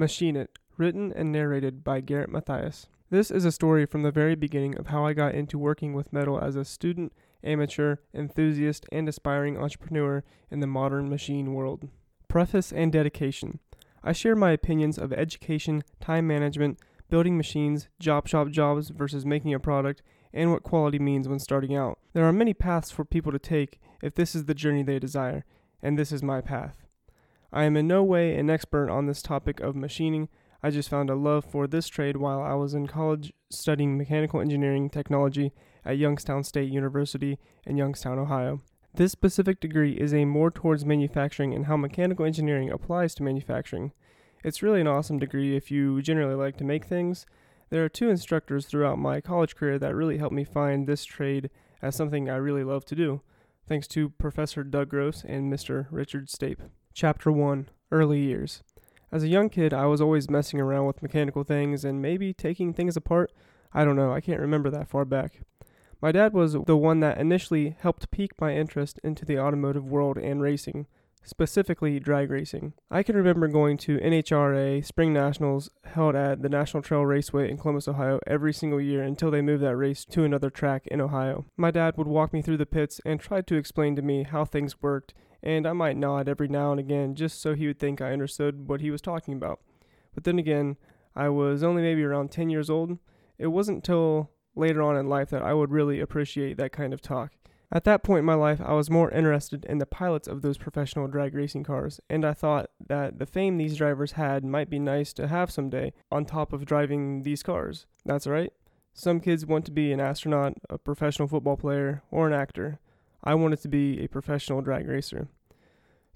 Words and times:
Machine 0.00 0.34
It, 0.34 0.58
written 0.78 1.12
and 1.12 1.30
narrated 1.30 1.84
by 1.84 2.00
Garrett 2.00 2.30
Matthias. 2.30 2.86
This 3.10 3.30
is 3.30 3.44
a 3.44 3.52
story 3.52 3.84
from 3.84 4.02
the 4.02 4.10
very 4.10 4.34
beginning 4.34 4.78
of 4.78 4.86
how 4.86 5.04
I 5.04 5.12
got 5.12 5.34
into 5.34 5.58
working 5.58 5.92
with 5.92 6.10
metal 6.10 6.40
as 6.40 6.56
a 6.56 6.64
student, 6.64 7.12
amateur, 7.44 7.96
enthusiast, 8.14 8.86
and 8.90 9.06
aspiring 9.10 9.58
entrepreneur 9.58 10.24
in 10.50 10.60
the 10.60 10.66
modern 10.66 11.10
machine 11.10 11.52
world. 11.52 11.90
Preface 12.28 12.72
and 12.72 12.90
dedication. 12.90 13.58
I 14.02 14.12
share 14.12 14.34
my 14.34 14.52
opinions 14.52 14.96
of 14.96 15.12
education, 15.12 15.84
time 16.00 16.26
management, 16.26 16.78
building 17.10 17.36
machines, 17.36 17.88
job 17.98 18.26
shop 18.26 18.48
jobs 18.48 18.88
versus 18.88 19.26
making 19.26 19.52
a 19.52 19.60
product, 19.60 20.00
and 20.32 20.50
what 20.50 20.62
quality 20.62 20.98
means 20.98 21.28
when 21.28 21.40
starting 21.40 21.76
out. 21.76 21.98
There 22.14 22.24
are 22.24 22.32
many 22.32 22.54
paths 22.54 22.90
for 22.90 23.04
people 23.04 23.32
to 23.32 23.38
take 23.38 23.78
if 24.02 24.14
this 24.14 24.34
is 24.34 24.46
the 24.46 24.54
journey 24.54 24.82
they 24.82 24.98
desire, 24.98 25.44
and 25.82 25.98
this 25.98 26.10
is 26.10 26.22
my 26.22 26.40
path. 26.40 26.86
I 27.52 27.64
am 27.64 27.76
in 27.76 27.88
no 27.88 28.04
way 28.04 28.36
an 28.36 28.48
expert 28.48 28.88
on 28.88 29.06
this 29.06 29.22
topic 29.22 29.60
of 29.60 29.74
machining. 29.74 30.28
I 30.62 30.70
just 30.70 30.88
found 30.88 31.10
a 31.10 31.16
love 31.16 31.44
for 31.44 31.66
this 31.66 31.88
trade 31.88 32.16
while 32.16 32.40
I 32.40 32.54
was 32.54 32.74
in 32.74 32.86
college 32.86 33.32
studying 33.50 33.98
mechanical 33.98 34.40
engineering 34.40 34.88
technology 34.88 35.52
at 35.84 35.98
Youngstown 35.98 36.44
State 36.44 36.70
University 36.70 37.38
in 37.66 37.76
Youngstown, 37.76 38.18
Ohio. 38.18 38.60
This 38.94 39.12
specific 39.12 39.58
degree 39.58 39.94
is 39.94 40.14
aimed 40.14 40.30
more 40.30 40.50
towards 40.50 40.84
manufacturing 40.84 41.54
and 41.54 41.66
how 41.66 41.76
mechanical 41.76 42.24
engineering 42.24 42.70
applies 42.70 43.14
to 43.16 43.22
manufacturing. 43.22 43.92
It's 44.44 44.62
really 44.62 44.80
an 44.80 44.86
awesome 44.86 45.18
degree 45.18 45.56
if 45.56 45.70
you 45.70 46.02
generally 46.02 46.34
like 46.34 46.56
to 46.58 46.64
make 46.64 46.84
things. 46.84 47.26
There 47.70 47.84
are 47.84 47.88
two 47.88 48.10
instructors 48.10 48.66
throughout 48.66 48.98
my 48.98 49.20
college 49.20 49.56
career 49.56 49.78
that 49.78 49.94
really 49.94 50.18
helped 50.18 50.34
me 50.34 50.44
find 50.44 50.86
this 50.86 51.04
trade 51.04 51.50
as 51.82 51.96
something 51.96 52.28
I 52.28 52.36
really 52.36 52.64
love 52.64 52.84
to 52.86 52.94
do, 52.94 53.22
thanks 53.66 53.86
to 53.88 54.10
Professor 54.10 54.62
Doug 54.62 54.88
Gross 54.90 55.24
and 55.24 55.52
Mr. 55.52 55.86
Richard 55.90 56.28
Stape. 56.28 56.62
Chapter 57.00 57.32
1 57.32 57.70
Early 57.90 58.20
Years 58.20 58.62
As 59.10 59.22
a 59.22 59.28
young 59.28 59.48
kid, 59.48 59.72
I 59.72 59.86
was 59.86 60.02
always 60.02 60.28
messing 60.28 60.60
around 60.60 60.84
with 60.84 61.02
mechanical 61.02 61.44
things 61.44 61.82
and 61.82 62.02
maybe 62.02 62.34
taking 62.34 62.74
things 62.74 62.94
apart. 62.94 63.32
I 63.72 63.86
don't 63.86 63.96
know, 63.96 64.12
I 64.12 64.20
can't 64.20 64.38
remember 64.38 64.68
that 64.68 64.90
far 64.90 65.06
back. 65.06 65.40
My 66.02 66.12
dad 66.12 66.34
was 66.34 66.52
the 66.66 66.76
one 66.76 67.00
that 67.00 67.16
initially 67.16 67.74
helped 67.80 68.10
pique 68.10 68.38
my 68.38 68.54
interest 68.54 69.00
into 69.02 69.24
the 69.24 69.38
automotive 69.38 69.86
world 69.86 70.18
and 70.18 70.42
racing 70.42 70.88
specifically 71.22 72.00
drag 72.00 72.30
racing. 72.30 72.72
I 72.90 73.02
can 73.02 73.16
remember 73.16 73.48
going 73.48 73.76
to 73.78 73.98
NHRA 73.98 74.84
Spring 74.84 75.12
Nationals 75.12 75.70
held 75.84 76.14
at 76.14 76.42
the 76.42 76.48
National 76.48 76.82
Trail 76.82 77.04
Raceway 77.04 77.50
in 77.50 77.58
Columbus, 77.58 77.88
Ohio 77.88 78.20
every 78.26 78.52
single 78.52 78.80
year 78.80 79.02
until 79.02 79.30
they 79.30 79.42
moved 79.42 79.62
that 79.62 79.76
race 79.76 80.04
to 80.06 80.24
another 80.24 80.50
track 80.50 80.86
in 80.86 81.00
Ohio. 81.00 81.46
My 81.56 81.70
dad 81.70 81.96
would 81.96 82.06
walk 82.06 82.32
me 82.32 82.42
through 82.42 82.58
the 82.58 82.66
pits 82.66 83.00
and 83.04 83.20
try 83.20 83.40
to 83.42 83.56
explain 83.56 83.96
to 83.96 84.02
me 84.02 84.24
how 84.24 84.44
things 84.44 84.82
worked, 84.82 85.14
and 85.42 85.66
I 85.66 85.72
might 85.72 85.96
nod 85.96 86.28
every 86.28 86.48
now 86.48 86.70
and 86.70 86.80
again 86.80 87.14
just 87.14 87.40
so 87.40 87.54
he 87.54 87.66
would 87.66 87.78
think 87.78 88.00
I 88.00 88.12
understood 88.12 88.68
what 88.68 88.80
he 88.80 88.90
was 88.90 89.00
talking 89.00 89.34
about. 89.34 89.60
But 90.14 90.24
then 90.24 90.38
again, 90.38 90.76
I 91.14 91.28
was 91.28 91.62
only 91.62 91.82
maybe 91.82 92.04
around 92.04 92.30
10 92.30 92.50
years 92.50 92.70
old. 92.70 92.98
It 93.38 93.48
wasn't 93.48 93.84
till 93.84 94.30
later 94.54 94.82
on 94.82 94.96
in 94.96 95.08
life 95.08 95.30
that 95.30 95.42
I 95.42 95.54
would 95.54 95.70
really 95.70 96.00
appreciate 96.00 96.56
that 96.58 96.72
kind 96.72 96.92
of 96.92 97.00
talk. 97.00 97.32
At 97.72 97.84
that 97.84 98.02
point 98.02 98.20
in 98.20 98.24
my 98.24 98.34
life, 98.34 98.60
I 98.60 98.72
was 98.72 98.90
more 98.90 99.12
interested 99.12 99.64
in 99.64 99.78
the 99.78 99.86
pilots 99.86 100.26
of 100.26 100.42
those 100.42 100.58
professional 100.58 101.06
drag 101.06 101.34
racing 101.34 101.62
cars, 101.62 102.00
and 102.10 102.24
I 102.24 102.32
thought 102.32 102.70
that 102.88 103.20
the 103.20 103.26
fame 103.26 103.58
these 103.58 103.76
drivers 103.76 104.12
had 104.12 104.44
might 104.44 104.68
be 104.68 104.80
nice 104.80 105.12
to 105.14 105.28
have 105.28 105.52
someday 105.52 105.92
on 106.10 106.24
top 106.24 106.52
of 106.52 106.64
driving 106.64 107.22
these 107.22 107.44
cars. 107.44 107.86
That's 108.04 108.26
right. 108.26 108.52
Some 108.92 109.20
kids 109.20 109.46
want 109.46 109.64
to 109.66 109.70
be 109.70 109.92
an 109.92 110.00
astronaut, 110.00 110.54
a 110.68 110.78
professional 110.78 111.28
football 111.28 111.56
player, 111.56 112.02
or 112.10 112.26
an 112.26 112.32
actor. 112.32 112.80
I 113.22 113.34
wanted 113.34 113.60
to 113.62 113.68
be 113.68 114.00
a 114.00 114.08
professional 114.08 114.62
drag 114.62 114.88
racer. 114.88 115.28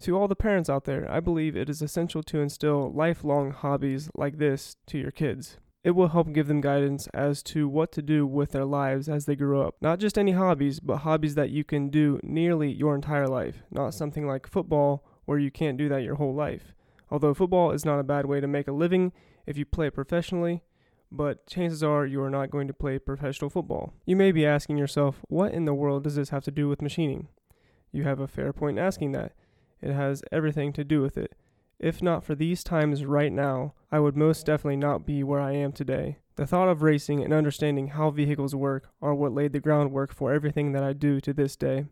To 0.00 0.16
all 0.16 0.28
the 0.28 0.36
parents 0.36 0.68
out 0.68 0.84
there, 0.84 1.10
I 1.10 1.20
believe 1.20 1.56
it 1.56 1.70
is 1.70 1.80
essential 1.80 2.22
to 2.24 2.40
instill 2.40 2.92
lifelong 2.92 3.52
hobbies 3.52 4.10
like 4.14 4.38
this 4.38 4.76
to 4.86 4.98
your 4.98 5.10
kids. 5.10 5.58
It 5.82 5.92
will 5.92 6.08
help 6.08 6.32
give 6.32 6.48
them 6.48 6.62
guidance 6.62 7.08
as 7.12 7.42
to 7.44 7.68
what 7.68 7.92
to 7.92 8.02
do 8.02 8.26
with 8.26 8.52
their 8.52 8.64
lives 8.64 9.08
as 9.08 9.26
they 9.26 9.36
grow 9.36 9.66
up. 9.66 9.76
Not 9.82 9.98
just 9.98 10.16
any 10.16 10.32
hobbies, 10.32 10.80
but 10.80 10.98
hobbies 10.98 11.34
that 11.34 11.50
you 11.50 11.62
can 11.62 11.90
do 11.90 12.18
nearly 12.22 12.72
your 12.72 12.94
entire 12.94 13.28
life, 13.28 13.62
not 13.70 13.92
something 13.92 14.26
like 14.26 14.46
football 14.46 15.04
where 15.26 15.38
you 15.38 15.50
can't 15.50 15.76
do 15.76 15.90
that 15.90 16.02
your 16.02 16.14
whole 16.14 16.34
life. 16.34 16.74
Although 17.10 17.34
football 17.34 17.70
is 17.70 17.84
not 17.84 18.00
a 18.00 18.04
bad 18.04 18.24
way 18.24 18.40
to 18.40 18.46
make 18.46 18.66
a 18.66 18.72
living 18.72 19.12
if 19.46 19.58
you 19.58 19.66
play 19.66 19.90
professionally, 19.90 20.62
but 21.10 21.46
chances 21.46 21.82
are 21.82 22.06
you 22.06 22.22
are 22.22 22.30
not 22.30 22.50
going 22.50 22.66
to 22.66 22.74
play 22.74 22.98
professional 22.98 23.50
football. 23.50 23.92
You 24.04 24.16
may 24.16 24.32
be 24.32 24.46
asking 24.46 24.78
yourself, 24.78 25.20
what 25.28 25.52
in 25.52 25.64
the 25.64 25.74
world 25.74 26.04
does 26.04 26.16
this 26.16 26.30
have 26.30 26.44
to 26.44 26.50
do 26.50 26.68
with 26.68 26.82
machining? 26.82 27.28
You 27.92 28.04
have 28.04 28.20
a 28.20 28.28
fair 28.28 28.52
point 28.52 28.78
asking 28.78 29.12
that. 29.12 29.32
It 29.80 29.92
has 29.92 30.22
everything 30.32 30.72
to 30.72 30.84
do 30.84 31.02
with 31.02 31.16
it. 31.16 31.34
If 31.78 32.02
not 32.02 32.24
for 32.24 32.34
these 32.34 32.64
times 32.64 33.04
right 33.04 33.32
now, 33.32 33.74
I 33.92 34.00
would 34.00 34.16
most 34.16 34.46
definitely 34.46 34.76
not 34.76 35.06
be 35.06 35.22
where 35.22 35.40
I 35.40 35.52
am 35.52 35.72
today. 35.72 36.18
The 36.36 36.46
thought 36.46 36.68
of 36.68 36.82
racing 36.82 37.22
and 37.22 37.32
understanding 37.32 37.88
how 37.88 38.10
vehicles 38.10 38.54
work 38.54 38.88
are 39.00 39.14
what 39.14 39.32
laid 39.32 39.52
the 39.52 39.60
groundwork 39.60 40.12
for 40.12 40.32
everything 40.32 40.72
that 40.72 40.82
I 40.82 40.92
do 40.92 41.20
to 41.20 41.32
this 41.32 41.56
day. 41.56 41.86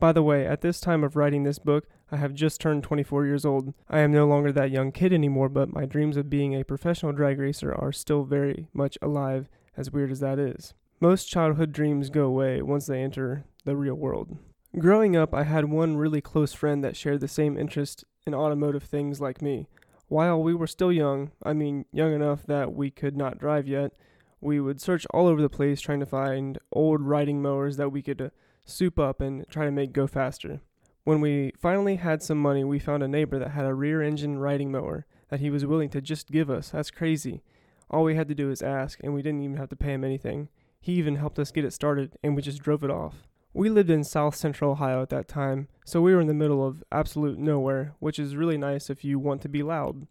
By 0.00 0.12
the 0.12 0.22
way, 0.22 0.46
at 0.46 0.60
this 0.60 0.80
time 0.80 1.02
of 1.02 1.16
writing 1.16 1.42
this 1.42 1.58
book, 1.58 1.88
I 2.12 2.16
have 2.16 2.32
just 2.32 2.60
turned 2.60 2.84
24 2.84 3.26
years 3.26 3.44
old. 3.44 3.74
I 3.90 3.98
am 3.98 4.12
no 4.12 4.28
longer 4.28 4.52
that 4.52 4.70
young 4.70 4.92
kid 4.92 5.12
anymore, 5.12 5.48
but 5.48 5.72
my 5.72 5.86
dreams 5.86 6.16
of 6.16 6.30
being 6.30 6.54
a 6.54 6.64
professional 6.64 7.12
drag 7.12 7.40
racer 7.40 7.74
are 7.74 7.90
still 7.90 8.22
very 8.22 8.68
much 8.72 8.96
alive, 9.02 9.48
as 9.76 9.90
weird 9.90 10.12
as 10.12 10.20
that 10.20 10.38
is. 10.38 10.72
Most 11.00 11.28
childhood 11.28 11.72
dreams 11.72 12.10
go 12.10 12.26
away 12.26 12.62
once 12.62 12.86
they 12.86 13.02
enter 13.02 13.44
the 13.64 13.76
real 13.76 13.96
world. 13.96 14.38
Growing 14.78 15.16
up, 15.16 15.34
I 15.34 15.42
had 15.42 15.64
one 15.64 15.96
really 15.96 16.20
close 16.20 16.52
friend 16.52 16.84
that 16.84 16.96
shared 16.96 17.20
the 17.20 17.26
same 17.26 17.58
interest 17.58 18.04
in 18.24 18.34
automotive 18.34 18.84
things 18.84 19.20
like 19.20 19.42
me. 19.42 19.66
While 20.06 20.40
we 20.42 20.54
were 20.54 20.66
still 20.68 20.92
young, 20.92 21.32
I 21.42 21.54
mean, 21.54 21.86
young 21.92 22.14
enough 22.14 22.46
that 22.46 22.72
we 22.72 22.90
could 22.90 23.16
not 23.16 23.38
drive 23.38 23.66
yet, 23.66 23.92
we 24.40 24.60
would 24.60 24.80
search 24.80 25.06
all 25.10 25.26
over 25.26 25.42
the 25.42 25.48
place 25.48 25.80
trying 25.80 26.00
to 26.00 26.06
find 26.06 26.58
old 26.72 27.00
riding 27.00 27.42
mowers 27.42 27.76
that 27.78 27.90
we 27.90 28.00
could 28.00 28.30
soup 28.68 28.98
up 28.98 29.20
and 29.20 29.46
try 29.48 29.64
to 29.64 29.70
make 29.70 29.92
go 29.92 30.06
faster. 30.06 30.60
When 31.04 31.20
we 31.20 31.52
finally 31.58 31.96
had 31.96 32.22
some 32.22 32.38
money, 32.38 32.64
we 32.64 32.78
found 32.78 33.02
a 33.02 33.08
neighbor 33.08 33.38
that 33.38 33.52
had 33.52 33.64
a 33.64 33.74
rear 33.74 34.02
engine 34.02 34.38
riding 34.38 34.70
mower 34.70 35.06
that 35.30 35.40
he 35.40 35.50
was 35.50 35.64
willing 35.64 35.88
to 35.90 36.00
just 36.00 36.30
give 36.30 36.50
us. 36.50 36.70
That's 36.70 36.90
crazy. 36.90 37.42
All 37.90 38.04
we 38.04 38.14
had 38.14 38.28
to 38.28 38.34
do 38.34 38.48
was 38.48 38.60
ask, 38.60 39.00
and 39.02 39.14
we 39.14 39.22
didn't 39.22 39.42
even 39.42 39.56
have 39.56 39.70
to 39.70 39.76
pay 39.76 39.94
him 39.94 40.04
anything. 40.04 40.48
He 40.80 40.92
even 40.92 41.16
helped 41.16 41.38
us 41.38 41.50
get 41.50 41.64
it 41.64 41.72
started, 41.72 42.16
and 42.22 42.36
we 42.36 42.42
just 42.42 42.62
drove 42.62 42.84
it 42.84 42.90
off. 42.90 43.26
We 43.54 43.70
lived 43.70 43.90
in 43.90 44.04
south 44.04 44.36
central 44.36 44.72
Ohio 44.72 45.00
at 45.02 45.08
that 45.08 45.26
time, 45.26 45.68
so 45.84 46.02
we 46.02 46.14
were 46.14 46.20
in 46.20 46.26
the 46.26 46.34
middle 46.34 46.66
of 46.66 46.84
absolute 46.92 47.38
nowhere, 47.38 47.94
which 47.98 48.18
is 48.18 48.36
really 48.36 48.58
nice 48.58 48.90
if 48.90 49.04
you 49.04 49.18
want 49.18 49.40
to 49.42 49.48
be 49.48 49.62
loud. 49.62 50.06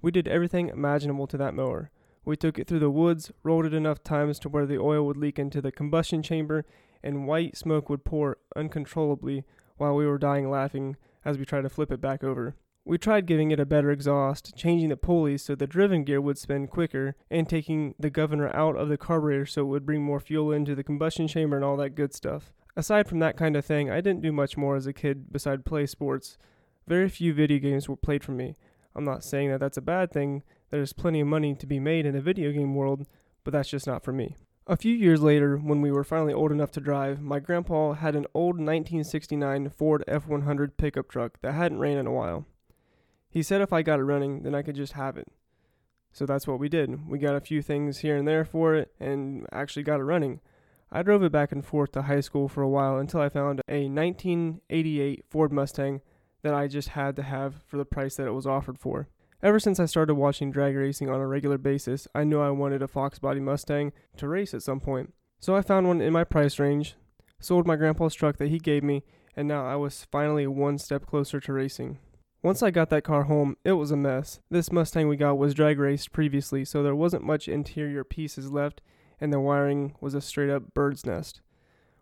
We 0.00 0.12
did 0.12 0.28
everything 0.28 0.68
imaginable 0.68 1.26
to 1.26 1.36
that 1.38 1.54
mower. 1.54 1.90
We 2.24 2.36
took 2.36 2.58
it 2.58 2.68
through 2.68 2.78
the 2.78 2.90
woods, 2.90 3.32
rolled 3.42 3.66
it 3.66 3.74
enough 3.74 4.04
times 4.04 4.38
to 4.40 4.48
where 4.48 4.66
the 4.66 4.78
oil 4.78 5.04
would 5.06 5.16
leak 5.16 5.38
into 5.38 5.60
the 5.60 5.72
combustion 5.72 6.22
chamber, 6.22 6.64
and 7.02 7.26
white 7.26 7.56
smoke 7.56 7.88
would 7.88 8.04
pour 8.04 8.38
uncontrollably 8.56 9.44
while 9.76 9.94
we 9.94 10.06
were 10.06 10.18
dying 10.18 10.50
laughing 10.50 10.96
as 11.24 11.38
we 11.38 11.44
tried 11.44 11.62
to 11.62 11.68
flip 11.68 11.92
it 11.92 12.00
back 12.00 12.24
over. 12.24 12.56
We 12.84 12.96
tried 12.96 13.26
giving 13.26 13.50
it 13.50 13.60
a 13.60 13.66
better 13.66 13.90
exhaust, 13.90 14.56
changing 14.56 14.88
the 14.88 14.96
pulleys 14.96 15.42
so 15.42 15.54
the 15.54 15.66
driven 15.66 16.04
gear 16.04 16.20
would 16.20 16.38
spin 16.38 16.66
quicker, 16.68 17.16
and 17.30 17.46
taking 17.48 17.94
the 17.98 18.08
governor 18.08 18.48
out 18.56 18.76
of 18.76 18.88
the 18.88 18.96
carburetor 18.96 19.44
so 19.44 19.60
it 19.62 19.66
would 19.66 19.84
bring 19.84 20.02
more 20.02 20.20
fuel 20.20 20.52
into 20.52 20.74
the 20.74 20.82
combustion 20.82 21.28
chamber 21.28 21.56
and 21.56 21.64
all 21.64 21.76
that 21.76 21.94
good 21.94 22.14
stuff. 22.14 22.52
Aside 22.76 23.06
from 23.06 23.18
that 23.18 23.36
kind 23.36 23.56
of 23.56 23.64
thing, 23.66 23.90
I 23.90 24.00
didn't 24.00 24.22
do 24.22 24.32
much 24.32 24.56
more 24.56 24.74
as 24.74 24.86
a 24.86 24.92
kid 24.92 25.30
beside 25.30 25.66
play 25.66 25.84
sports. 25.84 26.38
Very 26.86 27.10
few 27.10 27.34
video 27.34 27.58
games 27.58 27.88
were 27.88 27.96
played 27.96 28.24
for 28.24 28.32
me. 28.32 28.56
I'm 28.94 29.04
not 29.04 29.22
saying 29.22 29.50
that 29.50 29.60
that's 29.60 29.76
a 29.76 29.82
bad 29.82 30.10
thing, 30.10 30.42
there's 30.70 30.92
plenty 30.92 31.20
of 31.20 31.26
money 31.26 31.54
to 31.54 31.66
be 31.66 31.80
made 31.80 32.06
in 32.06 32.14
the 32.14 32.20
video 32.20 32.52
game 32.52 32.74
world, 32.74 33.06
but 33.44 33.52
that's 33.52 33.70
just 33.70 33.86
not 33.86 34.04
for 34.04 34.12
me. 34.12 34.36
A 34.70 34.76
few 34.76 34.94
years 34.94 35.22
later, 35.22 35.56
when 35.56 35.80
we 35.80 35.90
were 35.90 36.04
finally 36.04 36.34
old 36.34 36.52
enough 36.52 36.70
to 36.72 36.80
drive, 36.80 37.22
my 37.22 37.40
grandpa 37.40 37.94
had 37.94 38.14
an 38.14 38.26
old 38.34 38.56
1969 38.56 39.70
Ford 39.70 40.04
F 40.06 40.28
100 40.28 40.76
pickup 40.76 41.08
truck 41.08 41.40
that 41.40 41.54
hadn't 41.54 41.78
ran 41.78 41.96
in 41.96 42.06
a 42.06 42.12
while. 42.12 42.44
He 43.30 43.42
said 43.42 43.62
if 43.62 43.72
I 43.72 43.80
got 43.80 43.98
it 43.98 44.02
running, 44.02 44.42
then 44.42 44.54
I 44.54 44.60
could 44.60 44.76
just 44.76 44.92
have 44.92 45.16
it. 45.16 45.28
So 46.12 46.26
that's 46.26 46.46
what 46.46 46.58
we 46.58 46.68
did. 46.68 47.08
We 47.08 47.18
got 47.18 47.34
a 47.34 47.40
few 47.40 47.62
things 47.62 48.00
here 48.00 48.14
and 48.14 48.28
there 48.28 48.44
for 48.44 48.74
it 48.74 48.92
and 49.00 49.46
actually 49.52 49.84
got 49.84 50.00
it 50.00 50.04
running. 50.04 50.40
I 50.92 51.02
drove 51.02 51.22
it 51.22 51.32
back 51.32 51.50
and 51.50 51.64
forth 51.64 51.92
to 51.92 52.02
high 52.02 52.20
school 52.20 52.46
for 52.46 52.60
a 52.60 52.68
while 52.68 52.98
until 52.98 53.22
I 53.22 53.30
found 53.30 53.62
a 53.70 53.88
1988 53.88 55.24
Ford 55.30 55.50
Mustang 55.50 56.02
that 56.42 56.52
I 56.52 56.66
just 56.66 56.90
had 56.90 57.16
to 57.16 57.22
have 57.22 57.62
for 57.66 57.78
the 57.78 57.86
price 57.86 58.16
that 58.16 58.26
it 58.26 58.32
was 58.32 58.46
offered 58.46 58.78
for. 58.78 59.08
Ever 59.40 59.60
since 59.60 59.78
I 59.78 59.86
started 59.86 60.14
watching 60.14 60.50
drag 60.50 60.74
racing 60.74 61.08
on 61.08 61.20
a 61.20 61.26
regular 61.26 61.58
basis, 61.58 62.08
I 62.12 62.24
knew 62.24 62.40
I 62.40 62.50
wanted 62.50 62.82
a 62.82 62.88
Fox 62.88 63.20
body 63.20 63.38
Mustang 63.38 63.92
to 64.16 64.26
race 64.26 64.52
at 64.52 64.64
some 64.64 64.80
point. 64.80 65.14
So 65.38 65.54
I 65.54 65.62
found 65.62 65.86
one 65.86 66.00
in 66.00 66.12
my 66.12 66.24
price 66.24 66.58
range, 66.58 66.96
sold 67.38 67.64
my 67.64 67.76
grandpa's 67.76 68.14
truck 68.14 68.38
that 68.38 68.48
he 68.48 68.58
gave 68.58 68.82
me, 68.82 69.04
and 69.36 69.46
now 69.46 69.64
I 69.64 69.76
was 69.76 70.08
finally 70.10 70.48
one 70.48 70.76
step 70.76 71.06
closer 71.06 71.38
to 71.38 71.52
racing. 71.52 72.00
Once 72.42 72.64
I 72.64 72.72
got 72.72 72.90
that 72.90 73.04
car 73.04 73.24
home, 73.24 73.56
it 73.64 73.72
was 73.72 73.92
a 73.92 73.96
mess. 73.96 74.40
This 74.50 74.72
Mustang 74.72 75.06
we 75.06 75.16
got 75.16 75.38
was 75.38 75.54
drag 75.54 75.78
raced 75.78 76.10
previously, 76.10 76.64
so 76.64 76.82
there 76.82 76.96
wasn't 76.96 77.22
much 77.22 77.46
interior 77.46 78.02
pieces 78.02 78.50
left, 78.50 78.80
and 79.20 79.32
the 79.32 79.38
wiring 79.38 79.94
was 80.00 80.14
a 80.14 80.20
straight 80.20 80.50
up 80.50 80.74
bird's 80.74 81.06
nest. 81.06 81.42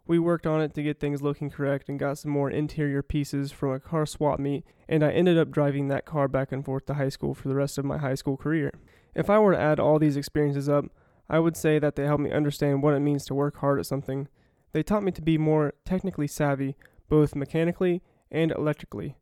We 0.07 0.21
worked 0.21 0.47
on 0.47 0.61
it 0.61 0.73
to 0.75 0.83
get 0.83 1.01
things 1.01 1.21
looking 1.21 1.51
correct 1.51 1.89
and 1.89 1.99
got 1.99 2.19
some 2.19 2.31
more 2.31 2.49
interior 2.49 3.03
pieces 3.03 3.51
from 3.51 3.73
a 3.73 3.81
car 3.81 4.07
swap 4.07 4.39
meet, 4.39 4.65
and 4.89 5.05
I 5.05 5.11
ended 5.11 5.37
up 5.37 5.51
driving 5.51 5.89
that 5.89 6.05
car 6.05 6.29
back 6.29 6.53
and 6.53 6.65
forth 6.65 6.87
to 6.87 6.95
high 6.95 7.09
school 7.09 7.35
for 7.35 7.49
the 7.49 7.57
rest 7.57 7.77
of 7.77 7.85
my 7.85 7.99
high 7.99 8.15
school 8.15 8.37
career. 8.37 8.73
If 9.17 9.29
I 9.29 9.41
were 9.41 9.53
to 9.53 9.61
add 9.61 9.81
all 9.81 9.99
these 9.99 10.17
experiences 10.17 10.69
up, 10.69 10.85
I 11.29 11.41
would 11.41 11.57
say 11.57 11.81
that 11.81 11.97
they 11.97 12.05
helped 12.05 12.23
me 12.23 12.31
understand 12.31 12.83
what 12.83 12.95
it 12.95 13.01
means 13.01 13.25
to 13.25 13.35
work 13.35 13.57
hard 13.57 13.81
at 13.81 13.87
something. 13.87 14.29
They 14.73 14.85
taught 14.85 15.03
me 15.03 15.11
to 15.13 15.23
be 15.23 15.39
more 15.39 15.75
technically 15.85 16.29
savvy, 16.29 16.77
both 17.09 17.35
mechanically 17.35 18.03
and 18.31 18.53
electrically, 18.53 19.17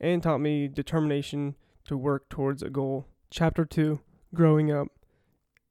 and 0.00 0.20
taught 0.20 0.40
me 0.40 0.66
determination 0.66 1.54
to 1.84 1.96
work 1.96 2.28
towards 2.28 2.62
a 2.62 2.70
goal. 2.70 3.06
Chapter 3.30 3.64
2 3.64 4.00
Growing 4.34 4.72
Up 4.72 4.88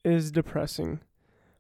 is 0.06 0.32
depressing. 0.32 1.02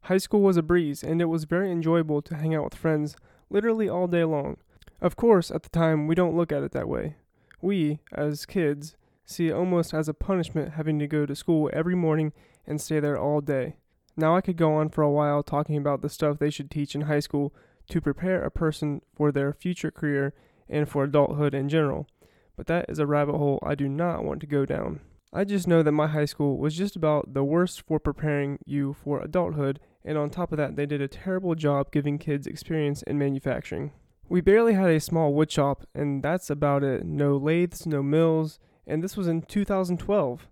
High 0.07 0.19
school 0.19 0.39
was 0.39 0.55
a 0.55 0.61
breeze, 0.61 1.03
and 1.03 1.21
it 1.21 1.25
was 1.25 1.43
very 1.43 1.69
enjoyable 1.69 2.21
to 2.21 2.35
hang 2.35 2.55
out 2.55 2.63
with 2.63 2.75
friends 2.75 3.17
literally 3.49 3.89
all 3.89 4.07
day 4.07 4.23
long. 4.23 4.55
Of 5.01 5.17
course, 5.17 5.51
at 5.51 5.63
the 5.63 5.69
time, 5.69 6.07
we 6.07 6.15
don't 6.15 6.33
look 6.33 6.49
at 6.49 6.63
it 6.63 6.71
that 6.71 6.87
way. 6.87 7.17
We, 7.61 7.99
as 8.13 8.45
kids, 8.45 8.95
see 9.25 9.49
it 9.49 9.53
almost 9.53 9.93
as 9.93 10.07
a 10.07 10.13
punishment 10.13 10.75
having 10.75 10.97
to 10.99 11.07
go 11.07 11.25
to 11.25 11.35
school 11.35 11.69
every 11.73 11.93
morning 11.93 12.31
and 12.65 12.79
stay 12.79 13.01
there 13.01 13.19
all 13.19 13.41
day. 13.41 13.75
Now, 14.15 14.33
I 14.33 14.39
could 14.39 14.55
go 14.55 14.75
on 14.75 14.87
for 14.87 15.01
a 15.01 15.11
while 15.11 15.43
talking 15.43 15.75
about 15.75 16.01
the 16.01 16.07
stuff 16.07 16.39
they 16.39 16.51
should 16.51 16.71
teach 16.71 16.95
in 16.95 17.01
high 17.01 17.19
school 17.19 17.53
to 17.89 17.99
prepare 17.99 18.41
a 18.41 18.49
person 18.49 19.01
for 19.13 19.33
their 19.33 19.51
future 19.51 19.91
career 19.91 20.33
and 20.69 20.87
for 20.87 21.03
adulthood 21.03 21.53
in 21.53 21.67
general, 21.67 22.07
but 22.55 22.67
that 22.67 22.85
is 22.87 22.99
a 22.99 23.05
rabbit 23.05 23.35
hole 23.35 23.59
I 23.61 23.75
do 23.75 23.89
not 23.89 24.23
want 24.23 24.39
to 24.39 24.47
go 24.47 24.65
down. 24.65 25.01
I 25.33 25.43
just 25.43 25.67
know 25.67 25.83
that 25.83 25.91
my 25.91 26.07
high 26.07 26.25
school 26.25 26.57
was 26.57 26.75
just 26.75 26.95
about 26.95 27.33
the 27.33 27.43
worst 27.43 27.81
for 27.81 27.99
preparing 27.99 28.59
you 28.65 28.95
for 29.03 29.21
adulthood 29.21 29.79
and 30.07 30.17
on 30.17 30.29
top 30.29 30.53
of 30.53 30.57
that, 30.57 30.77
they 30.77 30.85
did 30.85 31.01
a 31.01 31.09
terrible 31.09 31.53
job 31.53 31.91
giving 31.91 32.17
kids 32.17 32.47
experience 32.47 33.03
in 33.03 33.19
manufacturing. 33.19 33.91
We 34.29 34.39
barely 34.39 34.73
had 34.73 34.89
a 34.89 35.01
small 35.01 35.33
wood 35.33 35.51
shop, 35.51 35.85
and 35.93 36.23
that's 36.23 36.49
about 36.49 36.81
it. 36.81 37.05
No 37.05 37.35
lathes, 37.35 37.85
no 37.85 38.01
mills, 38.01 38.57
and 38.87 39.03
this 39.03 39.17
was 39.17 39.27
in 39.27 39.41
2012. 39.41 40.47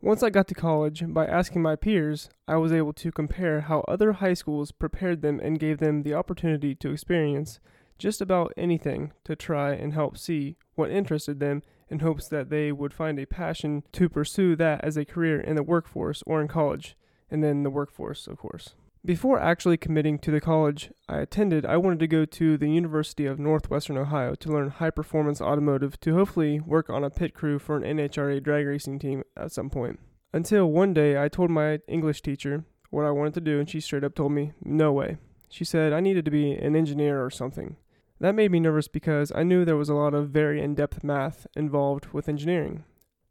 Once 0.00 0.22
I 0.22 0.30
got 0.30 0.46
to 0.48 0.54
college, 0.54 1.02
by 1.08 1.26
asking 1.26 1.62
my 1.62 1.74
peers, 1.74 2.30
I 2.46 2.56
was 2.56 2.72
able 2.72 2.92
to 2.92 3.10
compare 3.10 3.62
how 3.62 3.80
other 3.88 4.14
high 4.14 4.34
schools 4.34 4.70
prepared 4.70 5.20
them 5.20 5.40
and 5.40 5.58
gave 5.58 5.78
them 5.78 6.04
the 6.04 6.14
opportunity 6.14 6.76
to 6.76 6.92
experience 6.92 7.58
just 7.98 8.20
about 8.20 8.52
anything 8.56 9.12
to 9.24 9.34
try 9.34 9.72
and 9.72 9.94
help 9.94 10.16
see 10.16 10.56
what 10.76 10.92
interested 10.92 11.40
them 11.40 11.62
in 11.92 12.00
hopes 12.00 12.26
that 12.28 12.50
they 12.50 12.72
would 12.72 12.92
find 12.92 13.18
a 13.18 13.26
passion 13.26 13.84
to 13.92 14.08
pursue 14.08 14.56
that 14.56 14.82
as 14.82 14.96
a 14.96 15.04
career 15.04 15.40
in 15.40 15.54
the 15.54 15.62
workforce 15.62 16.22
or 16.26 16.40
in 16.40 16.48
college, 16.48 16.96
and 17.30 17.44
then 17.44 17.62
the 17.62 17.70
workforce, 17.70 18.26
of 18.26 18.38
course. 18.38 18.74
Before 19.04 19.40
actually 19.40 19.76
committing 19.76 20.18
to 20.20 20.30
the 20.30 20.40
college 20.40 20.92
I 21.08 21.18
attended, 21.18 21.66
I 21.66 21.76
wanted 21.76 21.98
to 22.00 22.06
go 22.06 22.24
to 22.24 22.56
the 22.56 22.70
University 22.70 23.26
of 23.26 23.38
Northwestern 23.38 23.96
Ohio 23.98 24.36
to 24.36 24.52
learn 24.52 24.70
high 24.70 24.90
performance 24.90 25.40
automotive 25.40 25.98
to 26.00 26.14
hopefully 26.14 26.60
work 26.60 26.88
on 26.88 27.02
a 27.02 27.10
pit 27.10 27.34
crew 27.34 27.58
for 27.58 27.76
an 27.76 27.98
NHRA 27.98 28.42
drag 28.42 28.66
racing 28.66 29.00
team 29.00 29.24
at 29.36 29.50
some 29.50 29.70
point. 29.70 29.98
Until 30.32 30.70
one 30.70 30.94
day 30.94 31.20
I 31.20 31.28
told 31.28 31.50
my 31.50 31.80
English 31.88 32.22
teacher 32.22 32.64
what 32.90 33.04
I 33.04 33.10
wanted 33.10 33.34
to 33.34 33.40
do, 33.40 33.58
and 33.58 33.68
she 33.68 33.80
straight 33.80 34.04
up 34.04 34.14
told 34.14 34.32
me, 34.32 34.52
No 34.64 34.92
way. 34.92 35.16
She 35.50 35.64
said 35.64 35.92
I 35.92 36.00
needed 36.00 36.24
to 36.24 36.30
be 36.30 36.52
an 36.52 36.76
engineer 36.76 37.24
or 37.24 37.30
something. 37.30 37.76
That 38.22 38.36
made 38.36 38.52
me 38.52 38.60
nervous 38.60 38.86
because 38.86 39.32
I 39.34 39.42
knew 39.42 39.64
there 39.64 39.76
was 39.76 39.88
a 39.88 39.94
lot 39.94 40.14
of 40.14 40.28
very 40.28 40.62
in 40.62 40.76
depth 40.76 41.02
math 41.02 41.44
involved 41.56 42.12
with 42.12 42.28
engineering. 42.28 42.84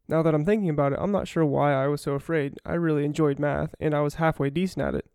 Now 0.09 0.21
that 0.21 0.35
I'm 0.35 0.43
thinking 0.43 0.67
about 0.67 0.91
it, 0.91 0.99
I'm 1.01 1.13
not 1.13 1.29
sure 1.29 1.45
why 1.45 1.73
I 1.73 1.87
was 1.87 2.01
so 2.01 2.11
afraid. 2.11 2.59
I 2.65 2.73
really 2.73 3.05
enjoyed 3.05 3.39
math, 3.39 3.73
and 3.79 3.95
I 3.95 4.01
was 4.01 4.15
halfway 4.15 4.49
decent 4.49 4.85
at 4.85 4.93
it. 4.93 5.05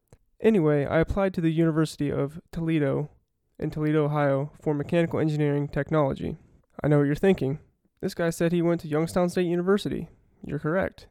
Anyway, 0.41 0.87
I 0.87 1.01
applied 1.01 1.35
to 1.35 1.43
the 1.43 1.53
University 1.53 2.11
of 2.11 2.41
Toledo 2.53 3.11
in 3.59 3.69
Toledo, 3.69 4.07
Ohio 4.07 4.51
for 4.63 4.73
mechanical 4.73 5.21
engineering 5.21 5.69
technology. 5.69 6.39
I 6.83 6.89
know 6.89 7.01
what 7.01 7.07
you're 7.07 7.15
thinking. 7.15 7.59
This 8.01 8.15
guy 8.15 8.31
said 8.31 8.53
he 8.53 8.63
went 8.63 8.81
to 8.81 8.89
Youngstown 8.89 9.29
State 9.29 9.45
University. 9.45 10.09
You're 10.43 10.59
correct. 10.59 11.07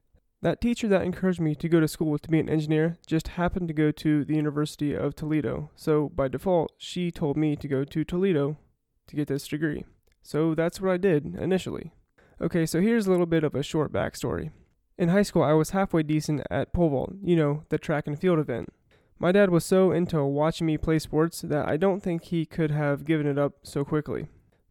That 0.45 0.61
teacher 0.61 0.87
that 0.89 1.01
encouraged 1.01 1.41
me 1.41 1.55
to 1.55 1.67
go 1.67 1.79
to 1.79 1.87
school 1.87 2.19
to 2.19 2.29
be 2.29 2.39
an 2.39 2.51
engineer 2.51 2.97
just 3.07 3.29
happened 3.29 3.67
to 3.67 3.73
go 3.73 3.89
to 3.89 4.23
the 4.23 4.35
University 4.35 4.93
of 4.93 5.15
Toledo, 5.15 5.71
so 5.75 6.09
by 6.09 6.27
default, 6.27 6.73
she 6.77 7.09
told 7.09 7.35
me 7.35 7.55
to 7.55 7.67
go 7.67 7.83
to 7.83 8.03
Toledo 8.03 8.55
to 9.07 9.15
get 9.15 9.27
this 9.27 9.47
degree. 9.47 9.85
So 10.21 10.53
that's 10.53 10.79
what 10.79 10.91
I 10.91 10.97
did 10.97 11.33
initially. 11.33 11.93
Okay, 12.39 12.67
so 12.67 12.79
here's 12.79 13.07
a 13.07 13.09
little 13.09 13.25
bit 13.25 13.43
of 13.43 13.55
a 13.55 13.63
short 13.63 13.91
backstory. 13.91 14.51
In 14.99 15.09
high 15.09 15.23
school, 15.23 15.41
I 15.41 15.53
was 15.53 15.71
halfway 15.71 16.03
decent 16.03 16.43
at 16.51 16.73
pole 16.73 16.89
vault, 16.89 17.13
you 17.23 17.35
know, 17.35 17.63
the 17.69 17.79
track 17.79 18.05
and 18.05 18.19
field 18.19 18.37
event. 18.37 18.71
My 19.17 19.31
dad 19.31 19.49
was 19.49 19.65
so 19.65 19.91
into 19.91 20.23
watching 20.23 20.67
me 20.67 20.77
play 20.77 20.99
sports 20.99 21.41
that 21.41 21.67
I 21.67 21.75
don't 21.75 22.03
think 22.03 22.25
he 22.25 22.45
could 22.45 22.69
have 22.69 23.03
given 23.03 23.25
it 23.25 23.39
up 23.39 23.53
so 23.63 23.83
quickly. 23.83 24.27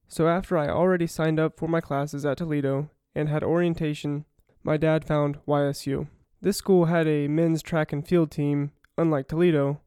So 0.07 0.29
after 0.29 0.57
I 0.57 0.69
already 0.69 1.09
signed 1.09 1.41
up 1.41 1.59
for 1.59 1.67
my 1.67 1.81
classes 1.81 2.25
at 2.25 2.37
Toledo 2.39 2.91
and 3.13 3.29
had 3.29 3.43
orientation, 3.43 4.27
my 4.65 4.77
dad 4.79 5.05
found 5.05 5.39
YSU. 5.47 6.09
This 6.41 6.57
school 6.57 6.87
had 6.87 7.07
a 7.07 7.29
men's 7.29 7.63
track 7.63 7.93
and 7.93 8.07
field 8.07 8.31
team, 8.31 8.73
unlike 8.99 9.29
Toledo, 9.29 9.81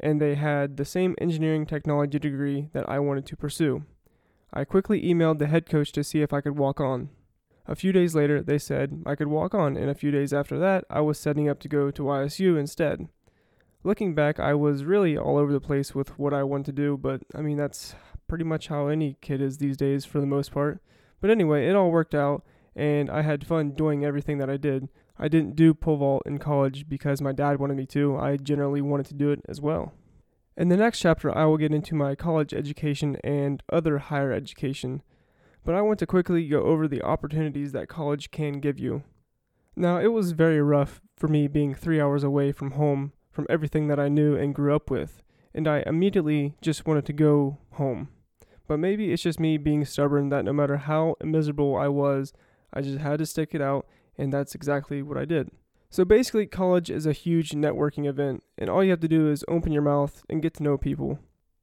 and 0.00 0.20
they 0.20 0.34
had 0.34 0.76
the 0.76 0.84
same 0.84 1.14
engineering 1.20 1.66
technology 1.66 2.18
degree 2.18 2.68
that 2.72 2.88
I 2.88 2.98
wanted 2.98 3.26
to 3.26 3.36
pursue. 3.36 3.84
I 4.52 4.64
quickly 4.64 5.02
emailed 5.02 5.38
the 5.38 5.46
head 5.46 5.68
coach 5.68 5.92
to 5.92 6.04
see 6.04 6.20
if 6.20 6.32
I 6.32 6.40
could 6.40 6.58
walk 6.58 6.80
on. 6.80 7.10
A 7.66 7.74
few 7.74 7.92
days 7.92 8.14
later, 8.14 8.42
they 8.42 8.58
said 8.58 9.02
I 9.06 9.14
could 9.14 9.28
walk 9.28 9.54
on, 9.54 9.76
and 9.76 9.88
a 9.88 9.94
few 9.94 10.10
days 10.10 10.32
after 10.32 10.58
that, 10.58 10.84
I 10.90 11.00
was 11.00 11.18
setting 11.18 11.48
up 11.48 11.60
to 11.60 11.68
go 11.68 11.90
to 11.90 12.02
YSU 12.02 12.58
instead. 12.58 13.08
Looking 13.82 14.14
back, 14.14 14.38
I 14.38 14.54
was 14.54 14.84
really 14.84 15.16
all 15.16 15.38
over 15.38 15.52
the 15.52 15.60
place 15.60 15.94
with 15.94 16.18
what 16.18 16.34
I 16.34 16.42
wanted 16.42 16.66
to 16.66 16.72
do, 16.72 16.96
but 16.96 17.22
I 17.34 17.40
mean, 17.40 17.56
that's 17.56 17.94
pretty 18.28 18.44
much 18.44 18.68
how 18.68 18.88
any 18.88 19.16
kid 19.20 19.40
is 19.40 19.58
these 19.58 19.76
days 19.76 20.04
for 20.04 20.20
the 20.20 20.26
most 20.26 20.52
part. 20.52 20.80
But 21.20 21.30
anyway, 21.30 21.68
it 21.68 21.74
all 21.74 21.90
worked 21.90 22.14
out, 22.14 22.44
and 22.76 23.10
I 23.10 23.22
had 23.22 23.46
fun 23.46 23.72
doing 23.72 24.04
everything 24.04 24.38
that 24.38 24.50
I 24.50 24.56
did. 24.56 24.88
I 25.18 25.28
didn't 25.28 25.56
do 25.56 25.74
pole 25.74 25.96
vault 25.96 26.22
in 26.26 26.38
college 26.38 26.88
because 26.88 27.20
my 27.20 27.32
dad 27.32 27.58
wanted 27.58 27.76
me 27.76 27.86
to, 27.86 28.16
I 28.16 28.36
generally 28.36 28.80
wanted 28.80 29.06
to 29.06 29.14
do 29.14 29.30
it 29.30 29.40
as 29.48 29.60
well. 29.60 29.92
In 30.56 30.68
the 30.68 30.76
next 30.76 31.00
chapter, 31.00 31.36
I 31.36 31.44
will 31.46 31.56
get 31.56 31.74
into 31.74 31.94
my 31.94 32.14
college 32.14 32.54
education 32.54 33.16
and 33.24 33.62
other 33.72 33.98
higher 33.98 34.32
education, 34.32 35.02
but 35.64 35.74
I 35.74 35.82
want 35.82 35.98
to 36.00 36.06
quickly 36.06 36.46
go 36.46 36.62
over 36.62 36.86
the 36.86 37.02
opportunities 37.02 37.72
that 37.72 37.88
college 37.88 38.30
can 38.30 38.60
give 38.60 38.78
you. 38.78 39.02
Now, 39.76 39.98
it 39.98 40.12
was 40.12 40.32
very 40.32 40.60
rough 40.62 41.00
for 41.16 41.26
me 41.26 41.48
being 41.48 41.74
three 41.74 42.00
hours 42.00 42.22
away 42.22 42.52
from 42.52 42.72
home 42.72 43.12
from 43.34 43.46
everything 43.50 43.88
that 43.88 43.98
I 43.98 44.08
knew 44.08 44.36
and 44.36 44.54
grew 44.54 44.74
up 44.74 44.90
with, 44.90 45.22
and 45.52 45.66
I 45.66 45.82
immediately 45.86 46.54
just 46.62 46.86
wanted 46.86 47.04
to 47.06 47.12
go 47.12 47.58
home. 47.72 48.08
But 48.68 48.78
maybe 48.78 49.12
it's 49.12 49.24
just 49.24 49.40
me 49.40 49.58
being 49.58 49.84
stubborn 49.84 50.28
that 50.28 50.44
no 50.44 50.52
matter 50.52 50.76
how 50.76 51.16
miserable 51.22 51.76
I 51.76 51.88
was, 51.88 52.32
I 52.74 52.82
just 52.82 52.98
had 52.98 53.20
to 53.20 53.26
stick 53.26 53.54
it 53.54 53.62
out, 53.62 53.86
and 54.18 54.32
that's 54.32 54.54
exactly 54.54 55.00
what 55.00 55.16
I 55.16 55.24
did. 55.24 55.50
So 55.88 56.04
basically, 56.04 56.46
college 56.46 56.90
is 56.90 57.06
a 57.06 57.12
huge 57.12 57.50
networking 57.50 58.06
event, 58.06 58.42
and 58.58 58.68
all 58.68 58.82
you 58.82 58.90
have 58.90 59.00
to 59.00 59.08
do 59.08 59.30
is 59.30 59.44
open 59.46 59.72
your 59.72 59.82
mouth 59.82 60.24
and 60.28 60.42
get 60.42 60.54
to 60.54 60.62
know 60.62 60.76
people. 60.76 61.20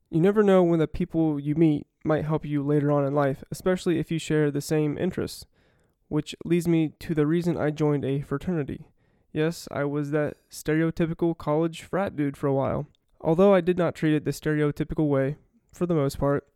You 0.09 0.21
never 0.21 0.41
know 0.41 0.63
when 0.63 0.79
the 0.79 0.87
people 0.87 1.39
you 1.39 1.53
meet 1.53 1.85
might 2.03 2.25
help 2.25 2.45
you 2.45 2.63
later 2.63 2.91
on 2.91 3.05
in 3.05 3.13
life, 3.13 3.43
especially 3.51 3.99
if 3.99 4.09
you 4.09 4.19
share 4.19 4.49
the 4.49 4.61
same 4.61 4.97
interests. 4.97 5.45
Which 6.07 6.35
leads 6.43 6.67
me 6.67 6.93
to 6.99 7.13
the 7.13 7.27
reason 7.27 7.57
I 7.57 7.71
joined 7.71 8.03
a 8.03 8.21
fraternity. 8.21 8.85
Yes, 9.33 9.67
I 9.71 9.85
was 9.85 10.11
that 10.11 10.37
stereotypical 10.49 11.37
college 11.37 11.83
frat 11.83 12.15
dude 12.15 12.35
for 12.35 12.47
a 12.47 12.53
while. 12.53 12.87
Although 13.21 13.53
I 13.53 13.61
did 13.61 13.77
not 13.77 13.95
treat 13.95 14.15
it 14.15 14.25
the 14.25 14.31
stereotypical 14.31 15.07
way, 15.07 15.37
for 15.73 15.85
the 15.85 15.95
most 15.95 16.19
part, 16.19 16.47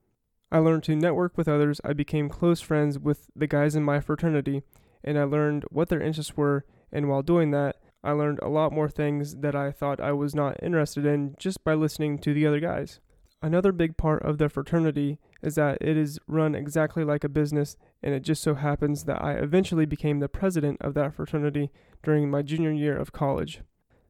I 0.51 0.59
learned 0.59 0.83
to 0.83 0.95
network 0.95 1.37
with 1.37 1.47
others. 1.47 1.81
I 1.83 1.93
became 1.93 2.29
close 2.29 2.61
friends 2.61 2.99
with 2.99 3.27
the 3.35 3.47
guys 3.47 3.75
in 3.75 3.83
my 3.83 3.99
fraternity, 3.99 4.63
and 5.03 5.17
I 5.17 5.23
learned 5.23 5.65
what 5.69 5.89
their 5.89 6.01
interests 6.01 6.37
were. 6.37 6.65
And 6.91 7.09
while 7.09 7.21
doing 7.21 7.51
that, 7.51 7.77
I 8.03 8.11
learned 8.11 8.39
a 8.41 8.49
lot 8.49 8.71
more 8.71 8.89
things 8.89 9.37
that 9.37 9.55
I 9.55 9.71
thought 9.71 9.99
I 9.99 10.11
was 10.11 10.35
not 10.35 10.61
interested 10.61 11.05
in 11.05 11.35
just 11.39 11.63
by 11.63 11.73
listening 11.73 12.19
to 12.19 12.33
the 12.33 12.45
other 12.45 12.59
guys. 12.59 12.99
Another 13.41 13.71
big 13.71 13.97
part 13.97 14.23
of 14.23 14.37
the 14.37 14.47
fraternity 14.47 15.19
is 15.41 15.55
that 15.55 15.77
it 15.81 15.97
is 15.97 16.19
run 16.27 16.55
exactly 16.55 17.03
like 17.03 17.23
a 17.23 17.29
business, 17.29 17.77
and 18.01 18.13
it 18.13 18.21
just 18.21 18.41
so 18.41 18.55
happens 18.55 19.03
that 19.05 19.21
I 19.21 19.33
eventually 19.33 19.85
became 19.85 20.19
the 20.19 20.29
president 20.29 20.77
of 20.81 20.93
that 20.93 21.13
fraternity 21.13 21.71
during 22.03 22.29
my 22.29 22.41
junior 22.41 22.71
year 22.71 22.97
of 22.97 23.11
college. 23.11 23.61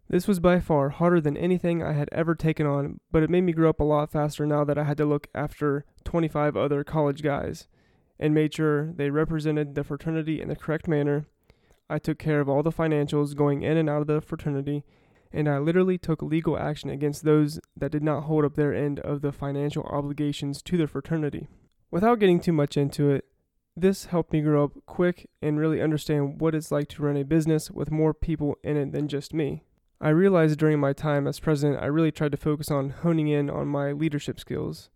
This 0.08 0.28
was 0.28 0.40
by 0.40 0.60
far 0.60 0.90
harder 0.90 1.20
than 1.20 1.36
anything 1.36 1.82
I 1.82 1.94
had 1.94 2.10
ever 2.12 2.36
taken 2.36 2.68
on, 2.68 3.00
but 3.12 3.24
it 3.24 3.30
made 3.30 3.42
me 3.42 3.54
grow 3.54 3.70
up 3.70 3.80
a 3.80 3.84
lot 3.84 4.12
faster 4.12 4.46
now 4.46 4.64
that 4.64 4.78
I 4.78 4.84
had 4.84 4.98
to 4.98 5.06
look 5.06 5.28
after 5.34 5.84
25 6.04 6.56
other 6.56 6.84
college 6.84 7.24
guys 7.24 7.68
and 8.20 8.34
made 8.34 8.54
sure 8.54 8.94
they 8.94 9.10
represented 9.10 9.74
the 9.74 9.84
fraternity 9.84 10.42
in 10.42 10.48
the 10.48 10.56
correct 10.56 10.88
manner. 10.88 11.26
I 11.90 11.98
took 11.98 12.20
care 12.20 12.40
of 12.40 12.48
all 12.48 12.62
the 12.62 12.72
financials 12.72 13.36
going 13.36 13.64
in 13.64 13.78
and 13.78 13.90
out 13.90 14.02
of 14.02 14.08
the 14.08 14.22
fraternity, 14.22 14.84
and 15.32 15.50
I 15.50 15.58
literally 15.58 15.98
took 15.98 16.22
legal 16.22 16.58
action 16.58 16.90
against 16.90 17.24
those 17.24 17.60
that 17.76 17.92
did 17.92 18.04
not 18.04 18.22
hold 18.22 18.46
up 18.46 18.56
their 18.56 18.74
end 18.74 19.00
of 19.00 19.22
the 19.22 19.32
financial 19.32 19.84
obligations 19.84 20.62
to 20.64 20.78
the 20.78 20.88
fraternity. 20.88 21.48
Without 21.90 22.20
getting 22.20 22.40
too 22.40 22.54
much 22.54 22.78
into 22.78 23.10
it, 23.10 23.26
this 23.76 24.06
helped 24.06 24.32
me 24.32 24.42
grow 24.42 24.66
up 24.66 24.72
quick 24.86 25.30
and 25.42 25.60
really 25.60 25.82
understand 25.82 26.40
what 26.40 26.56
it's 26.56 26.72
like 26.72 26.88
to 26.90 27.04
run 27.04 27.18
a 27.18 27.24
business 27.24 27.70
with 27.70 27.92
more 27.92 28.14
people 28.14 28.56
in 28.64 28.78
it 28.78 28.92
than 28.94 29.08
just 29.08 29.34
me. 29.34 29.64
I 30.02 30.10
realized 30.10 30.60
during 30.60 30.80
my 30.80 30.94
time 30.94 31.26
as 31.26 31.40
president, 31.40 31.82
I 31.82 31.86
really 31.86 32.12
tried 32.12 32.32
to 32.32 32.38
focus 32.38 32.70
on 32.70 32.90
honing 32.90 33.28
in 33.28 33.50
on 33.50 33.68
my 33.68 33.92
leadership 33.92 34.40
skills. 34.40 34.90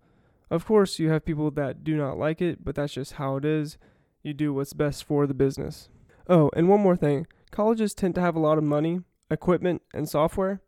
Of 0.50 0.66
course, 0.66 1.00
you 1.00 1.10
have 1.10 1.26
people 1.26 1.50
that 1.52 1.84
do 1.84 1.96
not 1.96 2.18
like 2.18 2.42
it, 2.42 2.66
but 2.66 2.76
that's 2.76 2.94
just 2.94 3.14
how 3.14 3.38
it 3.38 3.46
is. 3.46 3.78
You 4.24 4.34
do 4.34 4.54
what's 4.54 4.74
best 4.74 5.04
for 5.04 5.26
the 5.26 5.34
business. 5.34 5.90
Oh, 6.28 6.52
and 6.56 6.68
one 6.68 6.82
more 6.82 6.98
thing 6.98 7.28
colleges 7.52 7.94
tend 7.94 8.14
to 8.16 8.22
have 8.22 8.36
a 8.36 8.40
lot 8.40 8.58
of 8.58 8.64
money, 8.64 9.02
equipment, 9.32 9.82
and 9.94 10.08
software. 10.08 10.62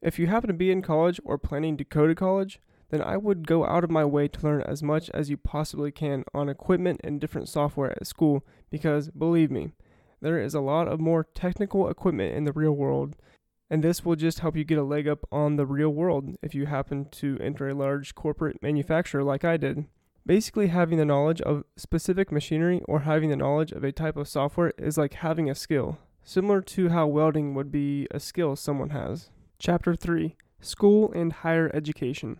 If 0.00 0.18
you 0.18 0.28
happen 0.28 0.48
to 0.48 0.54
be 0.54 0.70
in 0.70 0.80
college 0.80 1.20
or 1.24 1.36
planning 1.36 1.76
to 1.76 1.84
go 1.84 2.06
to 2.06 2.14
college, 2.14 2.60
then 2.90 3.02
I 3.02 3.16
would 3.16 3.46
go 3.46 3.66
out 3.66 3.84
of 3.84 3.90
my 3.90 4.04
way 4.04 4.28
to 4.28 4.46
learn 4.46 4.62
as 4.62 4.82
much 4.82 5.10
as 5.10 5.28
you 5.28 5.36
possibly 5.36 5.90
can 5.90 6.24
on 6.32 6.48
equipment 6.48 7.00
and 7.04 7.20
different 7.20 7.48
software 7.48 7.90
at 7.90 8.06
school 8.06 8.46
because, 8.70 9.10
believe 9.10 9.50
me, 9.50 9.72
there 10.20 10.40
is 10.40 10.54
a 10.54 10.60
lot 10.60 10.88
of 10.88 11.00
more 11.00 11.26
technical 11.34 11.88
equipment 11.88 12.34
in 12.34 12.44
the 12.44 12.52
real 12.52 12.72
world, 12.72 13.16
and 13.70 13.84
this 13.84 14.04
will 14.04 14.16
just 14.16 14.40
help 14.40 14.56
you 14.56 14.64
get 14.64 14.78
a 14.78 14.82
leg 14.82 15.06
up 15.06 15.26
on 15.30 15.56
the 15.56 15.66
real 15.66 15.90
world 15.90 16.36
if 16.42 16.54
you 16.54 16.66
happen 16.66 17.06
to 17.10 17.38
enter 17.40 17.68
a 17.68 17.74
large 17.74 18.14
corporate 18.14 18.62
manufacturer 18.62 19.22
like 19.22 19.44
I 19.44 19.56
did. 19.56 19.86
Basically, 20.24 20.66
having 20.66 20.98
the 20.98 21.04
knowledge 21.04 21.40
of 21.40 21.64
specific 21.76 22.30
machinery 22.30 22.82
or 22.86 23.00
having 23.00 23.30
the 23.30 23.36
knowledge 23.36 23.72
of 23.72 23.84
a 23.84 23.92
type 23.92 24.16
of 24.16 24.28
software 24.28 24.72
is 24.76 24.98
like 24.98 25.14
having 25.14 25.48
a 25.48 25.54
skill, 25.54 25.98
similar 26.22 26.60
to 26.60 26.90
how 26.90 27.06
welding 27.06 27.54
would 27.54 27.72
be 27.72 28.06
a 28.10 28.20
skill 28.20 28.54
someone 28.54 28.90
has. 28.90 29.30
Chapter 29.58 29.94
3 29.94 30.36
School 30.60 31.12
and 31.12 31.32
Higher 31.32 31.70
Education. 31.72 32.36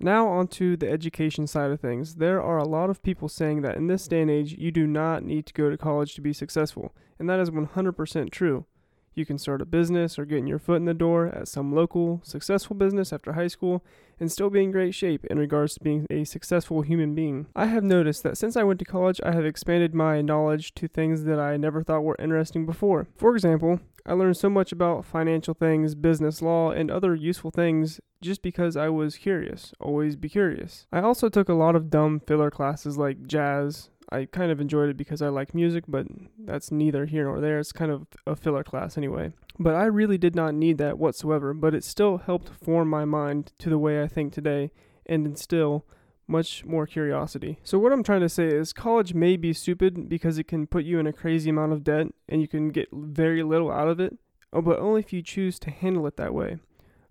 Now, 0.00 0.28
onto 0.28 0.76
the 0.76 0.90
education 0.90 1.46
side 1.46 1.70
of 1.70 1.80
things. 1.80 2.16
There 2.16 2.42
are 2.42 2.58
a 2.58 2.68
lot 2.68 2.90
of 2.90 3.02
people 3.02 3.28
saying 3.28 3.62
that 3.62 3.76
in 3.76 3.86
this 3.86 4.06
day 4.08 4.20
and 4.20 4.30
age, 4.30 4.52
you 4.52 4.70
do 4.70 4.86
not 4.86 5.22
need 5.22 5.46
to 5.46 5.54
go 5.54 5.70
to 5.70 5.78
college 5.78 6.14
to 6.14 6.20
be 6.20 6.32
successful, 6.32 6.94
and 7.18 7.30
that 7.30 7.40
is 7.40 7.50
100% 7.50 8.30
true. 8.30 8.66
You 9.14 9.24
can 9.24 9.38
start 9.38 9.62
a 9.62 9.64
business 9.64 10.18
or 10.18 10.24
getting 10.24 10.46
your 10.46 10.58
foot 10.58 10.76
in 10.76 10.86
the 10.86 10.94
door 10.94 11.26
at 11.26 11.48
some 11.48 11.74
local, 11.74 12.20
successful 12.24 12.74
business 12.74 13.12
after 13.12 13.34
high 13.34 13.48
school 13.48 13.84
and 14.18 14.30
still 14.30 14.50
be 14.50 14.62
in 14.62 14.70
great 14.70 14.94
shape 14.94 15.24
in 15.26 15.38
regards 15.38 15.74
to 15.74 15.80
being 15.80 16.06
a 16.10 16.24
successful 16.24 16.82
human 16.82 17.14
being. 17.14 17.46
I 17.54 17.66
have 17.66 17.84
noticed 17.84 18.22
that 18.22 18.38
since 18.38 18.56
I 18.56 18.62
went 18.62 18.78
to 18.80 18.84
college, 18.84 19.20
I 19.24 19.32
have 19.32 19.44
expanded 19.44 19.94
my 19.94 20.20
knowledge 20.20 20.74
to 20.74 20.88
things 20.88 21.24
that 21.24 21.38
I 21.38 21.56
never 21.56 21.82
thought 21.82 22.04
were 22.04 22.16
interesting 22.18 22.66
before. 22.66 23.08
For 23.16 23.34
example, 23.34 23.80
I 24.06 24.12
learned 24.12 24.36
so 24.36 24.50
much 24.50 24.70
about 24.70 25.04
financial 25.04 25.54
things, 25.54 25.94
business 25.94 26.42
law, 26.42 26.70
and 26.70 26.90
other 26.90 27.14
useful 27.14 27.50
things 27.50 28.00
just 28.20 28.42
because 28.42 28.76
I 28.76 28.88
was 28.88 29.16
curious. 29.16 29.72
Always 29.80 30.16
be 30.16 30.28
curious. 30.28 30.86
I 30.92 31.00
also 31.00 31.28
took 31.28 31.48
a 31.48 31.54
lot 31.54 31.76
of 31.76 31.90
dumb 31.90 32.20
filler 32.20 32.50
classes 32.50 32.98
like 32.98 33.26
jazz. 33.26 33.90
I 34.14 34.26
kind 34.26 34.52
of 34.52 34.60
enjoyed 34.60 34.88
it 34.88 34.96
because 34.96 35.20
I 35.20 35.28
like 35.28 35.54
music, 35.54 35.84
but 35.88 36.06
that's 36.38 36.70
neither 36.70 37.06
here 37.06 37.24
nor 37.24 37.40
there. 37.40 37.58
It's 37.58 37.72
kind 37.72 37.90
of 37.90 38.06
a 38.26 38.36
filler 38.36 38.62
class 38.62 38.96
anyway. 38.96 39.32
But 39.58 39.74
I 39.74 39.84
really 39.86 40.18
did 40.18 40.36
not 40.36 40.54
need 40.54 40.78
that 40.78 40.98
whatsoever, 40.98 41.52
but 41.52 41.74
it 41.74 41.84
still 41.84 42.18
helped 42.18 42.48
form 42.48 42.88
my 42.88 43.04
mind 43.04 43.52
to 43.58 43.68
the 43.68 43.78
way 43.78 44.02
I 44.02 44.08
think 44.08 44.32
today 44.32 44.70
and 45.06 45.26
instill 45.26 45.84
much 46.26 46.64
more 46.64 46.86
curiosity. 46.86 47.58
So, 47.64 47.78
what 47.78 47.92
I'm 47.92 48.02
trying 48.02 48.22
to 48.22 48.28
say 48.28 48.46
is, 48.46 48.72
college 48.72 49.14
may 49.14 49.36
be 49.36 49.52
stupid 49.52 50.08
because 50.08 50.38
it 50.38 50.48
can 50.48 50.66
put 50.66 50.84
you 50.84 50.98
in 50.98 51.06
a 51.06 51.12
crazy 51.12 51.50
amount 51.50 51.72
of 51.72 51.84
debt 51.84 52.06
and 52.28 52.40
you 52.40 52.48
can 52.48 52.70
get 52.70 52.88
very 52.92 53.42
little 53.42 53.70
out 53.70 53.88
of 53.88 54.00
it, 54.00 54.16
oh, 54.52 54.62
but 54.62 54.78
only 54.78 55.00
if 55.00 55.12
you 55.12 55.22
choose 55.22 55.58
to 55.60 55.70
handle 55.70 56.06
it 56.06 56.16
that 56.16 56.34
way. 56.34 56.58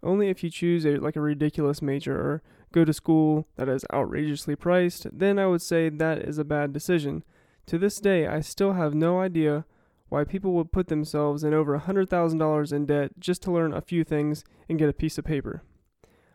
Only 0.01 0.29
if 0.29 0.43
you 0.43 0.49
choose 0.49 0.85
a 0.85 0.97
like 0.97 1.15
a 1.15 1.21
ridiculous 1.21 1.81
major 1.81 2.15
or 2.15 2.43
go 2.73 2.83
to 2.83 2.91
school 2.91 3.47
that 3.55 3.69
is 3.69 3.85
outrageously 3.93 4.57
priced, 4.57 5.07
then 5.17 5.39
I 5.39 5.47
would 5.47 5.61
say 5.61 5.87
that 5.87 6.19
is 6.19 6.37
a 6.37 6.43
bad 6.43 6.73
decision. 6.73 7.23
To 7.67 7.77
this 7.77 7.99
day, 8.01 8.27
I 8.27 8.41
still 8.41 8.73
have 8.73 8.93
no 8.93 9.21
idea 9.21 9.65
why 10.09 10.25
people 10.25 10.53
would 10.53 10.71
put 10.71 10.87
themselves 10.87 11.43
in 11.43 11.53
over 11.53 11.79
$100,000 11.79 12.73
in 12.73 12.85
debt 12.85 13.11
just 13.19 13.41
to 13.43 13.51
learn 13.51 13.73
a 13.73 13.81
few 13.81 14.03
things 14.03 14.43
and 14.67 14.77
get 14.77 14.89
a 14.89 14.93
piece 14.93 15.17
of 15.17 15.23
paper. 15.23 15.63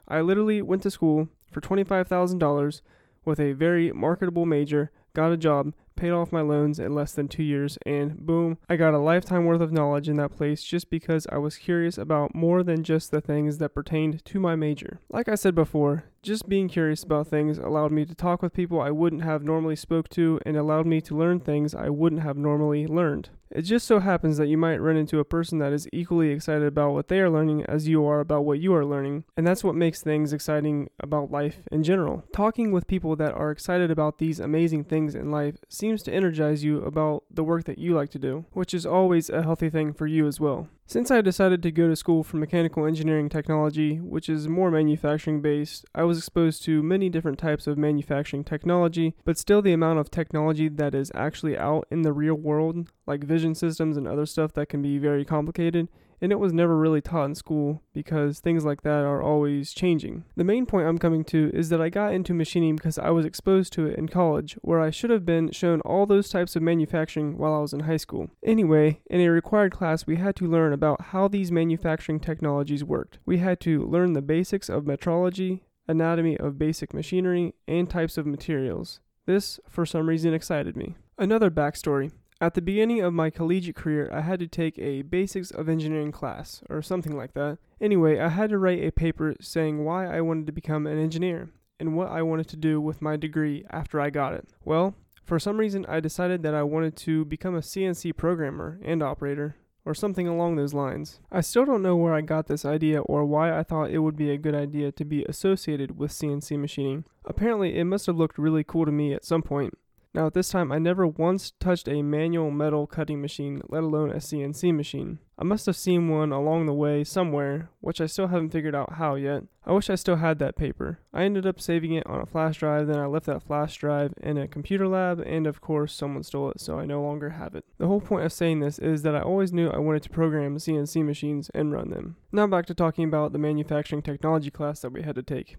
I 0.08 0.22
literally 0.22 0.62
went 0.62 0.82
to 0.84 0.90
school 0.90 1.28
for 1.52 1.60
$25,000 1.60 2.80
with 3.24 3.38
a 3.38 3.52
very 3.52 3.92
marketable 3.92 4.46
major, 4.46 4.90
got 5.12 5.32
a 5.32 5.36
job, 5.36 5.74
paid 5.98 6.12
off 6.12 6.32
my 6.32 6.40
loans 6.40 6.78
in 6.78 6.94
less 6.94 7.12
than 7.12 7.28
two 7.28 7.42
years, 7.42 7.76
and 7.84 8.16
boom, 8.16 8.56
I 8.68 8.76
got 8.76 8.94
a 8.94 8.98
lifetime 8.98 9.44
worth 9.44 9.60
of 9.60 9.72
knowledge 9.72 10.08
in 10.08 10.16
that 10.16 10.36
place 10.36 10.62
just 10.62 10.88
because 10.88 11.26
I 11.30 11.38
was 11.38 11.56
curious 11.56 11.98
about 11.98 12.34
more 12.34 12.62
than 12.62 12.84
just 12.84 13.10
the 13.10 13.20
things 13.20 13.58
that 13.58 13.74
pertained 13.74 14.24
to 14.24 14.40
my 14.40 14.56
major. 14.56 15.00
Like 15.10 15.28
I 15.28 15.34
said 15.34 15.54
before, 15.54 16.04
just 16.22 16.48
being 16.48 16.68
curious 16.68 17.02
about 17.02 17.28
things 17.28 17.58
allowed 17.58 17.92
me 17.92 18.04
to 18.04 18.14
talk 18.14 18.42
with 18.42 18.52
people 18.52 18.80
I 18.80 18.90
wouldn't 18.90 19.22
have 19.22 19.42
normally 19.42 19.76
spoke 19.76 20.08
to 20.10 20.40
and 20.44 20.56
allowed 20.56 20.86
me 20.86 21.00
to 21.02 21.16
learn 21.16 21.40
things 21.40 21.74
I 21.74 21.88
wouldn't 21.88 22.22
have 22.22 22.36
normally 22.36 22.86
learned. 22.86 23.30
It 23.50 23.62
just 23.62 23.86
so 23.86 24.00
happens 24.00 24.36
that 24.36 24.48
you 24.48 24.58
might 24.58 24.80
run 24.80 24.98
into 24.98 25.20
a 25.20 25.24
person 25.24 25.58
that 25.58 25.72
is 25.72 25.88
equally 25.90 26.30
excited 26.30 26.66
about 26.66 26.92
what 26.92 27.08
they 27.08 27.20
are 27.20 27.30
learning 27.30 27.64
as 27.64 27.88
you 27.88 28.04
are 28.04 28.20
about 28.20 28.44
what 28.44 28.58
you 28.58 28.74
are 28.74 28.84
learning, 28.84 29.24
and 29.38 29.46
that's 29.46 29.64
what 29.64 29.74
makes 29.74 30.02
things 30.02 30.34
exciting 30.34 30.90
about 31.00 31.30
life 31.30 31.60
in 31.72 31.82
general. 31.82 32.24
Talking 32.34 32.72
with 32.72 32.86
people 32.86 33.16
that 33.16 33.32
are 33.32 33.50
excited 33.50 33.90
about 33.90 34.18
these 34.18 34.38
amazing 34.38 34.84
things 34.84 35.14
in 35.14 35.30
life 35.30 35.56
seems 35.68 35.87
to 35.96 36.12
energize 36.12 36.62
you 36.62 36.82
about 36.82 37.24
the 37.30 37.44
work 37.44 37.64
that 37.64 37.78
you 37.78 37.94
like 37.94 38.10
to 38.10 38.18
do, 38.18 38.44
which 38.52 38.74
is 38.74 38.84
always 38.84 39.30
a 39.30 39.42
healthy 39.42 39.70
thing 39.70 39.92
for 39.92 40.06
you 40.06 40.26
as 40.26 40.38
well. 40.40 40.68
Since 40.86 41.10
I 41.10 41.20
decided 41.20 41.62
to 41.62 41.70
go 41.70 41.88
to 41.88 41.96
school 41.96 42.22
for 42.22 42.38
mechanical 42.38 42.86
engineering 42.86 43.28
technology, 43.28 43.96
which 43.96 44.28
is 44.28 44.48
more 44.48 44.70
manufacturing 44.70 45.42
based, 45.42 45.84
I 45.94 46.04
was 46.04 46.18
exposed 46.18 46.62
to 46.64 46.82
many 46.82 47.08
different 47.08 47.38
types 47.38 47.66
of 47.66 47.76
manufacturing 47.76 48.44
technology, 48.44 49.14
but 49.24 49.36
still 49.36 49.60
the 49.60 49.74
amount 49.74 49.98
of 49.98 50.10
technology 50.10 50.68
that 50.68 50.94
is 50.94 51.12
actually 51.14 51.58
out 51.58 51.86
in 51.90 52.02
the 52.02 52.12
real 52.12 52.36
world, 52.36 52.90
like 53.06 53.24
vision 53.24 53.54
systems 53.54 53.96
and 53.96 54.08
other 54.08 54.24
stuff 54.26 54.54
that 54.54 54.68
can 54.68 54.80
be 54.80 54.98
very 54.98 55.24
complicated, 55.24 55.88
and 56.20 56.32
it 56.32 56.38
was 56.38 56.52
never 56.52 56.76
really 56.76 57.00
taught 57.00 57.26
in 57.26 57.34
school 57.34 57.82
because 57.92 58.40
things 58.40 58.64
like 58.64 58.82
that 58.82 59.04
are 59.04 59.22
always 59.22 59.72
changing. 59.72 60.24
The 60.36 60.44
main 60.44 60.66
point 60.66 60.86
I'm 60.86 60.98
coming 60.98 61.24
to 61.24 61.50
is 61.54 61.68
that 61.68 61.80
I 61.80 61.88
got 61.88 62.12
into 62.12 62.34
machining 62.34 62.76
because 62.76 62.98
I 62.98 63.10
was 63.10 63.24
exposed 63.26 63.72
to 63.74 63.86
it 63.86 63.98
in 63.98 64.08
college, 64.08 64.54
where 64.62 64.80
I 64.80 64.90
should 64.90 65.10
have 65.10 65.24
been 65.24 65.50
shown 65.50 65.80
all 65.82 66.06
those 66.06 66.28
types 66.28 66.56
of 66.56 66.62
manufacturing 66.62 67.38
while 67.38 67.54
I 67.54 67.60
was 67.60 67.72
in 67.72 67.80
high 67.80 67.96
school. 67.96 68.30
Anyway, 68.42 69.00
in 69.06 69.20
a 69.20 69.28
required 69.28 69.72
class, 69.72 70.06
we 70.06 70.16
had 70.16 70.36
to 70.36 70.46
learn 70.46 70.72
about 70.72 71.06
how 71.06 71.28
these 71.28 71.52
manufacturing 71.52 72.20
technologies 72.20 72.84
worked. 72.84 73.18
We 73.24 73.38
had 73.38 73.60
to 73.60 73.84
learn 73.84 74.12
the 74.12 74.22
basics 74.22 74.68
of 74.68 74.84
metrology, 74.84 75.60
anatomy 75.86 76.36
of 76.38 76.58
basic 76.58 76.92
machinery, 76.92 77.54
and 77.66 77.88
types 77.88 78.18
of 78.18 78.26
materials. 78.26 79.00
This, 79.26 79.60
for 79.68 79.84
some 79.84 80.08
reason, 80.08 80.34
excited 80.34 80.76
me. 80.76 80.96
Another 81.18 81.50
backstory 81.50 82.12
at 82.40 82.54
the 82.54 82.62
beginning 82.62 83.00
of 83.00 83.12
my 83.12 83.30
collegiate 83.30 83.76
career, 83.76 84.08
I 84.12 84.20
had 84.20 84.38
to 84.40 84.46
take 84.46 84.78
a 84.78 85.02
Basics 85.02 85.50
of 85.50 85.68
Engineering 85.68 86.12
class, 86.12 86.62
or 86.70 86.82
something 86.82 87.16
like 87.16 87.34
that. 87.34 87.58
Anyway, 87.80 88.18
I 88.18 88.28
had 88.28 88.50
to 88.50 88.58
write 88.58 88.82
a 88.82 88.92
paper 88.92 89.34
saying 89.40 89.84
why 89.84 90.06
I 90.06 90.20
wanted 90.20 90.46
to 90.46 90.52
become 90.52 90.86
an 90.86 90.98
engineer 90.98 91.50
and 91.80 91.96
what 91.96 92.08
I 92.08 92.22
wanted 92.22 92.48
to 92.48 92.56
do 92.56 92.80
with 92.80 93.02
my 93.02 93.16
degree 93.16 93.64
after 93.70 94.00
I 94.00 94.10
got 94.10 94.34
it. 94.34 94.48
Well, 94.64 94.94
for 95.24 95.38
some 95.38 95.58
reason, 95.58 95.84
I 95.86 96.00
decided 96.00 96.42
that 96.42 96.54
I 96.54 96.62
wanted 96.62 96.96
to 96.96 97.24
become 97.24 97.54
a 97.54 97.60
CNC 97.60 98.16
programmer 98.16 98.80
and 98.84 99.02
operator, 99.02 99.56
or 99.84 99.94
something 99.94 100.28
along 100.28 100.56
those 100.56 100.74
lines. 100.74 101.18
I 101.32 101.40
still 101.40 101.64
don't 101.64 101.82
know 101.82 101.96
where 101.96 102.14
I 102.14 102.20
got 102.20 102.46
this 102.46 102.64
idea 102.64 103.00
or 103.00 103.24
why 103.24 103.58
I 103.58 103.62
thought 103.62 103.90
it 103.90 103.98
would 103.98 104.16
be 104.16 104.30
a 104.30 104.38
good 104.38 104.54
idea 104.54 104.92
to 104.92 105.04
be 105.04 105.24
associated 105.24 105.98
with 105.98 106.12
CNC 106.12 106.58
machining. 106.58 107.04
Apparently, 107.24 107.78
it 107.78 107.84
must 107.84 108.06
have 108.06 108.16
looked 108.16 108.38
really 108.38 108.64
cool 108.64 108.84
to 108.84 108.92
me 108.92 109.12
at 109.12 109.24
some 109.24 109.42
point. 109.42 109.74
Now, 110.18 110.26
at 110.26 110.34
this 110.34 110.48
time, 110.48 110.72
I 110.72 110.80
never 110.80 111.06
once 111.06 111.52
touched 111.60 111.86
a 111.86 112.02
manual 112.02 112.50
metal 112.50 112.88
cutting 112.88 113.22
machine, 113.22 113.62
let 113.68 113.84
alone 113.84 114.10
a 114.10 114.16
CNC 114.16 114.74
machine. 114.74 115.20
I 115.38 115.44
must 115.44 115.66
have 115.66 115.76
seen 115.76 116.08
one 116.08 116.32
along 116.32 116.66
the 116.66 116.74
way 116.74 117.04
somewhere, 117.04 117.70
which 117.78 118.00
I 118.00 118.06
still 118.06 118.26
haven't 118.26 118.50
figured 118.50 118.74
out 118.74 118.94
how 118.94 119.14
yet. 119.14 119.44
I 119.64 119.70
wish 119.70 119.88
I 119.88 119.94
still 119.94 120.16
had 120.16 120.40
that 120.40 120.56
paper. 120.56 120.98
I 121.14 121.22
ended 121.22 121.46
up 121.46 121.60
saving 121.60 121.92
it 121.92 122.04
on 122.08 122.20
a 122.20 122.26
flash 122.26 122.58
drive, 122.58 122.88
then 122.88 122.98
I 122.98 123.06
left 123.06 123.26
that 123.26 123.44
flash 123.44 123.76
drive 123.76 124.12
in 124.20 124.36
a 124.38 124.48
computer 124.48 124.88
lab, 124.88 125.22
and 125.24 125.46
of 125.46 125.60
course, 125.60 125.94
someone 125.94 126.24
stole 126.24 126.50
it, 126.50 126.60
so 126.60 126.80
I 126.80 126.84
no 126.84 127.00
longer 127.00 127.30
have 127.30 127.54
it. 127.54 127.64
The 127.78 127.86
whole 127.86 128.00
point 128.00 128.24
of 128.24 128.32
saying 128.32 128.58
this 128.58 128.80
is 128.80 129.02
that 129.02 129.14
I 129.14 129.20
always 129.20 129.52
knew 129.52 129.68
I 129.68 129.78
wanted 129.78 130.02
to 130.02 130.10
program 130.10 130.56
CNC 130.56 131.04
machines 131.04 131.48
and 131.54 131.72
run 131.72 131.90
them. 131.90 132.16
Now, 132.32 132.48
back 132.48 132.66
to 132.66 132.74
talking 132.74 133.04
about 133.04 133.32
the 133.32 133.38
manufacturing 133.38 134.02
technology 134.02 134.50
class 134.50 134.80
that 134.80 134.90
we 134.90 135.02
had 135.02 135.14
to 135.14 135.22
take. 135.22 135.58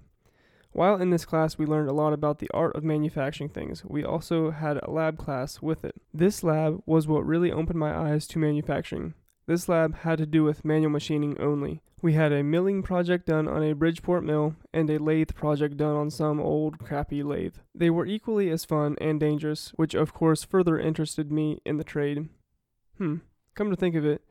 While 0.72 1.02
in 1.02 1.10
this 1.10 1.26
class, 1.26 1.58
we 1.58 1.66
learned 1.66 1.90
a 1.90 1.94
lot 1.94 2.14
about 2.14 2.40
the 2.40 2.50
art 2.54 2.76
of 2.76 2.84
manufacturing 2.84 3.50
things. 3.50 3.84
We 3.86 4.04
also 4.04 4.52
had 4.52 4.78
a 4.78 4.92
lab 4.92 5.18
class 5.18 5.62
with 5.62 5.84
it. 5.84 5.96
This 6.14 6.44
lab 6.44 6.82
was 6.86 7.08
what 7.08 7.26
really 7.26 7.52
opened 7.52 7.80
my 7.80 7.96
eyes 7.96 8.28
to 8.28 8.40
manufacturing. 8.40 9.16
This 9.48 9.68
lab 9.68 9.96
had 9.96 10.20
to 10.20 10.28
do 10.28 10.44
with 10.44 10.64
manual 10.64 10.92
machining 10.92 11.40
only. 11.40 11.82
We 12.02 12.14
had 12.14 12.32
a 12.32 12.44
milling 12.44 12.84
project 12.84 13.26
done 13.26 13.48
on 13.48 13.64
a 13.64 13.74
Bridgeport 13.74 14.24
mill 14.24 14.56
and 14.72 14.90
a 14.90 15.00
lathe 15.00 15.34
project 15.34 15.76
done 15.76 15.96
on 15.96 16.12
some 16.12 16.40
old 16.40 16.78
crappy 16.78 17.24
lathe. 17.24 17.56
They 17.74 17.90
were 17.90 18.06
equally 18.06 18.50
as 18.52 18.64
fun 18.64 18.96
and 19.02 19.20
dangerous, 19.20 19.72
which 19.76 19.96
of 19.96 20.14
course 20.14 20.44
further 20.44 20.80
interested 20.80 21.32
me 21.32 21.60
in 21.66 21.78
the 21.78 21.84
trade. 21.84 22.30
Hmm, 22.98 23.18
come 23.56 23.70
to 23.70 23.76
think 23.76 23.96
of 23.96 24.06
it, 24.06 24.22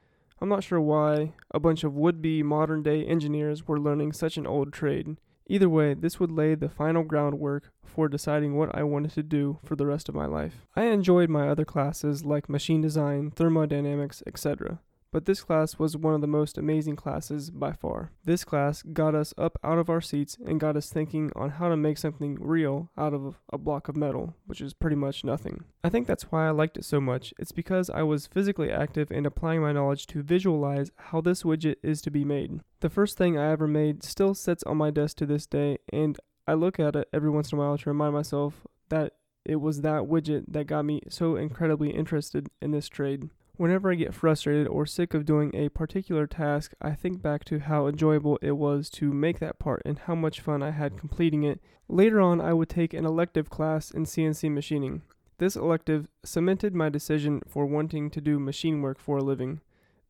I'm 0.40 0.48
not 0.48 0.62
sure 0.62 0.80
why 0.80 1.32
a 1.50 1.58
bunch 1.58 1.82
of 1.82 1.94
would 1.94 2.22
be 2.22 2.42
modern 2.42 2.82
day 2.82 3.04
engineers 3.04 3.66
were 3.66 3.80
learning 3.80 4.12
such 4.12 4.36
an 4.36 4.46
old 4.46 4.72
trade. 4.72 5.16
Either 5.50 5.68
way, 5.68 5.94
this 5.94 6.20
would 6.20 6.30
lay 6.30 6.54
the 6.54 6.68
final 6.68 7.02
groundwork 7.02 7.72
for 7.82 8.06
deciding 8.06 8.54
what 8.54 8.74
I 8.74 8.82
wanted 8.82 9.12
to 9.12 9.22
do 9.22 9.58
for 9.64 9.76
the 9.76 9.86
rest 9.86 10.08
of 10.08 10.14
my 10.14 10.26
life. 10.26 10.66
I 10.76 10.84
enjoyed 10.84 11.30
my 11.30 11.48
other 11.48 11.64
classes 11.64 12.24
like 12.24 12.50
machine 12.50 12.82
design, 12.82 13.30
thermodynamics, 13.30 14.22
etc., 14.26 14.80
but 15.12 15.24
this 15.24 15.42
class 15.42 15.78
was 15.78 15.96
one 15.96 16.14
of 16.14 16.20
the 16.20 16.26
most 16.26 16.58
amazing 16.58 16.96
classes 16.96 17.50
by 17.50 17.72
far. 17.72 18.12
This 18.24 18.44
class 18.44 18.82
got 18.82 19.14
us 19.14 19.32
up 19.38 19.58
out 19.62 19.78
of 19.78 19.88
our 19.88 20.00
seats 20.00 20.36
and 20.44 20.60
got 20.60 20.76
us 20.76 20.90
thinking 20.90 21.30
on 21.34 21.50
how 21.50 21.68
to 21.68 21.76
make 21.76 21.98
something 21.98 22.36
real 22.40 22.90
out 22.96 23.14
of 23.14 23.36
a 23.52 23.58
block 23.58 23.88
of 23.88 23.96
metal, 23.96 24.34
which 24.46 24.60
is 24.60 24.74
pretty 24.74 24.96
much 24.96 25.24
nothing. 25.24 25.64
I 25.82 25.88
think 25.88 26.06
that's 26.06 26.30
why 26.30 26.46
I 26.46 26.50
liked 26.50 26.76
it 26.76 26.84
so 26.84 27.00
much. 27.00 27.32
It's 27.38 27.52
because 27.52 27.90
I 27.90 28.02
was 28.02 28.26
physically 28.26 28.70
active 28.70 29.10
and 29.10 29.26
applying 29.26 29.62
my 29.62 29.72
knowledge 29.72 30.06
to 30.08 30.22
visualize 30.22 30.90
how 30.96 31.20
this 31.20 31.42
widget 31.42 31.76
is 31.82 32.00
to 32.02 32.10
be 32.10 32.24
made. 32.24 32.60
The 32.80 32.90
first 32.90 33.16
thing 33.16 33.38
I 33.38 33.50
ever 33.50 33.66
made 33.66 34.02
still 34.02 34.34
sits 34.34 34.62
on 34.64 34.76
my 34.76 34.90
desk 34.90 35.16
to 35.18 35.26
this 35.26 35.46
day, 35.46 35.78
and 35.92 36.18
I 36.46 36.54
look 36.54 36.78
at 36.78 36.96
it 36.96 37.08
every 37.12 37.30
once 37.30 37.52
in 37.52 37.58
a 37.58 37.60
while 37.60 37.78
to 37.78 37.90
remind 37.90 38.14
myself 38.14 38.66
that 38.88 39.14
it 39.44 39.56
was 39.56 39.80
that 39.80 40.02
widget 40.02 40.44
that 40.48 40.66
got 40.66 40.84
me 40.84 41.00
so 41.08 41.36
incredibly 41.36 41.90
interested 41.90 42.48
in 42.60 42.70
this 42.70 42.88
trade. 42.88 43.30
Whenever 43.58 43.90
I 43.90 43.96
get 43.96 44.14
frustrated 44.14 44.68
or 44.68 44.86
sick 44.86 45.14
of 45.14 45.24
doing 45.24 45.52
a 45.52 45.68
particular 45.68 46.28
task, 46.28 46.74
I 46.80 46.92
think 46.92 47.20
back 47.20 47.44
to 47.46 47.58
how 47.58 47.88
enjoyable 47.88 48.38
it 48.40 48.52
was 48.52 48.88
to 48.90 49.12
make 49.12 49.40
that 49.40 49.58
part 49.58 49.82
and 49.84 49.98
how 49.98 50.14
much 50.14 50.40
fun 50.40 50.62
I 50.62 50.70
had 50.70 50.96
completing 50.96 51.42
it. 51.42 51.60
Later 51.88 52.20
on, 52.20 52.40
I 52.40 52.52
would 52.52 52.68
take 52.68 52.94
an 52.94 53.04
elective 53.04 53.50
class 53.50 53.90
in 53.90 54.04
CNC 54.04 54.52
machining. 54.52 55.02
This 55.38 55.56
elective 55.56 56.06
cemented 56.24 56.72
my 56.72 56.88
decision 56.88 57.42
for 57.48 57.66
wanting 57.66 58.10
to 58.10 58.20
do 58.20 58.38
machine 58.38 58.80
work 58.80 59.00
for 59.00 59.18
a 59.18 59.24
living. 59.24 59.60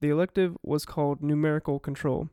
The 0.00 0.10
elective 0.10 0.54
was 0.62 0.84
called 0.84 1.22
numerical 1.22 1.78
control. 1.78 2.28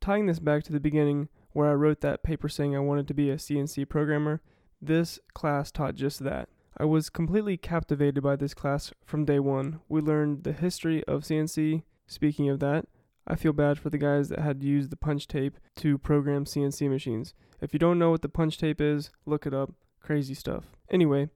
Tying 0.00 0.26
this 0.26 0.38
back 0.38 0.62
to 0.64 0.72
the 0.72 0.78
beginning, 0.78 1.28
where 1.54 1.68
I 1.68 1.74
wrote 1.74 2.02
that 2.02 2.22
paper 2.22 2.48
saying 2.48 2.76
I 2.76 2.80
wanted 2.80 3.08
to 3.08 3.14
be 3.14 3.30
a 3.30 3.36
CNC 3.36 3.88
programmer, 3.88 4.40
this 4.80 5.18
class 5.34 5.72
taught 5.72 5.96
just 5.96 6.20
that. 6.20 6.48
I 6.78 6.84
was 6.84 7.08
completely 7.08 7.56
captivated 7.56 8.22
by 8.22 8.36
this 8.36 8.52
class 8.52 8.92
from 9.02 9.24
day 9.24 9.38
one. 9.38 9.80
We 9.88 10.02
learned 10.02 10.44
the 10.44 10.52
history 10.52 11.02
of 11.04 11.22
CNC. 11.22 11.82
Speaking 12.06 12.50
of 12.50 12.60
that, 12.60 12.84
I 13.26 13.34
feel 13.34 13.54
bad 13.54 13.78
for 13.78 13.88
the 13.88 13.96
guys 13.96 14.28
that 14.28 14.40
had 14.40 14.62
used 14.62 14.90
the 14.90 14.96
punch 14.96 15.26
tape 15.26 15.56
to 15.76 15.96
program 15.96 16.44
CNC 16.44 16.90
machines. 16.90 17.32
If 17.62 17.72
you 17.72 17.78
don't 17.78 17.98
know 17.98 18.10
what 18.10 18.20
the 18.20 18.28
punch 18.28 18.58
tape 18.58 18.82
is, 18.82 19.10
look 19.24 19.46
it 19.46 19.54
up. 19.54 19.72
Crazy 20.00 20.34
stuff. 20.34 20.76
Anyway, 20.90 21.30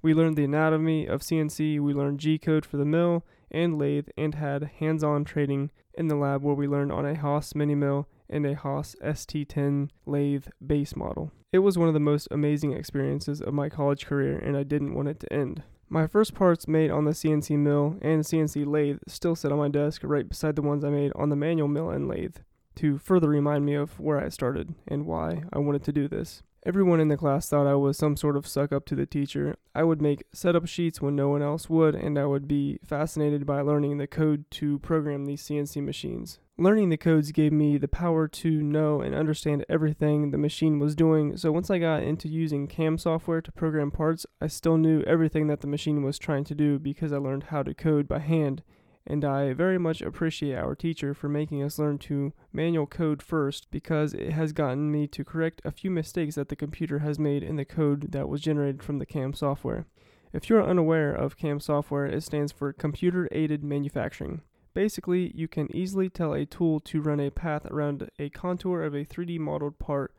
we 0.00 0.14
learned 0.14 0.36
the 0.36 0.44
anatomy 0.44 1.06
of 1.06 1.22
CNC, 1.22 1.80
we 1.80 1.92
learned 1.92 2.20
G 2.20 2.38
code 2.38 2.64
for 2.64 2.76
the 2.76 2.84
mill 2.84 3.26
and 3.50 3.76
lathe, 3.76 4.08
and 4.16 4.36
had 4.36 4.70
hands 4.78 5.02
on 5.02 5.24
training 5.24 5.72
in 5.94 6.06
the 6.06 6.14
lab 6.14 6.42
where 6.42 6.54
we 6.54 6.68
learned 6.68 6.92
on 6.92 7.04
a 7.04 7.16
Haas 7.16 7.54
mini 7.54 7.74
mill 7.74 8.08
and 8.28 8.46
a 8.46 8.54
Haas 8.54 8.96
ST10 9.02 9.90
lathe 10.06 10.46
base 10.64 10.96
model. 10.96 11.32
It 11.52 11.58
was 11.58 11.78
one 11.78 11.88
of 11.88 11.94
the 11.94 12.00
most 12.00 12.28
amazing 12.30 12.72
experiences 12.72 13.40
of 13.40 13.54
my 13.54 13.68
college 13.68 14.06
career, 14.06 14.38
and 14.38 14.56
I 14.56 14.62
didn't 14.62 14.94
want 14.94 15.08
it 15.08 15.20
to 15.20 15.32
end. 15.32 15.62
My 15.88 16.06
first 16.06 16.34
parts 16.34 16.66
made 16.66 16.90
on 16.90 17.04
the 17.04 17.12
CNC 17.12 17.58
mill 17.58 17.96
and 18.02 18.24
CNC 18.24 18.66
lathe 18.66 18.98
still 19.06 19.36
sit 19.36 19.52
on 19.52 19.58
my 19.58 19.68
desk 19.68 20.00
right 20.02 20.28
beside 20.28 20.56
the 20.56 20.62
ones 20.62 20.84
I 20.84 20.90
made 20.90 21.12
on 21.14 21.28
the 21.28 21.36
manual 21.36 21.68
mill 21.68 21.90
and 21.90 22.08
lathe 22.08 22.36
to 22.76 22.98
further 22.98 23.28
remind 23.28 23.64
me 23.64 23.74
of 23.74 24.00
where 24.00 24.18
I 24.18 24.28
started 24.28 24.74
and 24.88 25.06
why 25.06 25.44
I 25.52 25.58
wanted 25.58 25.84
to 25.84 25.92
do 25.92 26.08
this. 26.08 26.42
Everyone 26.66 26.98
in 26.98 27.08
the 27.08 27.16
class 27.18 27.48
thought 27.48 27.66
I 27.66 27.74
was 27.74 27.98
some 27.98 28.16
sort 28.16 28.36
of 28.36 28.46
suck 28.46 28.72
up 28.72 28.86
to 28.86 28.94
the 28.94 29.04
teacher. 29.04 29.56
I 29.74 29.84
would 29.84 30.00
make 30.00 30.24
setup 30.32 30.66
sheets 30.66 31.00
when 31.00 31.14
no 31.14 31.28
one 31.28 31.42
else 31.42 31.68
would, 31.68 31.94
and 31.94 32.18
I 32.18 32.24
would 32.24 32.48
be 32.48 32.78
fascinated 32.82 33.44
by 33.44 33.60
learning 33.60 33.98
the 33.98 34.06
code 34.06 34.50
to 34.52 34.78
program 34.78 35.26
these 35.26 35.42
CNC 35.42 35.84
machines. 35.84 36.38
Learning 36.56 36.88
the 36.88 36.96
codes 36.96 37.32
gave 37.32 37.52
me 37.52 37.76
the 37.76 37.88
power 37.88 38.28
to 38.28 38.62
know 38.62 39.00
and 39.00 39.12
understand 39.12 39.64
everything 39.68 40.30
the 40.30 40.38
machine 40.38 40.78
was 40.78 40.94
doing, 40.94 41.36
so 41.36 41.50
once 41.50 41.68
I 41.68 41.78
got 41.78 42.04
into 42.04 42.28
using 42.28 42.68
CAM 42.68 42.96
software 42.96 43.40
to 43.40 43.50
program 43.50 43.90
parts, 43.90 44.24
I 44.40 44.46
still 44.46 44.76
knew 44.76 45.02
everything 45.02 45.48
that 45.48 45.62
the 45.62 45.66
machine 45.66 46.04
was 46.04 46.16
trying 46.16 46.44
to 46.44 46.54
do 46.54 46.78
because 46.78 47.12
I 47.12 47.16
learned 47.16 47.44
how 47.44 47.64
to 47.64 47.74
code 47.74 48.06
by 48.06 48.20
hand. 48.20 48.62
And 49.04 49.24
I 49.24 49.52
very 49.52 49.78
much 49.78 50.00
appreciate 50.00 50.54
our 50.54 50.76
teacher 50.76 51.12
for 51.12 51.28
making 51.28 51.60
us 51.60 51.76
learn 51.76 51.98
to 51.98 52.32
manual 52.52 52.86
code 52.86 53.20
first 53.20 53.68
because 53.72 54.14
it 54.14 54.30
has 54.30 54.52
gotten 54.52 54.92
me 54.92 55.08
to 55.08 55.24
correct 55.24 55.60
a 55.64 55.72
few 55.72 55.90
mistakes 55.90 56.36
that 56.36 56.50
the 56.50 56.56
computer 56.56 57.00
has 57.00 57.18
made 57.18 57.42
in 57.42 57.56
the 57.56 57.64
code 57.64 58.12
that 58.12 58.28
was 58.28 58.40
generated 58.40 58.80
from 58.80 59.00
the 59.00 59.06
CAM 59.06 59.34
software. 59.34 59.86
If 60.32 60.48
you 60.48 60.56
are 60.56 60.64
unaware 60.64 61.12
of 61.12 61.36
CAM 61.36 61.58
software, 61.58 62.06
it 62.06 62.22
stands 62.22 62.52
for 62.52 62.72
Computer 62.72 63.28
Aided 63.32 63.64
Manufacturing. 63.64 64.42
Basically, 64.74 65.30
you 65.34 65.46
can 65.46 65.74
easily 65.74 66.10
tell 66.10 66.34
a 66.34 66.44
tool 66.44 66.80
to 66.80 67.00
run 67.00 67.20
a 67.20 67.30
path 67.30 67.64
around 67.66 68.10
a 68.18 68.28
contour 68.28 68.82
of 68.82 68.94
a 68.94 69.04
3D 69.04 69.38
modeled 69.38 69.78
part 69.78 70.12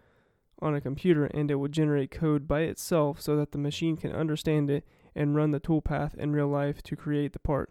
on 0.60 0.74
a 0.74 0.82
computer 0.82 1.26
and 1.26 1.52
it 1.52 1.56
will 1.56 1.68
generate 1.68 2.12
code 2.12 2.48
by 2.48 2.62
itself 2.62 3.20
so 3.20 3.36
that 3.36 3.52
the 3.52 3.58
machine 3.58 3.98
can 3.98 4.13
understand 4.13 4.70
it 4.70 4.86
and 5.13 5.36
run 5.36 5.52
the 5.52 5.60
toolpath 5.60 6.15
in 6.15 6.32
real 6.32 6.48
life 6.48 6.82
to 6.84 6.96
create 6.96 7.34
the 7.34 7.39
part. 7.39 7.70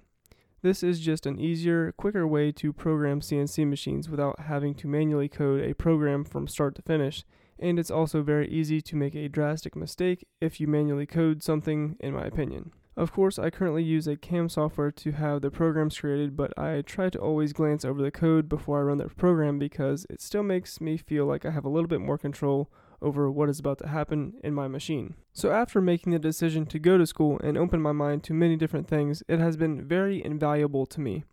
This 0.62 0.82
is 0.82 1.00
just 1.00 1.26
an 1.26 1.38
easier, 1.38 1.92
quicker 1.92 2.26
way 2.26 2.50
to 2.52 2.72
program 2.72 3.20
CNC 3.20 3.68
machines 3.68 4.08
without 4.08 4.40
having 4.40 4.74
to 4.76 4.88
manually 4.88 5.28
code 5.28 5.62
a 5.62 5.74
program 5.74 6.24
from 6.24 6.48
start 6.48 6.74
to 6.76 6.82
finish, 6.82 7.22
and 7.58 7.78
it's 7.78 7.90
also 7.90 8.22
very 8.22 8.48
easy 8.48 8.80
to 8.80 8.96
make 8.96 9.14
a 9.14 9.28
drastic 9.28 9.76
mistake 9.76 10.26
if 10.40 10.60
you 10.60 10.66
manually 10.66 11.04
code 11.04 11.42
something, 11.42 11.96
in 12.00 12.14
my 12.14 12.24
opinion. 12.24 12.72
Of 12.96 13.10
course, 13.10 13.40
I 13.40 13.50
currently 13.50 13.82
use 13.82 14.06
a 14.06 14.16
CAM 14.16 14.48
software 14.48 14.92
to 14.92 15.12
have 15.12 15.42
the 15.42 15.50
programs 15.50 15.98
created, 15.98 16.36
but 16.36 16.56
I 16.56 16.82
try 16.82 17.10
to 17.10 17.18
always 17.18 17.52
glance 17.52 17.84
over 17.84 18.00
the 18.00 18.12
code 18.12 18.48
before 18.48 18.78
I 18.78 18.82
run 18.82 18.98
the 18.98 19.08
program 19.08 19.58
because 19.58 20.06
it 20.08 20.20
still 20.20 20.44
makes 20.44 20.80
me 20.80 20.96
feel 20.96 21.26
like 21.26 21.44
I 21.44 21.50
have 21.50 21.64
a 21.64 21.68
little 21.68 21.88
bit 21.88 22.00
more 22.00 22.18
control 22.18 22.70
over 23.02 23.28
what 23.30 23.48
is 23.48 23.58
about 23.58 23.78
to 23.78 23.88
happen 23.88 24.34
in 24.44 24.54
my 24.54 24.68
machine. 24.68 25.14
So, 25.32 25.50
after 25.50 25.80
making 25.80 26.12
the 26.12 26.20
decision 26.20 26.66
to 26.66 26.78
go 26.78 26.96
to 26.96 27.06
school 27.06 27.40
and 27.42 27.58
open 27.58 27.82
my 27.82 27.90
mind 27.90 28.22
to 28.24 28.34
many 28.34 28.54
different 28.54 28.86
things, 28.86 29.24
it 29.26 29.40
has 29.40 29.56
been 29.56 29.84
very 29.84 30.24
invaluable 30.24 30.86
to 30.86 31.00
me. 31.00 31.24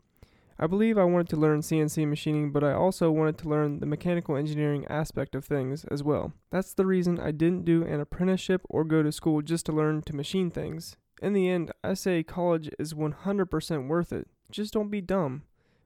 I 0.57 0.67
believe 0.67 0.97
I 0.97 1.05
wanted 1.05 1.29
to 1.29 1.37
learn 1.37 1.61
CNC 1.61 2.07
machining, 2.07 2.51
but 2.51 2.63
I 2.63 2.73
also 2.73 3.09
wanted 3.09 3.37
to 3.39 3.49
learn 3.49 3.79
the 3.79 3.85
mechanical 3.85 4.35
engineering 4.35 4.85
aspect 4.89 5.35
of 5.35 5.45
things 5.45 5.85
as 5.85 6.03
well. 6.03 6.33
That's 6.51 6.73
the 6.73 6.85
reason 6.85 7.19
I 7.19 7.31
didn't 7.31 7.65
do 7.65 7.83
an 7.83 7.99
apprenticeship 7.99 8.61
or 8.69 8.83
go 8.83 9.01
to 9.01 9.11
school 9.11 9.41
just 9.41 9.65
to 9.67 9.71
learn 9.71 10.01
to 10.03 10.15
machine 10.15 10.51
things. 10.51 10.97
In 11.21 11.33
the 11.33 11.49
end, 11.49 11.71
I 11.83 11.93
say 11.93 12.23
college 12.23 12.69
is 12.79 12.93
100% 12.93 13.87
worth 13.87 14.11
it. 14.11 14.27
Just 14.49 14.73
don't 14.73 14.89
be 14.89 15.01
dumb. 15.01 15.43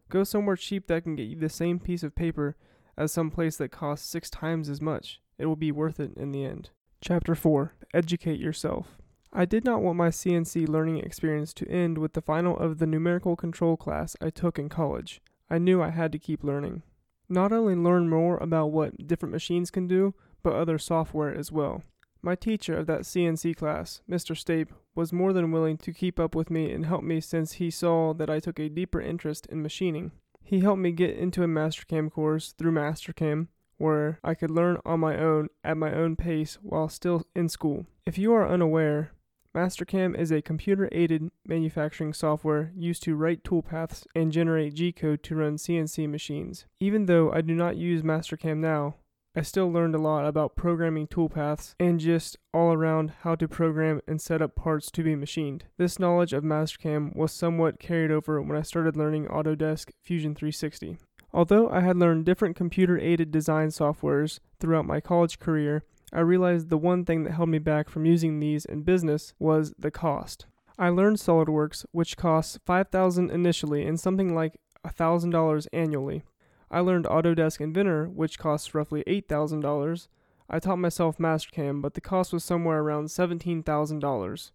Go 0.09 0.23
somewhere 0.23 0.55
cheap 0.55 0.87
that 0.87 1.03
can 1.03 1.15
get 1.15 1.27
you 1.27 1.35
the 1.35 1.49
same 1.49 1.79
piece 1.79 2.03
of 2.03 2.15
paper 2.15 2.55
as 2.97 3.11
some 3.11 3.29
place 3.29 3.57
that 3.57 3.71
costs 3.71 4.07
six 4.07 4.29
times 4.29 4.69
as 4.69 4.81
much. 4.81 5.19
It 5.37 5.47
will 5.47 5.55
be 5.57 5.71
worth 5.71 5.99
it 5.99 6.13
in 6.15 6.31
the 6.31 6.45
end. 6.45 6.69
Chapter 7.01 7.35
4 7.35 7.73
Educate 7.93 8.39
Yourself. 8.39 8.97
I 9.33 9.43
did 9.43 9.65
not 9.65 9.81
want 9.81 9.97
my 9.97 10.07
CNC 10.07 10.69
learning 10.69 10.99
experience 10.99 11.53
to 11.55 11.69
end 11.69 11.97
with 11.97 12.13
the 12.13 12.21
final 12.21 12.57
of 12.57 12.77
the 12.77 12.87
numerical 12.87 13.35
control 13.35 13.75
class 13.75 14.15
I 14.21 14.29
took 14.29 14.57
in 14.57 14.69
college. 14.69 15.21
I 15.49 15.57
knew 15.57 15.81
I 15.81 15.89
had 15.89 16.13
to 16.13 16.19
keep 16.19 16.43
learning. 16.43 16.83
Not 17.27 17.51
only 17.51 17.75
learn 17.75 18.07
more 18.09 18.37
about 18.37 18.67
what 18.67 19.07
different 19.07 19.33
machines 19.33 19.71
can 19.71 19.87
do, 19.87 20.13
but 20.41 20.53
other 20.53 20.77
software 20.77 21.35
as 21.35 21.51
well. 21.51 21.83
My 22.25 22.33
teacher 22.33 22.75
of 22.75 22.87
that 22.87 23.01
CNC 23.01 23.55
class, 23.55 24.01
Mr. 24.09 24.35
Stape, 24.35 24.73
was 24.95 25.13
more 25.13 25.31
than 25.31 25.51
willing 25.51 25.77
to 25.77 25.93
keep 25.93 26.19
up 26.19 26.33
with 26.33 26.49
me 26.49 26.71
and 26.71 26.83
help 26.83 27.03
me 27.03 27.21
since 27.21 27.53
he 27.53 27.69
saw 27.69 28.15
that 28.15 28.31
I 28.31 28.39
took 28.39 28.57
a 28.57 28.67
deeper 28.67 28.99
interest 28.99 29.45
in 29.45 29.61
machining. 29.61 30.11
He 30.41 30.61
helped 30.61 30.81
me 30.81 30.91
get 30.91 31.15
into 31.15 31.43
a 31.43 31.47
Mastercam 31.47 32.11
course 32.11 32.55
through 32.57 32.71
Mastercam, 32.71 33.49
where 33.77 34.19
I 34.23 34.33
could 34.33 34.49
learn 34.49 34.79
on 34.83 35.01
my 35.01 35.15
own 35.19 35.49
at 35.63 35.77
my 35.77 35.93
own 35.93 36.15
pace 36.15 36.57
while 36.63 36.89
still 36.89 37.27
in 37.35 37.47
school. 37.47 37.85
If 38.07 38.17
you 38.17 38.33
are 38.33 38.49
unaware, 38.49 39.11
Mastercam 39.53 40.17
is 40.17 40.31
a 40.31 40.41
computer 40.41 40.89
aided 40.91 41.29
manufacturing 41.45 42.13
software 42.13 42.71
used 42.75 43.03
to 43.03 43.15
write 43.15 43.43
toolpaths 43.43 44.07
and 44.15 44.31
generate 44.31 44.73
G 44.73 44.91
code 44.91 45.21
to 45.23 45.35
run 45.35 45.57
CNC 45.57 46.09
machines. 46.09 46.65
Even 46.79 47.05
though 47.05 47.31
I 47.31 47.41
do 47.41 47.53
not 47.53 47.77
use 47.77 48.01
Mastercam 48.01 48.57
now, 48.57 48.95
I 49.37 49.41
still 49.41 49.69
learned 49.69 49.95
a 49.95 49.99
lot 49.99 50.25
about 50.25 50.55
programming 50.55 51.07
toolpaths 51.07 51.75
and 51.77 51.99
just 51.99 52.37
all 52.53 52.71
around 52.71 53.11
how 53.23 53.35
to 53.35 53.49
program 53.49 53.99
and 54.07 54.21
set 54.21 54.41
up 54.41 54.55
parts 54.55 54.89
to 54.91 55.03
be 55.03 55.13
machined. 55.13 55.65
This 55.77 55.99
knowledge 55.99 56.31
of 56.31 56.45
Mastercam 56.45 57.13
was 57.13 57.33
somewhat 57.33 57.77
carried 57.77 58.11
over 58.11 58.41
when 58.41 58.57
I 58.57 58.61
started 58.61 58.95
learning 58.95 59.25
Autodesk 59.25 59.89
Fusion 60.01 60.35
360. 60.35 60.99
Although 61.33 61.69
I 61.69 61.81
had 61.81 61.97
learned 61.97 62.23
different 62.23 62.55
computer 62.55 62.97
aided 62.97 63.29
design 63.29 63.67
softwares 63.67 64.39
throughout 64.61 64.85
my 64.85 65.01
college 65.01 65.37
career, 65.37 65.83
I 66.13 66.21
realized 66.21 66.69
the 66.69 66.77
one 66.77 67.03
thing 67.03 67.25
that 67.25 67.33
held 67.33 67.49
me 67.49 67.59
back 67.59 67.89
from 67.89 68.05
using 68.05 68.39
these 68.39 68.63
in 68.63 68.83
business 68.83 69.33
was 69.37 69.73
the 69.77 69.91
cost. 69.91 70.45
I 70.79 70.87
learned 70.87 71.17
SolidWorks, 71.17 71.85
which 71.91 72.15
costs 72.15 72.57
5000 72.65 73.29
initially 73.29 73.85
and 73.85 73.99
something 73.99 74.33
like 74.33 74.57
$1,000 74.85 75.67
annually. 75.73 76.23
I 76.69 76.79
learned 76.79 77.05
Autodesk 77.05 77.61
Inventor, 77.61 78.07
which 78.07 78.39
costs 78.39 78.73
roughly 78.73 79.03
$8,000. 79.07 80.07
I 80.49 80.59
taught 80.59 80.77
myself 80.77 81.17
Mastercam, 81.17 81.81
but 81.81 81.93
the 81.93 82.01
cost 82.01 82.33
was 82.33 82.43
somewhere 82.43 82.79
around 82.79 83.05
$17,000. 83.05 84.51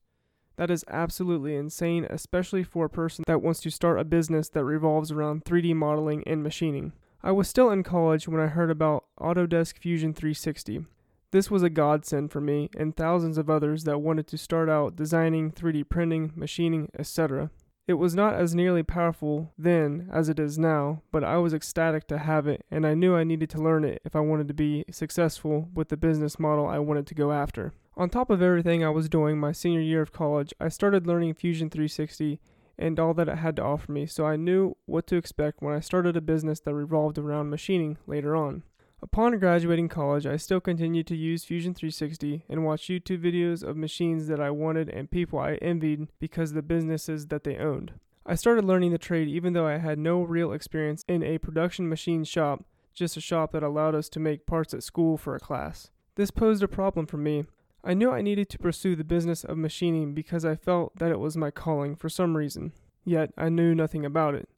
That 0.57 0.70
is 0.70 0.85
absolutely 0.88 1.57
insane, 1.57 2.07
especially 2.11 2.62
for 2.62 2.85
a 2.85 2.90
person 2.90 3.25
that 3.27 3.42
wants 3.42 3.61
to 3.61 3.70
start 3.70 3.99
a 3.99 4.05
business 4.05 4.49
that 4.51 4.64
revolves 4.64 5.11
around 5.11 5.44
3D 5.44 5.75
modeling 5.75 6.23
and 6.27 6.42
machining. 6.42 6.92
I 7.23 7.33
was 7.33 7.49
still 7.49 7.70
in 7.70 7.83
college 7.83 8.29
when 8.29 8.40
I 8.40 8.46
heard 8.46 8.70
about 8.70 9.05
Autodesk 9.18 9.79
Fusion 9.79 10.12
360. 10.12 10.85
This 11.33 11.51
was 11.51 11.62
a 11.62 11.70
godsend 11.70 12.33
for 12.33 12.40
me 12.40 12.70
and 12.77 12.96
thousands 12.96 13.38
of 13.38 13.49
others 13.49 13.85
that 13.85 14.01
wanted 14.01 14.27
to 14.29 14.38
start 14.38 14.68
out 14.68 14.96
designing, 14.96 15.53
3D 15.53 15.88
printing, 15.88 16.33
machining, 16.35 16.90
etc. 16.99 17.51
It 17.90 17.98
was 17.98 18.14
not 18.14 18.35
as 18.35 18.55
nearly 18.55 18.85
powerful 18.85 19.53
then 19.59 20.09
as 20.12 20.29
it 20.29 20.38
is 20.38 20.57
now, 20.57 21.03
but 21.11 21.24
I 21.24 21.38
was 21.38 21.53
ecstatic 21.53 22.07
to 22.07 22.18
have 22.18 22.46
it, 22.46 22.64
and 22.70 22.87
I 22.87 22.94
knew 22.94 23.16
I 23.16 23.24
needed 23.24 23.50
to 23.50 23.61
learn 23.61 23.83
it 23.83 24.00
if 24.05 24.14
I 24.14 24.20
wanted 24.20 24.46
to 24.46 24.55
be 24.55 24.85
successful 24.92 25.68
with 25.74 25.88
the 25.88 25.96
business 25.96 26.38
model 26.38 26.68
I 26.68 26.79
wanted 26.79 27.09
to 27.09 27.16
go 27.16 27.33
after. 27.33 27.72
On 27.96 28.09
top 28.09 28.31
of 28.31 28.42
everything 28.42 28.85
I 28.85 28.90
was 28.90 29.09
doing 29.09 29.40
my 29.40 29.50
senior 29.50 29.81
year 29.81 30.03
of 30.03 30.12
college, 30.12 30.55
I 30.61 30.68
started 30.68 31.09
learning 31.09 31.35
Fusion 31.35 31.68
360 31.68 32.38
and 32.79 33.00
all 33.00 33.12
that 33.14 33.29
it 33.29 33.38
had 33.38 33.57
to 33.57 33.64
offer 33.64 33.90
me, 33.90 34.07
so 34.07 34.24
I 34.24 34.37
knew 34.37 34.76
what 34.87 35.09
to 35.09 35.16
expect 35.16 35.61
when 35.61 35.74
I 35.74 35.81
started 35.81 36.16
a 36.16 36.20
business 36.20 36.61
that 36.61 36.74
revolved 36.74 37.18
around 37.18 37.50
machining 37.50 37.98
later 38.07 38.37
on. 38.37 38.62
Upon 39.02 39.38
graduating 39.38 39.88
college, 39.88 40.26
I 40.26 40.36
still 40.36 40.60
continued 40.60 41.06
to 41.06 41.16
use 41.16 41.44
Fusion 41.44 41.72
360 41.72 42.44
and 42.50 42.64
watch 42.66 42.82
YouTube 42.82 43.22
videos 43.22 43.62
of 43.62 43.74
machines 43.76 44.26
that 44.26 44.40
I 44.40 44.50
wanted 44.50 44.90
and 44.90 45.10
people 45.10 45.38
I 45.38 45.54
envied 45.54 46.08
because 46.18 46.50
of 46.50 46.56
the 46.56 46.62
businesses 46.62 47.28
that 47.28 47.42
they 47.42 47.56
owned. 47.56 47.92
I 48.26 48.34
started 48.34 48.66
learning 48.66 48.92
the 48.92 48.98
trade 48.98 49.26
even 49.28 49.54
though 49.54 49.66
I 49.66 49.78
had 49.78 49.98
no 49.98 50.22
real 50.22 50.52
experience 50.52 51.02
in 51.08 51.22
a 51.22 51.38
production 51.38 51.88
machine 51.88 52.24
shop, 52.24 52.64
just 52.92 53.16
a 53.16 53.22
shop 53.22 53.52
that 53.52 53.62
allowed 53.62 53.94
us 53.94 54.10
to 54.10 54.20
make 54.20 54.44
parts 54.44 54.74
at 54.74 54.82
school 54.82 55.16
for 55.16 55.34
a 55.34 55.40
class. 55.40 55.90
This 56.16 56.30
posed 56.30 56.62
a 56.62 56.68
problem 56.68 57.06
for 57.06 57.16
me. 57.16 57.46
I 57.82 57.94
knew 57.94 58.10
I 58.10 58.20
needed 58.20 58.50
to 58.50 58.58
pursue 58.58 58.96
the 58.96 59.04
business 59.04 59.44
of 59.44 59.56
machining 59.56 60.12
because 60.12 60.44
I 60.44 60.56
felt 60.56 60.98
that 60.98 61.10
it 61.10 61.18
was 61.18 61.38
my 61.38 61.50
calling 61.50 61.96
for 61.96 62.10
some 62.10 62.36
reason, 62.36 62.72
yet 63.06 63.32
I 63.38 63.48
knew 63.48 63.74
nothing 63.74 64.04
about 64.04 64.34
it 64.34 64.50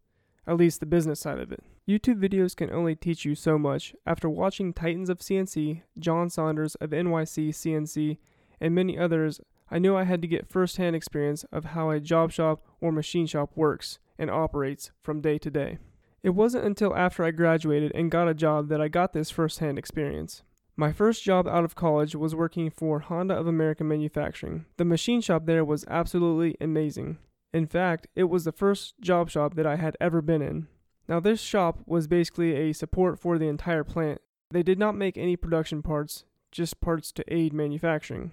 at 0.46 0.56
least 0.56 0.80
the 0.80 0.86
business 0.86 1.20
side 1.20 1.38
of 1.38 1.52
it. 1.52 1.62
YouTube 1.88 2.20
videos 2.20 2.54
can 2.54 2.70
only 2.70 2.94
teach 2.94 3.24
you 3.24 3.34
so 3.34 3.58
much. 3.58 3.94
After 4.06 4.28
watching 4.28 4.72
Titans 4.72 5.10
of 5.10 5.18
CNC, 5.18 5.82
John 5.98 6.30
Saunders 6.30 6.76
of 6.76 6.90
NYC 6.90 7.48
CNC, 7.50 8.18
and 8.60 8.74
many 8.74 8.96
others, 8.96 9.40
I 9.70 9.78
knew 9.78 9.96
I 9.96 10.04
had 10.04 10.22
to 10.22 10.28
get 10.28 10.48
first 10.48 10.76
hand 10.76 10.94
experience 10.94 11.44
of 11.50 11.66
how 11.66 11.90
a 11.90 11.98
job 11.98 12.30
shop 12.30 12.62
or 12.80 12.92
machine 12.92 13.26
shop 13.26 13.50
works 13.56 13.98
and 14.18 14.30
operates 14.30 14.92
from 15.00 15.20
day 15.20 15.38
to 15.38 15.50
day. 15.50 15.78
It 16.22 16.30
wasn't 16.30 16.66
until 16.66 16.94
after 16.94 17.24
I 17.24 17.32
graduated 17.32 17.90
and 17.94 18.10
got 18.10 18.28
a 18.28 18.34
job 18.34 18.68
that 18.68 18.80
I 18.80 18.86
got 18.86 19.12
this 19.12 19.30
first 19.30 19.58
hand 19.58 19.78
experience. 19.78 20.44
My 20.76 20.92
first 20.92 21.24
job 21.24 21.48
out 21.48 21.64
of 21.64 21.74
college 21.74 22.14
was 22.14 22.34
working 22.34 22.70
for 22.70 23.00
Honda 23.00 23.34
of 23.34 23.46
America 23.46 23.82
Manufacturing. 23.82 24.66
The 24.76 24.84
machine 24.84 25.20
shop 25.20 25.46
there 25.46 25.64
was 25.64 25.84
absolutely 25.88 26.56
amazing. 26.60 27.18
In 27.52 27.66
fact, 27.66 28.06
it 28.14 28.24
was 28.24 28.44
the 28.44 28.52
first 28.52 28.94
job 29.00 29.30
shop 29.30 29.54
that 29.54 29.66
I 29.66 29.76
had 29.76 29.96
ever 30.00 30.22
been 30.22 30.42
in. 30.42 30.68
Now, 31.12 31.20
this 31.20 31.42
shop 31.42 31.80
was 31.84 32.06
basically 32.06 32.54
a 32.54 32.72
support 32.72 33.18
for 33.18 33.36
the 33.36 33.46
entire 33.46 33.84
plant. 33.84 34.22
They 34.50 34.62
did 34.62 34.78
not 34.78 34.96
make 34.96 35.18
any 35.18 35.36
production 35.36 35.82
parts, 35.82 36.24
just 36.50 36.80
parts 36.80 37.12
to 37.12 37.24
aid 37.28 37.52
manufacturing. 37.52 38.32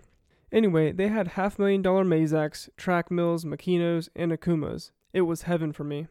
Anyway, 0.50 0.94
they 0.94 1.10
had 1.10 1.30
half 1.36 1.60
million 1.60 1.82
dollar 1.82 2.06
Mazaks, 2.06 2.70
track 2.78 3.12
mills, 3.12 3.44
Makinos, 3.44 4.08
and 4.16 4.32
Okumas. 4.32 4.92
It 5.12 5.24
was 5.24 5.42
heaven 5.42 5.74
for 5.74 5.84
me. 5.84 6.08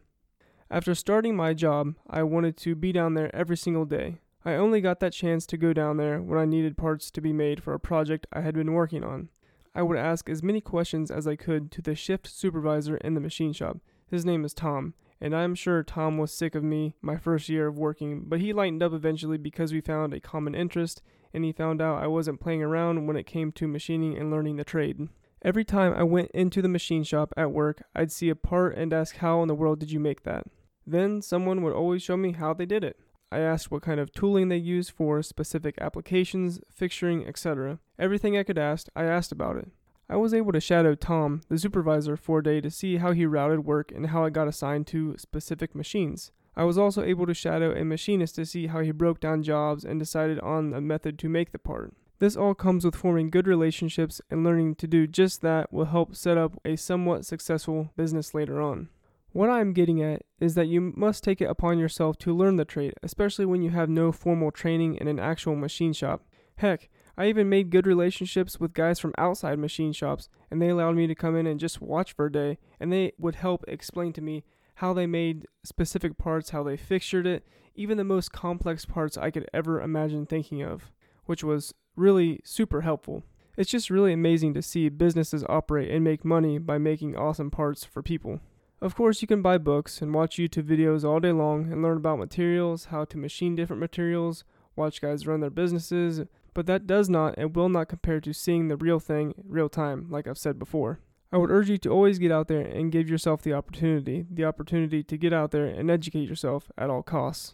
After 0.69 0.93
starting 0.93 1.35
my 1.35 1.55
job, 1.55 1.95
I 2.07 2.21
wanted 2.21 2.55
to 2.57 2.75
be 2.75 2.91
down 2.91 3.15
there 3.15 3.35
every 3.35 3.57
single 3.57 3.85
day. 3.85 4.19
I 4.45 4.53
only 4.53 4.79
got 4.79 4.99
that 4.99 5.13
chance 5.13 5.47
to 5.47 5.57
go 5.57 5.73
down 5.73 5.97
there 5.97 6.21
when 6.21 6.37
I 6.37 6.45
needed 6.45 6.77
parts 6.77 7.09
to 7.09 7.19
be 7.19 7.33
made 7.33 7.63
for 7.63 7.73
a 7.73 7.79
project 7.79 8.27
I 8.31 8.41
had 8.41 8.53
been 8.53 8.73
working 8.73 9.03
on. 9.03 9.29
I 9.73 9.81
would 9.81 9.97
ask 9.97 10.29
as 10.29 10.43
many 10.43 10.61
questions 10.61 11.09
as 11.09 11.25
I 11.25 11.35
could 11.35 11.71
to 11.71 11.81
the 11.81 11.95
shift 11.95 12.27
supervisor 12.27 12.97
in 12.97 13.15
the 13.15 13.21
machine 13.21 13.53
shop. 13.53 13.79
His 14.05 14.23
name 14.23 14.45
is 14.45 14.53
Tom, 14.53 14.93
and 15.21 15.35
I 15.35 15.43
am 15.43 15.55
sure 15.55 15.83
Tom 15.83 16.17
was 16.17 16.33
sick 16.33 16.55
of 16.55 16.63
me 16.63 16.95
my 17.01 17.17
first 17.17 17.49
year 17.49 17.67
of 17.67 17.77
working, 17.77 18.23
but 18.27 18.39
he 18.39 18.53
lightened 18.53 18.83
up 18.83 18.93
eventually 18.93 19.37
because 19.37 19.73
we 19.73 19.81
found 19.81 20.13
a 20.13 20.19
common 20.19 20.55
interest 20.55 21.01
and 21.33 21.43
he 21.43 21.51
found 21.51 21.81
out 21.81 22.01
I 22.01 22.07
wasn't 22.07 22.39
playing 22.39 22.63
around 22.63 23.07
when 23.07 23.17
it 23.17 23.25
came 23.25 23.51
to 23.53 23.67
machining 23.67 24.17
and 24.17 24.31
learning 24.31 24.55
the 24.55 24.63
trade. 24.63 25.09
Every 25.41 25.63
time 25.63 25.93
I 25.93 26.03
went 26.03 26.31
into 26.31 26.61
the 26.61 26.67
machine 26.67 27.03
shop 27.03 27.33
at 27.37 27.51
work, 27.51 27.83
I'd 27.95 28.11
see 28.11 28.29
a 28.29 28.35
part 28.35 28.75
and 28.77 28.91
ask 28.91 29.17
how 29.17 29.41
in 29.41 29.47
the 29.47 29.55
world 29.55 29.79
did 29.79 29.91
you 29.91 29.99
make 29.99 30.23
that? 30.23 30.45
Then 30.85 31.21
someone 31.21 31.61
would 31.61 31.73
always 31.73 32.01
show 32.01 32.17
me 32.17 32.33
how 32.33 32.53
they 32.53 32.65
did 32.65 32.83
it. 32.83 32.97
I 33.31 33.39
asked 33.39 33.69
what 33.69 33.83
kind 33.83 33.99
of 33.99 34.11
tooling 34.11 34.49
they 34.49 34.57
used 34.57 34.91
for 34.91 35.21
specific 35.21 35.75
applications, 35.79 36.59
fixturing, 36.77 37.27
etc. 37.27 37.79
Everything 37.99 38.37
I 38.37 38.43
could 38.43 38.57
ask, 38.57 38.87
I 38.95 39.03
asked 39.03 39.31
about 39.31 39.57
it. 39.57 39.69
I 40.11 40.15
was 40.15 40.33
able 40.33 40.51
to 40.53 40.59
shadow 40.59 40.95
Tom, 40.95 41.41
the 41.49 41.59
supervisor, 41.59 42.17
for 42.17 42.39
a 42.39 42.43
day 42.43 42.61
to 42.61 42.71
see 42.71 42.97
how 42.97 43.11
he 43.11 43.27
routed 43.27 43.63
work 43.63 43.91
and 43.91 44.07
how 44.07 44.25
I 44.25 44.31
got 44.31 44.47
assigned 44.47 44.87
to 44.87 45.15
specific 45.19 45.75
machines. 45.75 46.31
I 46.55 46.63
was 46.63 46.79
also 46.79 47.03
able 47.03 47.27
to 47.27 47.33
shadow 47.35 47.73
a 47.73 47.85
machinist 47.85 48.35
to 48.35 48.45
see 48.45 48.67
how 48.67 48.79
he 48.79 48.91
broke 48.91 49.19
down 49.19 49.43
jobs 49.43 49.85
and 49.85 49.99
decided 49.99 50.39
on 50.39 50.73
a 50.73 50.81
method 50.81 51.19
to 51.19 51.29
make 51.29 51.51
the 51.51 51.59
part. 51.59 51.93
This 52.17 52.35
all 52.35 52.55
comes 52.55 52.83
with 52.83 52.95
forming 52.95 53.29
good 53.29 53.47
relationships 53.47 54.19
and 54.31 54.43
learning 54.43 54.75
to 54.75 54.87
do 54.87 55.05
just 55.05 55.41
that 55.41 55.71
will 55.71 55.85
help 55.85 56.15
set 56.15 56.39
up 56.39 56.59
a 56.65 56.75
somewhat 56.75 57.25
successful 57.25 57.91
business 57.95 58.33
later 58.33 58.59
on. 58.59 58.89
What 59.31 59.49
I 59.51 59.61
am 59.61 59.73
getting 59.73 60.01
at 60.01 60.23
is 60.39 60.55
that 60.55 60.67
you 60.67 60.81
must 60.81 61.23
take 61.23 61.39
it 61.39 61.49
upon 61.49 61.77
yourself 61.77 62.17
to 62.19 62.35
learn 62.35 62.55
the 62.55 62.65
trade, 62.65 62.95
especially 63.03 63.45
when 63.45 63.61
you 63.61 63.69
have 63.69 63.89
no 63.89 64.11
formal 64.11 64.51
training 64.51 64.95
in 64.95 65.07
an 65.07 65.19
actual 65.19 65.55
machine 65.55 65.93
shop. 65.93 66.23
Heck, 66.55 66.89
I 67.19 67.27
even 67.27 67.49
made 67.49 67.69
good 67.69 67.85
relationships 67.85 68.61
with 68.61 68.73
guys 68.73 68.97
from 68.97 69.13
outside 69.17 69.59
machine 69.59 69.91
shops, 69.91 70.29
and 70.49 70.61
they 70.61 70.69
allowed 70.69 70.95
me 70.95 71.05
to 71.05 71.13
come 71.13 71.35
in 71.35 71.47
and 71.47 71.59
just 71.59 71.81
watch 71.81 72.13
for 72.13 72.27
a 72.27 72.31
day, 72.31 72.59
and 72.79 72.93
they 72.93 73.11
would 73.17 73.35
help 73.35 73.65
explain 73.67 74.13
to 74.13 74.21
me 74.21 74.45
how 74.75 74.93
they 74.93 75.05
made 75.05 75.45
specific 75.65 76.17
parts, 76.17 76.51
how 76.51 76.63
they 76.63 76.77
fixtured 76.77 77.27
it, 77.27 77.45
even 77.75 77.97
the 77.97 78.05
most 78.05 78.31
complex 78.31 78.85
parts 78.85 79.17
I 79.17 79.31
could 79.31 79.49
ever 79.53 79.81
imagine 79.81 80.25
thinking 80.25 80.61
of, 80.61 80.93
which 81.25 81.43
was 81.43 81.73
really 81.97 82.39
super 82.45 82.81
helpful. 82.81 83.23
It's 83.57 83.69
just 83.69 83.89
really 83.89 84.13
amazing 84.13 84.53
to 84.53 84.61
see 84.61 84.87
businesses 84.87 85.43
operate 85.49 85.91
and 85.91 86.05
make 86.05 86.23
money 86.23 86.57
by 86.57 86.77
making 86.77 87.17
awesome 87.17 87.51
parts 87.51 87.83
for 87.83 88.01
people. 88.01 88.39
Of 88.79 88.95
course, 88.95 89.21
you 89.21 89.27
can 89.27 89.41
buy 89.41 89.57
books 89.57 90.01
and 90.01 90.13
watch 90.13 90.37
YouTube 90.37 90.69
videos 90.69 91.03
all 91.03 91.19
day 91.19 91.33
long 91.33 91.69
and 91.69 91.83
learn 91.83 91.97
about 91.97 92.19
materials, 92.19 92.85
how 92.85 93.03
to 93.03 93.17
machine 93.17 93.57
different 93.57 93.81
materials, 93.81 94.45
watch 94.77 95.01
guys 95.01 95.27
run 95.27 95.41
their 95.41 95.49
businesses, 95.49 96.21
but 96.53 96.65
that 96.65 96.87
does 96.87 97.09
not 97.09 97.35
and 97.37 97.55
will 97.55 97.69
not 97.69 97.89
compare 97.89 98.19
to 98.21 98.33
seeing 98.33 98.67
the 98.67 98.77
real 98.77 98.99
thing 98.99 99.33
real 99.45 99.69
time, 99.69 100.07
like 100.09 100.27
I've 100.27 100.37
said 100.37 100.59
before. 100.59 100.99
I 101.31 101.37
would 101.37 101.51
urge 101.51 101.69
you 101.69 101.77
to 101.79 101.89
always 101.89 102.17
get 102.17 102.31
out 102.31 102.47
there 102.47 102.61
and 102.61 102.91
give 102.91 103.09
yourself 103.09 103.43
the 103.43 103.53
opportunity, 103.53 104.25
the 104.31 104.45
opportunity 104.45 105.03
to 105.03 105.17
get 105.17 105.31
out 105.31 105.51
there 105.51 105.65
and 105.65 105.91
educate 105.91 106.27
yourself 106.27 106.71
at 106.77 106.89
all 106.89 107.03
costs. 107.03 107.53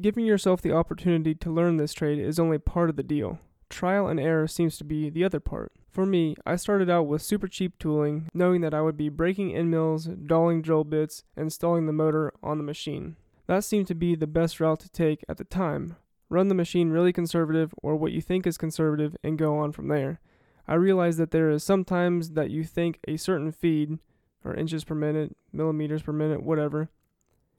Giving 0.00 0.24
yourself 0.24 0.62
the 0.62 0.72
opportunity 0.72 1.34
to 1.34 1.50
learn 1.50 1.76
this 1.76 1.92
trade 1.92 2.18
is 2.18 2.38
only 2.38 2.58
part 2.58 2.88
of 2.88 2.96
the 2.96 3.02
deal. 3.02 3.38
Trial 3.68 4.08
and 4.08 4.18
error 4.18 4.48
seems 4.48 4.78
to 4.78 4.84
be 4.84 5.10
the 5.10 5.24
other 5.24 5.40
part. 5.40 5.72
For 5.90 6.06
me, 6.06 6.34
I 6.46 6.56
started 6.56 6.88
out 6.88 7.08
with 7.08 7.22
super 7.22 7.46
cheap 7.46 7.78
tooling, 7.78 8.28
knowing 8.32 8.62
that 8.62 8.74
I 8.74 8.80
would 8.80 8.96
be 8.96 9.08
breaking 9.08 9.54
end 9.54 9.70
mills, 9.70 10.06
dolling 10.06 10.62
drill 10.62 10.84
bits, 10.84 11.24
and 11.36 11.44
installing 11.44 11.86
the 11.86 11.92
motor 11.92 12.32
on 12.42 12.58
the 12.58 12.64
machine. 12.64 13.16
That 13.46 13.64
seemed 13.64 13.88
to 13.88 13.94
be 13.94 14.14
the 14.14 14.26
best 14.26 14.60
route 14.60 14.80
to 14.80 14.88
take 14.88 15.24
at 15.28 15.36
the 15.36 15.44
time. 15.44 15.96
Run 16.30 16.48
the 16.48 16.54
machine 16.54 16.88
really 16.90 17.12
conservative, 17.12 17.74
or 17.82 17.96
what 17.96 18.12
you 18.12 18.22
think 18.22 18.46
is 18.46 18.56
conservative, 18.56 19.14
and 19.22 19.36
go 19.36 19.58
on 19.58 19.72
from 19.72 19.88
there. 19.88 20.20
I 20.66 20.74
realize 20.74 21.18
that 21.18 21.32
there 21.32 21.50
is 21.50 21.62
sometimes 21.62 22.30
that 22.30 22.50
you 22.50 22.64
think 22.64 23.00
a 23.06 23.18
certain 23.18 23.52
feed, 23.52 23.98
or 24.44 24.54
inches 24.54 24.84
per 24.84 24.94
minute, 24.94 25.36
millimeters 25.52 26.02
per 26.02 26.12
minute, 26.12 26.42
whatever, 26.42 26.88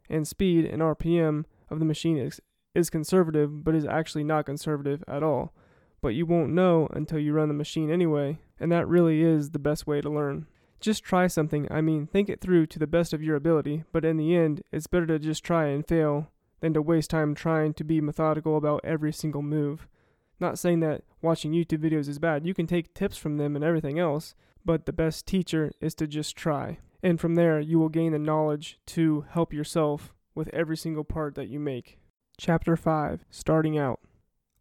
and 0.10 0.28
speed 0.28 0.66
and 0.66 0.82
RPM 0.82 1.46
of 1.70 1.78
the 1.78 1.86
machine 1.86 2.18
is, 2.18 2.42
is 2.74 2.90
conservative, 2.90 3.64
but 3.64 3.76
is 3.76 3.86
actually 3.86 4.24
not 4.24 4.48
conservative 4.48 5.04
at 5.08 5.22
all 5.22 5.54
but 6.02 6.10
you 6.10 6.26
won't 6.26 6.52
know 6.52 6.88
until 6.92 7.20
you 7.20 7.32
run 7.32 7.48
the 7.48 7.54
machine 7.54 7.92
anyway, 7.92 8.40
and 8.60 8.72
that 8.72 8.88
really 8.88 9.22
is 9.22 9.52
the 9.52 9.60
best 9.60 9.88
way 9.88 10.02
to 10.02 10.10
learn. 10.10 10.48
Just 10.80 11.04
try 11.04 11.28
something, 11.28 11.68
I 11.72 11.82
mean, 11.82 12.08
think 12.08 12.28
it 12.28 12.42
through 12.42 12.66
to 12.68 12.80
the 12.80 12.88
best 12.88 13.14
of 13.14 13.22
your 13.22 13.36
ability, 13.36 13.84
but 13.92 14.04
in 14.04 14.18
the 14.18 14.36
end, 14.36 14.64
it's 14.72 14.88
better 14.88 15.06
to 15.06 15.20
just 15.20 15.44
try 15.44 15.68
and 15.68 15.88
fail 15.88 16.32
than 16.62 16.74
to 16.74 16.82
waste 16.82 17.10
time 17.10 17.36
trying 17.36 17.74
to 17.74 17.84
be 17.84 18.00
methodical 18.00 18.56
about 18.56 18.82
every 18.84 19.12
single 19.12 19.42
move. 19.42 19.88
Not 20.40 20.58
saying 20.58 20.80
that 20.80 21.04
watching 21.22 21.52
YouTube 21.52 21.80
videos 21.80 22.08
is 22.08 22.18
bad, 22.18 22.46
you 22.46 22.54
can 22.54 22.66
take 22.66 22.94
tips 22.94 23.18
from 23.18 23.38
them 23.38 23.56
and 23.56 23.66
everything 23.66 24.00
else, 24.00 24.34
but 24.64 24.86
the 24.86 24.94
best 24.94 25.28
teacher 25.28 25.72
is 25.82 25.94
to 25.96 26.08
just 26.08 26.36
try. 26.36 26.80
And 27.04 27.20
from 27.20 27.36
there, 27.36 27.60
you 27.60 27.80
will 27.80 27.90
gain 27.90 28.12
the 28.12 28.20
knowledge 28.20 28.80
to 28.88 29.26
help 29.30 29.54
yourself 29.54 30.14
with 30.34 30.50
every 30.54 30.78
single 30.78 31.04
part 31.04 31.36
that 31.36 31.50
you 31.50 31.60
make. 31.60 32.00
Chapter 32.38 32.76
5 32.76 33.26
Starting 33.30 33.78
Out 33.78 34.00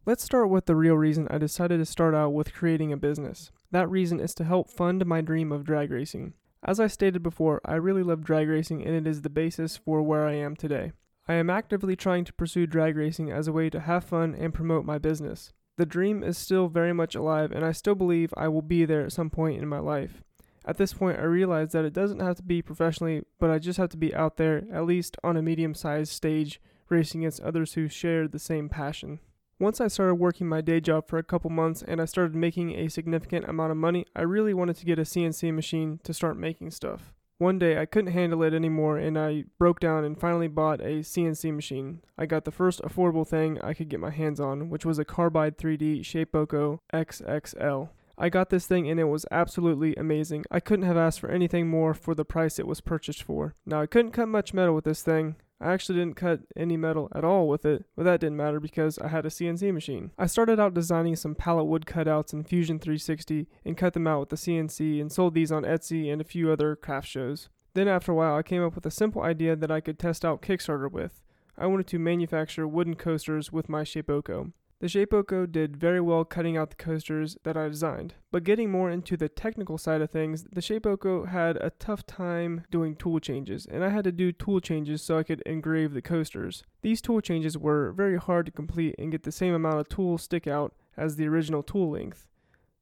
Let's 0.07 0.25
start 0.25 0.49
with 0.49 0.67
the 0.67 0.77
real 0.77 0.97
reason 0.97 1.29
I 1.31 1.39
decided 1.39 1.79
to 1.79 1.85
start 1.85 2.15
out 2.15 2.31
with 2.31 2.55
creating 2.55 2.93
a 2.93 2.97
business. 2.97 3.53
That 3.71 3.91
reason 3.91 4.19
is 4.19 4.35
to 4.37 4.45
help 4.45 4.71
fund 4.71 5.05
my 5.07 5.21
dream 5.21 5.53
of 5.53 5.65
drag 5.65 5.91
racing. 5.91 6.33
As 6.65 6.81
I 6.81 6.89
stated 6.89 7.23
before, 7.23 7.61
I 7.65 7.75
really 7.75 8.03
love 8.03 8.25
drag 8.25 8.49
racing 8.49 8.85
and 8.85 8.95
it 8.95 9.07
is 9.07 9.23
the 9.23 9.31
basis 9.31 9.77
for 9.77 10.03
where 10.03 10.27
I 10.27 10.35
am 10.35 10.57
today. 10.57 10.93
I 11.31 11.35
am 11.35 11.49
actively 11.49 11.95
trying 11.95 12.25
to 12.25 12.33
pursue 12.33 12.67
drag 12.67 12.97
racing 12.97 13.31
as 13.31 13.47
a 13.47 13.53
way 13.53 13.71
to 13.71 13.79
have 13.79 14.03
fun 14.03 14.35
and 14.35 14.53
promote 14.53 14.85
my 14.85 14.99
business. 14.99 15.53
The 15.77 15.87
dream 15.87 16.25
is 16.25 16.37
still 16.37 16.67
very 16.67 16.93
much 16.93 17.15
alive 17.15 17.53
and 17.53 17.65
I 17.65 17.71
still 17.71 17.95
believe 17.95 18.35
I 18.37 18.49
will 18.49 18.63
be 18.63 18.85
there 18.85 19.03
at 19.03 19.13
some 19.13 19.31
point 19.31 19.63
in 19.63 19.69
my 19.69 19.79
life. 19.79 20.25
At 20.65 20.77
this 20.77 20.93
point, 20.93 21.21
I 21.21 21.23
realize 21.23 21.71
that 21.71 21.85
it 21.85 21.93
doesn't 21.93 22.19
have 22.19 22.35
to 22.39 22.43
be 22.43 22.63
professionally, 22.63 23.23
but 23.39 23.49
I 23.49 23.61
just 23.61 23.79
have 23.79 23.91
to 23.91 23.97
be 23.97 24.13
out 24.13 24.39
there, 24.39 24.65
at 24.73 24.87
least 24.87 25.19
on 25.23 25.37
a 25.37 25.43
medium 25.43 25.73
sized 25.73 26.11
stage, 26.11 26.61
racing 26.89 27.21
against 27.21 27.43
others 27.43 27.75
who 27.75 27.87
share 27.87 28.27
the 28.27 28.41
same 28.41 28.69
passion. 28.69 29.21
Once 29.61 29.81
I 29.81 29.87
started 29.87 30.17
working 30.17 30.49
my 30.49 30.61
day 30.61 30.81
job 30.81 31.07
for 31.07 31.19
a 31.19 31.23
couple 31.23 31.49
months 31.49 31.81
and 31.81 32.01
I 32.01 32.07
started 32.07 32.35
making 32.35 32.73
a 32.73 32.91
significant 32.91 33.49
amount 33.49 33.71
of 33.71 33.77
money, 33.77 34.05
I 34.17 34.23
really 34.23 34.53
wanted 34.53 34.79
to 34.79 34.85
get 34.85 34.99
a 34.99 35.03
CNC 35.03 35.55
machine 35.55 36.01
to 36.03 36.13
start 36.13 36.37
making 36.37 36.73
stuff. 36.73 37.15
One 37.41 37.59
day 37.59 37.79
I 37.79 37.87
couldn't 37.87 38.13
handle 38.13 38.43
it 38.43 38.53
anymore 38.53 38.99
and 38.99 39.19
I 39.19 39.45
broke 39.57 39.81
down 39.81 40.05
and 40.05 40.21
finally 40.21 40.47
bought 40.47 40.83
a 40.83 41.01
CNC 41.01 41.55
machine. 41.55 42.03
I 42.19 42.27
got 42.27 42.45
the 42.45 42.51
first 42.51 42.83
affordable 42.83 43.27
thing 43.27 43.59
I 43.63 43.73
could 43.73 43.89
get 43.89 43.99
my 43.99 44.11
hands 44.11 44.41
on, 44.41 44.69
which 44.69 44.85
was 44.85 44.99
a 44.99 45.07
Carbide 45.07 45.57
3D 45.57 46.01
Shapeoko 46.01 46.81
XXL. 46.93 47.89
I 48.19 48.29
got 48.29 48.51
this 48.51 48.67
thing 48.67 48.91
and 48.91 49.01
it 49.01 49.05
was 49.05 49.25
absolutely 49.31 49.95
amazing. 49.97 50.45
I 50.51 50.61
couldn't 50.61 50.85
have 50.85 50.99
asked 50.99 51.19
for 51.19 51.31
anything 51.31 51.67
more 51.67 51.95
for 51.95 52.15
the 52.15 52.27
price 52.27 52.59
it 52.59 52.67
was 52.67 52.83
purchased 52.83 53.23
for. 53.23 53.55
Now, 53.65 53.81
I 53.81 53.87
couldn't 53.87 54.13
cut 54.13 54.29
much 54.29 54.53
metal 54.53 54.75
with 54.75 54.85
this 54.85 55.03
thing. 55.03 55.37
I 55.61 55.73
actually 55.73 55.99
didn't 55.99 56.17
cut 56.17 56.41
any 56.57 56.77
metal 56.79 57.09
at 57.15 57.25
all 57.25 57.47
with 57.47 57.67
it, 57.67 57.85
but 57.95 58.05
that 58.05 58.21
didn't 58.21 58.39
matter 58.39 58.61
because 58.61 58.99
I 58.99 59.09
had 59.09 59.27
a 59.27 59.31
CNC 59.31 59.75
machine. 59.75 60.11
I 60.19 60.27
started 60.27 60.59
out 60.59 60.73
designing 60.73 61.17
some 61.17 61.35
pallet 61.35 61.67
wood 61.67 61.85
cutouts 61.85 62.33
in 62.33 62.45
Fusion 62.45 62.79
360 62.79 63.47
and 63.65 63.77
cut 63.77 63.93
them 63.93 64.07
out 64.07 64.21
with 64.21 64.29
the 64.31 64.37
CNC 64.37 65.01
and 65.01 65.13
sold 65.13 65.35
these 65.35 65.53
on 65.53 65.65
Etsy 65.65 66.11
and 66.11 66.21
a 66.21 66.25
few 66.25 66.51
other 66.51 66.77
craft 66.77 67.09
shows. 67.09 67.51
Then 67.75 67.89
after 67.89 68.13
a 68.13 68.15
while, 68.15 68.37
I 68.37 68.43
came 68.43 68.65
up 68.65 68.75
with 68.75 68.87
a 68.87 68.91
simple 68.91 69.23
idea 69.23 69.55
that 69.55 69.71
I 69.71 69.81
could 69.81 69.99
test 69.99 70.25
out 70.25 70.43
Kickstarter 70.43 70.91
with. 70.91 71.23
I 71.59 71.67
wanted 71.67 71.87
to 71.89 71.99
manufacture 71.99 72.67
wooden 72.67 72.97
coasters 72.97 73.53
with 73.53 73.69
my 73.69 73.83
Shapeoko. 73.83 74.53
The 74.81 74.87
Shapeoko 74.87 75.53
did 75.53 75.77
very 75.77 76.01
well 76.01 76.25
cutting 76.25 76.57
out 76.57 76.71
the 76.71 76.77
coasters 76.77 77.37
that 77.43 77.55
I 77.55 77.69
designed, 77.69 78.15
but 78.31 78.45
getting 78.45 78.71
more 78.71 78.91
into 78.91 79.15
the 79.15 79.29
technical 79.29 79.77
side 79.77 80.01
of 80.01 80.09
things, 80.09 80.45
the 80.45 80.63
Shapeoko 80.63 81.29
had 81.29 81.59
a 81.59 81.69
tough 81.79 82.07
time 82.07 82.65
doing 82.71 82.97
tool 82.97 83.21
changes, 83.21 83.67
and 83.67 83.85
I 83.85 83.91
had 83.91 84.05
to 84.05 84.13
do 84.13 84.33
tool 84.33 84.59
changes 84.59 85.03
so 85.03 85.19
I 85.19 85.23
could 85.23 85.43
engrave 85.43 85.93
the 85.93 86.01
coasters. 86.01 86.63
These 86.81 87.03
tool 87.03 87.21
changes 87.21 87.59
were 87.59 87.93
very 87.93 88.17
hard 88.17 88.47
to 88.47 88.53
complete 88.53 88.95
and 88.99 89.13
get 89.13 89.25
the 89.25 89.33
same 89.33 89.53
amount 89.53 89.81
of 89.81 89.91
tool 89.91 90.17
stick 90.17 90.47
out 90.47 90.75
as 90.97 91.17
the 91.17 91.29
original 91.29 91.63
tool 91.63 91.91
length. 91.91 92.27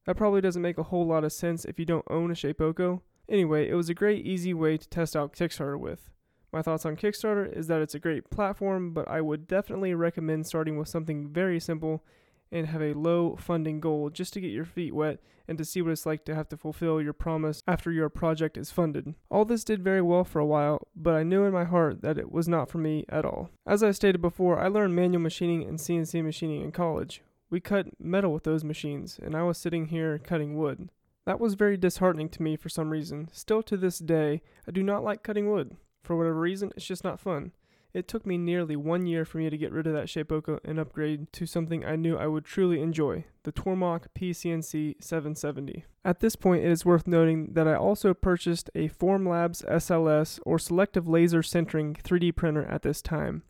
That 0.07 0.17
probably 0.17 0.41
doesn't 0.41 0.63
make 0.63 0.79
a 0.79 0.85
whole 0.85 1.05
lot 1.05 1.25
of 1.25 1.33
sense 1.33 1.65
if 1.65 1.81
you 1.81 1.85
don't 1.85 2.07
own 2.09 2.31
a 2.31 2.35
Shapeoko. 2.35 3.01
Anyway, 3.29 3.69
it 3.69 3.75
was 3.75 3.89
a 3.89 3.95
great 3.95 4.25
easy 4.25 4.55
way 4.55 4.77
to 4.77 4.89
test 4.89 5.17
out 5.17 5.33
Kickstarter 5.33 5.77
with. 5.77 6.11
My 6.53 6.63
thoughts 6.63 6.87
on 6.87 6.97
Kickstarter 6.97 7.51
is 7.53 7.67
that 7.67 7.83
it's 7.83 7.95
a 7.95 7.99
great 7.99 8.31
platform, 8.31 8.93
but 8.93 9.07
I 9.09 9.21
would 9.21 9.47
definitely 9.47 9.95
recommend 9.95 10.47
starting 10.47 10.79
with 10.79 10.89
something 10.89 11.29
very 11.29 11.61
simple 11.61 12.03
and 12.51 12.67
have 12.69 12.83
a 12.83 12.95
low 12.95 13.37
funding 13.37 13.81
goal 13.81 14.09
just 14.09 14.33
to 14.33 14.41
get 14.41 14.51
your 14.51 14.65
feet 14.65 14.95
wet 14.95 15.21
and 15.47 15.59
to 15.59 15.65
see 15.65 15.83
what 15.83 15.93
it's 15.93 16.07
like 16.07 16.25
to 16.25 16.35
have 16.35 16.49
to 16.49 16.57
fulfill 16.57 17.01
your 17.01 17.13
promise 17.13 17.63
after 17.67 17.91
your 17.91 18.09
project 18.09 18.57
is 18.57 18.71
funded. 18.71 19.15
All 19.31 19.45
this 19.45 19.65
did 19.65 19.83
very 19.83 20.03
well 20.03 20.25
for 20.25 20.39
a 20.39 20.47
while, 20.47 20.87
but 20.95 21.15
I 21.15 21.23
knew 21.23 21.45
in 21.45 21.53
my 21.53 21.65
heart 21.65 22.03
that 22.03 22.19
it 22.19 22.31
was 22.31 22.49
not 22.49 22.71
for 22.71 22.79
me 22.79 23.05
at 23.09 23.25
all. 23.25 23.51
As 23.67 23.83
I 23.83 23.91
stated 23.91 24.21
before, 24.21 24.59
I 24.59 24.69
learned 24.69 24.95
manual 24.97 25.23
machining 25.23 25.65
and 25.65 25.79
CNC 25.79 26.23
machining 26.25 26.63
in 26.63 26.73
college. 26.73 27.23
We 27.51 27.61
cut 27.61 27.99
metal 27.99 28.33
with 28.33 28.45
those 28.45 28.63
machines, 28.63 29.19
and 29.23 29.35
I 29.35 29.43
was 29.43 29.57
sitting 29.57 29.87
here 29.87 30.19
cutting 30.19 30.57
wood. 30.57 30.91
That 31.25 31.41
was 31.41 31.55
very 31.55 31.77
disheartening 31.77 32.29
to 32.31 32.43
me 32.43 32.57
for 32.57 32.69
some 32.69 32.91
reason. 32.91 33.29
Still 33.33 33.63
to 33.65 33.77
this 33.77 33.99
day, 33.99 34.43
I 34.67 34.71
do 34.71 34.83
not 34.83 35.05
like 35.05 35.23
cutting 35.23 35.51
wood. 35.51 35.77
For 36.09 36.17
whatever 36.17 36.41
reason, 36.41 36.73
it's 36.75 36.87
just 36.87 37.05
not 37.05 37.21
fun. 37.21 37.53
It 37.93 38.09
took 38.09 38.25
me 38.25 38.39
nearly 38.39 38.77
one 38.77 39.05
year 39.05 39.27
for 39.27 39.37
me 39.37 39.51
to 39.51 39.59
get 39.59 39.73
rid 39.73 39.87
of 39.87 39.93
that 39.93 40.07
Shapeoko 40.07 40.59
and 40.65 40.79
upgrade 40.79 41.31
to 41.35 41.45
something 41.45 41.85
I 41.85 41.97
knew 41.97 42.17
I 42.17 42.29
would 42.29 42.47
truly 42.47 42.81
enjoy, 42.81 43.27
the 43.43 43.53
Tormach 43.53 44.07
PCNC 44.19 45.05
770. 45.05 45.85
At 46.07 46.21
this 46.21 46.35
point, 46.35 46.65
it 46.65 46.71
is 46.71 46.87
worth 46.87 47.07
noting 47.07 47.53
that 47.53 47.69
I 47.69 47.75
also 47.75 48.15
purchased 48.15 48.71
a 48.75 48.89
Formlabs 48.89 49.63
SLS 49.67 50.41
or 50.47 50.59
Selective 50.59 51.07
Laser 51.07 51.43
Sintering 51.43 52.01
3D 52.01 52.35
printer 52.35 52.65
at 52.65 52.81
this 52.81 53.03
time. 53.03 53.43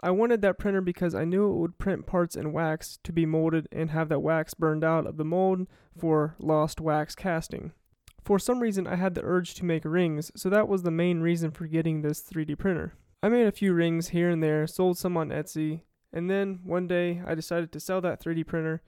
I 0.00 0.10
wanted 0.10 0.40
that 0.40 0.58
printer 0.58 0.80
because 0.80 1.14
I 1.14 1.26
knew 1.26 1.50
it 1.50 1.56
would 1.56 1.76
print 1.76 2.06
parts 2.06 2.36
in 2.36 2.54
wax 2.54 2.98
to 3.04 3.12
be 3.12 3.26
molded 3.26 3.68
and 3.70 3.90
have 3.90 4.08
that 4.08 4.20
wax 4.20 4.54
burned 4.54 4.82
out 4.82 5.06
of 5.06 5.18
the 5.18 5.26
mold 5.26 5.66
for 5.94 6.36
lost 6.38 6.80
wax 6.80 7.14
casting. 7.14 7.72
For 8.22 8.38
some 8.38 8.60
reason, 8.60 8.86
I 8.86 8.96
had 8.96 9.14
the 9.14 9.24
urge 9.24 9.54
to 9.54 9.64
make 9.64 9.84
rings, 9.84 10.30
so 10.36 10.50
that 10.50 10.68
was 10.68 10.82
the 10.82 10.90
main 10.90 11.20
reason 11.20 11.50
for 11.50 11.66
getting 11.66 12.02
this 12.02 12.22
3D 12.22 12.58
printer. 12.58 12.94
I 13.22 13.28
made 13.28 13.46
a 13.46 13.52
few 13.52 13.72
rings 13.72 14.08
here 14.08 14.30
and 14.30 14.42
there, 14.42 14.66
sold 14.66 14.98
some 14.98 15.16
on 15.16 15.30
Etsy, 15.30 15.82
and 16.12 16.30
then 16.30 16.60
one 16.64 16.86
day 16.86 17.22
I 17.26 17.34
decided 17.34 17.72
to 17.72 17.80
sell 17.80 18.00
that 18.02 18.22
3D 18.22 18.46
printer, 18.46 18.82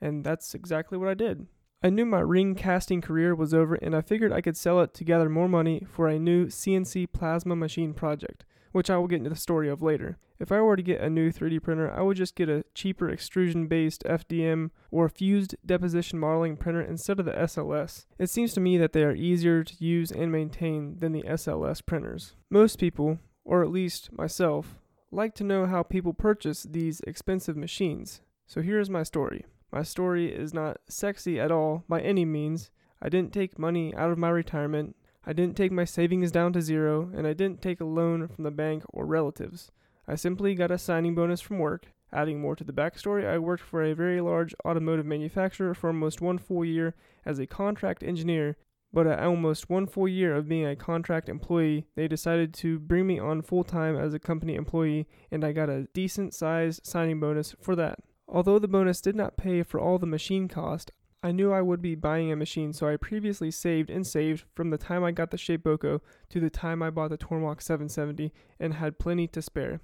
and 0.00 0.24
that's 0.24 0.54
exactly 0.54 0.98
what 0.98 1.08
I 1.08 1.14
did. 1.14 1.46
I 1.82 1.90
knew 1.90 2.04
my 2.04 2.20
ring 2.20 2.54
casting 2.54 3.00
career 3.00 3.34
was 3.34 3.54
over, 3.54 3.74
and 3.76 3.94
I 3.94 4.00
figured 4.00 4.32
I 4.32 4.40
could 4.40 4.56
sell 4.56 4.80
it 4.80 4.92
to 4.94 5.04
gather 5.04 5.28
more 5.28 5.48
money 5.48 5.86
for 5.88 6.08
a 6.08 6.18
new 6.18 6.46
CNC 6.46 7.12
plasma 7.12 7.56
machine 7.56 7.94
project 7.94 8.44
which 8.72 8.90
I 8.90 8.96
will 8.96 9.08
get 9.08 9.18
into 9.18 9.30
the 9.30 9.36
story 9.36 9.68
of 9.68 9.82
later. 9.82 10.18
If 10.38 10.50
I 10.50 10.60
were 10.60 10.76
to 10.76 10.82
get 10.82 11.00
a 11.00 11.10
new 11.10 11.30
3D 11.30 11.62
printer, 11.62 11.90
I 11.90 12.00
would 12.02 12.16
just 12.16 12.34
get 12.34 12.48
a 12.48 12.64
cheaper 12.74 13.10
extrusion 13.10 13.66
based 13.66 14.04
FDM 14.04 14.70
or 14.90 15.08
fused 15.08 15.54
deposition 15.64 16.18
modeling 16.18 16.56
printer 16.56 16.80
instead 16.80 17.20
of 17.20 17.26
the 17.26 17.32
SLS. 17.32 18.06
It 18.18 18.30
seems 18.30 18.54
to 18.54 18.60
me 18.60 18.78
that 18.78 18.92
they 18.92 19.02
are 19.04 19.14
easier 19.14 19.62
to 19.62 19.84
use 19.84 20.10
and 20.10 20.32
maintain 20.32 20.98
than 20.98 21.12
the 21.12 21.24
SLS 21.24 21.84
printers. 21.84 22.36
Most 22.48 22.78
people, 22.78 23.18
or 23.44 23.62
at 23.62 23.70
least 23.70 24.12
myself, 24.12 24.78
like 25.10 25.34
to 25.34 25.44
know 25.44 25.66
how 25.66 25.82
people 25.82 26.14
purchase 26.14 26.62
these 26.62 27.00
expensive 27.00 27.56
machines. 27.56 28.22
So 28.46 28.62
here's 28.62 28.88
my 28.88 29.02
story. 29.02 29.44
My 29.72 29.82
story 29.82 30.32
is 30.32 30.54
not 30.54 30.78
sexy 30.88 31.38
at 31.38 31.52
all 31.52 31.84
by 31.88 32.00
any 32.00 32.24
means. 32.24 32.70
I 33.02 33.08
didn't 33.08 33.32
take 33.32 33.58
money 33.58 33.94
out 33.94 34.10
of 34.10 34.18
my 34.18 34.30
retirement 34.30 34.96
I 35.26 35.32
didn't 35.32 35.56
take 35.56 35.70
my 35.70 35.84
savings 35.84 36.32
down 36.32 36.52
to 36.54 36.62
zero, 36.62 37.10
and 37.14 37.26
I 37.26 37.34
didn't 37.34 37.60
take 37.60 37.80
a 37.80 37.84
loan 37.84 38.26
from 38.28 38.44
the 38.44 38.50
bank 38.50 38.84
or 38.88 39.04
relatives. 39.04 39.70
I 40.08 40.14
simply 40.14 40.54
got 40.54 40.70
a 40.70 40.78
signing 40.78 41.14
bonus 41.14 41.40
from 41.40 41.58
work. 41.58 41.92
Adding 42.12 42.40
more 42.40 42.56
to 42.56 42.64
the 42.64 42.72
backstory, 42.72 43.24
I 43.26 43.38
worked 43.38 43.62
for 43.62 43.82
a 43.82 43.94
very 43.94 44.20
large 44.20 44.54
automotive 44.64 45.06
manufacturer 45.06 45.74
for 45.74 45.88
almost 45.88 46.20
one 46.20 46.38
full 46.38 46.64
year 46.64 46.94
as 47.24 47.38
a 47.38 47.46
contract 47.46 48.02
engineer, 48.02 48.56
but 48.92 49.06
at 49.06 49.20
almost 49.20 49.70
one 49.70 49.86
full 49.86 50.08
year 50.08 50.34
of 50.34 50.48
being 50.48 50.66
a 50.66 50.74
contract 50.74 51.28
employee, 51.28 51.86
they 51.94 52.08
decided 52.08 52.52
to 52.54 52.80
bring 52.80 53.06
me 53.06 53.18
on 53.18 53.42
full 53.42 53.62
time 53.62 53.96
as 53.96 54.14
a 54.14 54.18
company 54.18 54.56
employee, 54.56 55.06
and 55.30 55.44
I 55.44 55.52
got 55.52 55.68
a 55.68 55.86
decent 55.94 56.34
sized 56.34 56.84
signing 56.84 57.20
bonus 57.20 57.54
for 57.60 57.76
that. 57.76 58.00
Although 58.26 58.58
the 58.58 58.68
bonus 58.68 59.00
did 59.00 59.14
not 59.14 59.36
pay 59.36 59.62
for 59.62 59.78
all 59.78 59.98
the 59.98 60.06
machine 60.06 60.48
cost, 60.48 60.90
I 61.22 61.32
knew 61.32 61.52
I 61.52 61.60
would 61.60 61.82
be 61.82 61.94
buying 61.94 62.32
a 62.32 62.36
machine, 62.36 62.72
so 62.72 62.88
I 62.88 62.96
previously 62.96 63.50
saved 63.50 63.90
and 63.90 64.06
saved 64.06 64.44
from 64.54 64.70
the 64.70 64.78
time 64.78 65.04
I 65.04 65.12
got 65.12 65.30
the 65.30 65.36
Shapeoko 65.36 66.00
to 66.30 66.40
the 66.40 66.48
time 66.48 66.82
I 66.82 66.88
bought 66.88 67.10
the 67.10 67.18
Tormach 67.18 67.60
770 67.60 68.32
and 68.58 68.74
had 68.74 68.98
plenty 68.98 69.26
to 69.28 69.42
spare. 69.42 69.80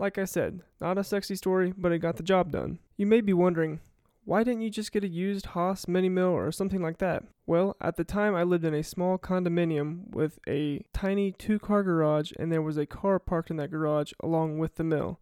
Like 0.00 0.18
I 0.18 0.24
said, 0.24 0.62
not 0.80 0.98
a 0.98 1.04
sexy 1.04 1.36
story, 1.36 1.72
but 1.76 1.92
it 1.92 2.00
got 2.00 2.16
the 2.16 2.24
job 2.24 2.50
done. 2.50 2.80
You 2.96 3.06
may 3.06 3.20
be 3.20 3.32
wondering, 3.32 3.78
why 4.24 4.42
didn't 4.42 4.62
you 4.62 4.70
just 4.70 4.90
get 4.90 5.04
a 5.04 5.08
used 5.08 5.46
Haas 5.46 5.86
mini 5.86 6.08
mill 6.08 6.30
or 6.30 6.50
something 6.50 6.82
like 6.82 6.98
that? 6.98 7.22
Well, 7.46 7.76
at 7.80 7.96
the 7.96 8.04
time 8.04 8.34
I 8.34 8.42
lived 8.42 8.64
in 8.64 8.74
a 8.74 8.82
small 8.82 9.16
condominium 9.16 10.10
with 10.12 10.40
a 10.48 10.84
tiny 10.92 11.30
two 11.30 11.60
car 11.60 11.84
garage 11.84 12.32
and 12.36 12.50
there 12.50 12.62
was 12.62 12.78
a 12.78 12.86
car 12.86 13.20
parked 13.20 13.50
in 13.50 13.58
that 13.58 13.70
garage 13.70 14.12
along 14.20 14.58
with 14.58 14.74
the 14.74 14.84
mill 14.84 15.20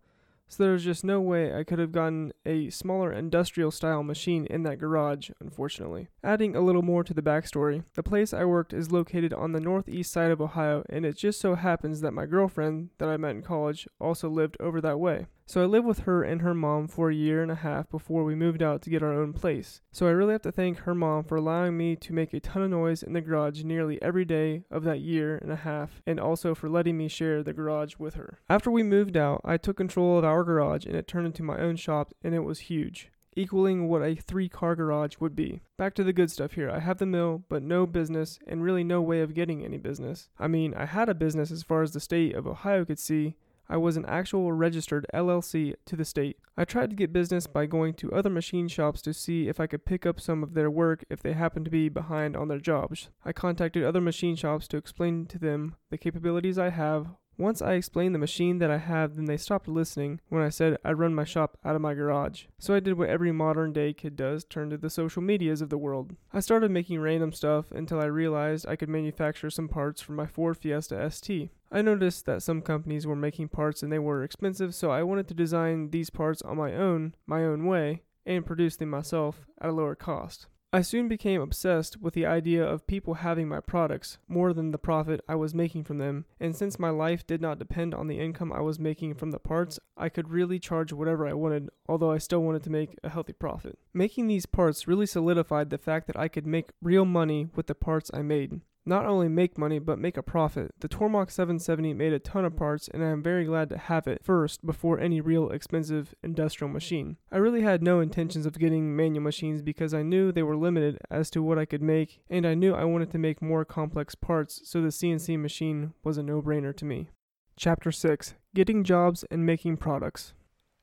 so 0.53 0.63
there 0.63 0.73
was 0.73 0.85
just 0.85 1.03
no 1.03 1.19
way 1.19 1.55
I 1.55 1.65
could 1.65 1.79
have 1.79 1.93
gotten 1.93 2.33
a 2.45 2.69
smaller 2.69 3.11
industrial 3.11 3.71
style 3.71 4.03
machine 4.03 4.45
in 4.47 4.65
that 4.65 4.79
garage, 4.79 5.31
unfortunately. 5.41 6.09
Adding 6.23 6.55
a 6.55 6.61
little 6.61 6.83
more 6.83 7.03
to 7.05 7.15
the 7.15 7.23
backstory, 7.23 7.85
the 7.95 8.03
place 8.03 8.35
I 8.35 8.45
worked 8.45 8.75
is 8.75 8.93
located 8.93 9.33
on 9.33 9.53
the 9.53 9.61
northeast 9.61 10.13
side 10.13 10.31
of 10.31 10.43
Ohio, 10.43 10.85
and 10.91 11.07
it 11.07 11.17
just 11.17 11.41
so 11.41 11.55
happens 11.55 12.03
that 12.03 12.13
my 12.13 12.27
girlfriend, 12.27 12.91
that 12.99 13.09
I 13.09 13.17
met 13.17 13.37
in 13.37 13.43
college, 13.43 13.89
also 13.99 14.29
lived 14.29 14.59
over 14.61 14.83
that 14.83 15.01
way. 15.01 15.25
So 15.53 15.61
I 15.61 15.67
lived 15.67 15.85
with 15.85 15.99
her 16.05 16.23
and 16.23 16.41
her 16.41 16.55
mom 16.55 16.89
for 16.89 17.11
a 17.11 17.15
year 17.15 17.43
and 17.43 17.53
a 17.53 17.57
half 17.57 17.91
before 17.91 18.25
we 18.25 18.35
moved 18.35 18.63
out 18.63 18.81
to 18.81 18.89
get 18.89 19.03
our 19.03 19.13
own 19.13 19.35
place. 19.35 19.83
So 19.93 20.07
I 20.07 20.13
really 20.13 20.33
have 20.33 20.41
to 20.45 20.51
thank 20.51 20.79
her 20.79 20.95
mom 20.95 21.25
for 21.25 21.37
allowing 21.37 21.77
me 21.77 21.95
to 21.95 22.15
make 22.15 22.33
a 22.33 22.41
ton 22.41 22.63
of 22.63 22.71
noise 22.71 23.03
in 23.03 23.13
the 23.13 23.21
garage 23.21 23.63
nearly 23.63 24.01
every 24.01 24.25
day 24.25 24.65
of 24.71 24.83
that 24.85 25.01
year 25.01 25.37
and 25.37 25.53
a 25.53 25.57
half, 25.57 26.01
and 26.07 26.19
also 26.19 26.55
for 26.55 26.71
letting 26.71 26.97
me 26.97 27.07
share 27.07 27.43
the 27.43 27.53
garage 27.53 27.97
with 27.99 28.15
her. 28.15 28.39
After 28.49 28.71
we 28.71 28.83
moved 28.83 29.15
out, 29.15 29.43
I 29.45 29.59
took 29.59 29.77
control 29.77 30.17
of 30.17 30.25
our 30.25 30.43
garage 30.43 30.87
and 30.87 30.97
it 30.97 31.07
turned 31.07 31.27
into 31.27 31.43
my 31.43 31.59
own 31.59 31.77
shop, 31.77 32.15
and 32.25 32.35
it 32.35 32.45
was 32.45 32.61
huge 32.61 33.11
equaling 33.35 33.89
what 33.89 34.03
a 34.03 34.15
three 34.15 34.49
car 34.49 34.75
garage 34.77 35.17
would 35.19 35.35
be. 35.35 35.63
Back 35.79 35.95
to 35.95 36.05
the 36.05 36.13
good 36.13 36.31
stuff 36.31 36.53
here. 36.53 36.71
I 36.71 36.81
have 36.81 36.99
the 36.99 37.07
mill, 37.07 37.45
but 37.49 37.63
no 37.63 37.87
business 37.87 38.39
and 38.47 38.63
really 38.63 38.85
no 38.85 39.01
way 39.01 39.21
of 39.23 39.33
getting 39.33 39.65
any 39.65 39.79
business. 39.79 40.29
I 40.39 40.49
mean, 40.49 40.75
I 40.75 40.85
had 40.85 41.09
a 41.09 41.15
business 41.15 41.51
as 41.51 41.63
far 41.63 41.83
as 41.83 41.93
the 41.93 42.01
state 42.01 42.35
of 42.35 42.47
Ohio 42.47 42.85
could 42.85 42.99
see, 42.99 43.37
I 43.73 43.79
was 43.79 43.97
an 43.97 44.05
actual 44.05 44.53
registered 44.53 45.07
LLC 45.15 45.73
to 45.87 45.97
the 45.97 46.05
state. 46.05 46.37
I 46.59 46.67
tried 46.67 46.91
to 46.91 46.97
get 46.97 47.11
business 47.11 47.47
by 47.47 47.65
going 47.65 47.95
to 47.95 48.13
other 48.13 48.29
machine 48.29 48.69
shops 48.69 49.01
to 49.01 49.15
see 49.15 49.49
if 49.49 49.59
I 49.59 49.67
could 49.67 49.87
pick 49.87 50.05
up 50.05 50.21
some 50.21 50.43
of 50.43 50.53
their 50.53 50.71
work 50.71 51.07
if 51.09 51.23
they 51.23 51.33
happened 51.33 51.65
to 51.65 51.71
be 51.71 51.89
behind 51.89 52.37
on 52.37 52.49
their 52.49 52.59
jobs. 52.59 53.09
I 53.25 53.33
contacted 53.33 53.83
other 53.83 54.03
machine 54.03 54.37
shops 54.37 54.69
to 54.69 54.77
explain 54.77 55.25
to 55.25 55.39
them 55.39 55.77
the 55.89 55.97
capabilities 55.97 56.59
I 56.59 56.69
have, 56.69 57.13
once 57.39 57.63
I 57.63 57.73
explained 57.73 58.15
the 58.15 58.19
machine 58.19 58.59
that 58.59 58.71
I 58.71 58.77
have, 58.77 59.17
then 59.17 59.25
they 59.25 59.37
stopped 59.39 59.67
listening 59.67 60.21
when 60.29 60.43
I 60.43 60.51
said 60.51 60.77
I'd 60.85 60.99
run 60.99 61.15
my 61.15 61.25
shop 61.25 61.59
out 61.65 61.75
of 61.75 61.81
my 61.81 61.95
garage. 61.95 62.45
So 62.59 62.75
I 62.75 62.81
did 62.81 62.99
what 62.99 63.09
every 63.09 63.33
modern 63.33 63.73
day 63.73 63.95
kid 63.95 64.17
does 64.17 64.45
turn 64.45 64.71
to 64.71 64.77
the 64.77 64.91
social 64.91 65.23
medias 65.23 65.63
of 65.63 65.71
the 65.71 65.79
world. 65.79 66.15
I 66.33 66.41
started 66.41 66.71
making 66.71 67.01
random 67.01 67.33
stuff 67.33 67.73
until 67.73 68.01
I 68.01 68.05
realized 68.05 68.67
I 68.69 68.77
could 68.77 68.91
manufacture 68.91 69.51
some 69.51 69.69
parts 69.69 70.03
for 70.03 70.13
my 70.13 70.27
Ford 70.27 70.59
Fiesta 70.59 71.11
ST. 71.11 71.51
I 71.75 71.81
noticed 71.81 72.27
that 72.27 72.43
some 72.43 72.61
companies 72.61 73.07
were 73.07 73.17
making 73.17 73.49
parts 73.49 73.83
and 73.83 73.91
they 73.91 73.99
were 73.99 74.23
expensive, 74.23 74.75
so 74.75 74.91
I 74.91 75.03
wanted 75.03 75.27
to 75.29 75.35
design 75.35 75.89
these 75.89 76.11
parts 76.11 76.43
on 76.43 76.59
my 76.59 76.75
own, 76.75 77.15
my 77.27 77.45
own 77.45 77.65
way, 77.65 78.03
and 78.27 78.45
produce 78.45 78.77
them 78.77 78.91
myself 78.91 79.47
at 79.59 79.71
a 79.71 79.73
lower 79.73 79.95
cost. 79.95 80.49
I 80.75 80.83
soon 80.83 81.09
became 81.09 81.41
obsessed 81.41 82.01
with 82.01 82.13
the 82.13 82.27
idea 82.27 82.63
of 82.63 82.87
people 82.87 83.15
having 83.15 83.49
my 83.49 83.61
products 83.61 84.19
more 84.29 84.53
than 84.53 84.71
the 84.71 84.79
profit 84.79 85.23
I 85.27 85.35
was 85.35 85.55
making 85.55 85.85
from 85.85 85.97
them, 85.97 86.27
and 86.39 86.55
since 86.55 86.79
my 86.79 86.91
life 86.91 87.27
did 87.27 87.41
not 87.41 87.59
depend 87.59 87.95
on 87.95 88.07
the 88.07 88.19
income 88.19 88.53
I 88.53 88.61
was 88.61 88.79
making 88.79 89.15
from 89.15 89.31
the 89.31 89.39
parts, 89.39 89.81
I 89.97 90.11
could 90.11 90.31
really 90.31 90.59
charge 90.59 90.93
whatever 90.93 91.27
I 91.27 91.33
wanted, 91.33 91.71
although 91.89 92.11
I 92.11 92.19
still 92.19 92.43
wanted 92.43 92.63
to 92.65 92.71
make 92.71 92.97
a 93.03 93.09
healthy 93.09 93.33
profit. 93.33 93.79
Making 93.95 94.27
these 94.27 94.45
parts 94.45 94.87
really 94.87 95.07
solidified 95.07 95.71
the 95.71 95.79
fact 95.79 96.07
that 96.07 96.19
I 96.19 96.29
could 96.29 96.47
make 96.47 96.71
real 96.83 97.07
money 97.07 97.49
with 97.55 97.67
the 97.67 97.75
parts 97.75 98.11
I 98.13 98.21
made 98.21 98.61
not 98.85 99.07
only 99.07 99.29
make 99.29 99.57
money 99.59 99.79
but 99.79 99.99
make 99.99 100.17
a 100.17 100.23
profit. 100.23 100.73
The 100.81 100.89
Tormach 100.89 101.31
770 101.31 101.95
made 101.95 102.13
a 102.13 102.19
ton 102.19 102.45
of 102.45 102.57
parts 102.57 102.89
and 102.89 103.03
I 103.03 103.09
am 103.09 103.23
very 103.23 103.45
glad 103.45 103.69
to 103.71 103.79
have 103.79 104.07
it 104.07 104.25
first 104.25 104.65
before 104.65 104.99
any 104.99 105.21
real 105.21 105.51
expensive 105.51 106.15
industrial 106.23 106.73
machine. 106.73 107.17
I 107.31 107.39
really 107.39 107.63
had 107.63 107.83
no 107.83 108.01
intentions 108.01 108.47
of 108.47 108.59
getting 108.59 108.95
manual 108.97 109.25
machines 109.25 109.63
because 109.63 109.95
I 109.95 110.03
knew 110.03 110.33
they 110.33 110.43
were 110.43 110.57
limited 110.57 110.99
as 111.11 111.31
to 111.31 111.43
what 111.43 111.59
I 111.59 111.65
could 111.65 111.83
make 111.83 112.21
and 112.29 112.47
I 112.47 112.55
knew 112.55 112.75
I 112.75 112.85
wanted 112.85 113.11
to 113.13 113.19
make 113.19 113.41
more 113.41 113.65
complex 113.65 114.15
parts 114.15 114.61
so 114.65 114.81
the 114.81 114.89
CNC 114.89 115.39
machine 115.39 115.95
was 116.03 116.19
a 116.19 116.23
no-brainer 116.23 116.77
to 116.77 116.85
me. 116.85 117.11
Chapter 117.57 117.93
6: 117.93 118.35
Getting 118.55 118.83
jobs 118.83 119.25
and 119.31 119.45
making 119.45 119.77
products. 119.77 120.33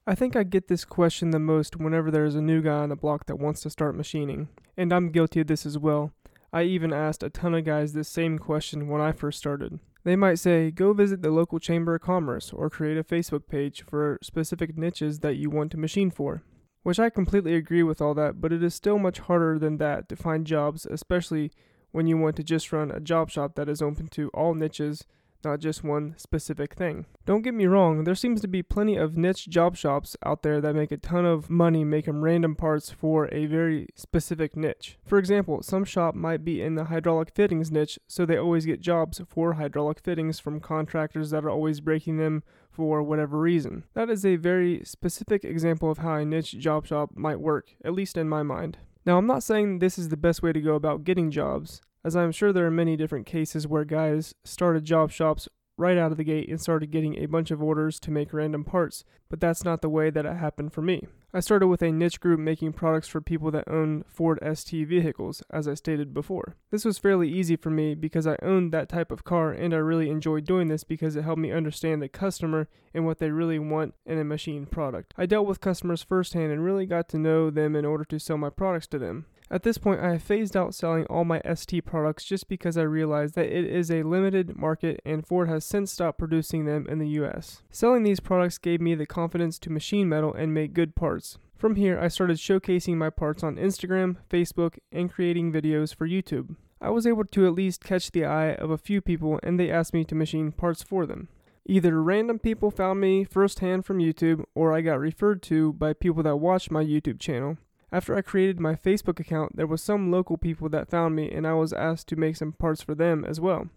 I 0.06 0.16
think 0.16 0.36
I 0.36 0.44
get 0.44 0.68
this 0.68 0.86
question 0.86 1.32
the 1.32 1.40
most 1.40 1.78
whenever 1.78 2.10
there 2.10 2.26
is 2.26 2.36
a 2.36 2.42
new 2.42 2.62
guy 2.62 2.80
on 2.80 2.90
the 2.90 2.96
block 2.96 3.26
that 3.26 3.38
wants 3.38 3.62
to 3.62 3.70
start 3.70 3.96
machining, 3.96 4.50
and 4.78 4.94
I'm 4.94 5.12
guilty 5.12 5.42
of 5.42 5.48
this 5.48 5.66
as 5.66 5.78
well. 5.78 6.14
I 6.52 6.64
even 6.64 6.92
asked 6.92 7.24
a 7.24 7.30
ton 7.30 7.54
of 7.54 7.66
guys 7.66 7.94
this 7.94 8.10
same 8.10 8.40
question 8.40 8.88
when 8.88 9.02
I 9.02 9.12
first 9.12 9.38
started. 9.38 9.80
They 10.04 10.16
might 10.16 10.40
say, 10.40 10.72
go 10.72 10.94
visit 10.94 11.22
the 11.22 11.30
local 11.30 11.60
Chamber 11.60 11.96
of 11.96 12.02
Commerce 12.02 12.52
or 12.52 12.70
create 12.70 12.98
a 12.98 13.04
Facebook 13.04 13.48
page 13.48 13.84
for 13.84 14.18
specific 14.24 14.78
niches 14.78 15.20
that 15.20 15.36
you 15.36 15.50
want 15.50 15.72
to 15.72 15.78
machine 15.78 16.10
for. 16.10 16.44
Which 16.84 17.00
I 17.00 17.10
completely 17.10 17.56
agree 17.56 17.84
with 17.84 18.02
all 18.02 18.14
that, 18.16 18.40
but 18.40 18.54
it 18.54 18.64
is 18.64 18.74
still 18.74 18.98
much 18.98 19.20
harder 19.20 19.60
than 19.60 19.78
that 19.78 20.08
to 20.10 20.16
find 20.16 20.48
jobs, 20.48 20.86
especially 20.86 21.52
when 21.92 22.08
you 22.08 22.18
want 22.18 22.36
to 22.38 22.44
just 22.44 22.72
run 22.72 22.90
a 22.90 23.00
job 23.00 23.30
shop 23.30 23.56
that 23.56 23.70
is 23.70 23.82
open 23.82 24.08
to 24.10 24.30
all 24.30 24.54
niches 24.54 25.06
not 25.43 25.60
just 25.60 25.84
one 25.84 26.15
specific 26.17 26.73
thing. 26.73 27.06
Don't 27.25 27.41
get 27.41 27.54
me 27.54 27.65
wrong, 27.65 28.04
there 28.04 28.15
seems 28.15 28.41
to 28.41 28.47
be 28.47 28.63
plenty 28.63 28.95
of 28.95 29.17
niche 29.17 29.47
job 29.47 29.75
shops 29.75 30.17
out 30.25 30.43
there 30.43 30.62
that 30.62 30.75
make 30.75 30.91
a 30.91 30.97
ton 30.97 31.25
of 31.25 31.49
money 31.49 31.84
making 31.84 32.21
random 32.21 32.56
parts 32.56 32.89
for 32.89 33.30
a 33.32 33.45
very 33.45 33.88
specific 33.95 34.56
niche. 34.56 34.97
For 35.06 35.17
example, 35.17 35.62
some 35.62 35.86
shop 35.86 36.15
might 36.15 36.43
be 36.43 36.62
in 36.62 36.75
the 36.75 36.86
hydraulic 36.86 37.32
fittings 37.34 37.71
niche, 37.71 37.99
so 38.08 38.25
they 38.25 38.38
always 38.38 38.65
get 38.65 38.82
jobs 38.82 39.21
for 39.28 39.54
hydraulic 39.54 39.99
fittings 39.99 40.39
from 40.39 40.60
contractors 40.60 41.30
that 41.32 41.45
are 41.45 41.49
always 41.49 41.82
breaking 41.82 42.17
them 42.17 42.43
for 42.71 43.04
whatever 43.04 43.39
reason. 43.39 43.84
That 43.93 44.10
is 44.10 44.25
a 44.25 44.38
very 44.38 44.82
specific 44.86 45.43
example 45.43 45.91
of 45.91 45.99
how 45.99 46.15
a 46.15 46.25
niche 46.25 46.58
job 46.58 46.86
shop 46.86 47.12
might 47.15 47.39
work, 47.39 47.75
at 47.84 47.93
least 47.93 48.17
in 48.17 48.30
my 48.30 48.43
mind. 48.43 48.78
Now, 49.06 49.17
I'm 49.17 49.28
not 49.28 49.43
saying 49.43 49.80
this 49.80 49.97
is 49.97 50.10
the 50.10 50.17
best 50.17 50.43
way 50.43 50.54
to 50.54 50.62
go 50.62 50.75
about 50.75 51.04
getting 51.04 51.32
jobs 51.32 51.82
as 52.04 52.16
I'm 52.16 52.32
sure 52.32 52.54
there 52.54 52.66
are 52.66 52.72
many 52.72 52.96
different 52.96 53.26
cases 53.26 53.68
where 53.68 53.86
guys 53.86 54.34
started 54.44 54.86
job 54.86 55.12
shops 55.12 55.48
right 55.80 55.98
out 55.98 56.12
of 56.12 56.18
the 56.18 56.24
gate 56.24 56.50
and 56.50 56.60
started 56.60 56.92
getting 56.92 57.18
a 57.18 57.26
bunch 57.26 57.52
of 57.52 57.64
orders 57.64 58.00
to 58.02 58.12
make 58.12 58.34
random 58.34 58.64
parts, 58.64 59.06
but 59.30 59.40
that's 59.40 59.64
not 59.64 59.82
the 59.82 59.90
way 59.90 60.10
that 60.10 60.26
it 60.26 60.36
happened 60.36 60.74
for 60.74 60.82
me. 60.82 61.08
I 61.34 61.40
started 61.40 61.68
with 61.68 61.84
a 61.84 61.92
niche 61.92 62.20
group 62.20 62.40
making 62.40 62.74
products 62.74 63.08
for 63.08 63.22
people 63.22 63.52
that 63.52 63.68
own 63.68 64.04
Ford 64.08 64.40
ST 64.54 64.88
vehicles, 64.88 65.44
as 65.52 65.68
I 65.68 65.76
stated 65.76 66.14
before. 66.14 66.56
This 66.72 66.84
was 66.84 66.98
fairly 66.98 67.32
easy 67.32 67.56
for 67.56 67.70
me 67.70 67.94
because 67.94 68.26
I 68.26 68.36
owned 68.42 68.72
that 68.74 68.90
type 68.90 69.12
of 69.12 69.24
car 69.24 69.52
and 69.52 69.74
I 69.74 69.78
really 69.78 70.10
enjoyed 70.10 70.46
doing 70.46 70.68
this 70.68 70.84
because 70.84 71.16
it 71.16 71.24
helped 71.24 71.42
me 71.42 71.52
understand 71.52 72.02
the 72.02 72.10
customer 72.10 72.68
and 72.94 73.06
what 73.06 73.20
they 73.20 73.30
really 73.30 73.60
want 73.60 73.94
in 74.06 74.18
a 74.18 74.24
machine 74.24 74.66
product. 74.66 75.14
I 75.18 75.28
dealt 75.28 75.48
with 75.48 75.62
customers 75.62 76.02
firsthand 76.02 76.52
and 76.52 76.66
really 76.66 76.88
got 76.88 77.08
to 77.10 77.20
know 77.20 77.52
them 77.52 77.76
in 77.76 77.86
order 77.86 78.06
to 78.06 78.20
sell 78.20 78.38
my 78.38 78.50
products 78.50 78.88
to 78.88 79.00
them. 79.00 79.28
At 79.52 79.64
this 79.64 79.80
point, 79.80 80.00
I 80.00 80.12
have 80.12 80.24
phased 80.24 80.56
out 80.56 80.76
selling 80.76 81.06
all 81.06 81.26
my 81.26 81.42
ST 81.56 81.84
products 81.84 82.24
just 82.24 82.48
because 82.48 82.78
I 82.78 82.84
realized 82.84 83.34
that 83.34 83.48
it 83.48 83.66
is 83.66 83.90
a 83.90 84.04
limited 84.04 84.56
market 84.56 85.02
and 85.04 85.26
Ford 85.26 85.50
has 85.50 85.66
since 85.66 85.92
stopped 85.92 86.20
producing 86.20 86.66
them 86.66 86.86
in 86.88 87.00
the 87.00 87.08
US. 87.22 87.64
Selling 87.72 88.04
these 88.04 88.20
products 88.20 88.60
gave 88.60 88.80
me 88.80 88.94
the 88.94 89.08
confidence 89.08 89.58
to 89.60 89.72
machine 89.72 90.08
metal 90.08 90.34
and 90.34 90.54
make 90.54 90.74
good 90.74 90.96
parts. 90.96 91.40
From 91.58 91.76
here, 91.76 92.00
I 92.00 92.10
started 92.10 92.38
showcasing 92.38 92.96
my 92.96 93.10
parts 93.10 93.44
on 93.44 93.56
Instagram, 93.56 94.18
Facebook, 94.30 94.78
and 94.92 95.12
creating 95.12 95.52
videos 95.52 95.96
for 95.96 96.08
YouTube. 96.08 96.56
I 96.80 96.92
was 96.92 97.08
able 97.08 97.26
to 97.26 97.48
at 97.48 97.54
least 97.54 97.84
catch 97.84 98.12
the 98.12 98.26
eye 98.26 98.54
of 98.54 98.70
a 98.70 98.78
few 98.78 99.02
people 99.02 99.40
and 99.42 99.60
they 99.60 99.72
asked 99.72 99.96
me 99.96 100.06
to 100.06 100.16
machine 100.16 100.52
parts 100.52 100.84
for 100.84 101.08
them. 101.08 101.28
Either 101.66 102.02
random 102.02 102.38
people 102.38 102.70
found 102.70 103.02
me 103.02 103.24
firsthand 103.24 103.84
from 103.84 103.98
YouTube 103.98 104.44
or 104.54 104.74
I 104.74 104.82
got 104.82 105.00
referred 105.00 105.42
to 105.44 105.74
by 105.74 105.94
people 105.94 106.22
that 106.24 106.38
watched 106.38 106.72
my 106.72 106.84
YouTube 106.84 107.20
channel. 107.20 107.58
After 107.91 108.15
I 108.15 108.21
created 108.21 108.60
my 108.60 108.75
Facebook 108.75 109.19
account, 109.19 109.56
there 109.56 109.65
was 109.65 109.82
some 109.82 110.12
local 110.12 110.38
people 110.38 110.69
that 110.69 110.89
found 110.89 111.15
me 111.15 111.32
and 111.32 111.47
I 111.47 111.54
was 111.54 111.73
asked 111.73 112.08
to 112.10 112.15
make 112.15 112.36
some 112.36 112.52
parts 112.52 112.84
for 112.84 112.93
them 112.93 113.25
as 113.25 113.39
well. 113.39 113.69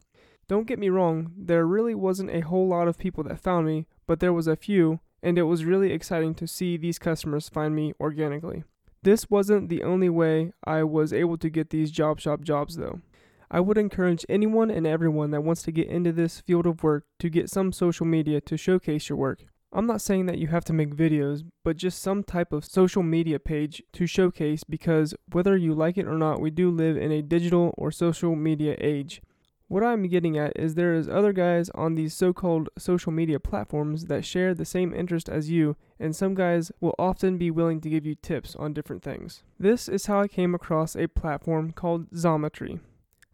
Don't 0.49 0.67
get 0.67 0.79
me 0.79 0.91
wrong, 0.91 1.33
there 1.37 1.67
really 1.67 1.95
wasn't 1.95 2.31
a 2.31 2.41
whole 2.41 2.69
lot 2.69 2.89
of 2.89 2.99
people 2.99 3.25
that 3.25 3.41
found 3.41 3.67
me, 3.67 3.87
but 4.07 4.21
there 4.21 4.33
was 4.33 4.47
a 4.47 4.57
few, 4.57 5.01
and 5.23 5.39
it 5.39 5.45
was 5.45 5.65
really 5.65 5.93
exciting 5.93 6.35
to 6.35 6.47
see 6.47 6.77
these 6.77 6.99
customers 6.99 7.49
find 7.49 7.75
me 7.75 7.95
organically. 8.01 8.65
This 9.03 9.31
wasn't 9.31 9.69
the 9.69 9.83
only 9.83 10.09
way 10.09 10.53
I 10.65 10.83
was 10.83 11.13
able 11.13 11.39
to 11.39 11.49
get 11.49 11.71
these 11.71 11.91
job 11.91 12.21
shop 12.21 12.43
jobs 12.43 12.77
though. 12.77 13.01
I 13.51 13.61
would 13.61 13.79
encourage 13.79 14.25
anyone 14.29 14.71
and 14.71 14.87
everyone 14.87 15.31
that 15.31 15.43
wants 15.43 15.63
to 15.65 15.73
get 15.73 15.89
into 15.89 16.13
this 16.13 16.41
field 16.41 16.67
of 16.67 16.83
work 16.83 17.05
to 17.19 17.29
get 17.29 17.51
some 17.51 17.73
social 17.73 18.07
media 18.07 18.41
to 18.43 18.57
showcase 18.57 19.09
your 19.09 19.19
work. 19.19 19.45
I'm 19.75 19.87
not 19.87 20.03
saying 20.03 20.27
that 20.27 20.37
you 20.37 20.49
have 20.49 20.67
to 20.67 20.75
make 20.75 20.95
videos, 20.95 21.45
but 21.65 21.79
just 21.79 22.03
some 22.03 22.23
type 22.23 22.53
of 22.53 22.65
social 22.65 23.03
media 23.03 23.39
page 23.39 23.83
to 23.95 24.07
showcase 24.07 24.65
because 24.65 25.15
whether 25.33 25.57
you 25.57 25.73
like 25.73 25.97
it 25.97 26.07
or 26.07 26.19
not, 26.19 26.43
we 26.43 26.51
do 26.51 26.71
live 26.71 26.99
in 26.99 27.11
a 27.11 27.23
digital 27.23 27.73
or 27.79 27.91
social 27.91 28.37
media 28.37 28.77
age. 28.79 29.23
What 29.69 29.83
I'm 29.83 30.07
getting 30.09 30.37
at 30.37 30.53
is 30.55 30.75
there 30.75 30.93
is 30.93 31.09
other 31.09 31.33
guys 31.33 31.71
on 31.71 31.95
these 31.95 32.13
so-called 32.13 32.69
social 32.77 33.11
media 33.11 33.41
platforms 33.41 34.05
that 34.07 34.27
share 34.27 34.53
the 34.53 34.67
same 34.67 34.93
interest 34.93 35.31
as 35.31 35.49
you, 35.49 35.77
and 35.99 36.15
some 36.15 36.35
guys 36.35 36.71
will 36.79 36.95
often 36.99 37.39
be 37.39 37.51
willing 37.51 37.81
to 37.81 37.89
give 37.89 38.05
you 38.05 38.15
tips 38.15 38.55
on 38.57 38.75
different 38.75 39.03
things. 39.03 39.43
This 39.59 39.89
is 39.89 40.05
how 40.05 40.21
I 40.21 40.29
came 40.29 40.55
across 40.55 40.95
a 40.95 41.09
platform 41.09 41.73
called 41.73 42.11
Xometry, 42.11 42.81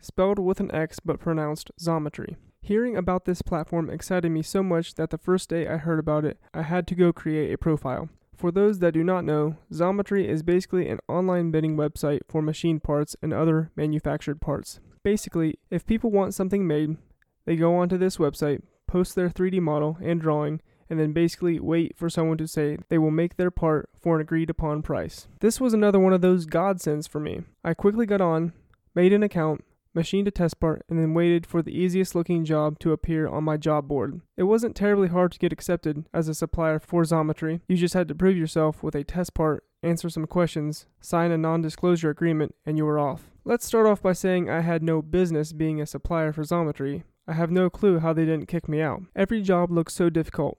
spelled 0.00 0.38
with 0.38 0.60
an 0.60 0.72
X 0.72 1.00
but 1.00 1.18
pronounced 1.18 1.72
Xometry. 1.80 2.36
Hearing 2.68 2.98
about 2.98 3.24
this 3.24 3.40
platform 3.40 3.88
excited 3.88 4.30
me 4.30 4.42
so 4.42 4.62
much 4.62 4.96
that 4.96 5.08
the 5.08 5.16
first 5.16 5.48
day 5.48 5.66
I 5.66 5.78
heard 5.78 5.98
about 5.98 6.26
it, 6.26 6.38
I 6.52 6.60
had 6.60 6.86
to 6.88 6.94
go 6.94 7.14
create 7.14 7.50
a 7.50 7.56
profile. 7.56 8.10
For 8.36 8.52
those 8.52 8.80
that 8.80 8.92
do 8.92 9.02
not 9.02 9.24
know, 9.24 9.56
Xometry 9.72 10.28
is 10.28 10.42
basically 10.42 10.86
an 10.90 10.98
online 11.08 11.50
bidding 11.50 11.78
website 11.78 12.20
for 12.28 12.42
machine 12.42 12.78
parts 12.78 13.16
and 13.22 13.32
other 13.32 13.70
manufactured 13.74 14.42
parts. 14.42 14.80
Basically, 15.02 15.58
if 15.70 15.86
people 15.86 16.10
want 16.10 16.34
something 16.34 16.66
made, 16.66 16.98
they 17.46 17.56
go 17.56 17.74
onto 17.74 17.96
this 17.96 18.18
website, 18.18 18.60
post 18.86 19.14
their 19.14 19.30
3D 19.30 19.62
model 19.62 19.96
and 20.02 20.20
drawing, 20.20 20.60
and 20.90 21.00
then 21.00 21.14
basically 21.14 21.58
wait 21.58 21.96
for 21.96 22.10
someone 22.10 22.36
to 22.36 22.46
say 22.46 22.76
they 22.90 22.98
will 22.98 23.10
make 23.10 23.38
their 23.38 23.50
part 23.50 23.88
for 23.98 24.16
an 24.16 24.20
agreed 24.20 24.50
upon 24.50 24.82
price. 24.82 25.26
This 25.40 25.58
was 25.58 25.72
another 25.72 25.98
one 25.98 26.12
of 26.12 26.20
those 26.20 26.44
godsends 26.44 27.08
for 27.08 27.18
me. 27.18 27.44
I 27.64 27.72
quickly 27.72 28.04
got 28.04 28.20
on, 28.20 28.52
made 28.94 29.14
an 29.14 29.22
account, 29.22 29.64
machined 29.94 30.28
a 30.28 30.30
test 30.30 30.60
part, 30.60 30.84
and 30.88 30.98
then 30.98 31.14
waited 31.14 31.46
for 31.46 31.62
the 31.62 31.76
easiest 31.76 32.14
looking 32.14 32.44
job 32.44 32.78
to 32.80 32.92
appear 32.92 33.28
on 33.28 33.44
my 33.44 33.56
job 33.56 33.88
board. 33.88 34.20
It 34.36 34.44
wasn't 34.44 34.76
terribly 34.76 35.08
hard 35.08 35.32
to 35.32 35.38
get 35.38 35.52
accepted 35.52 36.06
as 36.12 36.28
a 36.28 36.34
supplier 36.34 36.78
for 36.78 37.02
Xometry. 37.02 37.60
You 37.68 37.76
just 37.76 37.94
had 37.94 38.08
to 38.08 38.14
prove 38.14 38.36
yourself 38.36 38.82
with 38.82 38.94
a 38.94 39.04
test 39.04 39.34
part, 39.34 39.64
answer 39.82 40.08
some 40.08 40.26
questions, 40.26 40.86
sign 41.00 41.30
a 41.30 41.38
non 41.38 41.62
disclosure 41.62 42.10
agreement, 42.10 42.54
and 42.66 42.76
you 42.76 42.84
were 42.84 42.98
off. 42.98 43.30
Let's 43.44 43.66
start 43.66 43.86
off 43.86 44.02
by 44.02 44.12
saying 44.12 44.50
I 44.50 44.60
had 44.60 44.82
no 44.82 45.00
business 45.00 45.52
being 45.52 45.80
a 45.80 45.86
supplier 45.86 46.32
for 46.32 46.42
Xometry. 46.42 47.04
I 47.26 47.34
have 47.34 47.50
no 47.50 47.70
clue 47.70 47.98
how 47.98 48.12
they 48.12 48.24
didn't 48.24 48.48
kick 48.48 48.68
me 48.68 48.80
out. 48.80 49.02
Every 49.14 49.42
job 49.42 49.70
looked 49.70 49.92
so 49.92 50.10
difficult. 50.10 50.58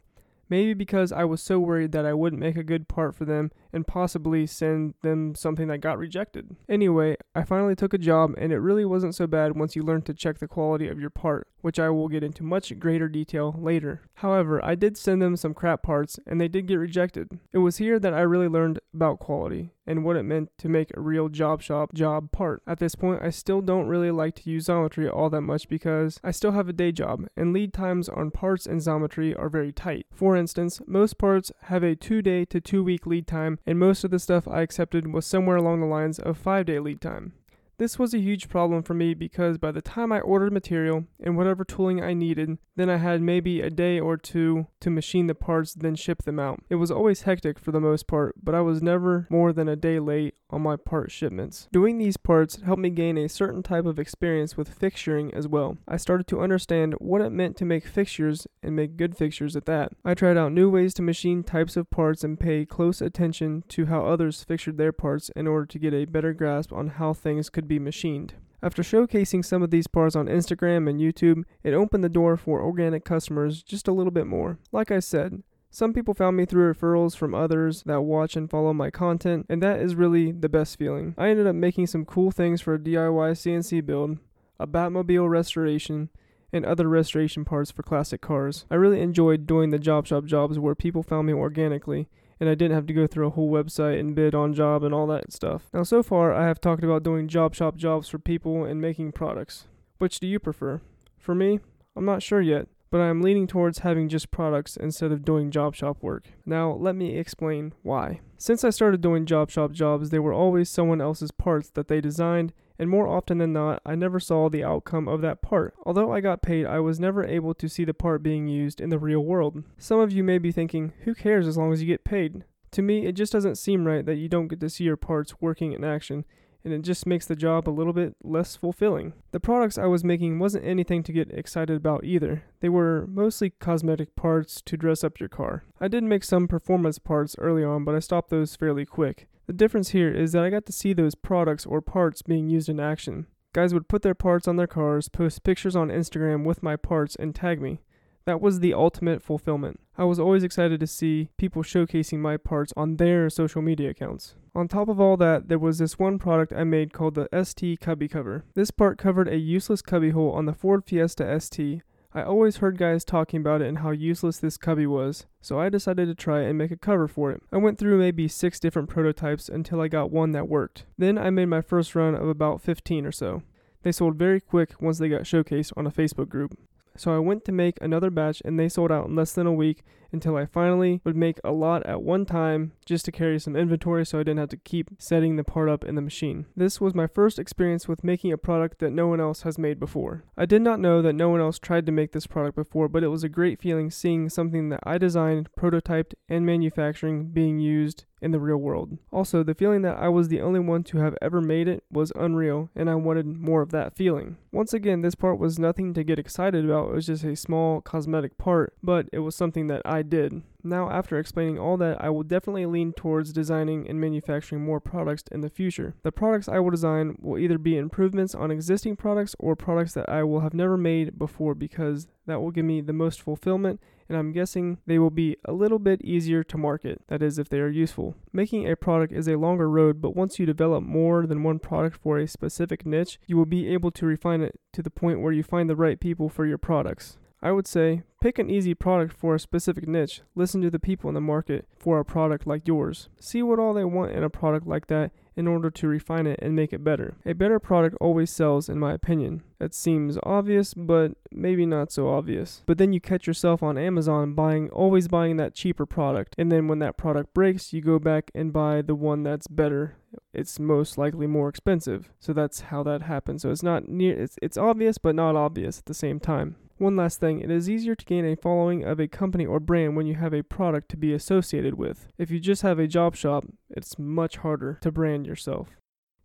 Maybe 0.49 0.73
because 0.73 1.11
I 1.11 1.23
was 1.25 1.41
so 1.41 1.59
worried 1.59 1.91
that 1.91 2.05
I 2.05 2.13
wouldn't 2.13 2.39
make 2.39 2.57
a 2.57 2.63
good 2.63 2.87
part 2.87 3.15
for 3.15 3.25
them 3.25 3.51
and 3.71 3.87
possibly 3.87 4.45
send 4.45 4.93
them 5.01 5.35
something 5.35 5.67
that 5.67 5.79
got 5.79 5.97
rejected. 5.97 6.55
Anyway, 6.67 7.15
I 7.35 7.43
finally 7.43 7.75
took 7.75 7.93
a 7.93 7.97
job 7.97 8.33
and 8.37 8.51
it 8.51 8.59
really 8.59 8.85
wasn't 8.85 9.15
so 9.15 9.27
bad 9.27 9.57
once 9.57 9.75
you 9.75 9.83
learn 9.83 10.01
to 10.03 10.13
check 10.13 10.39
the 10.39 10.47
quality 10.47 10.87
of 10.87 10.99
your 10.99 11.09
part, 11.09 11.47
which 11.61 11.79
I 11.79 11.89
will 11.89 12.07
get 12.07 12.23
into 12.23 12.43
much 12.43 12.77
greater 12.79 13.07
detail 13.07 13.55
later. 13.57 14.01
However, 14.15 14.63
I 14.63 14.75
did 14.75 14.97
send 14.97 15.21
them 15.21 15.35
some 15.35 15.53
crap 15.53 15.83
parts 15.83 16.19
and 16.25 16.39
they 16.39 16.47
did 16.47 16.67
get 16.67 16.75
rejected. 16.75 17.39
It 17.51 17.59
was 17.59 17.77
here 17.77 17.99
that 17.99 18.13
I 18.13 18.21
really 18.21 18.47
learned 18.47 18.79
about 18.93 19.19
quality 19.19 19.71
and 19.89 20.03
what 20.03 20.15
it 20.15 20.23
meant 20.23 20.51
to 20.59 20.69
make 20.69 20.95
a 20.95 21.01
real 21.01 21.29
job 21.29 21.61
shop 21.61 21.93
job 21.93 22.31
part. 22.31 22.61
At 22.67 22.77
this 22.77 22.93
point, 22.93 23.23
I 23.23 23.31
still 23.31 23.61
don't 23.61 23.87
really 23.87 24.11
like 24.11 24.35
to 24.35 24.49
use 24.49 24.67
Xometry 24.67 25.11
all 25.11 25.31
that 25.31 25.41
much 25.41 25.67
because 25.67 26.19
I 26.23 26.29
still 26.29 26.51
have 26.51 26.69
a 26.69 26.73
day 26.73 26.91
job 26.91 27.27
and 27.35 27.53
lead 27.53 27.73
times 27.73 28.07
on 28.07 28.29
parts 28.29 28.67
in 28.67 28.77
Xometry 28.77 29.37
are 29.37 29.49
very 29.49 29.71
tight. 29.71 30.05
For 30.13 30.35
instance, 30.35 30.79
most 30.85 31.17
parts 31.17 31.51
have 31.63 31.83
a 31.83 31.95
2 31.95 32.21
day 32.21 32.45
to 32.45 32.61
2 32.61 32.83
week 32.83 33.07
lead 33.07 33.25
time 33.25 33.58
and 33.65 33.79
most 33.79 34.03
of 34.03 34.11
the 34.11 34.19
stuff 34.19 34.47
I 34.47 34.61
accepted 34.61 35.13
was 35.13 35.25
somewhere 35.25 35.57
along 35.57 35.79
the 35.81 35.85
lines 35.87 36.19
of 36.19 36.37
5 36.37 36.65
day 36.65 36.79
lead 36.79 37.01
time. 37.01 37.33
This 37.79 37.97
was 37.97 38.13
a 38.13 38.19
huge 38.19 38.49
problem 38.49 38.83
for 38.83 38.93
me 38.93 39.13
because 39.13 39.57
by 39.57 39.71
the 39.71 39.81
time 39.81 40.11
I 40.11 40.19
ordered 40.19 40.51
material 40.51 41.05
and 41.17 41.37
whatever 41.37 41.63
tooling 41.63 42.03
I 42.03 42.13
needed, 42.13 42.57
then 42.75 42.89
I 42.89 42.97
had 42.97 43.21
maybe 43.21 43.61
a 43.61 43.69
day 43.69 44.01
or 44.01 44.17
two 44.17 44.67
to 44.81 44.89
machine 44.89 45.27
the 45.27 45.35
parts, 45.35 45.73
then 45.73 45.95
ship 45.95 46.23
them 46.23 46.39
out. 46.39 46.61
It 46.69 46.75
was 46.75 46.91
always 46.91 47.21
hectic 47.21 47.57
for 47.57 47.71
the 47.71 47.79
most 47.79 48.05
part, 48.05 48.35
but 48.43 48.53
I 48.53 48.59
was 48.59 48.81
never 48.81 49.27
more 49.29 49.53
than 49.53 49.69
a 49.69 49.77
day 49.77 49.97
late 49.97 50.35
on 50.49 50.61
my 50.61 50.75
part 50.75 51.11
shipments. 51.11 51.67
Doing 51.71 51.97
these 51.97 52.17
parts 52.17 52.61
helped 52.61 52.81
me 52.81 52.89
gain 52.89 53.17
a 53.17 53.29
certain 53.29 53.63
type 53.63 53.85
of 53.85 53.99
experience 53.99 54.57
with 54.57 54.77
fixturing 54.77 55.33
as 55.33 55.47
well. 55.47 55.77
I 55.87 55.97
started 55.97 56.27
to 56.27 56.41
understand 56.41 56.95
what 56.99 57.21
it 57.21 57.29
meant 57.29 57.55
to 57.57 57.65
make 57.65 57.85
fixtures 57.85 58.47
and 58.63 58.75
make 58.75 58.97
good 58.97 59.15
fixtures 59.15 59.55
at 59.55 59.65
that. 59.65 59.93
I 60.03 60.15
tried 60.15 60.37
out 60.37 60.51
new 60.51 60.69
ways 60.69 60.93
to 60.95 61.01
machine 61.01 61.43
types 61.43 61.77
of 61.77 61.89
parts 61.89 62.23
and 62.23 62.39
pay 62.39 62.65
close 62.65 63.01
attention 63.01 63.63
to 63.69 63.85
how 63.85 64.05
others 64.05 64.43
fixtured 64.43 64.77
their 64.77 64.91
parts 64.91 65.29
in 65.35 65.47
order 65.47 65.65
to 65.67 65.79
get 65.79 65.93
a 65.93 66.05
better 66.05 66.33
grasp 66.33 66.73
on 66.73 66.87
how 66.87 67.13
things 67.13 67.49
could 67.49 67.68
be 67.69 67.79
machined. 67.79 68.33
After 68.61 68.83
showcasing 68.83 69.45
some 69.45 69.63
of 69.63 69.71
these 69.71 69.87
parts 69.87 70.17
on 70.17 70.27
Instagram 70.27 70.89
and 70.89 70.99
YouTube, 70.99 71.43
it 71.63 71.73
opened 71.73 72.03
the 72.03 72.09
door 72.09 72.35
for 72.35 72.61
organic 72.61 73.05
customers 73.05 73.63
just 73.63 73.87
a 73.87 73.93
little 73.93 74.11
bit 74.11 74.27
more. 74.27 74.59
Like 74.73 74.91
I 74.91 74.99
said, 74.99 75.43
some 75.71 75.93
people 75.93 76.13
found 76.13 76.35
me 76.35 76.45
through 76.45 76.73
referrals 76.73 77.15
from 77.15 77.33
others 77.33 77.83
that 77.83 78.01
watch 78.01 78.35
and 78.35 78.49
follow 78.49 78.73
my 78.73 78.89
content, 78.89 79.45
and 79.49 79.63
that 79.63 79.79
is 79.79 79.95
really 79.95 80.33
the 80.33 80.49
best 80.49 80.77
feeling. 80.77 81.15
I 81.17 81.29
ended 81.29 81.47
up 81.47 81.55
making 81.55 81.87
some 81.87 82.03
cool 82.03 82.31
things 82.31 82.59
for 82.59 82.73
a 82.73 82.79
DIY 82.79 83.31
CNC 83.31 83.85
build, 83.85 84.17
a 84.59 84.67
Batmobile 84.67 85.29
restoration, 85.29 86.09
and 86.51 86.65
other 86.65 86.89
restoration 86.89 87.45
parts 87.45 87.71
for 87.71 87.83
classic 87.83 88.19
cars. 88.19 88.65
I 88.69 88.75
really 88.75 88.99
enjoyed 88.99 89.45
doing 89.45 89.69
the 89.69 89.79
job 89.79 90.07
shop 90.07 90.25
jobs 90.25 90.57
where 90.59 90.75
people 90.75 91.03
found 91.03 91.27
me 91.27 91.33
organically 91.33 92.09
and 92.39 92.49
I 92.49 92.55
didn't 92.55 92.75
have 92.75 92.85
to 92.87 92.93
go 92.93 93.07
through 93.07 93.27
a 93.27 93.31
whole 93.31 93.51
website 93.51 93.99
and 93.99 94.15
bid 94.15 94.33
on 94.33 94.53
job 94.53 94.83
and 94.83 94.93
all 94.93 95.07
that 95.07 95.33
stuff. 95.33 95.63
Now, 95.73 95.83
so 95.83 96.01
far, 96.01 96.33
I 96.33 96.45
have 96.47 96.61
talked 96.61 96.83
about 96.83 97.03
doing 97.03 97.27
job 97.27 97.53
shop 97.55 97.75
jobs 97.75 98.07
for 98.07 98.19
people 98.19 98.63
and 98.63 98.81
making 98.81 99.11
products. 99.11 99.67
Which 99.97 100.19
do 100.19 100.27
you 100.27 100.39
prefer? 100.39 100.81
For 101.17 101.35
me, 101.35 101.59
I'm 101.95 102.05
not 102.05 102.23
sure 102.23 102.41
yet, 102.41 102.67
but 102.91 103.01
I 103.01 103.07
am 103.07 103.21
leaning 103.21 103.47
towards 103.47 103.79
having 103.79 104.07
just 104.07 104.31
products 104.31 104.77
instead 104.77 105.11
of 105.11 105.25
doing 105.25 105.51
job 105.51 105.75
shop 105.75 105.97
work. 106.01 106.29
Now, 106.45 106.71
let 106.71 106.95
me 106.95 107.17
explain 107.17 107.73
why. 107.83 108.21
Since 108.37 108.63
I 108.63 108.69
started 108.69 109.01
doing 109.01 109.25
job 109.25 109.51
shop 109.51 109.71
jobs, 109.73 110.09
they 110.09 110.19
were 110.19 110.33
always 110.33 110.69
someone 110.69 111.01
else's 111.01 111.31
parts 111.31 111.69
that 111.71 111.89
they 111.89 111.99
designed 111.99 112.53
and 112.79 112.89
more 112.89 113.07
often 113.07 113.37
than 113.37 113.53
not, 113.53 113.81
I 113.85 113.93
never 113.95 114.19
saw 114.19 114.49
the 114.49 114.63
outcome 114.63 115.07
of 115.07 115.21
that 115.21 115.41
part. 115.41 115.75
Although 115.85 116.11
I 116.13 116.21
got 116.21 116.41
paid, 116.41 116.65
I 116.65 116.79
was 116.79 116.99
never 116.99 117.25
able 117.25 117.53
to 117.53 117.67
see 117.67 117.83
the 117.83 117.93
part 117.93 118.23
being 118.23 118.47
used 118.47 118.79
in 118.79 118.89
the 118.89 118.97
real 118.97 119.19
world. 119.19 119.63
Some 119.77 119.99
of 119.99 120.11
you 120.11 120.23
may 120.23 120.37
be 120.37 120.51
thinking, 120.51 120.93
who 121.03 121.13
cares 121.13 121.45
as 121.45 121.57
long 121.57 121.73
as 121.73 121.81
you 121.81 121.87
get 121.87 122.05
paid? 122.05 122.45
To 122.71 122.81
me, 122.81 123.05
it 123.05 123.13
just 123.13 123.33
doesn't 123.33 123.57
seem 123.57 123.85
right 123.85 124.05
that 124.05 124.15
you 124.15 124.29
don't 124.29 124.47
get 124.47 124.59
to 124.61 124.69
see 124.69 124.85
your 124.85 124.97
parts 124.97 125.41
working 125.41 125.73
in 125.73 125.83
action, 125.83 126.23
and 126.63 126.73
it 126.73 126.81
just 126.81 127.05
makes 127.05 127.25
the 127.25 127.35
job 127.35 127.67
a 127.67 127.71
little 127.71 127.93
bit 127.93 128.15
less 128.23 128.55
fulfilling. 128.55 129.13
The 129.31 129.39
products 129.39 129.77
I 129.77 129.85
was 129.85 130.03
making 130.03 130.39
wasn't 130.39 130.65
anything 130.65 131.03
to 131.03 131.13
get 131.13 131.31
excited 131.31 131.77
about 131.77 132.03
either. 132.03 132.43
They 132.59 132.69
were 132.69 133.07
mostly 133.07 133.51
cosmetic 133.51 134.15
parts 134.15 134.61
to 134.63 134.77
dress 134.77 135.03
up 135.03 135.19
your 135.19 135.29
car. 135.29 135.63
I 135.79 135.87
did 135.87 136.03
make 136.03 136.23
some 136.23 136.47
performance 136.47 136.99
parts 136.99 137.35
early 137.39 137.63
on, 137.63 137.85
but 137.85 137.95
I 137.95 137.99
stopped 137.99 138.29
those 138.29 138.55
fairly 138.55 138.85
quick. 138.85 139.28
The 139.49 139.53
difference 139.53 139.89
here 139.89 140.11
is 140.11 140.33
that 140.33 140.43
I 140.43 140.51
got 140.51 140.67
to 140.67 140.71
see 140.71 140.93
those 140.93 141.15
products 141.15 141.65
or 141.65 141.81
parts 141.81 142.21
being 142.21 142.51
used 142.51 142.69
in 142.69 142.79
action. 142.79 143.25
Guys 143.51 143.73
would 143.73 143.87
put 143.87 144.03
their 144.03 144.13
parts 144.13 144.47
on 144.47 144.57
their 144.57 144.67
cars, 144.67 145.09
post 145.09 145.41
pictures 145.41 145.75
on 145.75 145.87
Instagram 145.87 146.43
with 146.43 146.61
my 146.61 146.75
parts, 146.75 147.15
and 147.15 147.33
tag 147.33 147.59
me. 147.59 147.79
That 148.25 148.41
was 148.41 148.59
the 148.59 148.75
ultimate 148.75 149.23
fulfillment. 149.23 149.79
I 149.97 150.03
was 150.03 150.19
always 150.19 150.43
excited 150.43 150.79
to 150.81 150.85
see 150.85 151.31
people 151.37 151.63
showcasing 151.63 152.19
my 152.19 152.37
parts 152.37 152.73
on 152.77 152.97
their 152.97 153.27
social 153.31 153.63
media 153.63 153.89
accounts. 153.89 154.35
On 154.53 154.67
top 154.67 154.87
of 154.87 154.99
all 154.99 155.17
that, 155.17 155.47
there 155.47 155.57
was 155.57 155.79
this 155.79 155.97
one 155.97 156.19
product 156.19 156.53
I 156.53 156.63
made 156.63 156.93
called 156.93 157.15
the 157.15 157.27
ST 157.43 157.79
cubby 157.79 158.07
cover. 158.07 158.45
This 158.53 158.69
part 158.69 158.99
covered 158.99 159.27
a 159.27 159.37
useless 159.37 159.81
cubby 159.81 160.11
hole 160.11 160.31
on 160.31 160.45
the 160.45 160.53
Ford 160.53 160.83
Fiesta 160.85 161.39
ST 161.39 161.81
I 162.11 162.23
always 162.23 162.57
heard 162.57 162.79
guys 162.79 163.05
talking 163.05 163.39
about 163.39 163.61
it 163.61 163.67
and 163.67 163.79
how 163.79 163.91
useless 163.91 164.39
this 164.39 164.57
cubby 164.57 164.87
was, 164.87 165.27
so 165.41 165.59
I 165.59 165.69
decided 165.69 166.07
to 166.07 166.15
try 166.15 166.41
and 166.41 166.57
make 166.57 166.71
a 166.71 166.75
cover 166.75 167.07
for 167.07 167.31
it. 167.31 167.43
I 167.51 167.57
went 167.57 167.77
through 167.77 167.99
maybe 167.99 168.27
6 168.27 168.59
different 168.59 168.89
prototypes 168.89 169.47
until 169.47 169.79
I 169.79 169.89
got 169.89 170.09
one 170.09 170.31
that 170.31 170.49
worked. 170.49 170.85
Then 170.97 171.19
I 171.19 171.29
made 171.29 171.45
my 171.45 171.61
first 171.61 171.93
run 171.93 172.15
of 172.15 172.27
about 172.27 172.61
15 172.61 173.05
or 173.05 173.11
so. 173.11 173.43
They 173.83 173.91
sold 173.91 174.15
very 174.15 174.41
quick 174.41 174.81
once 174.81 174.97
they 174.97 175.07
got 175.07 175.21
showcased 175.21 175.71
on 175.77 175.85
a 175.85 175.91
Facebook 175.91 176.29
group. 176.29 176.57
So 176.97 177.15
I 177.15 177.19
went 177.19 177.45
to 177.45 177.51
make 177.51 177.77
another 177.79 178.09
batch 178.09 178.41
and 178.43 178.59
they 178.59 178.69
sold 178.69 178.91
out 178.91 179.05
in 179.05 179.15
less 179.15 179.33
than 179.33 179.45
a 179.45 179.53
week 179.53 179.83
until 180.11 180.35
I 180.35 180.45
finally 180.45 181.01
would 181.03 181.15
make 181.15 181.39
a 181.43 181.51
lot 181.51 181.85
at 181.85 182.01
one 182.01 182.25
time 182.25 182.73
just 182.85 183.05
to 183.05 183.11
carry 183.11 183.39
some 183.39 183.55
inventory 183.55 184.05
so 184.05 184.19
I 184.19 184.23
didn't 184.23 184.39
have 184.39 184.49
to 184.49 184.57
keep 184.57 184.89
setting 184.97 185.35
the 185.35 185.43
part 185.43 185.69
up 185.69 185.83
in 185.83 185.95
the 185.95 186.01
machine. 186.01 186.45
This 186.55 186.81
was 186.81 186.95
my 186.95 187.07
first 187.07 187.39
experience 187.39 187.87
with 187.87 188.03
making 188.03 188.31
a 188.31 188.37
product 188.37 188.79
that 188.79 188.91
no 188.91 189.07
one 189.07 189.19
else 189.19 189.43
has 189.43 189.57
made 189.57 189.79
before. 189.79 190.23
I 190.37 190.45
did 190.45 190.61
not 190.61 190.79
know 190.79 191.01
that 191.01 191.13
no 191.13 191.29
one 191.29 191.41
else 191.41 191.59
tried 191.59 191.85
to 191.85 191.91
make 191.91 192.11
this 192.11 192.27
product 192.27 192.55
before, 192.55 192.87
but 192.87 193.03
it 193.03 193.09
was 193.09 193.23
a 193.23 193.29
great 193.29 193.61
feeling 193.61 193.91
seeing 193.91 194.29
something 194.29 194.69
that 194.69 194.81
I 194.83 194.97
designed, 194.97 195.49
prototyped, 195.59 196.13
and 196.27 196.45
manufacturing 196.45 197.27
being 197.27 197.59
used 197.59 198.05
in 198.21 198.31
the 198.31 198.39
real 198.39 198.57
world. 198.57 198.97
Also, 199.11 199.43
the 199.43 199.53
feeling 199.53 199.81
that 199.83 199.97
I 199.97 200.09
was 200.09 200.27
the 200.27 200.41
only 200.41 200.59
one 200.59 200.83
to 200.85 200.97
have 200.97 201.15
ever 201.21 201.41
made 201.41 201.67
it 201.67 201.83
was 201.91 202.11
unreal, 202.15 202.69
and 202.75 202.89
I 202.89 202.95
wanted 202.95 203.25
more 203.25 203.61
of 203.61 203.71
that 203.71 203.95
feeling. 203.95 204.37
Once 204.51 204.73
again, 204.73 205.01
this 205.01 205.15
part 205.15 205.39
was 205.39 205.59
nothing 205.59 205.93
to 205.93 206.03
get 206.03 206.19
excited 206.19 206.65
about, 206.65 206.89
it 206.89 206.95
was 206.95 207.05
just 207.05 207.23
a 207.23 207.35
small 207.35 207.81
cosmetic 207.81 208.37
part, 208.37 208.73
but 208.83 209.07
it 209.13 209.19
was 209.19 209.35
something 209.35 209.67
that 209.67 209.81
I 209.85 209.98
did. 210.01 210.41
Now, 210.63 210.89
after 210.89 211.17
explaining 211.17 211.57
all 211.57 211.77
that, 211.77 212.01
I 212.03 212.09
will 212.09 212.23
definitely 212.23 212.65
lean 212.65 212.93
towards 212.93 213.31
designing 213.31 213.87
and 213.87 213.99
manufacturing 213.99 214.63
more 214.63 214.79
products 214.79 215.23
in 215.31 215.41
the 215.41 215.49
future. 215.49 215.95
The 216.03 216.11
products 216.11 216.49
I 216.49 216.59
will 216.59 216.71
design 216.71 217.17
will 217.21 217.37
either 217.37 217.57
be 217.57 217.77
improvements 217.77 218.35
on 218.35 218.51
existing 218.51 218.97
products 218.97 219.35
or 219.39 219.55
products 219.55 219.93
that 219.93 220.09
I 220.09 220.23
will 220.23 220.41
have 220.41 220.53
never 220.53 220.77
made 220.77 221.17
before 221.17 221.55
because 221.55 222.07
that 222.25 222.41
will 222.41 222.51
give 222.51 222.65
me 222.65 222.81
the 222.81 222.93
most 222.93 223.21
fulfillment 223.21 223.79
and 224.09 224.17
I'm 224.17 224.31
guessing 224.31 224.79
they 224.87 224.97
will 224.97 225.11
be 225.11 225.37
a 225.45 225.53
little 225.53 225.77
bit 225.77 226.01
easier 226.03 226.43
to 226.43 226.57
market, 226.57 227.03
that 227.07 227.21
is, 227.21 227.37
if 227.37 227.47
they 227.47 227.59
are 227.59 227.69
useful. 227.69 228.15
Making 228.33 228.67
a 228.67 228.75
product 228.75 229.13
is 229.13 229.27
a 229.27 229.37
longer 229.37 229.69
road, 229.69 230.01
but 230.01 230.15
once 230.15 230.39
you 230.39 230.47
develop 230.47 230.83
more 230.83 231.27
than 231.27 231.43
one 231.43 231.59
product 231.59 231.99
for 232.01 232.17
a 232.17 232.27
specific 232.27 232.85
niche, 232.87 233.19
you 233.27 233.37
will 233.37 233.45
be 233.45 233.71
able 233.71 233.91
to 233.91 234.07
refine 234.07 234.41
it 234.41 234.59
to 234.73 234.81
the 234.81 234.89
point 234.89 235.21
where 235.21 235.31
you 235.31 235.43
find 235.43 235.69
the 235.69 235.75
right 235.75 235.99
people 235.99 236.27
for 236.27 236.47
your 236.47 236.57
products. 236.57 237.17
I 237.41 237.51
would 237.51 237.67
say 237.67 238.01
pick 238.21 238.39
an 238.39 238.49
easy 238.49 238.73
product 238.73 239.13
for 239.13 239.35
a 239.35 239.39
specific 239.39 239.87
niche. 239.87 240.21
Listen 240.35 240.61
to 240.61 240.69
the 240.69 240.79
people 240.79 241.09
in 241.09 241.15
the 241.15 241.21
market 241.21 241.67
for 241.77 241.99
a 241.99 242.05
product 242.05 242.45
like 242.45 242.67
yours. 242.67 243.09
See 243.19 243.41
what 243.41 243.59
all 243.59 243.73
they 243.73 243.85
want 243.85 244.11
in 244.11 244.23
a 244.23 244.29
product 244.29 244.67
like 244.67 244.87
that 244.87 245.11
in 245.35 245.47
order 245.47 245.71
to 245.71 245.87
refine 245.87 246.27
it 246.27 246.37
and 246.41 246.53
make 246.53 246.73
it 246.73 246.83
better. 246.83 247.15
A 247.25 247.33
better 247.33 247.59
product 247.59 247.95
always 248.01 248.29
sells, 248.29 248.67
in 248.67 248.77
my 248.77 248.91
opinion. 248.91 249.41
That 249.59 249.73
seems 249.73 250.17
obvious, 250.23 250.73
but 250.73 251.13
maybe 251.31 251.65
not 251.65 251.93
so 251.93 252.09
obvious. 252.09 252.61
But 252.65 252.77
then 252.77 252.91
you 252.91 252.99
catch 252.99 253.25
yourself 253.25 253.63
on 253.63 253.77
Amazon 253.77 254.33
buying, 254.33 254.69
always 254.71 255.07
buying 255.07 255.37
that 255.37 255.55
cheaper 255.55 255.85
product. 255.85 256.35
And 256.37 256.51
then 256.51 256.67
when 256.67 256.79
that 256.79 256.97
product 256.97 257.33
breaks, 257.33 257.71
you 257.71 257.81
go 257.81 257.99
back 257.99 258.31
and 258.35 258.51
buy 258.51 258.81
the 258.81 258.95
one 258.95 259.23
that's 259.23 259.47
better. 259.47 259.95
It's 260.33 260.59
most 260.59 260.97
likely 260.97 261.25
more 261.25 261.47
expensive. 261.47 262.11
So 262.19 262.33
that's 262.33 262.59
how 262.61 262.83
that 262.83 263.03
happens. 263.03 263.43
So 263.43 263.49
it's 263.49 263.63
not 263.63 263.87
near, 263.87 264.19
it's, 264.19 264.37
it's 264.41 264.57
obvious, 264.57 264.97
but 264.97 265.15
not 265.15 265.37
obvious 265.37 265.79
at 265.79 265.85
the 265.85 265.93
same 265.93 266.19
time. 266.19 266.57
One 266.79 266.95
last 266.95 267.19
thing, 267.19 267.41
it 267.41 267.51
is 267.51 267.69
easier 267.69 267.93
to 267.93 268.05
gain 268.05 268.23
a 268.25 268.37
following 268.37 268.85
of 268.85 269.01
a 269.01 269.07
company 269.09 269.45
or 269.45 269.59
brand 269.59 269.97
when 269.97 270.07
you 270.07 270.15
have 270.15 270.33
a 270.33 270.43
product 270.43 270.87
to 270.91 270.97
be 270.97 271.11
associated 271.11 271.73
with. 271.73 272.07
If 272.17 272.31
you 272.31 272.39
just 272.39 272.61
have 272.61 272.79
a 272.79 272.87
job 272.87 273.17
shop, 273.17 273.43
it's 273.69 273.99
much 273.99 274.37
harder 274.37 274.79
to 274.81 274.89
brand 274.89 275.27
yourself. 275.27 275.67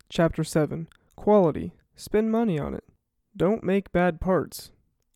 Chapter 0.07 0.45
7 0.45 0.87
Quality. 1.17 1.73
Spend 1.97 2.31
money 2.31 2.57
on 2.57 2.73
it. 2.73 2.85
Don't 3.35 3.65
make 3.65 3.91
bad 3.91 4.21
parts. 4.21 4.71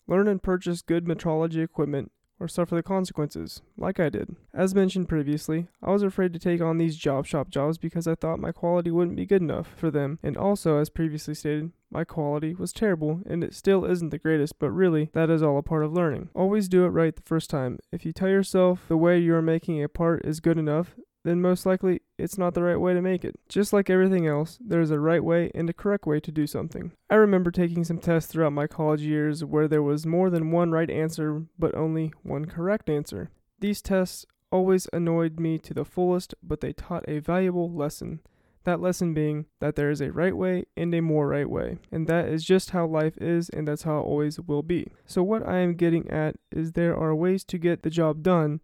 Learn 0.07 0.27
and 0.27 0.43
purchase 0.43 0.81
good 0.81 1.05
metrology 1.05 1.63
equipment 1.63 2.11
or 2.39 2.47
suffer 2.47 2.75
the 2.75 2.83
consequences, 2.83 3.61
like 3.77 3.99
I 3.99 4.09
did. 4.09 4.35
As 4.53 4.75
mentioned 4.75 5.09
previously, 5.09 5.67
I 5.83 5.91
was 5.91 6.03
afraid 6.03 6.33
to 6.33 6.39
take 6.39 6.61
on 6.61 6.77
these 6.77 6.95
job 6.95 7.25
shop 7.25 7.49
jobs 7.49 7.77
because 7.77 8.07
I 8.07 8.15
thought 8.15 8.39
my 8.39 8.51
quality 8.51 8.91
wouldn't 8.91 9.17
be 9.17 9.25
good 9.25 9.41
enough 9.41 9.67
for 9.75 9.91
them, 9.91 10.19
and 10.23 10.37
also, 10.37 10.77
as 10.77 10.89
previously 10.89 11.33
stated, 11.33 11.71
my 11.91 12.03
quality 12.03 12.53
was 12.53 12.71
terrible 12.71 13.21
and 13.25 13.43
it 13.43 13.55
still 13.55 13.83
isn't 13.83 14.09
the 14.09 14.19
greatest, 14.19 14.59
but 14.59 14.69
really, 14.69 15.09
that 15.13 15.29
is 15.29 15.41
all 15.41 15.57
a 15.57 15.63
part 15.63 15.83
of 15.83 15.93
learning. 15.93 16.29
Always 16.35 16.67
do 16.69 16.85
it 16.85 16.89
right 16.89 17.15
the 17.15 17.21
first 17.23 17.49
time. 17.49 17.79
If 17.91 18.05
you 18.05 18.13
tell 18.13 18.29
yourself 18.29 18.85
the 18.87 18.97
way 18.97 19.17
you 19.17 19.33
are 19.35 19.41
making 19.41 19.83
a 19.83 19.89
part 19.89 20.23
is 20.23 20.39
good 20.39 20.57
enough, 20.57 20.95
then 21.24 21.41
most 21.41 21.65
likely 21.65 22.01
it's 22.17 22.38
not 22.38 22.53
the 22.53 22.63
right 22.63 22.80
way 22.80 22.93
to 22.93 23.01
make 23.01 23.26
it. 23.26 23.39
Just 23.49 23.74
like 23.74 23.89
everything 23.89 24.28
else, 24.28 24.57
there 24.61 24.82
is 24.82 24.91
a 24.91 24.99
right 24.99 25.24
way 25.24 25.51
and 25.53 25.70
a 25.70 25.74
correct 25.74 26.05
way 26.05 26.20
to 26.20 26.32
do 26.32 26.47
something. 26.47 26.91
I 27.09 27.15
remember 27.15 27.51
taking 27.51 27.84
some 27.84 27.99
tests 27.99 28.32
throughout 28.32 28.53
my 28.53 28.67
college 28.67 29.01
years 29.01 29.43
where 29.43 29.67
there 29.67 29.84
was 29.84 30.05
more 30.05 30.30
than 30.30 30.51
one 30.51 30.72
right 30.72 30.89
answer, 30.89 31.43
but 31.57 31.76
only 31.76 32.13
one 32.24 32.45
correct 32.45 32.89
answer. 32.89 33.30
These 33.59 33.82
tests 33.82 34.26
always 34.51 34.88
annoyed 34.93 35.39
me 35.39 35.57
to 35.59 35.74
the 35.74 35.86
fullest, 35.86 36.34
but 36.41 36.61
they 36.61 36.74
taught 36.74 37.07
a 37.07 37.20
valuable 37.20 37.72
lesson. 37.72 38.22
That 38.63 38.82
lesson 38.82 39.13
being 39.13 39.45
that 39.61 39.76
there 39.76 39.89
is 39.89 40.01
a 40.01 40.11
right 40.11 40.36
way 40.36 40.65
and 40.76 40.93
a 40.93 41.01
more 41.01 41.28
right 41.28 41.49
way. 41.49 41.78
And 41.91 42.07
that 42.07 42.28
is 42.28 42.43
just 42.43 42.72
how 42.72 42.86
life 42.86 43.17
is, 43.17 43.49
and 43.49 43.67
that's 43.67 43.84
how 43.84 43.99
it 43.99 44.03
always 44.03 44.39
will 44.39 44.63
be. 44.63 44.88
So, 45.05 45.24
what 45.24 45.47
I 45.47 45.59
am 45.59 45.76
getting 45.76 46.09
at 46.09 46.36
is 46.51 46.74
there 46.74 46.95
are 46.95 47.15
ways 47.15 47.43
to 47.45 47.57
get 47.57 47.84
the 47.84 47.89
job 47.89 48.22
done 48.22 48.59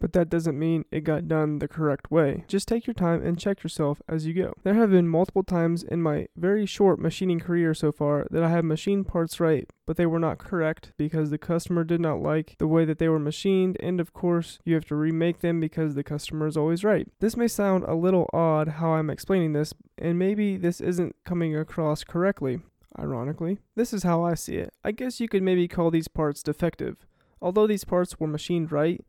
but 0.00 0.12
that 0.12 0.28
doesn't 0.28 0.58
mean 0.58 0.84
it 0.90 1.00
got 1.00 1.28
done 1.28 1.58
the 1.58 1.68
correct 1.68 2.10
way. 2.10 2.44
Just 2.48 2.68
take 2.68 2.86
your 2.86 2.94
time 2.94 3.24
and 3.24 3.38
check 3.38 3.62
yourself 3.62 4.02
as 4.08 4.26
you 4.26 4.34
go. 4.34 4.52
There 4.62 4.74
have 4.74 4.90
been 4.90 5.08
multiple 5.08 5.42
times 5.42 5.82
in 5.82 6.02
my 6.02 6.26
very 6.36 6.66
short 6.66 6.98
machining 6.98 7.40
career 7.40 7.74
so 7.74 7.92
far 7.92 8.26
that 8.30 8.42
I 8.42 8.50
have 8.50 8.64
machined 8.64 9.08
parts 9.08 9.40
right, 9.40 9.68
but 9.86 9.96
they 9.96 10.06
were 10.06 10.18
not 10.18 10.38
correct 10.38 10.92
because 10.96 11.30
the 11.30 11.38
customer 11.38 11.84
did 11.84 12.00
not 12.00 12.20
like 12.20 12.56
the 12.58 12.66
way 12.66 12.84
that 12.84 12.98
they 12.98 13.08
were 13.08 13.18
machined, 13.18 13.76
and 13.80 14.00
of 14.00 14.12
course, 14.12 14.58
you 14.64 14.74
have 14.74 14.86
to 14.86 14.94
remake 14.94 15.40
them 15.40 15.60
because 15.60 15.94
the 15.94 16.04
customer 16.04 16.46
is 16.46 16.56
always 16.56 16.84
right. 16.84 17.08
This 17.20 17.36
may 17.36 17.48
sound 17.48 17.84
a 17.84 17.94
little 17.94 18.28
odd 18.32 18.68
how 18.68 18.92
I'm 18.92 19.10
explaining 19.10 19.52
this, 19.52 19.72
and 19.98 20.18
maybe 20.18 20.56
this 20.56 20.80
isn't 20.80 21.16
coming 21.24 21.56
across 21.56 22.04
correctly. 22.04 22.60
Ironically, 22.98 23.58
this 23.74 23.92
is 23.92 24.04
how 24.04 24.22
I 24.22 24.34
see 24.34 24.56
it. 24.56 24.72
I 24.84 24.92
guess 24.92 25.18
you 25.18 25.28
could 25.28 25.42
maybe 25.42 25.66
call 25.66 25.90
these 25.90 26.08
parts 26.08 26.42
defective. 26.42 27.06
Although 27.42 27.66
these 27.66 27.84
parts 27.84 28.20
were 28.20 28.28
machined 28.28 28.70
right, 28.70 29.04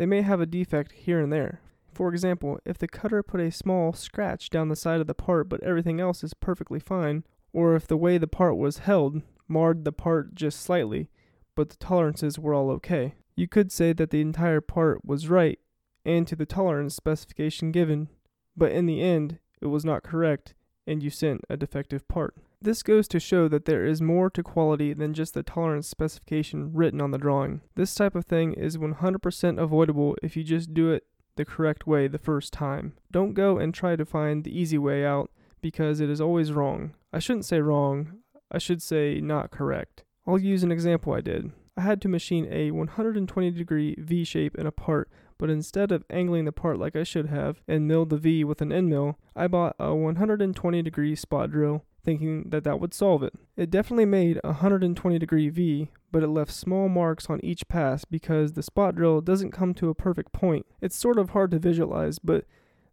they 0.00 0.06
may 0.06 0.22
have 0.22 0.40
a 0.40 0.46
defect 0.46 0.92
here 0.92 1.20
and 1.20 1.30
there. 1.30 1.60
For 1.92 2.08
example, 2.08 2.58
if 2.64 2.78
the 2.78 2.88
cutter 2.88 3.22
put 3.22 3.38
a 3.38 3.50
small 3.50 3.92
scratch 3.92 4.48
down 4.48 4.70
the 4.70 4.74
side 4.74 4.98
of 5.02 5.06
the 5.06 5.12
part 5.12 5.50
but 5.50 5.62
everything 5.62 6.00
else 6.00 6.24
is 6.24 6.32
perfectly 6.32 6.80
fine, 6.80 7.22
or 7.52 7.74
if 7.74 7.86
the 7.86 7.98
way 7.98 8.16
the 8.16 8.26
part 8.26 8.56
was 8.56 8.78
held 8.78 9.20
marred 9.46 9.84
the 9.84 9.92
part 9.92 10.34
just 10.34 10.62
slightly, 10.62 11.10
but 11.54 11.68
the 11.68 11.76
tolerances 11.76 12.38
were 12.38 12.54
all 12.54 12.70
okay. 12.70 13.12
You 13.36 13.46
could 13.46 13.70
say 13.70 13.92
that 13.92 14.08
the 14.08 14.22
entire 14.22 14.62
part 14.62 15.04
was 15.04 15.28
right 15.28 15.58
and 16.02 16.26
to 16.28 16.34
the 16.34 16.46
tolerance 16.46 16.96
specification 16.96 17.70
given, 17.70 18.08
but 18.56 18.72
in 18.72 18.86
the 18.86 19.02
end, 19.02 19.38
it 19.60 19.66
was 19.66 19.84
not 19.84 20.02
correct 20.02 20.54
and 20.86 21.02
you 21.02 21.10
sent 21.10 21.42
a 21.50 21.58
defective 21.58 22.08
part. 22.08 22.34
This 22.62 22.82
goes 22.82 23.08
to 23.08 23.18
show 23.18 23.48
that 23.48 23.64
there 23.64 23.86
is 23.86 24.02
more 24.02 24.28
to 24.28 24.42
quality 24.42 24.92
than 24.92 25.14
just 25.14 25.32
the 25.32 25.42
tolerance 25.42 25.88
specification 25.88 26.74
written 26.74 27.00
on 27.00 27.10
the 27.10 27.16
drawing. 27.16 27.62
This 27.74 27.94
type 27.94 28.14
of 28.14 28.26
thing 28.26 28.52
is 28.52 28.76
100% 28.76 29.58
avoidable 29.58 30.14
if 30.22 30.36
you 30.36 30.44
just 30.44 30.74
do 30.74 30.90
it 30.90 31.04
the 31.36 31.46
correct 31.46 31.86
way 31.86 32.06
the 32.06 32.18
first 32.18 32.52
time. 32.52 32.92
Don't 33.10 33.32
go 33.32 33.56
and 33.56 33.72
try 33.72 33.96
to 33.96 34.04
find 34.04 34.44
the 34.44 34.54
easy 34.56 34.76
way 34.76 35.06
out 35.06 35.30
because 35.62 36.00
it 36.00 36.10
is 36.10 36.20
always 36.20 36.52
wrong. 36.52 36.92
I 37.14 37.18
shouldn't 37.18 37.46
say 37.46 37.60
wrong, 37.60 38.18
I 38.52 38.58
should 38.58 38.82
say 38.82 39.22
not 39.22 39.50
correct. 39.50 40.04
I'll 40.26 40.38
use 40.38 40.62
an 40.62 40.70
example 40.70 41.14
I 41.14 41.22
did. 41.22 41.52
I 41.78 41.80
had 41.80 42.02
to 42.02 42.08
machine 42.08 42.46
a 42.50 42.72
120 42.72 43.50
degree 43.52 43.94
V 43.98 44.22
shape 44.22 44.54
in 44.56 44.66
a 44.66 44.72
part, 44.72 45.08
but 45.38 45.48
instead 45.48 45.90
of 45.90 46.04
angling 46.10 46.44
the 46.44 46.52
part 46.52 46.78
like 46.78 46.94
I 46.94 47.04
should 47.04 47.28
have 47.28 47.62
and 47.66 47.88
milled 47.88 48.10
the 48.10 48.18
V 48.18 48.44
with 48.44 48.60
an 48.60 48.70
end 48.70 48.90
mill, 48.90 49.18
I 49.34 49.48
bought 49.48 49.76
a 49.78 49.94
120 49.94 50.82
degree 50.82 51.16
spot 51.16 51.50
drill 51.50 51.84
thinking 52.02 52.50
that 52.50 52.64
that 52.64 52.80
would 52.80 52.94
solve 52.94 53.22
it. 53.22 53.32
It 53.56 53.70
definitely 53.70 54.06
made 54.06 54.40
a 54.42 54.48
120 54.48 55.18
degree 55.18 55.48
V, 55.48 55.88
but 56.12 56.22
it 56.22 56.28
left 56.28 56.52
small 56.52 56.88
marks 56.88 57.28
on 57.28 57.44
each 57.44 57.68
pass 57.68 58.04
because 58.04 58.52
the 58.52 58.62
spot 58.62 58.94
drill 58.96 59.20
doesn't 59.20 59.52
come 59.52 59.74
to 59.74 59.88
a 59.88 59.94
perfect 59.94 60.32
point. 60.32 60.66
It's 60.80 60.96
sort 60.96 61.18
of 61.18 61.30
hard 61.30 61.50
to 61.52 61.58
visualize, 61.58 62.18
but 62.18 62.44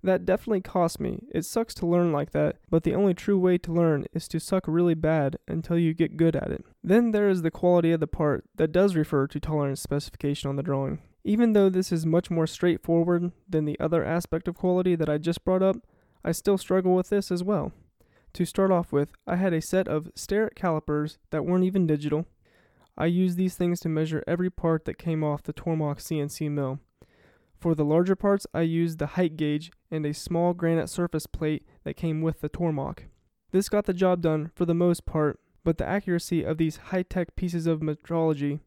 that 0.04 0.26
definitely 0.26 0.62
cost 0.62 1.00
me. 1.00 1.24
It 1.34 1.46
sucks 1.46 1.74
to 1.76 1.86
learn 1.86 2.12
like 2.12 2.32
that, 2.32 2.58
but 2.70 2.84
the 2.84 2.96
only 2.96 3.14
true 3.14 3.38
way 3.38 3.58
to 3.60 3.74
learn 3.74 4.06
is 4.14 4.28
to 4.30 4.40
suck 4.40 4.66
really 4.68 4.94
bad 4.94 5.38
until 5.48 5.78
you 5.78 5.94
get 5.94 6.18
good 6.18 6.36
at 6.36 6.52
it. 6.52 6.64
Then 6.84 7.12
there 7.12 7.30
is 7.30 7.42
the 7.42 7.52
quality 7.52 7.92
of 7.92 8.00
the 8.00 8.08
part 8.08 8.46
that 8.56 8.72
does 8.72 8.96
refer 8.96 9.28
to 9.28 9.40
tolerance 9.40 9.82
specification 9.82 10.50
on 10.50 10.56
the 10.56 10.64
drawing. 10.64 11.00
Even 11.24 11.54
though 11.54 11.70
this 11.70 11.92
is 11.92 12.06
much 12.06 12.32
more 12.32 12.48
straightforward 12.48 13.32
than 13.50 13.66
the 13.66 13.80
other 13.80 14.06
aspect 14.06 14.48
of 14.48 14.56
quality 14.56 14.96
that 14.96 15.10
I 15.10 15.18
just 15.18 15.44
brought 15.44 15.64
up, 15.64 15.78
I 16.24 16.32
still 16.32 16.58
struggle 16.58 16.96
with 16.96 17.10
this 17.10 17.32
as 17.32 17.44
well. 17.44 17.74
To 18.38 18.46
start 18.46 18.70
off 18.70 18.92
with, 18.92 19.14
I 19.26 19.38
had 19.38 19.52
a 19.52 19.60
set 19.60 19.88
of 19.88 20.12
Starrett 20.14 20.54
calipers 20.54 21.18
that 21.32 21.44
weren't 21.44 21.64
even 21.64 21.88
digital. 21.88 22.28
I 22.96 23.08
used 23.08 23.36
these 23.36 23.56
things 23.56 23.80
to 23.80 23.90
measure 23.90 24.24
every 24.28 24.52
part 24.52 24.86
that 24.86 25.00
came 25.00 25.24
off 25.24 25.42
the 25.42 25.54
Tormach 25.54 25.98
CNC 25.98 26.52
mill. 26.52 26.80
For 27.58 27.74
the 27.74 27.84
larger 27.84 28.16
parts, 28.16 28.46
I 28.54 28.62
used 28.62 29.00
the 29.00 29.08
height 29.08 29.38
gauge 29.38 29.72
and 29.90 30.06
a 30.06 30.14
small 30.14 30.54
granite 30.54 30.88
surface 30.88 31.26
plate 31.26 31.66
that 31.84 31.98
came 31.98 32.22
with 32.22 32.42
the 32.42 32.48
Tormach. 32.48 33.06
This 33.50 33.70
got 33.70 33.86
the 33.86 33.92
job 33.92 34.22
done 34.22 34.52
for 34.54 34.66
the 34.66 34.76
most 34.76 35.08
part, 35.08 35.40
but 35.64 35.80
the 35.80 35.88
accuracy 35.88 36.44
of 36.44 36.60
these 36.60 36.78
high 36.78 37.02
tech 37.02 37.36
pieces 37.36 37.66
of 37.66 37.80
metrology, 37.80 38.60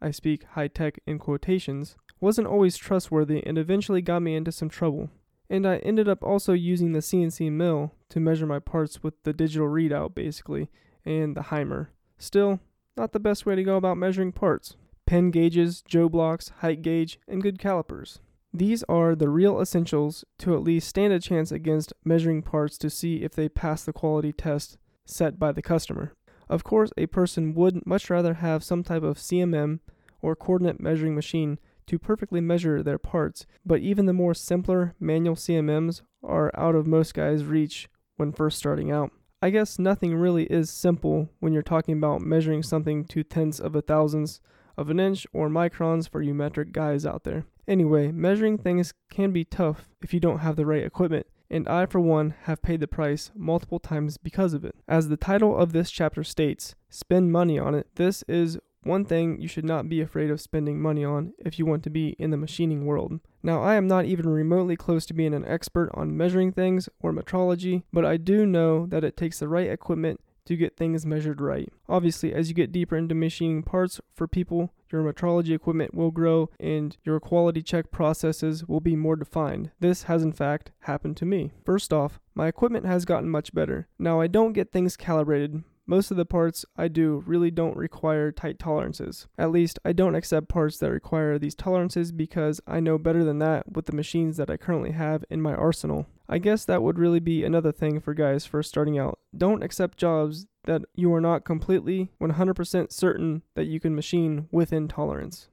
I 0.00 0.10
speak 0.10 0.44
high 0.52 0.68
tech 0.68 1.00
in 1.06 1.18
quotations, 1.18 1.96
wasn't 2.18 2.48
always 2.48 2.78
trustworthy 2.78 3.46
and 3.46 3.58
eventually 3.58 4.00
got 4.00 4.22
me 4.22 4.34
into 4.34 4.52
some 4.52 4.70
trouble 4.70 5.10
and 5.52 5.66
I 5.66 5.76
ended 5.78 6.08
up 6.08 6.24
also 6.24 6.54
using 6.54 6.92
the 6.92 7.00
CNC 7.00 7.52
mill 7.52 7.92
to 8.08 8.18
measure 8.20 8.46
my 8.46 8.58
parts 8.58 9.02
with 9.02 9.22
the 9.22 9.34
digital 9.34 9.68
readout 9.68 10.14
basically 10.14 10.70
and 11.04 11.36
the 11.36 11.42
Haimer. 11.42 11.88
Still, 12.18 12.60
not 12.96 13.12
the 13.12 13.20
best 13.20 13.44
way 13.44 13.54
to 13.54 13.62
go 13.62 13.76
about 13.76 13.98
measuring 13.98 14.32
parts. 14.32 14.76
Pin 15.04 15.30
gauges, 15.30 15.82
Jo 15.82 16.08
blocks, 16.08 16.48
height 16.60 16.80
gauge, 16.80 17.20
and 17.28 17.42
good 17.42 17.58
calipers. 17.58 18.18
These 18.54 18.82
are 18.84 19.14
the 19.14 19.28
real 19.28 19.60
essentials 19.60 20.24
to 20.38 20.54
at 20.54 20.62
least 20.62 20.88
stand 20.88 21.12
a 21.12 21.20
chance 21.20 21.52
against 21.52 21.92
measuring 22.02 22.40
parts 22.40 22.78
to 22.78 22.88
see 22.88 23.16
if 23.16 23.34
they 23.34 23.50
pass 23.50 23.84
the 23.84 23.92
quality 23.92 24.32
test 24.32 24.78
set 25.04 25.38
by 25.38 25.52
the 25.52 25.60
customer. 25.60 26.14
Of 26.48 26.64
course, 26.64 26.92
a 26.96 27.06
person 27.06 27.52
would 27.54 27.86
much 27.86 28.08
rather 28.08 28.34
have 28.34 28.64
some 28.64 28.82
type 28.82 29.02
of 29.02 29.18
CMM 29.18 29.80
or 30.22 30.34
coordinate 30.34 30.80
measuring 30.80 31.14
machine 31.14 31.58
to 31.92 31.98
perfectly 31.98 32.40
measure 32.40 32.82
their 32.82 32.96
parts, 32.96 33.44
but 33.66 33.80
even 33.80 34.06
the 34.06 34.14
more 34.14 34.32
simpler 34.32 34.94
manual 34.98 35.36
CMMs 35.36 36.00
are 36.22 36.50
out 36.56 36.74
of 36.74 36.86
most 36.86 37.12
guys' 37.12 37.44
reach 37.44 37.86
when 38.16 38.32
first 38.32 38.56
starting 38.56 38.90
out. 38.90 39.12
I 39.42 39.50
guess 39.50 39.78
nothing 39.78 40.14
really 40.14 40.44
is 40.44 40.70
simple 40.70 41.28
when 41.40 41.52
you're 41.52 41.60
talking 41.60 41.98
about 41.98 42.22
measuring 42.22 42.62
something 42.62 43.04
to 43.06 43.22
tenths 43.22 43.60
of 43.60 43.76
a 43.76 43.82
thousandths 43.82 44.40
of 44.78 44.88
an 44.88 44.98
inch 45.00 45.26
or 45.34 45.50
microns 45.50 46.08
for 46.08 46.22
you 46.22 46.32
metric 46.32 46.72
guys 46.72 47.04
out 47.04 47.24
there. 47.24 47.44
Anyway, 47.68 48.10
measuring 48.10 48.56
things 48.56 48.94
can 49.10 49.30
be 49.30 49.44
tough 49.44 49.86
if 50.00 50.14
you 50.14 50.20
don't 50.20 50.38
have 50.38 50.56
the 50.56 50.64
right 50.64 50.84
equipment, 50.84 51.26
and 51.50 51.68
I, 51.68 51.84
for 51.84 52.00
one, 52.00 52.34
have 52.44 52.62
paid 52.62 52.80
the 52.80 52.88
price 52.88 53.30
multiple 53.36 53.78
times 53.78 54.16
because 54.16 54.54
of 54.54 54.64
it. 54.64 54.76
As 54.88 55.10
the 55.10 55.18
title 55.18 55.58
of 55.58 55.72
this 55.72 55.90
chapter 55.90 56.24
states, 56.24 56.74
spend 56.88 57.30
money 57.30 57.58
on 57.58 57.74
it. 57.74 57.88
This 57.96 58.24
is 58.26 58.58
one 58.82 59.04
thing 59.04 59.40
you 59.40 59.48
should 59.48 59.64
not 59.64 59.88
be 59.88 60.00
afraid 60.00 60.30
of 60.30 60.40
spending 60.40 60.80
money 60.80 61.04
on 61.04 61.32
if 61.38 61.58
you 61.58 61.66
want 61.66 61.82
to 61.84 61.90
be 61.90 62.16
in 62.18 62.30
the 62.30 62.36
machining 62.36 62.84
world. 62.84 63.20
Now, 63.42 63.62
I 63.62 63.74
am 63.74 63.86
not 63.86 64.04
even 64.04 64.28
remotely 64.28 64.76
close 64.76 65.06
to 65.06 65.14
being 65.14 65.34
an 65.34 65.44
expert 65.44 65.90
on 65.94 66.16
measuring 66.16 66.52
things 66.52 66.88
or 67.00 67.12
metrology, 67.12 67.82
but 67.92 68.04
I 68.04 68.16
do 68.16 68.46
know 68.46 68.86
that 68.86 69.04
it 69.04 69.16
takes 69.16 69.38
the 69.38 69.48
right 69.48 69.68
equipment 69.68 70.20
to 70.44 70.56
get 70.56 70.76
things 70.76 71.06
measured 71.06 71.40
right. 71.40 71.68
Obviously, 71.88 72.32
as 72.32 72.48
you 72.48 72.54
get 72.54 72.72
deeper 72.72 72.96
into 72.96 73.14
machining 73.14 73.62
parts 73.62 74.00
for 74.12 74.26
people, 74.26 74.72
your 74.90 75.02
metrology 75.02 75.54
equipment 75.54 75.94
will 75.94 76.10
grow 76.10 76.50
and 76.60 76.96
your 77.04 77.20
quality 77.20 77.62
check 77.62 77.90
processes 77.90 78.66
will 78.66 78.80
be 78.80 78.96
more 78.96 79.16
defined. 79.16 79.70
This 79.80 80.04
has 80.04 80.22
in 80.22 80.32
fact 80.32 80.72
happened 80.80 81.16
to 81.18 81.24
me. 81.24 81.52
First 81.64 81.92
off, 81.92 82.20
my 82.34 82.48
equipment 82.48 82.86
has 82.86 83.04
gotten 83.04 83.30
much 83.30 83.54
better. 83.54 83.88
Now 83.98 84.20
I 84.20 84.26
don't 84.26 84.52
get 84.52 84.72
things 84.72 84.96
calibrated, 84.96 85.62
most 85.86 86.10
of 86.10 86.16
the 86.16 86.24
parts 86.24 86.64
I 86.76 86.88
do 86.88 87.24
really 87.26 87.50
don't 87.50 87.76
require 87.76 88.30
tight 88.30 88.58
tolerances. 88.58 89.26
At 89.36 89.50
least 89.50 89.78
I 89.84 89.92
don't 89.92 90.14
accept 90.14 90.48
parts 90.48 90.78
that 90.78 90.90
require 90.90 91.38
these 91.38 91.54
tolerances 91.54 92.12
because 92.12 92.60
I 92.66 92.80
know 92.80 92.98
better 92.98 93.24
than 93.24 93.40
that 93.40 93.72
with 93.72 93.86
the 93.86 93.96
machines 93.96 94.36
that 94.36 94.50
I 94.50 94.56
currently 94.56 94.92
have 94.92 95.24
in 95.28 95.42
my 95.42 95.54
arsenal. 95.54 96.06
I 96.28 96.38
guess 96.38 96.64
that 96.64 96.82
would 96.82 96.98
really 96.98 97.20
be 97.20 97.44
another 97.44 97.72
thing 97.72 98.00
for 98.00 98.14
guys 98.14 98.46
first 98.46 98.68
starting 98.68 98.98
out. 98.98 99.18
Don't 99.36 99.62
accept 99.62 99.98
jobs 99.98 100.46
that 100.64 100.82
you 100.94 101.12
are 101.12 101.20
not 101.20 101.44
completely 101.44 102.10
100% 102.20 102.92
certain 102.92 103.42
that 103.54 103.66
you 103.66 103.80
can 103.80 103.94
machine 103.94 104.48
within 104.52 104.86
tolerance. 104.86 105.48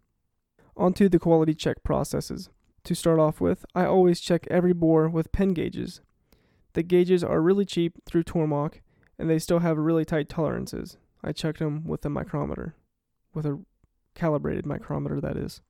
Onto 0.78 1.10
the 1.10 1.20
quality 1.20 1.56
check 1.56 1.84
processes. 1.84 2.50
To 2.86 2.96
start 2.96 3.20
off 3.20 3.42
with, 3.42 3.66
I 3.76 3.86
always 3.86 4.22
check 4.22 4.48
every 4.50 4.74
bore 4.74 5.10
with 5.10 5.32
pin 5.32 5.54
gauges. 5.54 6.02
The 6.74 6.84
gauges 6.84 7.24
are 7.24 7.42
really 7.42 7.66
cheap 7.66 7.98
through 8.06 8.24
Tormach 8.24 8.76
and 9.20 9.30
they 9.30 9.38
still 9.38 9.60
have 9.60 9.78
really 9.78 10.06
tight 10.06 10.30
tolerances. 10.30 10.98
I 11.22 11.34
checked 11.34 11.60
them 11.60 11.84
with 11.86 12.06
a 12.06 12.10
micrometer, 12.10 12.76
with 13.34 13.46
a 13.46 13.60
calibrated 14.16 14.66
micrometer, 14.66 15.20
that 15.20 15.36
is. 15.36 15.62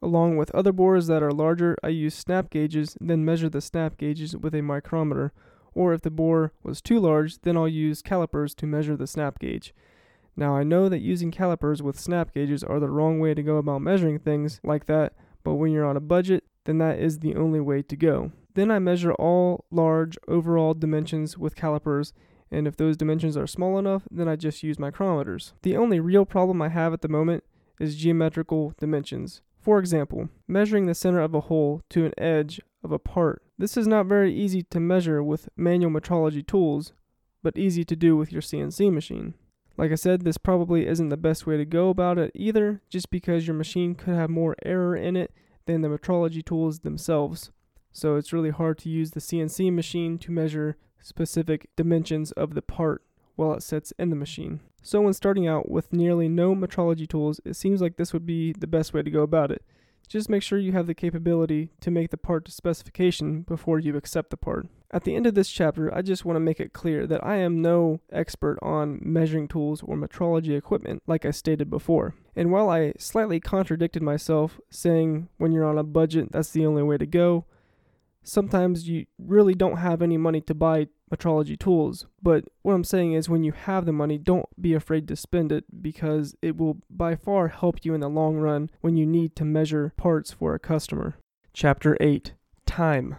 Along 0.00 0.36
with 0.36 0.54
other 0.54 0.72
bores 0.72 1.06
that 1.08 1.22
are 1.22 1.32
larger, 1.32 1.76
I 1.82 1.88
use 1.88 2.14
snap 2.14 2.50
gauges, 2.50 2.96
then 3.00 3.24
measure 3.24 3.48
the 3.48 3.60
snap 3.60 3.96
gauges 3.96 4.36
with 4.36 4.54
a 4.54 4.62
micrometer. 4.62 5.32
Or 5.74 5.92
if 5.92 6.02
the 6.02 6.10
bore 6.10 6.52
was 6.62 6.80
too 6.80 7.00
large, 7.00 7.40
then 7.40 7.56
I'll 7.56 7.66
use 7.66 8.02
calipers 8.02 8.54
to 8.56 8.66
measure 8.66 8.96
the 8.96 9.06
snap 9.06 9.38
gauge. 9.38 9.74
Now 10.36 10.54
I 10.54 10.62
know 10.62 10.88
that 10.88 11.00
using 11.00 11.32
calipers 11.32 11.82
with 11.82 11.98
snap 11.98 12.32
gauges 12.32 12.62
are 12.62 12.78
the 12.78 12.90
wrong 12.90 13.18
way 13.18 13.34
to 13.34 13.42
go 13.42 13.56
about 13.56 13.82
measuring 13.82 14.20
things 14.20 14.60
like 14.62 14.86
that, 14.86 15.14
but 15.42 15.54
when 15.54 15.72
you're 15.72 15.84
on 15.84 15.96
a 15.96 16.00
budget, 16.00 16.44
then 16.64 16.78
that 16.78 16.98
is 17.00 17.18
the 17.18 17.34
only 17.34 17.60
way 17.60 17.82
to 17.82 17.96
go. 17.96 18.30
Then 18.54 18.70
I 18.70 18.78
measure 18.78 19.12
all 19.14 19.64
large 19.70 20.16
overall 20.28 20.74
dimensions 20.74 21.36
with 21.36 21.56
calipers 21.56 22.12
and 22.50 22.66
if 22.66 22.76
those 22.76 22.96
dimensions 22.96 23.36
are 23.36 23.46
small 23.46 23.78
enough, 23.78 24.02
then 24.10 24.28
I 24.28 24.36
just 24.36 24.62
use 24.62 24.76
micrometers. 24.76 25.52
The 25.62 25.76
only 25.76 26.00
real 26.00 26.24
problem 26.24 26.62
I 26.62 26.68
have 26.68 26.92
at 26.92 27.02
the 27.02 27.08
moment 27.08 27.44
is 27.80 27.96
geometrical 27.96 28.74
dimensions. 28.78 29.40
For 29.60 29.78
example, 29.78 30.28
measuring 30.46 30.86
the 30.86 30.94
center 30.94 31.20
of 31.20 31.34
a 31.34 31.42
hole 31.42 31.82
to 31.90 32.06
an 32.06 32.12
edge 32.16 32.60
of 32.82 32.92
a 32.92 32.98
part. 32.98 33.42
This 33.58 33.76
is 33.76 33.86
not 33.86 34.06
very 34.06 34.32
easy 34.32 34.62
to 34.62 34.80
measure 34.80 35.22
with 35.22 35.48
manual 35.56 35.90
metrology 35.90 36.46
tools, 36.46 36.92
but 37.42 37.58
easy 37.58 37.84
to 37.84 37.96
do 37.96 38.16
with 38.16 38.32
your 38.32 38.42
CNC 38.42 38.92
machine. 38.92 39.34
Like 39.76 39.92
I 39.92 39.96
said, 39.96 40.22
this 40.22 40.38
probably 40.38 40.86
isn't 40.86 41.08
the 41.08 41.16
best 41.16 41.46
way 41.46 41.56
to 41.56 41.64
go 41.64 41.88
about 41.88 42.18
it 42.18 42.32
either, 42.34 42.82
just 42.88 43.10
because 43.10 43.46
your 43.46 43.54
machine 43.54 43.94
could 43.94 44.14
have 44.14 44.30
more 44.30 44.56
error 44.64 44.96
in 44.96 45.16
it 45.16 45.32
than 45.66 45.82
the 45.82 45.88
metrology 45.88 46.44
tools 46.44 46.80
themselves. 46.80 47.52
So 47.92 48.16
it's 48.16 48.32
really 48.32 48.50
hard 48.50 48.78
to 48.78 48.88
use 48.88 49.12
the 49.12 49.20
CNC 49.20 49.72
machine 49.72 50.18
to 50.18 50.32
measure 50.32 50.76
specific 51.00 51.68
dimensions 51.76 52.32
of 52.32 52.54
the 52.54 52.62
part 52.62 53.02
while 53.36 53.52
it 53.54 53.62
sits 53.62 53.92
in 53.98 54.10
the 54.10 54.16
machine. 54.16 54.60
So 54.82 55.00
when 55.00 55.12
starting 55.12 55.46
out 55.46 55.70
with 55.70 55.92
nearly 55.92 56.28
no 56.28 56.54
metrology 56.54 57.08
tools, 57.08 57.40
it 57.44 57.54
seems 57.54 57.80
like 57.80 57.96
this 57.96 58.12
would 58.12 58.26
be 58.26 58.52
the 58.52 58.66
best 58.66 58.92
way 58.92 59.02
to 59.02 59.10
go 59.10 59.22
about 59.22 59.50
it. 59.50 59.62
Just 60.08 60.30
make 60.30 60.42
sure 60.42 60.58
you 60.58 60.72
have 60.72 60.86
the 60.86 60.94
capability 60.94 61.70
to 61.82 61.90
make 61.90 62.10
the 62.10 62.16
part 62.16 62.46
to 62.46 62.50
specification 62.50 63.42
before 63.42 63.78
you 63.78 63.94
accept 63.94 64.30
the 64.30 64.38
part. 64.38 64.66
At 64.90 65.04
the 65.04 65.14
end 65.14 65.26
of 65.26 65.34
this 65.34 65.50
chapter, 65.50 65.94
I 65.94 66.00
just 66.00 66.24
want 66.24 66.36
to 66.36 66.40
make 66.40 66.60
it 66.60 66.72
clear 66.72 67.06
that 67.06 67.22
I 67.22 67.36
am 67.36 67.60
no 67.60 68.00
expert 68.10 68.58
on 68.62 69.00
measuring 69.02 69.48
tools 69.48 69.82
or 69.82 69.96
metrology 69.96 70.56
equipment, 70.56 71.02
like 71.06 71.26
I 71.26 71.30
stated 71.30 71.68
before. 71.68 72.14
And 72.34 72.50
while 72.50 72.70
I 72.70 72.94
slightly 72.98 73.38
contradicted 73.38 74.02
myself, 74.02 74.58
saying 74.70 75.28
when 75.36 75.52
you're 75.52 75.66
on 75.66 75.76
a 75.76 75.82
budget, 75.82 76.32
that's 76.32 76.50
the 76.50 76.64
only 76.64 76.82
way 76.82 76.96
to 76.96 77.06
go, 77.06 77.44
sometimes 78.28 78.88
you 78.88 79.06
really 79.18 79.54
don't 79.54 79.78
have 79.78 80.02
any 80.02 80.16
money 80.16 80.40
to 80.42 80.54
buy 80.54 80.88
metrology 81.10 81.58
tools. 81.58 82.06
But 82.22 82.44
what 82.62 82.74
I'm 82.74 82.84
saying 82.84 83.14
is, 83.14 83.28
when 83.28 83.42
you 83.42 83.52
have 83.52 83.86
the 83.86 83.92
money, 83.92 84.18
don't 84.18 84.48
be 84.60 84.74
afraid 84.74 85.08
to 85.08 85.16
spend 85.16 85.50
it 85.50 85.64
because 85.82 86.34
it 86.42 86.56
will 86.56 86.78
by 86.90 87.16
far 87.16 87.48
help 87.48 87.84
you 87.84 87.94
in 87.94 88.00
the 88.00 88.08
long 88.08 88.36
run 88.36 88.70
when 88.80 88.96
you 88.96 89.06
need 89.06 89.34
to 89.36 89.44
measure 89.44 89.92
parts 89.96 90.30
for 90.32 90.54
a 90.54 90.58
customer. 90.58 91.16
Chapter 91.52 91.96
8 92.00 92.34
Time. 92.66 93.16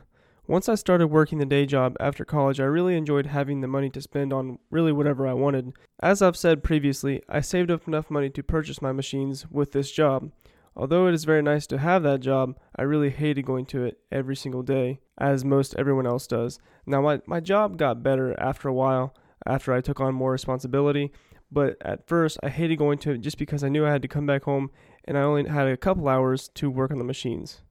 Once 0.48 0.68
I 0.68 0.76
started 0.76 1.08
working 1.08 1.38
the 1.38 1.46
day 1.46 1.66
job 1.66 1.96
after 2.00 2.26
college, 2.26 2.60
I 2.60 2.64
really 2.64 2.98
enjoyed 2.98 3.28
having 3.28 3.62
the 3.62 3.68
money 3.68 3.90
to 3.92 4.02
spend 4.02 4.34
on 4.34 4.58
really 4.72 4.92
whatever 4.92 5.28
I 5.28 5.34
wanted. 5.34 5.74
As 6.02 6.24
I've 6.24 6.38
said 6.38 6.64
previously, 6.64 7.22
I 7.30 7.42
saved 7.42 7.70
up 7.70 7.88
enough 7.88 8.10
money 8.10 8.32
to 8.32 8.42
purchase 8.42 8.82
my 8.82 8.92
machines 8.92 9.46
with 9.52 9.74
this 9.74 9.92
job. 9.92 10.32
Although 10.76 11.08
it 11.08 11.14
is 11.14 11.26
very 11.26 11.42
nice 11.42 11.68
to 11.68 11.78
have 11.78 12.04
that 12.04 12.20
job, 12.20 12.58
I 12.76 12.84
really 12.84 13.10
hated 13.10 13.46
going 13.46 13.66
to 13.68 13.84
it 13.84 14.00
every 14.12 14.36
single 14.36 14.64
day, 14.64 15.00
as 15.18 15.44
most 15.44 15.76
everyone 15.78 16.08
else 16.08 16.28
does. 16.28 16.60
Now, 16.86 17.02
my, 17.02 17.22
my 17.26 17.40
job 17.40 17.78
got 17.78 18.04
better 18.04 18.40
after 18.40 18.68
a 18.68 18.74
while, 18.74 19.14
after 19.46 19.74
I 19.74 19.82
took 19.82 20.00
on 20.00 20.14
more 20.14 20.32
responsibility, 20.32 21.12
but 21.52 21.78
at 21.82 22.08
first 22.08 22.38
I 22.44 22.50
hated 22.50 22.78
going 22.78 23.00
to 23.00 23.12
it 23.12 23.22
just 23.22 23.38
because 23.38 23.64
I 23.64 23.70
knew 23.70 23.86
I 23.86 23.92
had 23.92 24.02
to 24.04 24.08
come 24.08 24.26
back 24.26 24.44
home 24.44 24.70
and 25.06 25.18
I 25.18 25.22
only 25.22 25.48
had 25.48 25.68
a 25.68 25.78
couple 25.78 26.08
hours 26.08 26.50
to 26.56 26.70
work 26.70 26.92
on 26.92 27.00
the 27.00 27.04
machines, 27.04 27.62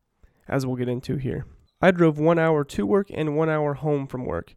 as 0.49 0.67
we'll 0.67 0.77
get 0.77 0.89
into 0.89 1.17
here. 1.17 1.47
I 1.81 1.93
drove 1.93 2.19
one 2.19 2.39
hour 2.39 2.65
to 2.65 2.87
work 2.87 3.09
and 3.15 3.37
one 3.37 3.49
hour 3.49 3.75
home 3.75 4.09
from 4.09 4.25
work. 4.25 4.57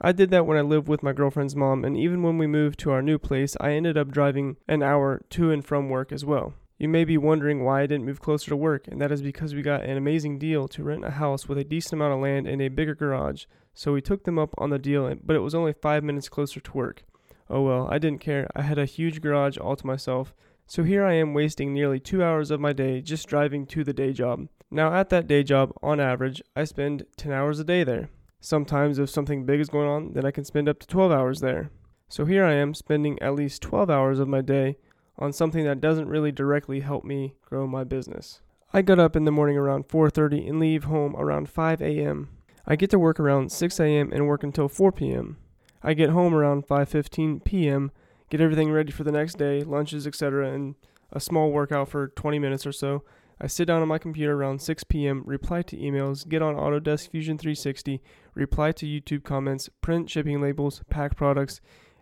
I 0.00 0.12
did 0.12 0.30
that 0.30 0.46
when 0.46 0.58
I 0.58 0.62
lived 0.62 0.88
with 0.88 1.02
my 1.02 1.12
girlfriend's 1.12 1.56
mom, 1.56 1.84
and 1.84 1.96
even 1.96 2.22
when 2.22 2.36
we 2.36 2.46
moved 2.46 2.78
to 2.80 2.90
our 2.90 3.00
new 3.00 3.18
place, 3.18 3.56
I 3.60 3.70
ended 3.72 3.96
up 3.96 4.10
driving 4.10 4.56
an 4.66 4.82
hour 4.82 5.22
to 5.30 5.50
and 5.52 5.64
from 5.64 5.88
work 5.88 6.12
as 6.12 6.24
well. 6.24 6.54
You 6.78 6.88
may 6.88 7.06
be 7.06 7.16
wondering 7.16 7.64
why 7.64 7.80
I 7.80 7.86
didn't 7.86 8.04
move 8.04 8.20
closer 8.20 8.50
to 8.50 8.56
work, 8.56 8.86
and 8.86 9.00
that 9.00 9.10
is 9.10 9.22
because 9.22 9.54
we 9.54 9.62
got 9.62 9.84
an 9.84 9.96
amazing 9.96 10.38
deal 10.38 10.68
to 10.68 10.82
rent 10.82 11.06
a 11.06 11.12
house 11.12 11.48
with 11.48 11.56
a 11.56 11.64
decent 11.64 11.94
amount 11.94 12.12
of 12.12 12.20
land 12.20 12.46
and 12.46 12.60
a 12.60 12.68
bigger 12.68 12.94
garage. 12.94 13.46
So 13.72 13.94
we 13.94 14.02
took 14.02 14.24
them 14.24 14.38
up 14.38 14.54
on 14.58 14.68
the 14.68 14.78
deal, 14.78 15.14
but 15.24 15.36
it 15.36 15.40
was 15.40 15.54
only 15.54 15.72
five 15.72 16.04
minutes 16.04 16.28
closer 16.28 16.60
to 16.60 16.72
work. 16.72 17.04
Oh 17.48 17.62
well, 17.62 17.88
I 17.90 17.98
didn't 17.98 18.20
care. 18.20 18.50
I 18.54 18.60
had 18.60 18.78
a 18.78 18.84
huge 18.84 19.22
garage 19.22 19.56
all 19.56 19.74
to 19.74 19.86
myself. 19.86 20.34
So 20.66 20.82
here 20.82 21.02
I 21.02 21.14
am 21.14 21.32
wasting 21.32 21.72
nearly 21.72 21.98
two 21.98 22.22
hours 22.22 22.50
of 22.50 22.60
my 22.60 22.74
day 22.74 23.00
just 23.00 23.26
driving 23.26 23.64
to 23.68 23.82
the 23.82 23.94
day 23.94 24.12
job. 24.12 24.48
Now, 24.70 24.92
at 24.92 25.08
that 25.10 25.26
day 25.26 25.44
job, 25.44 25.72
on 25.82 25.98
average, 25.98 26.42
I 26.54 26.64
spend 26.64 27.06
10 27.16 27.32
hours 27.32 27.58
a 27.58 27.64
day 27.64 27.84
there. 27.84 28.10
Sometimes, 28.40 28.98
if 28.98 29.08
something 29.08 29.46
big 29.46 29.60
is 29.60 29.70
going 29.70 29.88
on, 29.88 30.12
then 30.12 30.26
I 30.26 30.30
can 30.30 30.44
spend 30.44 30.68
up 30.68 30.80
to 30.80 30.86
12 30.86 31.10
hours 31.10 31.40
there. 31.40 31.70
So 32.08 32.24
here 32.26 32.44
I 32.44 32.54
am 32.54 32.74
spending 32.74 33.20
at 33.22 33.34
least 33.34 33.62
12 33.62 33.88
hours 33.88 34.18
of 34.18 34.28
my 34.28 34.40
day 34.42 34.76
on 35.18 35.32
something 35.32 35.64
that 35.64 35.80
doesn't 35.80 36.08
really 36.08 36.32
directly 36.32 36.80
help 36.80 37.04
me 37.04 37.34
grow 37.44 37.66
my 37.66 37.84
business. 37.84 38.40
I 38.72 38.82
get 38.82 38.98
up 38.98 39.16
in 39.16 39.24
the 39.24 39.32
morning 39.32 39.56
around 39.56 39.88
4:30 39.88 40.48
and 40.48 40.60
leave 40.60 40.84
home 40.84 41.16
around 41.16 41.48
5 41.48 41.80
a.m. 41.80 42.28
I 42.66 42.76
get 42.76 42.90
to 42.90 42.98
work 42.98 43.20
around 43.20 43.52
6 43.52 43.80
a.m. 43.80 44.12
and 44.12 44.26
work 44.26 44.42
until 44.42 44.68
4 44.68 44.92
p.m. 44.92 45.38
I 45.82 45.94
get 45.94 46.10
home 46.10 46.34
around 46.34 46.66
5:15 46.66 47.44
p.m., 47.44 47.92
get 48.28 48.40
everything 48.40 48.72
ready 48.72 48.90
for 48.90 49.04
the 49.04 49.12
next 49.12 49.38
day, 49.38 49.62
lunches, 49.62 50.06
etc., 50.06 50.52
and 50.52 50.74
a 51.12 51.20
small 51.20 51.52
workout 51.52 51.88
for 51.88 52.08
20 52.08 52.38
minutes 52.38 52.66
or 52.66 52.72
so. 52.72 53.04
I 53.40 53.46
sit 53.46 53.66
down 53.66 53.82
on 53.82 53.88
my 53.88 53.98
computer 53.98 54.34
around 54.34 54.62
6 54.62 54.84
p.m., 54.84 55.22
reply 55.26 55.62
to 55.62 55.76
emails, 55.76 56.26
get 56.26 56.42
on 56.42 56.56
Autodesk 56.56 57.10
Fusion 57.10 57.38
360, 57.38 58.02
reply 58.34 58.72
to 58.72 58.86
YouTube 58.86 59.24
comments, 59.24 59.68
print 59.80 60.10
shipping 60.10 60.40
labels, 60.40 60.82
pack 60.88 61.16
products, 61.16 61.60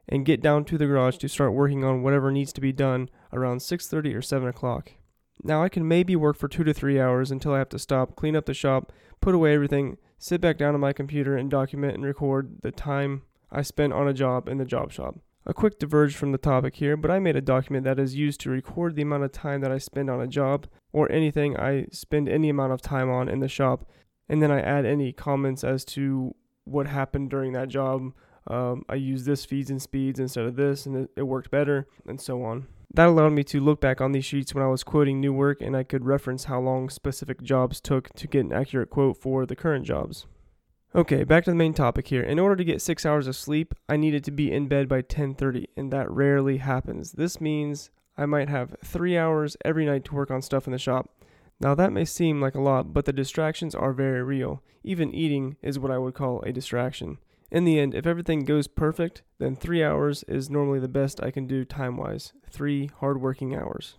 and 0.08 0.26
get 0.26 0.42
down 0.42 0.64
to 0.66 0.78
the 0.78 0.86
garage 0.86 1.16
to 1.18 1.28
start 1.28 1.52
working 1.52 1.84
on 1.84 2.02
whatever 2.02 2.30
needs 2.30 2.52
to 2.52 2.60
be 2.60 2.72
done 2.72 3.08
around 3.32 3.60
6:30 3.60 4.14
or 4.14 4.22
7 4.22 4.48
o'clock. 4.48 4.92
Now 5.42 5.62
I 5.62 5.68
can 5.68 5.86
maybe 5.86 6.14
work 6.16 6.36
for 6.36 6.48
2 6.48 6.64
to 6.64 6.74
3 6.74 7.00
hours 7.00 7.30
until 7.30 7.52
I 7.52 7.58
have 7.58 7.68
to 7.70 7.78
stop, 7.78 8.16
clean 8.16 8.36
up 8.36 8.46
the 8.46 8.54
shop, 8.54 8.92
put 9.20 9.34
away 9.34 9.54
everything, 9.54 9.98
sit 10.18 10.40
back 10.40 10.58
down 10.58 10.74
on 10.74 10.80
my 10.80 10.92
computer 10.92 11.36
and 11.36 11.50
document 11.50 11.94
and 11.94 12.04
record 12.04 12.58
the 12.62 12.70
time 12.70 13.22
I 13.50 13.62
spent 13.62 13.92
on 13.92 14.08
a 14.08 14.14
job 14.14 14.48
in 14.48 14.58
the 14.58 14.64
job 14.64 14.92
shop. 14.92 15.16
A 15.46 15.52
quick 15.52 15.78
diverge 15.78 16.16
from 16.16 16.32
the 16.32 16.38
topic 16.38 16.76
here, 16.76 16.96
but 16.96 17.10
I 17.10 17.18
made 17.18 17.36
a 17.36 17.42
document 17.42 17.84
that 17.84 17.98
is 17.98 18.14
used 18.14 18.40
to 18.40 18.50
record 18.50 18.96
the 18.96 19.02
amount 19.02 19.24
of 19.24 19.32
time 19.32 19.60
that 19.60 19.70
I 19.70 19.76
spend 19.78 20.08
on 20.08 20.20
a 20.20 20.26
job 20.26 20.66
or 20.92 21.10
anything 21.12 21.56
I 21.56 21.86
spend 21.92 22.28
any 22.28 22.48
amount 22.48 22.72
of 22.72 22.80
time 22.80 23.10
on 23.10 23.28
in 23.28 23.40
the 23.40 23.48
shop, 23.48 23.86
and 24.28 24.40
then 24.40 24.50
I 24.50 24.60
add 24.60 24.86
any 24.86 25.12
comments 25.12 25.62
as 25.62 25.84
to 25.86 26.34
what 26.64 26.86
happened 26.86 27.28
during 27.28 27.52
that 27.52 27.68
job, 27.68 28.14
um, 28.46 28.84
I 28.88 28.96
used 28.96 29.26
this 29.26 29.44
feeds 29.44 29.70
and 29.70 29.80
speeds 29.80 30.20
instead 30.20 30.44
of 30.44 30.56
this, 30.56 30.86
and 30.86 30.96
it, 30.96 31.10
it 31.16 31.22
worked 31.22 31.50
better, 31.50 31.86
and 32.06 32.20
so 32.20 32.42
on. 32.42 32.66
That 32.92 33.08
allowed 33.08 33.32
me 33.32 33.42
to 33.44 33.60
look 33.60 33.80
back 33.80 34.00
on 34.00 34.12
these 34.12 34.24
sheets 34.24 34.54
when 34.54 34.62
I 34.62 34.68
was 34.68 34.84
quoting 34.84 35.20
new 35.20 35.32
work, 35.32 35.60
and 35.60 35.76
I 35.76 35.82
could 35.82 36.04
reference 36.04 36.44
how 36.44 36.60
long 36.60 36.88
specific 36.88 37.42
jobs 37.42 37.80
took 37.80 38.12
to 38.14 38.28
get 38.28 38.44
an 38.44 38.52
accurate 38.52 38.90
quote 38.90 39.16
for 39.16 39.46
the 39.46 39.56
current 39.56 39.84
jobs. 39.84 40.26
Okay, 40.94 41.24
back 41.24 41.42
to 41.44 41.50
the 41.50 41.56
main 41.56 41.74
topic 41.74 42.06
here. 42.06 42.22
In 42.22 42.38
order 42.38 42.54
to 42.54 42.64
get 42.64 42.80
6 42.80 43.04
hours 43.04 43.26
of 43.26 43.34
sleep, 43.34 43.74
I 43.88 43.96
needed 43.96 44.22
to 44.24 44.30
be 44.30 44.52
in 44.52 44.68
bed 44.68 44.88
by 44.88 45.02
10:30, 45.02 45.66
and 45.76 45.92
that 45.92 46.08
rarely 46.08 46.58
happens. 46.58 47.12
This 47.12 47.40
means 47.40 47.90
I 48.16 48.26
might 48.26 48.48
have 48.48 48.76
3 48.84 49.18
hours 49.18 49.56
every 49.64 49.86
night 49.86 50.04
to 50.04 50.14
work 50.14 50.30
on 50.30 50.40
stuff 50.40 50.68
in 50.68 50.72
the 50.72 50.78
shop. 50.78 51.10
Now 51.58 51.74
that 51.74 51.92
may 51.92 52.04
seem 52.04 52.40
like 52.40 52.54
a 52.54 52.60
lot, 52.60 52.92
but 52.92 53.06
the 53.06 53.12
distractions 53.12 53.74
are 53.74 53.92
very 53.92 54.22
real. 54.22 54.62
Even 54.84 55.12
eating 55.12 55.56
is 55.62 55.80
what 55.80 55.90
I 55.90 55.98
would 55.98 56.14
call 56.14 56.42
a 56.42 56.52
distraction. 56.52 57.18
In 57.54 57.64
the 57.64 57.78
end, 57.78 57.94
if 57.94 58.04
everything 58.04 58.40
goes 58.40 58.66
perfect, 58.66 59.22
then 59.38 59.54
three 59.54 59.80
hours 59.80 60.24
is 60.24 60.50
normally 60.50 60.80
the 60.80 60.88
best 60.88 61.22
I 61.22 61.30
can 61.30 61.46
do 61.46 61.64
time 61.64 61.96
wise. 61.96 62.32
Three 62.50 62.90
hard-working 62.98 63.54
hours. 63.54 63.94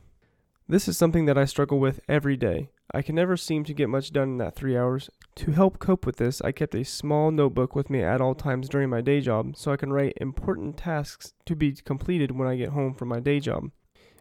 This 0.67 0.89
is 0.89 0.97
something 0.97 1.25
that 1.25 1.37
I 1.37 1.45
struggle 1.45 1.79
with 1.79 2.01
every 2.09 2.35
day. 2.35 2.67
I 2.93 3.01
can 3.01 3.15
never 3.15 3.37
seem 3.37 3.63
to 3.63 3.73
get 3.73 3.87
much 3.87 4.11
done 4.11 4.31
in 4.31 4.37
that 4.39 4.57
three 4.57 4.75
hours. 4.75 5.09
To 5.35 5.51
help 5.51 5.79
cope 5.79 6.05
with 6.05 6.17
this, 6.17 6.41
I 6.41 6.51
kept 6.51 6.75
a 6.75 6.83
small 6.83 7.31
notebook 7.31 7.75
with 7.75 7.89
me 7.89 8.01
at 8.03 8.19
all 8.19 8.35
times 8.35 8.67
during 8.67 8.89
my 8.89 8.99
day 8.99 9.21
job 9.21 9.55
so 9.55 9.71
I 9.71 9.77
can 9.77 9.93
write 9.93 10.17
important 10.19 10.75
tasks 10.75 11.33
to 11.45 11.55
be 11.55 11.71
completed 11.75 12.37
when 12.37 12.49
I 12.49 12.57
get 12.57 12.71
home 12.71 12.93
from 12.93 13.07
my 13.07 13.21
day 13.21 13.39
job. 13.39 13.71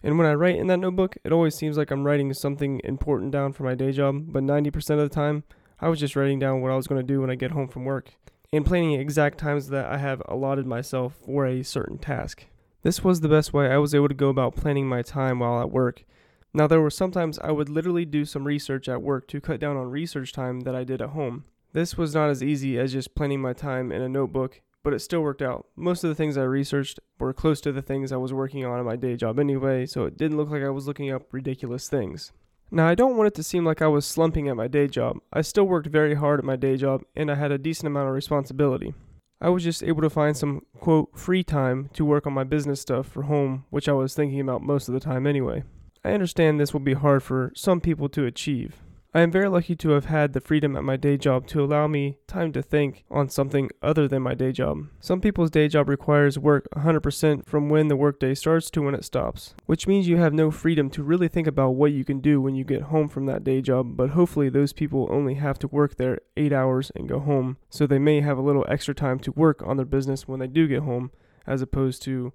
And 0.00 0.16
when 0.16 0.28
I 0.28 0.34
write 0.34 0.60
in 0.60 0.68
that 0.68 0.78
notebook, 0.78 1.16
it 1.24 1.32
always 1.32 1.56
seems 1.56 1.76
like 1.76 1.90
I'm 1.90 2.04
writing 2.04 2.32
something 2.34 2.80
important 2.84 3.32
down 3.32 3.52
for 3.52 3.64
my 3.64 3.74
day 3.74 3.90
job, 3.90 4.26
but 4.28 4.44
90% 4.44 4.90
of 4.90 4.98
the 4.98 5.08
time, 5.08 5.42
I 5.80 5.88
was 5.88 5.98
just 5.98 6.14
writing 6.14 6.38
down 6.38 6.60
what 6.60 6.70
I 6.70 6.76
was 6.76 6.86
going 6.86 7.04
to 7.04 7.12
do 7.12 7.20
when 7.20 7.30
I 7.30 7.34
get 7.34 7.50
home 7.50 7.66
from 7.66 7.84
work 7.84 8.12
and 8.54 8.64
planning 8.64 8.92
exact 8.92 9.38
times 9.38 9.68
that 9.68 9.86
I 9.86 9.98
have 9.98 10.22
allotted 10.28 10.66
myself 10.66 11.16
for 11.24 11.44
a 11.44 11.64
certain 11.64 11.98
task. 11.98 12.46
This 12.82 13.02
was 13.02 13.20
the 13.20 13.28
best 13.28 13.52
way 13.52 13.68
I 13.68 13.78
was 13.78 13.94
able 13.94 14.08
to 14.08 14.14
go 14.14 14.28
about 14.28 14.54
planning 14.54 14.86
my 14.86 15.02
time 15.02 15.40
while 15.40 15.60
at 15.60 15.72
work. 15.72 16.04
Now, 16.52 16.68
there 16.68 16.80
were 16.80 16.90
sometimes 16.90 17.38
I 17.40 17.50
would 17.50 17.68
literally 17.68 18.04
do 18.04 18.24
some 18.24 18.46
research 18.46 18.88
at 18.88 19.02
work 19.02 19.26
to 19.28 19.40
cut 19.40 19.58
down 19.58 19.76
on 19.76 19.90
research 19.90 20.32
time 20.32 20.60
that 20.60 20.74
I 20.76 20.84
did 20.84 21.02
at 21.02 21.10
home. 21.10 21.44
This 21.72 21.98
was 21.98 22.14
not 22.14 22.30
as 22.30 22.44
easy 22.44 22.78
as 22.78 22.92
just 22.92 23.16
planning 23.16 23.40
my 23.40 23.54
time 23.54 23.90
in 23.90 24.02
a 24.02 24.08
notebook, 24.08 24.60
but 24.84 24.92
it 24.94 25.00
still 25.00 25.22
worked 25.22 25.42
out. 25.42 25.66
Most 25.74 26.04
of 26.04 26.08
the 26.08 26.14
things 26.14 26.36
I 26.36 26.44
researched 26.44 27.00
were 27.18 27.32
close 27.32 27.60
to 27.62 27.72
the 27.72 27.82
things 27.82 28.12
I 28.12 28.18
was 28.18 28.32
working 28.32 28.64
on 28.64 28.78
in 28.78 28.86
my 28.86 28.94
day 28.94 29.16
job 29.16 29.40
anyway, 29.40 29.86
so 29.86 30.04
it 30.04 30.16
didn't 30.16 30.36
look 30.36 30.50
like 30.50 30.62
I 30.62 30.70
was 30.70 30.86
looking 30.86 31.10
up 31.10 31.32
ridiculous 31.32 31.88
things. 31.88 32.30
Now, 32.74 32.88
I 32.88 32.96
don't 32.96 33.16
want 33.16 33.28
it 33.28 33.34
to 33.34 33.44
seem 33.44 33.64
like 33.64 33.82
I 33.82 33.86
was 33.86 34.04
slumping 34.04 34.48
at 34.48 34.56
my 34.56 34.66
day 34.66 34.88
job. 34.88 35.18
I 35.32 35.42
still 35.42 35.62
worked 35.62 35.86
very 35.86 36.16
hard 36.16 36.40
at 36.40 36.44
my 36.44 36.56
day 36.56 36.76
job, 36.76 37.04
and 37.14 37.30
I 37.30 37.36
had 37.36 37.52
a 37.52 37.56
decent 37.56 37.86
amount 37.86 38.08
of 38.08 38.14
responsibility. 38.16 38.94
I 39.40 39.50
was 39.50 39.62
just 39.62 39.84
able 39.84 40.02
to 40.02 40.10
find 40.10 40.36
some, 40.36 40.62
quote, 40.80 41.16
free 41.16 41.44
time 41.44 41.88
to 41.92 42.04
work 42.04 42.26
on 42.26 42.32
my 42.32 42.42
business 42.42 42.80
stuff 42.80 43.06
for 43.06 43.22
home, 43.22 43.64
which 43.70 43.88
I 43.88 43.92
was 43.92 44.12
thinking 44.12 44.40
about 44.40 44.64
most 44.64 44.88
of 44.88 44.94
the 44.94 44.98
time 44.98 45.24
anyway. 45.24 45.62
I 46.04 46.14
understand 46.14 46.58
this 46.58 46.72
will 46.72 46.80
be 46.80 46.94
hard 46.94 47.22
for 47.22 47.52
some 47.54 47.80
people 47.80 48.08
to 48.08 48.26
achieve. 48.26 48.82
I 49.16 49.20
am 49.20 49.30
very 49.30 49.48
lucky 49.48 49.76
to 49.76 49.90
have 49.90 50.06
had 50.06 50.32
the 50.32 50.40
freedom 50.40 50.74
at 50.74 50.82
my 50.82 50.96
day 50.96 51.16
job 51.16 51.46
to 51.46 51.62
allow 51.62 51.86
me 51.86 52.18
time 52.26 52.50
to 52.50 52.60
think 52.60 53.04
on 53.08 53.28
something 53.28 53.70
other 53.80 54.08
than 54.08 54.22
my 54.22 54.34
day 54.34 54.50
job. 54.50 54.88
Some 54.98 55.20
people's 55.20 55.52
day 55.52 55.68
job 55.68 55.88
requires 55.88 56.36
work 56.36 56.66
100% 56.74 57.46
from 57.46 57.68
when 57.68 57.86
the 57.86 57.94
workday 57.94 58.34
starts 58.34 58.70
to 58.72 58.82
when 58.82 58.96
it 58.96 59.04
stops, 59.04 59.54
which 59.66 59.86
means 59.86 60.08
you 60.08 60.16
have 60.16 60.34
no 60.34 60.50
freedom 60.50 60.90
to 60.90 61.04
really 61.04 61.28
think 61.28 61.46
about 61.46 61.76
what 61.76 61.92
you 61.92 62.04
can 62.04 62.18
do 62.18 62.40
when 62.40 62.56
you 62.56 62.64
get 62.64 62.82
home 62.82 63.08
from 63.08 63.26
that 63.26 63.44
day 63.44 63.62
job, 63.62 63.96
but 63.96 64.10
hopefully 64.10 64.48
those 64.48 64.72
people 64.72 65.06
only 65.08 65.34
have 65.34 65.60
to 65.60 65.68
work 65.68 65.96
there 65.96 66.18
8 66.36 66.52
hours 66.52 66.90
and 66.96 67.08
go 67.08 67.20
home, 67.20 67.56
so 67.70 67.86
they 67.86 68.00
may 68.00 68.20
have 68.20 68.36
a 68.36 68.42
little 68.42 68.66
extra 68.68 68.96
time 68.96 69.20
to 69.20 69.30
work 69.30 69.62
on 69.64 69.76
their 69.76 69.86
business 69.86 70.26
when 70.26 70.40
they 70.40 70.48
do 70.48 70.66
get 70.66 70.82
home, 70.82 71.12
as 71.46 71.62
opposed 71.62 72.02
to 72.02 72.32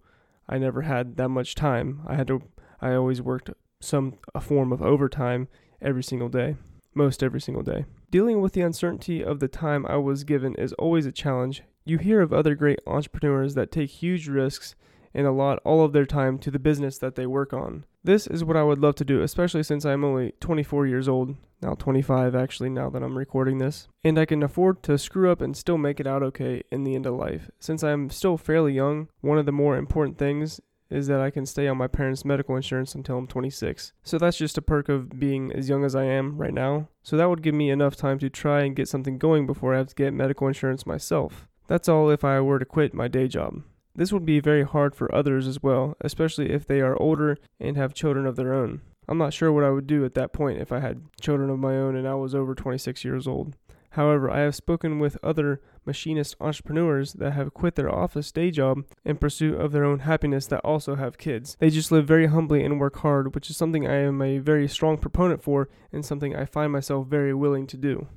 I 0.47 0.57
never 0.57 0.83
had 0.83 1.17
that 1.17 1.27
much 1.27 1.55
time. 1.55 2.03
I 2.07 2.15
had 2.15 2.27
to 2.27 2.41
I 2.79 2.93
always 2.93 3.21
worked 3.21 3.49
some 3.81 4.13
a 4.33 4.39
form 4.39 4.71
of 4.71 4.81
overtime 4.81 5.49
every 5.81 6.03
single 6.03 6.29
day. 6.29 6.55
most 6.93 7.23
every 7.23 7.39
single 7.39 7.63
day. 7.63 7.85
Dealing 8.11 8.41
with 8.41 8.53
the 8.53 8.61
uncertainty 8.61 9.23
of 9.23 9.39
the 9.39 9.47
time 9.47 9.85
I 9.85 9.97
was 9.97 10.23
given 10.23 10.55
is 10.55 10.73
always 10.73 11.05
a 11.05 11.11
challenge. 11.11 11.63
You 11.85 11.97
hear 11.97 12.19
of 12.19 12.33
other 12.33 12.55
great 12.55 12.79
entrepreneurs 12.87 13.53
that 13.55 13.71
take 13.71 13.89
huge 13.89 14.27
risks 14.27 14.75
and 15.13 15.25
allot 15.25 15.59
all 15.63 15.83
of 15.83 15.93
their 15.93 16.05
time 16.05 16.37
to 16.39 16.51
the 16.51 16.59
business 16.59 16.97
that 16.97 17.15
they 17.15 17.25
work 17.25 17.53
on. 17.53 17.85
This 18.03 18.27
is 18.27 18.43
what 18.43 18.57
I 18.57 18.63
would 18.63 18.79
love 18.79 18.95
to 18.95 19.05
do, 19.05 19.21
especially 19.21 19.63
since 19.63 19.85
I'm 19.85 20.03
only 20.03 20.33
24 20.39 20.87
years 20.87 21.07
old, 21.07 21.35
now 21.61 21.73
25 21.73 22.35
actually, 22.35 22.69
now 22.69 22.89
that 22.89 23.03
I'm 23.03 23.17
recording 23.17 23.57
this, 23.57 23.87
and 24.03 24.17
I 24.17 24.25
can 24.25 24.43
afford 24.43 24.83
to 24.83 24.97
screw 24.97 25.31
up 25.31 25.41
and 25.41 25.57
still 25.57 25.77
make 25.77 25.99
it 25.99 26.07
out 26.07 26.23
okay 26.23 26.63
in 26.71 26.83
the 26.83 26.95
end 26.95 27.05
of 27.05 27.15
life. 27.15 27.49
Since 27.59 27.83
I'm 27.83 28.09
still 28.09 28.37
fairly 28.37 28.73
young, 28.73 29.09
one 29.21 29.37
of 29.37 29.45
the 29.45 29.51
more 29.51 29.77
important 29.77 30.17
things 30.17 30.61
is 30.89 31.07
that 31.07 31.21
I 31.21 31.29
can 31.29 31.45
stay 31.45 31.67
on 31.67 31.77
my 31.77 31.87
parents' 31.87 32.25
medical 32.25 32.55
insurance 32.55 32.95
until 32.95 33.17
I'm 33.17 33.27
26. 33.27 33.93
So 34.03 34.17
that's 34.17 34.37
just 34.37 34.57
a 34.57 34.61
perk 34.61 34.89
of 34.89 35.19
being 35.19 35.51
as 35.51 35.69
young 35.69 35.85
as 35.85 35.95
I 35.95 36.03
am 36.03 36.37
right 36.37 36.53
now. 36.53 36.89
So 37.03 37.15
that 37.17 37.29
would 37.29 37.43
give 37.43 37.55
me 37.55 37.69
enough 37.69 37.95
time 37.95 38.19
to 38.19 38.29
try 38.29 38.61
and 38.61 38.75
get 38.75 38.87
something 38.87 39.17
going 39.17 39.45
before 39.45 39.73
I 39.73 39.77
have 39.77 39.87
to 39.87 39.95
get 39.95 40.13
medical 40.13 40.47
insurance 40.47 40.85
myself. 40.85 41.47
That's 41.67 41.87
all 41.87 42.09
if 42.09 42.23
I 42.23 42.39
were 42.41 42.59
to 42.59 42.65
quit 42.65 42.93
my 42.93 43.07
day 43.07 43.27
job. 43.27 43.61
This 43.95 44.11
would 44.13 44.25
be 44.25 44.39
very 44.39 44.63
hard 44.63 44.95
for 44.95 45.13
others 45.13 45.45
as 45.45 45.61
well, 45.61 45.95
especially 46.01 46.51
if 46.51 46.65
they 46.65 46.81
are 46.81 46.99
older 47.01 47.37
and 47.59 47.75
have 47.75 47.93
children 47.93 48.25
of 48.25 48.35
their 48.35 48.53
own. 48.53 48.81
I'm 49.07 49.17
not 49.17 49.33
sure 49.33 49.51
what 49.51 49.63
I 49.63 49.71
would 49.71 49.87
do 49.87 50.05
at 50.05 50.13
that 50.13 50.33
point 50.33 50.61
if 50.61 50.71
I 50.71 50.79
had 50.79 51.01
children 51.19 51.49
of 51.49 51.59
my 51.59 51.75
own 51.75 51.95
and 51.95 52.07
I 52.07 52.13
was 52.13 52.35
over 52.35 52.55
26 52.55 53.03
years 53.03 53.27
old. 53.27 53.55
However, 53.91 54.29
I 54.29 54.39
have 54.39 54.55
spoken 54.55 54.99
with 54.99 55.17
other 55.23 55.61
machinist 55.85 56.35
entrepreneurs 56.39 57.13
that 57.13 57.31
have 57.31 57.53
quit 57.53 57.75
their 57.75 57.93
office 57.93 58.31
day 58.31 58.51
job 58.51 58.85
in 59.05 59.17
pursuit 59.17 59.59
of 59.59 59.71
their 59.71 59.85
own 59.85 59.99
happiness 59.99 60.47
that 60.47 60.61
also 60.65 60.95
have 60.95 61.17
kids. 61.17 61.57
They 61.59 61.69
just 61.69 61.91
live 61.91 62.07
very 62.07 62.27
humbly 62.27 62.63
and 62.63 62.79
work 62.79 62.97
hard, 62.97 63.35
which 63.35 63.49
is 63.49 63.57
something 63.57 63.87
I 63.87 63.95
am 63.95 64.21
a 64.21 64.39
very 64.39 64.67
strong 64.67 64.97
proponent 64.97 65.41
for 65.43 65.69
and 65.91 66.05
something 66.05 66.35
I 66.35 66.45
find 66.45 66.71
myself 66.71 67.07
very 67.07 67.33
willing 67.33 67.67
to 67.67 67.77
do. 67.77 68.07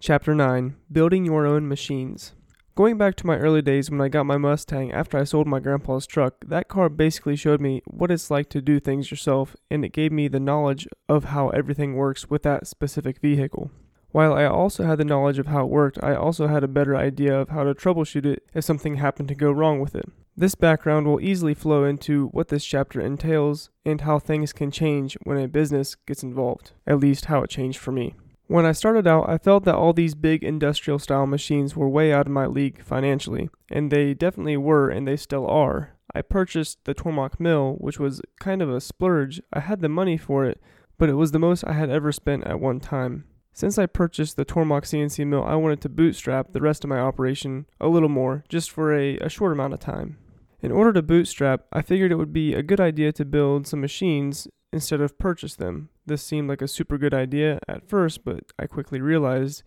Chapter 0.00 0.34
9 0.34 0.76
Building 0.92 1.24
Your 1.24 1.46
Own 1.46 1.68
Machines. 1.68 2.32
Going 2.76 2.98
back 2.98 3.14
to 3.16 3.26
my 3.26 3.36
early 3.36 3.62
days 3.62 3.88
when 3.88 4.00
I 4.00 4.08
got 4.08 4.26
my 4.26 4.36
Mustang 4.36 4.90
after 4.90 5.16
I 5.16 5.22
sold 5.22 5.46
my 5.46 5.60
grandpa's 5.60 6.08
truck, 6.08 6.44
that 6.44 6.66
car 6.66 6.88
basically 6.88 7.36
showed 7.36 7.60
me 7.60 7.82
what 7.86 8.10
it's 8.10 8.32
like 8.32 8.50
to 8.50 8.60
do 8.60 8.80
things 8.80 9.12
yourself, 9.12 9.54
and 9.70 9.84
it 9.84 9.92
gave 9.92 10.10
me 10.10 10.26
the 10.26 10.40
knowledge 10.40 10.88
of 11.08 11.26
how 11.26 11.50
everything 11.50 11.94
works 11.94 12.28
with 12.28 12.42
that 12.42 12.66
specific 12.66 13.20
vehicle. 13.20 13.70
While 14.14 14.34
I 14.34 14.44
also 14.44 14.84
had 14.84 14.98
the 14.98 15.04
knowledge 15.04 15.40
of 15.40 15.48
how 15.48 15.64
it 15.64 15.70
worked, 15.70 15.98
I 16.00 16.14
also 16.14 16.46
had 16.46 16.62
a 16.62 16.68
better 16.68 16.94
idea 16.94 17.36
of 17.36 17.48
how 17.48 17.64
to 17.64 17.74
troubleshoot 17.74 18.24
it 18.24 18.44
if 18.54 18.62
something 18.62 18.94
happened 18.94 19.26
to 19.26 19.34
go 19.34 19.50
wrong 19.50 19.80
with 19.80 19.96
it. 19.96 20.08
This 20.36 20.54
background 20.54 21.08
will 21.08 21.20
easily 21.20 21.52
flow 21.52 21.82
into 21.82 22.28
what 22.28 22.46
this 22.46 22.64
chapter 22.64 23.00
entails 23.00 23.70
and 23.84 24.02
how 24.02 24.20
things 24.20 24.52
can 24.52 24.70
change 24.70 25.18
when 25.24 25.38
a 25.38 25.48
business 25.48 25.96
gets 25.96 26.22
involved, 26.22 26.70
at 26.86 27.00
least 27.00 27.24
how 27.24 27.42
it 27.42 27.50
changed 27.50 27.80
for 27.80 27.90
me. 27.90 28.14
When 28.46 28.64
I 28.64 28.70
started 28.70 29.08
out, 29.08 29.28
I 29.28 29.36
felt 29.36 29.64
that 29.64 29.74
all 29.74 29.92
these 29.92 30.14
big 30.14 30.44
industrial 30.44 31.00
style 31.00 31.26
machines 31.26 31.74
were 31.74 31.88
way 31.88 32.12
out 32.12 32.26
of 32.26 32.32
my 32.32 32.46
league 32.46 32.84
financially, 32.84 33.50
and 33.68 33.90
they 33.90 34.14
definitely 34.14 34.56
were 34.56 34.90
and 34.90 35.08
they 35.08 35.16
still 35.16 35.48
are. 35.48 35.96
I 36.14 36.22
purchased 36.22 36.84
the 36.84 36.94
Tormach 36.94 37.40
mill, 37.40 37.78
which 37.80 37.98
was 37.98 38.22
kind 38.38 38.62
of 38.62 38.70
a 38.70 38.80
splurge. 38.80 39.42
I 39.52 39.58
had 39.58 39.80
the 39.80 39.88
money 39.88 40.16
for 40.16 40.44
it, 40.44 40.62
but 40.98 41.08
it 41.08 41.14
was 41.14 41.32
the 41.32 41.40
most 41.40 41.64
I 41.64 41.72
had 41.72 41.90
ever 41.90 42.12
spent 42.12 42.46
at 42.46 42.60
one 42.60 42.78
time. 42.78 43.24
Since 43.56 43.78
I 43.78 43.86
purchased 43.86 44.36
the 44.36 44.44
Tormach 44.44 44.82
CNC 44.82 45.24
mill, 45.28 45.44
I 45.44 45.54
wanted 45.54 45.80
to 45.82 45.88
bootstrap 45.88 46.52
the 46.52 46.60
rest 46.60 46.82
of 46.82 46.90
my 46.90 46.98
operation 46.98 47.66
a 47.80 47.86
little 47.86 48.08
more, 48.08 48.42
just 48.48 48.68
for 48.68 48.92
a, 48.92 49.16
a 49.18 49.28
short 49.28 49.52
amount 49.52 49.72
of 49.72 49.78
time. 49.78 50.18
In 50.60 50.72
order 50.72 50.92
to 50.92 51.02
bootstrap, 51.02 51.66
I 51.72 51.80
figured 51.80 52.10
it 52.10 52.16
would 52.16 52.32
be 52.32 52.52
a 52.52 52.64
good 52.64 52.80
idea 52.80 53.12
to 53.12 53.24
build 53.24 53.68
some 53.68 53.80
machines 53.80 54.48
instead 54.72 55.00
of 55.00 55.18
purchase 55.18 55.54
them. 55.54 55.88
This 56.04 56.20
seemed 56.20 56.48
like 56.48 56.62
a 56.62 56.68
super 56.68 56.98
good 56.98 57.14
idea 57.14 57.60
at 57.68 57.88
first, 57.88 58.24
but 58.24 58.42
I 58.58 58.66
quickly 58.66 59.00
realized 59.00 59.62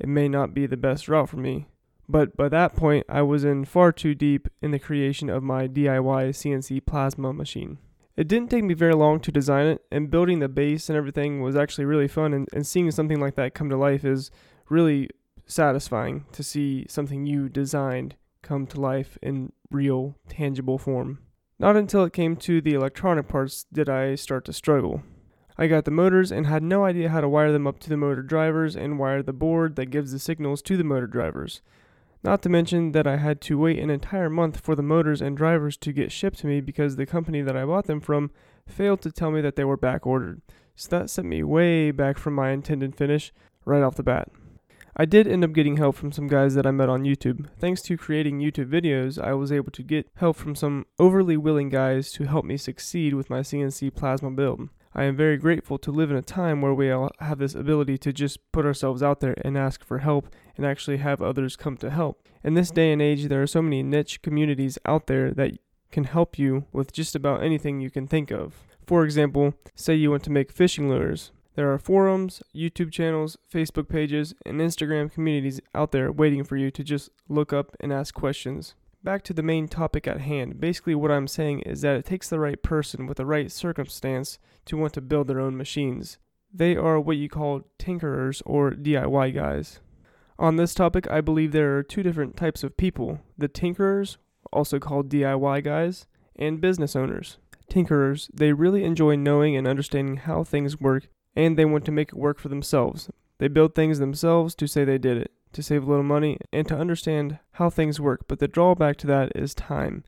it 0.00 0.08
may 0.08 0.28
not 0.28 0.52
be 0.52 0.66
the 0.66 0.76
best 0.76 1.06
route 1.06 1.28
for 1.28 1.36
me. 1.36 1.68
But 2.08 2.36
by 2.36 2.48
that 2.48 2.74
point, 2.74 3.06
I 3.08 3.22
was 3.22 3.44
in 3.44 3.66
far 3.66 3.92
too 3.92 4.16
deep 4.16 4.48
in 4.60 4.72
the 4.72 4.80
creation 4.80 5.30
of 5.30 5.44
my 5.44 5.68
DIY 5.68 6.30
CNC 6.30 6.84
plasma 6.86 7.32
machine. 7.32 7.78
It 8.16 8.28
didn't 8.28 8.50
take 8.50 8.64
me 8.64 8.74
very 8.74 8.94
long 8.94 9.20
to 9.20 9.32
design 9.32 9.66
it, 9.66 9.82
and 9.90 10.10
building 10.10 10.40
the 10.40 10.48
base 10.48 10.88
and 10.88 10.96
everything 10.96 11.40
was 11.40 11.56
actually 11.56 11.86
really 11.86 12.08
fun. 12.08 12.34
And, 12.34 12.48
and 12.52 12.66
seeing 12.66 12.90
something 12.90 13.20
like 13.20 13.36
that 13.36 13.54
come 13.54 13.70
to 13.70 13.76
life 13.76 14.04
is 14.04 14.30
really 14.68 15.08
satisfying 15.46 16.26
to 16.32 16.42
see 16.42 16.86
something 16.88 17.26
you 17.26 17.48
designed 17.48 18.16
come 18.42 18.66
to 18.66 18.80
life 18.80 19.16
in 19.22 19.52
real, 19.70 20.16
tangible 20.28 20.78
form. 20.78 21.20
Not 21.58 21.76
until 21.76 22.04
it 22.04 22.12
came 22.12 22.36
to 22.36 22.60
the 22.60 22.74
electronic 22.74 23.28
parts 23.28 23.66
did 23.72 23.88
I 23.88 24.16
start 24.16 24.44
to 24.46 24.52
struggle. 24.52 25.02
I 25.56 25.66
got 25.66 25.84
the 25.84 25.90
motors 25.90 26.32
and 26.32 26.46
had 26.46 26.62
no 26.62 26.84
idea 26.84 27.10
how 27.10 27.20
to 27.20 27.28
wire 27.28 27.52
them 27.52 27.66
up 27.66 27.78
to 27.80 27.88
the 27.88 27.96
motor 27.96 28.22
drivers 28.22 28.74
and 28.74 28.98
wire 28.98 29.22
the 29.22 29.32
board 29.32 29.76
that 29.76 29.90
gives 29.90 30.12
the 30.12 30.18
signals 30.18 30.62
to 30.62 30.76
the 30.76 30.84
motor 30.84 31.06
drivers. 31.06 31.62
Not 32.24 32.42
to 32.42 32.48
mention 32.48 32.92
that 32.92 33.06
I 33.06 33.16
had 33.16 33.40
to 33.42 33.58
wait 33.58 33.80
an 33.80 33.90
entire 33.90 34.30
month 34.30 34.60
for 34.60 34.76
the 34.76 34.82
motors 34.82 35.20
and 35.20 35.36
drivers 35.36 35.76
to 35.78 35.92
get 35.92 36.12
shipped 36.12 36.38
to 36.40 36.46
me 36.46 36.60
because 36.60 36.94
the 36.94 37.06
company 37.06 37.42
that 37.42 37.56
I 37.56 37.64
bought 37.64 37.86
them 37.86 38.00
from 38.00 38.30
failed 38.66 39.02
to 39.02 39.10
tell 39.10 39.32
me 39.32 39.40
that 39.40 39.56
they 39.56 39.64
were 39.64 39.76
back 39.76 40.06
ordered. 40.06 40.40
So 40.76 40.88
that 40.90 41.10
set 41.10 41.24
me 41.24 41.42
way 41.42 41.90
back 41.90 42.18
from 42.18 42.34
my 42.34 42.50
intended 42.50 42.94
finish 42.94 43.32
right 43.64 43.82
off 43.82 43.96
the 43.96 44.02
bat. 44.02 44.28
I 44.96 45.04
did 45.06 45.26
end 45.26 45.42
up 45.42 45.52
getting 45.52 45.78
help 45.78 45.96
from 45.96 46.12
some 46.12 46.28
guys 46.28 46.54
that 46.54 46.66
I 46.66 46.70
met 46.70 46.90
on 46.90 47.04
YouTube. 47.04 47.48
Thanks 47.58 47.80
to 47.82 47.96
creating 47.96 48.40
YouTube 48.40 48.68
videos, 48.68 49.18
I 49.18 49.32
was 49.32 49.50
able 49.50 49.72
to 49.72 49.82
get 49.82 50.08
help 50.16 50.36
from 50.36 50.54
some 50.54 50.86
overly 50.98 51.36
willing 51.36 51.70
guys 51.70 52.12
to 52.12 52.24
help 52.24 52.44
me 52.44 52.58
succeed 52.58 53.14
with 53.14 53.30
my 53.30 53.40
CNC 53.40 53.94
plasma 53.94 54.30
build. 54.30 54.68
I 54.94 55.04
am 55.04 55.16
very 55.16 55.38
grateful 55.38 55.78
to 55.78 55.90
live 55.90 56.10
in 56.10 56.16
a 56.16 56.22
time 56.22 56.60
where 56.60 56.74
we 56.74 56.90
all 56.90 57.10
have 57.18 57.38
this 57.38 57.54
ability 57.54 57.96
to 57.98 58.12
just 58.12 58.38
put 58.52 58.66
ourselves 58.66 59.02
out 59.02 59.20
there 59.20 59.34
and 59.42 59.56
ask 59.56 59.82
for 59.82 59.98
help 59.98 60.28
and 60.56 60.66
actually 60.66 60.98
have 60.98 61.22
others 61.22 61.56
come 61.56 61.78
to 61.78 61.90
help. 61.90 62.28
In 62.44 62.54
this 62.54 62.70
day 62.70 62.92
and 62.92 63.00
age, 63.00 63.28
there 63.28 63.42
are 63.42 63.46
so 63.46 63.62
many 63.62 63.82
niche 63.82 64.20
communities 64.20 64.78
out 64.84 65.06
there 65.06 65.30
that 65.32 65.52
can 65.90 66.04
help 66.04 66.38
you 66.38 66.66
with 66.72 66.92
just 66.92 67.14
about 67.14 67.42
anything 67.42 67.80
you 67.80 67.90
can 67.90 68.06
think 68.06 68.30
of. 68.30 68.66
For 68.86 69.04
example, 69.04 69.54
say 69.74 69.94
you 69.94 70.10
want 70.10 70.24
to 70.24 70.30
make 70.30 70.52
fishing 70.52 70.90
lures. 70.90 71.30
There 71.54 71.72
are 71.72 71.78
forums, 71.78 72.42
YouTube 72.54 72.92
channels, 72.92 73.38
Facebook 73.52 73.88
pages, 73.88 74.34
and 74.44 74.60
Instagram 74.60 75.12
communities 75.12 75.60
out 75.74 75.92
there 75.92 76.10
waiting 76.10 76.44
for 76.44 76.56
you 76.56 76.70
to 76.70 76.84
just 76.84 77.10
look 77.28 77.52
up 77.52 77.76
and 77.80 77.92
ask 77.92 78.14
questions. 78.14 78.74
Back 79.04 79.24
to 79.24 79.32
the 79.32 79.42
main 79.42 79.66
topic 79.66 80.06
at 80.06 80.20
hand. 80.20 80.60
Basically, 80.60 80.94
what 80.94 81.10
I'm 81.10 81.26
saying 81.26 81.62
is 81.62 81.80
that 81.80 81.96
it 81.96 82.04
takes 82.04 82.28
the 82.28 82.38
right 82.38 82.62
person 82.62 83.06
with 83.06 83.16
the 83.16 83.26
right 83.26 83.50
circumstance 83.50 84.38
to 84.66 84.76
want 84.76 84.92
to 84.92 85.00
build 85.00 85.26
their 85.26 85.40
own 85.40 85.56
machines. 85.56 86.18
They 86.54 86.76
are 86.76 87.00
what 87.00 87.16
you 87.16 87.28
call 87.28 87.62
tinkerers 87.80 88.42
or 88.46 88.70
DIY 88.70 89.34
guys. 89.34 89.80
On 90.38 90.54
this 90.54 90.72
topic, 90.72 91.10
I 91.10 91.20
believe 91.20 91.50
there 91.50 91.76
are 91.76 91.82
two 91.82 92.04
different 92.04 92.36
types 92.36 92.62
of 92.62 92.76
people 92.76 93.20
the 93.36 93.48
tinkerers, 93.48 94.18
also 94.52 94.78
called 94.78 95.08
DIY 95.08 95.64
guys, 95.64 96.06
and 96.36 96.60
business 96.60 96.94
owners. 96.94 97.38
Tinkerers, 97.68 98.30
they 98.32 98.52
really 98.52 98.84
enjoy 98.84 99.16
knowing 99.16 99.56
and 99.56 99.66
understanding 99.66 100.18
how 100.18 100.44
things 100.44 100.78
work 100.78 101.08
and 101.34 101.58
they 101.58 101.64
want 101.64 101.84
to 101.86 101.92
make 101.92 102.10
it 102.10 102.18
work 102.18 102.38
for 102.38 102.48
themselves. 102.48 103.10
They 103.38 103.48
build 103.48 103.74
things 103.74 103.98
themselves 103.98 104.54
to 104.56 104.68
say 104.68 104.84
they 104.84 104.98
did 104.98 105.16
it, 105.16 105.32
to 105.52 105.62
save 105.62 105.84
a 105.84 105.86
little 105.86 106.02
money, 106.02 106.38
and 106.52 106.66
to 106.68 106.76
understand 106.76 107.38
how 107.52 107.70
things 107.70 108.00
work. 108.00 108.22
But 108.28 108.38
the 108.38 108.48
drawback 108.48 108.96
to 108.98 109.06
that 109.08 109.32
is 109.34 109.54
time. 109.54 110.04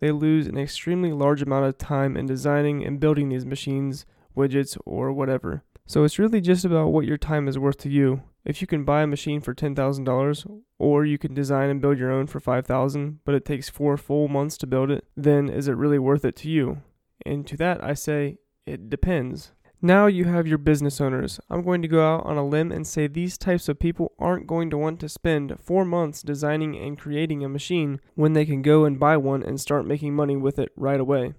They 0.00 0.10
lose 0.10 0.46
an 0.46 0.56
extremely 0.56 1.12
large 1.12 1.42
amount 1.42 1.66
of 1.66 1.78
time 1.78 2.16
in 2.16 2.26
designing 2.26 2.84
and 2.84 3.00
building 3.00 3.28
these 3.28 3.46
machines, 3.46 4.06
widgets, 4.36 4.78
or 4.84 5.12
whatever. 5.12 5.64
So 5.86 6.04
it's 6.04 6.18
really 6.18 6.40
just 6.40 6.64
about 6.64 6.88
what 6.88 7.06
your 7.06 7.16
time 7.16 7.48
is 7.48 7.58
worth 7.58 7.78
to 7.78 7.88
you. 7.88 8.22
If 8.44 8.60
you 8.60 8.66
can 8.66 8.84
buy 8.84 9.02
a 9.02 9.06
machine 9.06 9.40
for 9.40 9.54
$10,000 9.54 10.62
or 10.78 11.04
you 11.04 11.18
can 11.18 11.34
design 11.34 11.70
and 11.70 11.80
build 11.80 11.98
your 11.98 12.12
own 12.12 12.26
for 12.26 12.40
5,000, 12.40 13.20
but 13.24 13.34
it 13.34 13.44
takes 13.44 13.68
4 13.68 13.96
full 13.96 14.28
months 14.28 14.56
to 14.58 14.66
build 14.66 14.90
it, 14.90 15.04
then 15.16 15.48
is 15.48 15.66
it 15.66 15.76
really 15.76 15.98
worth 15.98 16.24
it 16.24 16.36
to 16.36 16.50
you? 16.50 16.82
And 17.26 17.46
to 17.46 17.56
that 17.56 17.82
I 17.82 17.94
say 17.94 18.38
it 18.66 18.88
depends. 18.88 19.52
Now 19.80 20.06
you 20.06 20.24
have 20.24 20.48
your 20.48 20.58
business 20.58 21.00
owners. 21.00 21.38
I'm 21.48 21.62
going 21.62 21.82
to 21.82 21.88
go 21.88 22.04
out 22.04 22.26
on 22.26 22.36
a 22.36 22.44
limb 22.44 22.72
and 22.72 22.84
say 22.84 23.06
these 23.06 23.38
types 23.38 23.68
of 23.68 23.78
people 23.78 24.12
aren't 24.18 24.48
going 24.48 24.70
to 24.70 24.76
want 24.76 24.98
to 25.00 25.08
spend 25.08 25.56
four 25.60 25.84
months 25.84 26.20
designing 26.20 26.76
and 26.76 26.98
creating 26.98 27.44
a 27.44 27.48
machine 27.48 28.00
when 28.16 28.32
they 28.32 28.44
can 28.44 28.60
go 28.60 28.84
and 28.84 28.98
buy 28.98 29.16
one 29.16 29.44
and 29.44 29.60
start 29.60 29.86
making 29.86 30.16
money 30.16 30.36
with 30.36 30.58
it 30.58 30.72
right 30.74 30.98
away. 30.98 31.34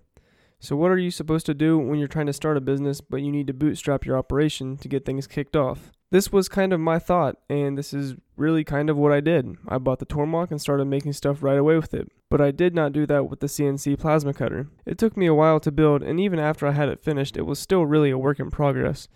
So, 0.62 0.78
what 0.78 0.90
are 0.90 0.98
you 0.98 1.12
supposed 1.12 1.46
to 1.48 1.54
do 1.54 1.78
when 1.78 2.00
you're 2.00 2.08
trying 2.08 2.28
to 2.28 2.34
start 2.34 2.56
a 2.56 2.62
business 2.62 3.02
but 3.02 3.22
you 3.22 3.32
need 3.32 3.48
to 3.48 3.54
bootstrap 3.54 4.06
your 4.06 4.18
operation 4.18 4.78
to 4.78 4.88
get 4.88 5.06
things 5.06 5.28
kicked 5.28 5.58
off? 5.58 5.92
This 6.12 6.32
was 6.32 6.50
kind 6.50 6.74
of 6.74 6.80
my 6.80 6.98
thought, 6.98 7.38
and 7.50 7.78
this 7.78 7.94
is 7.94 8.16
really 8.36 8.64
kind 8.64 8.90
of 8.90 8.98
what 8.98 9.12
I 9.12 9.20
did. 9.20 9.58
I 9.68 9.78
bought 9.78 10.00
the 10.00 10.08
Tormach 10.08 10.50
and 10.50 10.60
started 10.60 10.86
making 10.86 11.14
stuff 11.14 11.44
right 11.44 11.58
away 11.58 11.76
with 11.76 11.94
it. 11.94 12.12
But 12.30 12.42
I 12.42 12.50
did 12.50 12.74
not 12.74 12.94
do 12.94 13.06
that 13.06 13.30
with 13.30 13.42
the 13.42 13.48
CNC 13.48 14.00
plasma 14.00 14.34
cutter. 14.34 14.68
It 14.88 14.98
took 14.98 15.16
me 15.16 15.28
a 15.28 15.36
while 15.36 15.60
to 15.60 15.72
build, 15.72 16.02
and 16.02 16.20
even 16.20 16.40
after 16.40 16.66
I 16.66 16.72
had 16.72 16.90
it 16.90 17.04
finished, 17.04 17.38
it 17.38 17.46
was 17.46 17.60
still 17.60 17.86
really 17.86 18.10
a 18.10 18.18
work 18.18 18.40
in 18.40 18.50
progress. 18.50 19.08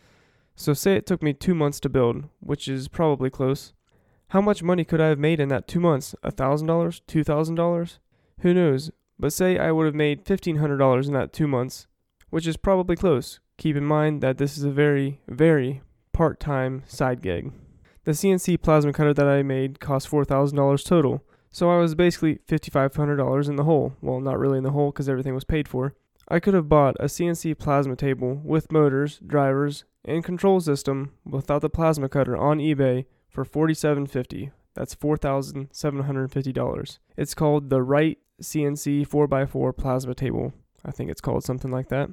So, 0.56 0.74
say 0.74 0.96
it 0.96 1.08
took 1.08 1.24
me 1.24 1.34
two 1.34 1.56
months 1.56 1.80
to 1.80 1.90
build, 1.90 2.26
which 2.40 2.68
is 2.68 2.88
probably 2.88 3.32
close. 3.32 3.74
How 4.28 4.42
much 4.42 4.62
money 4.62 4.84
could 4.84 5.02
I 5.02 5.08
have 5.08 5.20
made 5.20 5.40
in 5.40 5.50
that 5.50 5.68
two 5.68 5.80
months? 5.80 6.14
A 6.22 6.30
thousand 6.30 6.68
dollars? 6.68 7.02
Two 7.08 7.24
thousand 7.24 7.56
dollars? 7.56 8.00
Who 8.40 8.54
knows? 8.54 8.92
But 9.20 9.34
say 9.34 9.58
I 9.58 9.72
would 9.72 9.88
have 9.88 9.96
made 9.96 10.26
fifteen 10.26 10.58
hundred 10.58 10.78
dollars 10.78 11.08
in 11.08 11.14
that 11.14 11.34
two 11.34 11.48
months, 11.48 11.88
which 12.30 12.46
is 12.46 12.58
probably 12.58 12.96
close. 12.96 13.40
Keep 13.58 13.78
in 13.78 13.86
mind 13.86 14.22
that 14.22 14.38
this 14.38 14.58
is 14.58 14.64
a 14.64 14.72
very, 14.72 15.22
very 15.28 15.82
part 16.14 16.40
time 16.40 16.84
side 16.88 17.22
gig. 17.22 17.52
The 18.06 18.12
CNC 18.12 18.62
plasma 18.62 18.94
cutter 18.94 19.14
that 19.14 19.28
I 19.28 19.44
made 19.44 19.80
cost 19.80 20.10
$4,000 20.10 20.86
total, 20.86 21.24
so 21.52 21.70
I 21.70 21.78
was 21.78 21.96
basically 21.96 22.40
$5,500 22.48 23.50
in 23.50 23.56
the 23.56 23.64
hole. 23.64 23.94
Well, 24.02 24.20
not 24.20 24.40
really 24.40 24.58
in 24.58 24.64
the 24.64 24.72
hole 24.72 24.92
because 24.92 25.10
everything 25.10 25.36
was 25.36 25.44
paid 25.44 25.68
for. 25.68 25.96
I 26.28 26.40
could 26.40 26.54
have 26.54 26.70
bought 26.70 26.96
a 27.00 27.06
CNC 27.06 27.58
plasma 27.58 27.96
table 27.96 28.42
with 28.44 28.72
motors, 28.72 29.20
drivers, 29.26 29.86
and 30.06 30.24
control 30.24 30.60
system 30.60 31.14
without 31.26 31.62
the 31.62 31.70
plasma 31.70 32.10
cutter 32.10 32.38
on 32.38 32.60
eBay 32.60 33.06
for 33.30 33.46
$47.50. 33.46 34.52
That's 34.74 34.96
$4,750. 34.96 36.98
It's 37.18 37.34
called 37.34 37.70
the 37.70 37.82
Wright 37.82 38.18
CNC 38.42 39.08
4x4 39.08 39.78
plasma 39.78 40.16
table. 40.16 40.54
I 40.84 40.92
think 40.92 41.10
it's 41.10 41.22
called 41.22 41.44
something 41.44 41.72
like 41.72 41.90
that. 41.90 42.10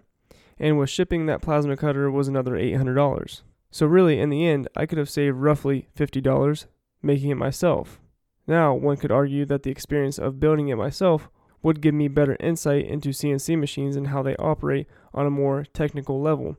And 0.59 0.79
with 0.79 0.91
shipping 0.91 1.27
that 1.27 1.41
plasma 1.41 1.77
cutter 1.77 2.11
was 2.11 2.29
another 2.29 2.53
$800. 2.53 3.43
So 3.71 3.87
really, 3.87 4.19
in 4.19 4.31
the 4.31 4.47
end, 4.47 4.69
I 4.77 4.87
could 4.87 4.99
have 4.99 5.11
saved 5.11 5.37
roughly 5.37 5.89
$50 5.97 6.67
making 7.03 7.31
it 7.31 7.37
myself. 7.37 8.01
Now, 8.47 8.75
one 8.75 8.97
could 8.97 9.13
argue 9.13 9.45
that 9.47 9.63
the 9.63 9.71
experience 9.71 10.19
of 10.19 10.41
building 10.41 10.69
it 10.69 10.77
myself 10.77 11.29
would 11.63 11.81
give 11.81 11.95
me 11.95 12.09
better 12.09 12.37
insight 12.41 12.87
into 12.87 13.11
CNC 13.11 13.59
machines 13.59 13.97
and 13.97 14.09
how 14.09 14.23
they 14.23 14.37
operate 14.37 14.87
on 15.15 15.27
a 15.27 15.31
more 15.31 15.65
technical 15.73 16.21
level. 16.21 16.57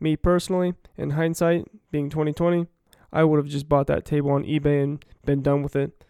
Me 0.00 0.16
personally, 0.16 0.74
in 0.96 1.10
hindsight, 1.10 1.66
being 1.90 2.08
2020, 2.08 2.66
I 3.12 3.24
would 3.24 3.38
have 3.38 3.48
just 3.48 3.68
bought 3.68 3.86
that 3.88 4.04
table 4.04 4.30
on 4.30 4.44
eBay 4.44 4.82
and 4.82 5.04
been 5.24 5.42
done 5.42 5.62
with 5.62 5.76
it. 5.76 6.04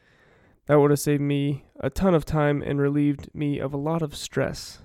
That 0.66 0.78
would 0.80 0.90
have 0.90 1.01
saved 1.01 1.22
me 1.22 1.64
a 1.80 1.90
ton 1.90 2.14
of 2.14 2.24
time 2.24 2.62
and 2.62 2.80
relieved 2.80 3.30
me 3.34 3.59
of 3.59 3.72
a 3.72 3.78
lot 3.78 4.03
of 4.03 4.14
stress. 4.14 4.80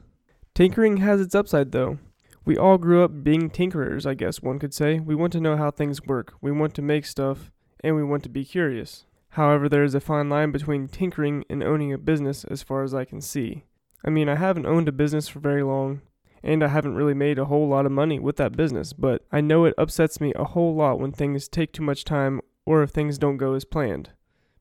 Tinkering 0.54 0.98
has 0.98 1.20
its 1.20 1.36
upside 1.36 1.72
though. 1.72 2.00
We 2.46 2.58
all 2.58 2.78
grew 2.78 3.04
up 3.04 3.24
being 3.24 3.50
tinkerers, 3.50 4.06
I 4.06 4.16
guess 4.16 4.42
one 4.42 4.60
could 4.60 4.74
say. 4.74 5.00
We 5.00 5.16
want 5.16 5.32
to 5.34 5.40
know 5.40 5.56
how 5.56 5.72
things 5.72 6.04
work, 6.04 6.34
we 6.42 6.52
want 6.52 6.74
to 6.76 6.82
make 6.82 7.06
stuff, 7.06 7.52
and 7.82 7.96
we 7.96 8.04
want 8.04 8.24
to 8.24 8.30
be 8.30 8.44
curious. 8.44 9.06
However, 9.30 9.70
there 9.70 9.84
is 9.84 9.96
a 9.96 10.02
fine 10.02 10.30
line 10.30 10.52
between 10.52 10.90
tinkering 10.90 11.46
and 11.50 11.64
owning 11.64 11.94
a 11.94 11.98
business 11.98 12.44
as 12.44 12.62
far 12.62 12.84
as 12.84 12.94
I 12.94 13.06
can 13.06 13.22
see. 13.22 13.64
I 14.06 14.10
mean, 14.10 14.28
I 14.28 14.36
haven't 14.36 14.66
owned 14.66 14.90
a 14.90 14.92
business 14.92 15.30
for 15.30 15.40
very 15.40 15.64
long, 15.64 16.02
and 16.44 16.64
I 16.64 16.68
haven't 16.68 16.96
really 16.96 17.14
made 17.14 17.40
a 17.40 17.46
whole 17.46 17.70
lot 17.70 17.86
of 17.86 17.94
money 17.94 18.20
with 18.20 18.36
that 18.36 18.58
business, 18.58 18.92
but 18.92 19.26
I 19.32 19.40
know 19.40 19.64
it 19.64 19.74
upsets 19.78 20.20
me 20.20 20.34
a 20.36 20.44
whole 20.44 20.76
lot 20.76 21.00
when 21.00 21.14
things 21.14 21.48
take 21.48 21.72
too 21.72 21.84
much 21.84 22.04
time 22.04 22.42
or 22.66 22.84
if 22.84 22.90
things 22.90 23.18
don't 23.18 23.38
go 23.38 23.54
as 23.54 23.64
planned, 23.64 24.10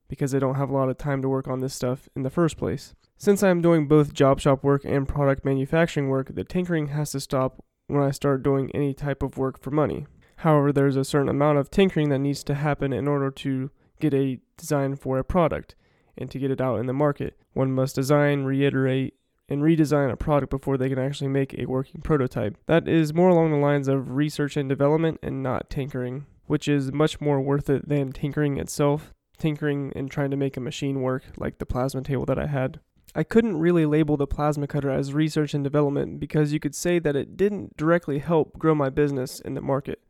because 0.09 0.33
I 0.35 0.39
don't 0.39 0.55
have 0.55 0.71
a 0.71 0.75
lot 0.75 0.89
of 0.89 0.99
time 0.99 1.21
to 1.23 1.29
work 1.29 1.49
on 1.49 1.59
this 1.59 1.75
stuff 1.75 2.09
in 2.15 2.23
the 2.23 2.31
first 2.31 2.57
place. 2.57 2.95
Since 3.19 3.43
I 3.43 3.51
am 3.51 3.61
doing 3.61 3.89
both 3.89 4.15
job 4.15 4.39
shop 4.39 4.63
work 4.63 4.85
and 4.85 5.09
product 5.09 5.45
manufacturing 5.45 6.09
work, 6.09 6.35
the 6.35 6.45
tinkering 6.45 6.89
has 6.89 7.11
to 7.11 7.21
stop 7.21 7.65
when 7.93 8.03
I 8.03 8.11
start 8.11 8.43
doing 8.43 8.71
any 8.75 8.95
type 8.95 9.23
of 9.23 9.37
work 9.37 9.61
for 9.61 9.71
money. 9.71 10.07
However, 10.37 10.73
there's 10.73 10.97
a 10.97 11.05
certain 11.05 11.29
amount 11.29 11.59
of 11.59 11.71
tinkering 11.71 12.09
that 12.09 12.19
needs 12.19 12.43
to 12.45 12.55
happen 12.55 12.93
in 12.93 13.07
order 13.07 13.31
to 13.31 13.71
get 14.01 14.13
a 14.13 14.41
design 14.57 14.97
for 14.97 15.19
a 15.19 15.25
product 15.25 15.75
and 16.19 16.31
to 16.31 16.39
get 16.39 16.51
it 16.51 16.61
out 16.61 16.81
in 16.81 16.87
the 16.87 16.93
market. 16.93 17.39
One 17.53 17.73
must 17.73 17.95
design, 17.95 18.45
reiterate, 18.45 19.15
and 19.49 19.63
redesign 19.63 20.11
a 20.11 20.17
product 20.17 20.51
before 20.51 20.77
they 20.77 20.89
can 20.89 20.99
actually 20.99 21.29
make 21.29 21.55
a 21.55 21.67
working 21.67 22.01
prototype. 22.01 22.57
That 22.67 22.89
is 22.89 23.15
more 23.15 23.29
along 23.29 23.51
the 23.51 23.59
lines 23.59 23.89
of 23.89 24.11
research 24.11 24.57
and 24.57 24.69
development 24.69 25.21
and 25.23 25.43
not 25.43 25.71
tinkering, 25.71 26.27
which 26.47 26.69
is 26.69 26.93
much 26.93 27.21
more 27.21 27.41
worth 27.41 27.69
it 27.71 27.89
than 27.89 28.13
tinkering 28.13 28.57
itself, 28.59 29.13
tinkering 29.39 29.93
and 29.95 30.11
trying 30.11 30.31
to 30.31 30.37
make 30.37 30.57
a 30.57 30.61
machine 30.61 31.03
work 31.03 31.25
like 31.37 31.59
the 31.59 31.67
plasma 31.67 32.03
table 32.03 32.25
that 32.27 32.39
I 32.39 32.47
had. 32.47 32.81
I 33.15 33.25
couldn't 33.25 33.59
really 33.59 33.85
label 33.85 34.17
the 34.17 34.27
plasma 34.27 34.67
cutter 34.67 34.89
as 34.91 35.13
research 35.13 35.53
and 35.53 35.63
development 35.63 36.19
because 36.19 36.53
you 36.53 36.61
could 36.61 36.75
say 36.75 36.99
that 36.99 37.15
it 37.15 37.37
didn't 37.37 37.77
directly 37.77 38.21
help 38.21 38.59
grow 38.59 38.75
my 38.75 38.89
business 38.89 39.39
in 39.39 39.53
the 39.53 39.61
market. 39.61 40.01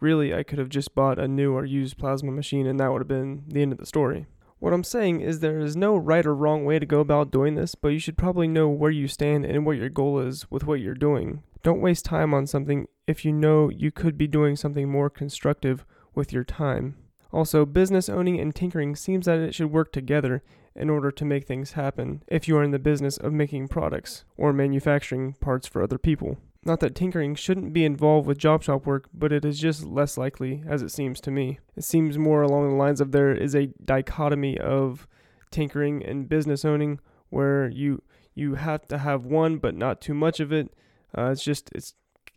Really, 0.00 0.34
I 0.34 0.42
could 0.42 0.58
have 0.58 0.68
just 0.68 0.94
bought 0.94 1.20
a 1.20 1.28
new 1.28 1.54
or 1.54 1.64
used 1.64 1.98
plasma 1.98 2.32
machine 2.32 2.66
and 2.66 2.80
that 2.80 2.90
would 2.90 3.00
have 3.00 3.08
been 3.08 3.44
the 3.46 3.62
end 3.62 3.70
of 3.72 3.78
the 3.78 3.86
story. 3.86 4.26
What 4.58 4.72
I'm 4.72 4.82
saying 4.82 5.20
is 5.20 5.38
there 5.38 5.60
is 5.60 5.76
no 5.76 5.96
right 5.96 6.26
or 6.26 6.34
wrong 6.34 6.64
way 6.64 6.80
to 6.80 6.86
go 6.86 6.98
about 6.98 7.30
doing 7.30 7.54
this, 7.54 7.76
but 7.76 7.88
you 7.88 8.00
should 8.00 8.18
probably 8.18 8.48
know 8.48 8.68
where 8.68 8.90
you 8.90 9.06
stand 9.06 9.44
and 9.44 9.64
what 9.64 9.76
your 9.76 9.88
goal 9.88 10.18
is 10.18 10.50
with 10.50 10.64
what 10.64 10.80
you're 10.80 10.94
doing. 10.94 11.44
Don't 11.62 11.80
waste 11.80 12.04
time 12.04 12.34
on 12.34 12.48
something 12.48 12.88
if 13.06 13.24
you 13.24 13.32
know 13.32 13.68
you 13.68 13.92
could 13.92 14.18
be 14.18 14.26
doing 14.26 14.56
something 14.56 14.88
more 14.88 15.10
constructive 15.10 15.84
with 16.12 16.32
your 16.32 16.44
time. 16.44 16.96
Also, 17.32 17.64
business 17.64 18.08
owning 18.08 18.40
and 18.40 18.52
tinkering 18.52 18.96
seems 18.96 19.26
that 19.26 19.38
it 19.38 19.54
should 19.54 19.70
work 19.70 19.92
together 19.92 20.42
in 20.78 20.88
order 20.88 21.10
to 21.10 21.24
make 21.24 21.46
things 21.46 21.72
happen 21.72 22.22
if 22.28 22.48
you 22.48 22.56
are 22.56 22.62
in 22.62 22.70
the 22.70 22.78
business 22.78 23.16
of 23.18 23.32
making 23.32 23.68
products 23.68 24.24
or 24.36 24.52
manufacturing 24.52 25.34
parts 25.34 25.66
for 25.66 25.82
other 25.82 25.98
people. 25.98 26.38
Not 26.64 26.80
that 26.80 26.94
tinkering 26.94 27.34
shouldn't 27.34 27.72
be 27.72 27.84
involved 27.84 28.26
with 28.26 28.38
job 28.38 28.62
shop 28.62 28.86
work, 28.86 29.08
but 29.12 29.32
it 29.32 29.44
is 29.44 29.58
just 29.58 29.84
less 29.84 30.16
likely, 30.16 30.62
as 30.66 30.82
it 30.82 30.90
seems 30.90 31.20
to 31.22 31.30
me. 31.30 31.58
It 31.76 31.84
seems 31.84 32.18
more 32.18 32.42
along 32.42 32.68
the 32.68 32.76
lines 32.76 33.00
of 33.00 33.12
there 33.12 33.32
is 33.32 33.54
a 33.54 33.70
dichotomy 33.84 34.58
of 34.58 35.06
tinkering 35.50 36.04
and 36.04 36.28
business 36.28 36.64
owning, 36.64 37.00
where 37.30 37.68
you 37.68 38.02
you 38.34 38.54
have 38.54 38.86
to 38.88 38.98
have 38.98 39.24
one, 39.24 39.58
but 39.58 39.74
not 39.74 40.00
too 40.00 40.14
much 40.14 40.40
of 40.40 40.52
it. 40.52 40.72
Uh, 41.16 41.30
it's 41.30 41.44
just 41.44 41.70
it's 41.74 41.94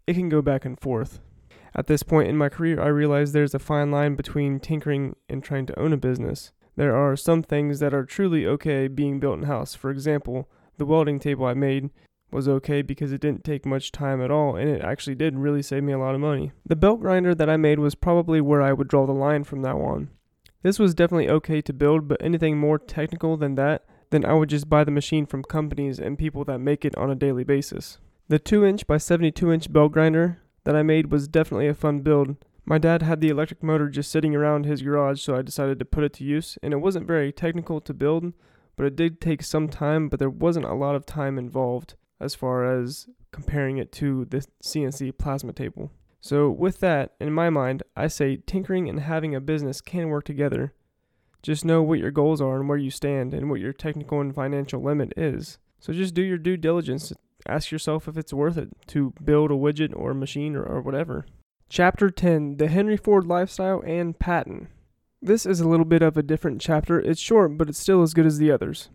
it 0.08 0.14
can 0.14 0.30
go 0.30 0.42
back 0.42 0.66
and 0.66 0.80
forth. 0.80 1.20
At 1.76 1.88
this 1.88 2.04
point 2.04 2.28
in 2.28 2.38
my 2.38 2.50
career, 2.50 2.82
I 2.82 2.88
realize 2.88 3.32
there's 3.32 3.54
a 3.54 3.60
fine 3.60 3.92
line 3.92 4.16
between 4.16 4.60
tinkering 4.60 5.16
and 5.30 5.44
trying 5.44 5.66
to 5.68 5.80
own 5.80 5.94
a 5.94 5.98
business. 5.98 6.52
There 6.82 6.98
are 6.98 7.16
some 7.16 7.44
things 7.44 7.80
that 7.80 7.94
are 7.94 8.04
truly 8.04 8.44
okay 8.48 8.88
being 8.88 9.20
built 9.20 9.38
in 9.38 9.44
house. 9.44 9.76
For 9.76 9.92
example, 9.92 10.50
the 10.80 10.86
welding 10.88 11.20
table 11.20 11.46
I 11.46 11.54
made 11.54 11.92
was 12.32 12.48
okay 12.48 12.82
because 12.82 13.12
it 13.12 13.22
didn't 13.22 13.44
take 13.44 13.68
much 13.68 13.92
time 13.92 14.20
at 14.20 14.32
all 14.32 14.56
and 14.56 14.68
it 14.68 14.82
actually 14.82 15.14
did 15.14 15.38
really 15.38 15.62
save 15.62 15.84
me 15.84 15.94
a 15.94 16.00
lot 16.00 16.16
of 16.16 16.22
money. 16.22 16.54
The 16.66 16.76
belt 16.76 17.00
grinder 17.00 17.36
that 17.36 17.52
I 17.52 17.56
made 17.56 17.78
was 17.78 17.94
probably 17.94 18.42
where 18.42 18.64
I 18.64 18.74
would 18.74 18.88
draw 18.88 19.06
the 19.06 19.12
line 19.12 19.44
from 19.44 19.62
now 19.62 19.80
on. 19.80 20.10
This 20.64 20.80
was 20.80 20.96
definitely 20.96 21.30
okay 21.30 21.62
to 21.62 21.72
build, 21.72 22.08
but 22.08 22.20
anything 22.20 22.58
more 22.58 22.80
technical 22.80 23.38
than 23.38 23.54
that, 23.54 23.86
then 24.10 24.26
I 24.26 24.34
would 24.34 24.50
just 24.50 24.68
buy 24.68 24.84
the 24.84 24.90
machine 24.90 25.28
from 25.28 25.44
companies 25.44 26.00
and 26.00 26.18
people 26.18 26.44
that 26.46 26.58
make 26.58 26.84
it 26.84 26.98
on 26.98 27.12
a 27.12 27.16
daily 27.16 27.44
basis. 27.44 28.00
The 28.28 28.40
2 28.40 28.66
inch 28.66 28.88
by 28.88 28.98
72 28.98 29.52
inch 29.52 29.72
belt 29.72 29.92
grinder 29.92 30.42
that 30.64 30.76
I 30.76 30.82
made 30.82 31.12
was 31.12 31.28
definitely 31.28 31.68
a 31.68 31.76
fun 31.76 32.00
build. 32.00 32.38
My 32.66 32.78
dad 32.78 33.02
had 33.02 33.22
the 33.22 33.30
electric 33.30 33.64
motor 33.64 33.90
just 33.90 34.12
sitting 34.12 34.36
around 34.36 34.66
his 34.66 34.82
garage, 34.82 35.22
so 35.22 35.36
I 35.36 35.42
decided 35.42 35.80
to 35.80 35.86
put 35.86 36.04
it 36.04 36.14
to 36.14 36.24
use, 36.24 36.58
and 36.62 36.74
it 36.74 36.78
wasn't 36.78 37.08
very 37.08 37.32
technical 37.32 37.82
to 37.82 37.94
build, 37.94 38.34
but 38.76 38.86
it 38.86 38.96
did 38.96 39.20
take 39.20 39.44
some 39.44 39.68
time, 39.68 40.10
but 40.10 40.20
there 40.20 40.30
wasn't 40.30 40.66
a 40.66 40.74
lot 40.74 40.96
of 40.96 41.06
time 41.06 41.38
involved 41.38 41.96
as 42.20 42.36
far 42.36 42.80
as 42.80 43.08
comparing 43.32 43.78
it 43.78 43.92
to 43.94 44.26
the 44.26 44.46
CNC 44.64 45.18
plasma 45.18 45.54
table. 45.54 45.92
So, 46.20 46.52
with 46.52 46.80
that 46.82 47.14
in 47.20 47.34
my 47.34 47.50
mind, 47.50 47.82
I 47.96 48.08
say 48.08 48.38
tinkering 48.38 48.88
and 48.88 49.00
having 49.00 49.34
a 49.34 49.42
business 49.42 49.82
can 49.82 50.10
work 50.10 50.24
together. 50.24 50.74
Just 51.42 51.66
know 51.66 51.82
what 51.82 51.98
your 51.98 52.12
goals 52.12 52.40
are 52.40 52.60
and 52.60 52.70
where 52.70 52.78
you 52.78 52.92
stand 52.92 53.34
and 53.34 53.50
what 53.50 53.60
your 53.60 53.74
technical 53.74 54.22
and 54.22 54.34
financial 54.34 54.84
limit 54.84 55.14
is. 55.18 55.58
So, 55.80 55.94
just 55.94 56.14
do 56.14 56.22
your 56.22 56.38
due 56.38 56.58
diligence. 56.58 57.12
Ask 57.48 57.72
yourself 57.72 58.08
if 58.08 58.18
it's 58.18 58.34
worth 58.34 58.58
it 58.58 58.70
to 58.88 59.16
build 59.24 59.50
a 59.50 59.56
widget 59.56 59.94
or 59.96 60.12
a 60.12 60.16
machine 60.16 60.56
or, 60.56 60.62
or 60.62 60.80
whatever. 60.82 61.26
Chapter 61.72 62.10
10 62.10 62.58
The 62.58 62.68
Henry 62.68 62.98
Ford 62.98 63.26
Lifestyle 63.26 63.82
and 63.88 64.20
Patton. 64.20 64.68
This 65.22 65.46
is 65.46 65.62
a 65.62 65.70
little 65.70 65.86
bit 65.86 66.02
of 66.02 66.18
a 66.18 66.22
different 66.22 66.60
chapter. 66.60 67.00
It's 67.00 67.22
short, 67.22 67.58
but 67.58 67.70
it's 67.70 67.80
still 67.80 68.02
as 68.02 68.14
good 68.14 68.26
as 68.26 68.40
the 68.40 68.52
others. 68.52 68.90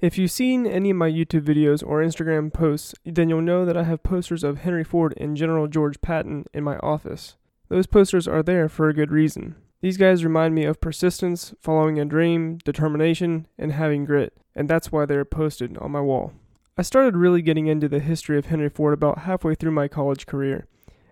If 0.00 0.16
you've 0.16 0.30
seen 0.30 0.66
any 0.66 0.88
of 0.88 0.96
my 0.96 1.10
YouTube 1.10 1.42
videos 1.42 1.86
or 1.86 2.00
Instagram 2.00 2.50
posts, 2.50 2.94
then 3.04 3.28
you'll 3.28 3.42
know 3.42 3.66
that 3.66 3.76
I 3.76 3.82
have 3.82 4.02
posters 4.02 4.42
of 4.44 4.60
Henry 4.60 4.82
Ford 4.82 5.12
and 5.18 5.36
General 5.36 5.68
George 5.68 6.00
Patton 6.00 6.46
in 6.54 6.64
my 6.64 6.78
office. 6.78 7.36
Those 7.68 7.86
posters 7.86 8.26
are 8.26 8.42
there 8.42 8.70
for 8.70 8.88
a 8.88 8.94
good 8.94 9.12
reason. 9.12 9.56
These 9.82 9.98
guys 9.98 10.24
remind 10.24 10.54
me 10.54 10.64
of 10.64 10.80
persistence, 10.80 11.52
following 11.60 12.00
a 12.00 12.06
dream, 12.06 12.56
determination, 12.64 13.46
and 13.58 13.72
having 13.72 14.06
grit, 14.06 14.32
and 14.54 14.70
that's 14.70 14.90
why 14.90 15.04
they're 15.04 15.26
posted 15.26 15.76
on 15.76 15.90
my 15.90 16.00
wall. 16.00 16.32
I 16.78 16.82
started 16.82 17.14
really 17.14 17.42
getting 17.42 17.66
into 17.66 17.90
the 17.90 18.00
history 18.00 18.38
of 18.38 18.46
Henry 18.46 18.70
Ford 18.70 18.94
about 18.94 19.18
halfway 19.18 19.54
through 19.54 19.72
my 19.72 19.86
college 19.86 20.24
career. 20.24 20.66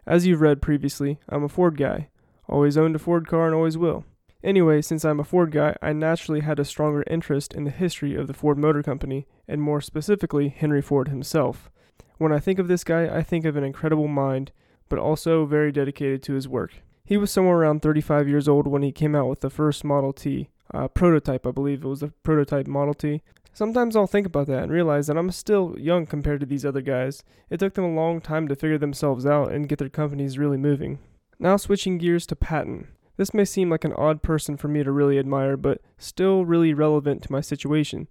As 0.07 0.26
you've 0.26 0.40
read 0.40 0.62
previously, 0.62 1.18
I'm 1.28 1.44
a 1.44 1.48
Ford 1.48 1.76
guy. 1.76 2.09
Always 2.48 2.76
owned 2.76 2.96
a 2.96 2.98
Ford 2.98 3.28
car 3.28 3.46
and 3.46 3.55
always 3.55 3.78
will. 3.78 4.05
Anyway, 4.42 4.80
since 4.80 5.05
I'm 5.05 5.20
a 5.20 5.24
Ford 5.24 5.53
guy, 5.53 5.76
I 5.82 5.92
naturally 5.92 6.40
had 6.40 6.59
a 6.59 6.64
stronger 6.64 7.05
interest 7.09 7.53
in 7.53 7.64
the 7.64 7.70
history 7.70 8.14
of 8.14 8.26
the 8.26 8.34
Ford 8.34 8.57
Motor 8.57 8.82
Company, 8.82 9.26
and 9.46 9.61
more 9.61 9.82
specifically, 9.82 10.48
Henry 10.48 10.80
Ford 10.80 11.09
himself. 11.09 11.70
When 12.16 12.32
I 12.32 12.38
think 12.38 12.59
of 12.59 12.66
this 12.66 12.82
guy, 12.82 13.05
I 13.05 13.22
think 13.22 13.44
of 13.44 13.57
an 13.57 13.64
incredible 13.64 14.09
mind, 14.09 14.53
but 14.88 14.98
also 14.98 15.44
very 15.44 15.70
dedicated 15.70 16.22
to 16.24 16.34
his 16.34 16.48
work. 16.48 16.72
He 17.05 17.16
was 17.16 17.30
somewhere 17.30 17.59
around 17.59 17.82
35 17.82 18.28
years 18.28 18.48
old 18.48 18.66
when 18.66 18.82
he 18.82 18.92
came 18.92 19.14
out 19.14 19.28
with 19.28 19.40
the 19.40 19.51
first 19.51 19.84
Model 19.84 20.12
T, 20.12 20.48
uh, 20.72 20.88
prototype, 20.88 21.46
I 21.46 21.51
believe 21.51 21.84
it 21.84 21.88
was 21.88 22.01
the 22.01 22.12
prototype 22.22 22.66
Model 22.66 22.94
T. 22.94 23.22
Sometimes 23.53 23.96
I'll 23.96 24.07
think 24.07 24.26
about 24.26 24.46
that 24.46 24.62
and 24.62 24.72
realize 24.72 25.07
that 25.07 25.16
I'm 25.16 25.30
still 25.30 25.74
young 25.78 26.07
compared 26.07 26.40
to 26.40 26.46
these 26.46 26.64
other 26.64 26.80
guys. 26.80 27.24
It 27.51 27.59
took 27.59 27.74
them 27.74 27.84
a 27.84 27.94
long 27.94 28.20
time 28.20 28.48
to 28.48 28.57
figure 28.57 28.78
themselves 28.78 29.26
out 29.26 29.53
and 29.53 29.68
get 29.68 29.78
their 29.78 29.88
companies 29.88 30.38
really 30.38 30.57
moving. 30.57 30.98
Now 31.38 31.57
switching 31.57 31.98
gears 31.98 32.26
to 32.26 32.36
Patton. 32.36 32.88
This 33.16 33.34
may 33.34 33.44
seem 33.44 33.68
like 33.68 33.84
an 33.84 33.92
odd 33.94 34.22
person 34.22 34.57
for 34.57 34.68
me 34.68 34.82
to 34.82 34.92
really 34.92 35.18
admire, 35.18 35.57
but 35.57 35.80
still 35.98 36.44
really 36.44 36.72
relevant 36.72 37.22
to 37.22 37.32
my 37.32 37.40
situation. 37.40 38.09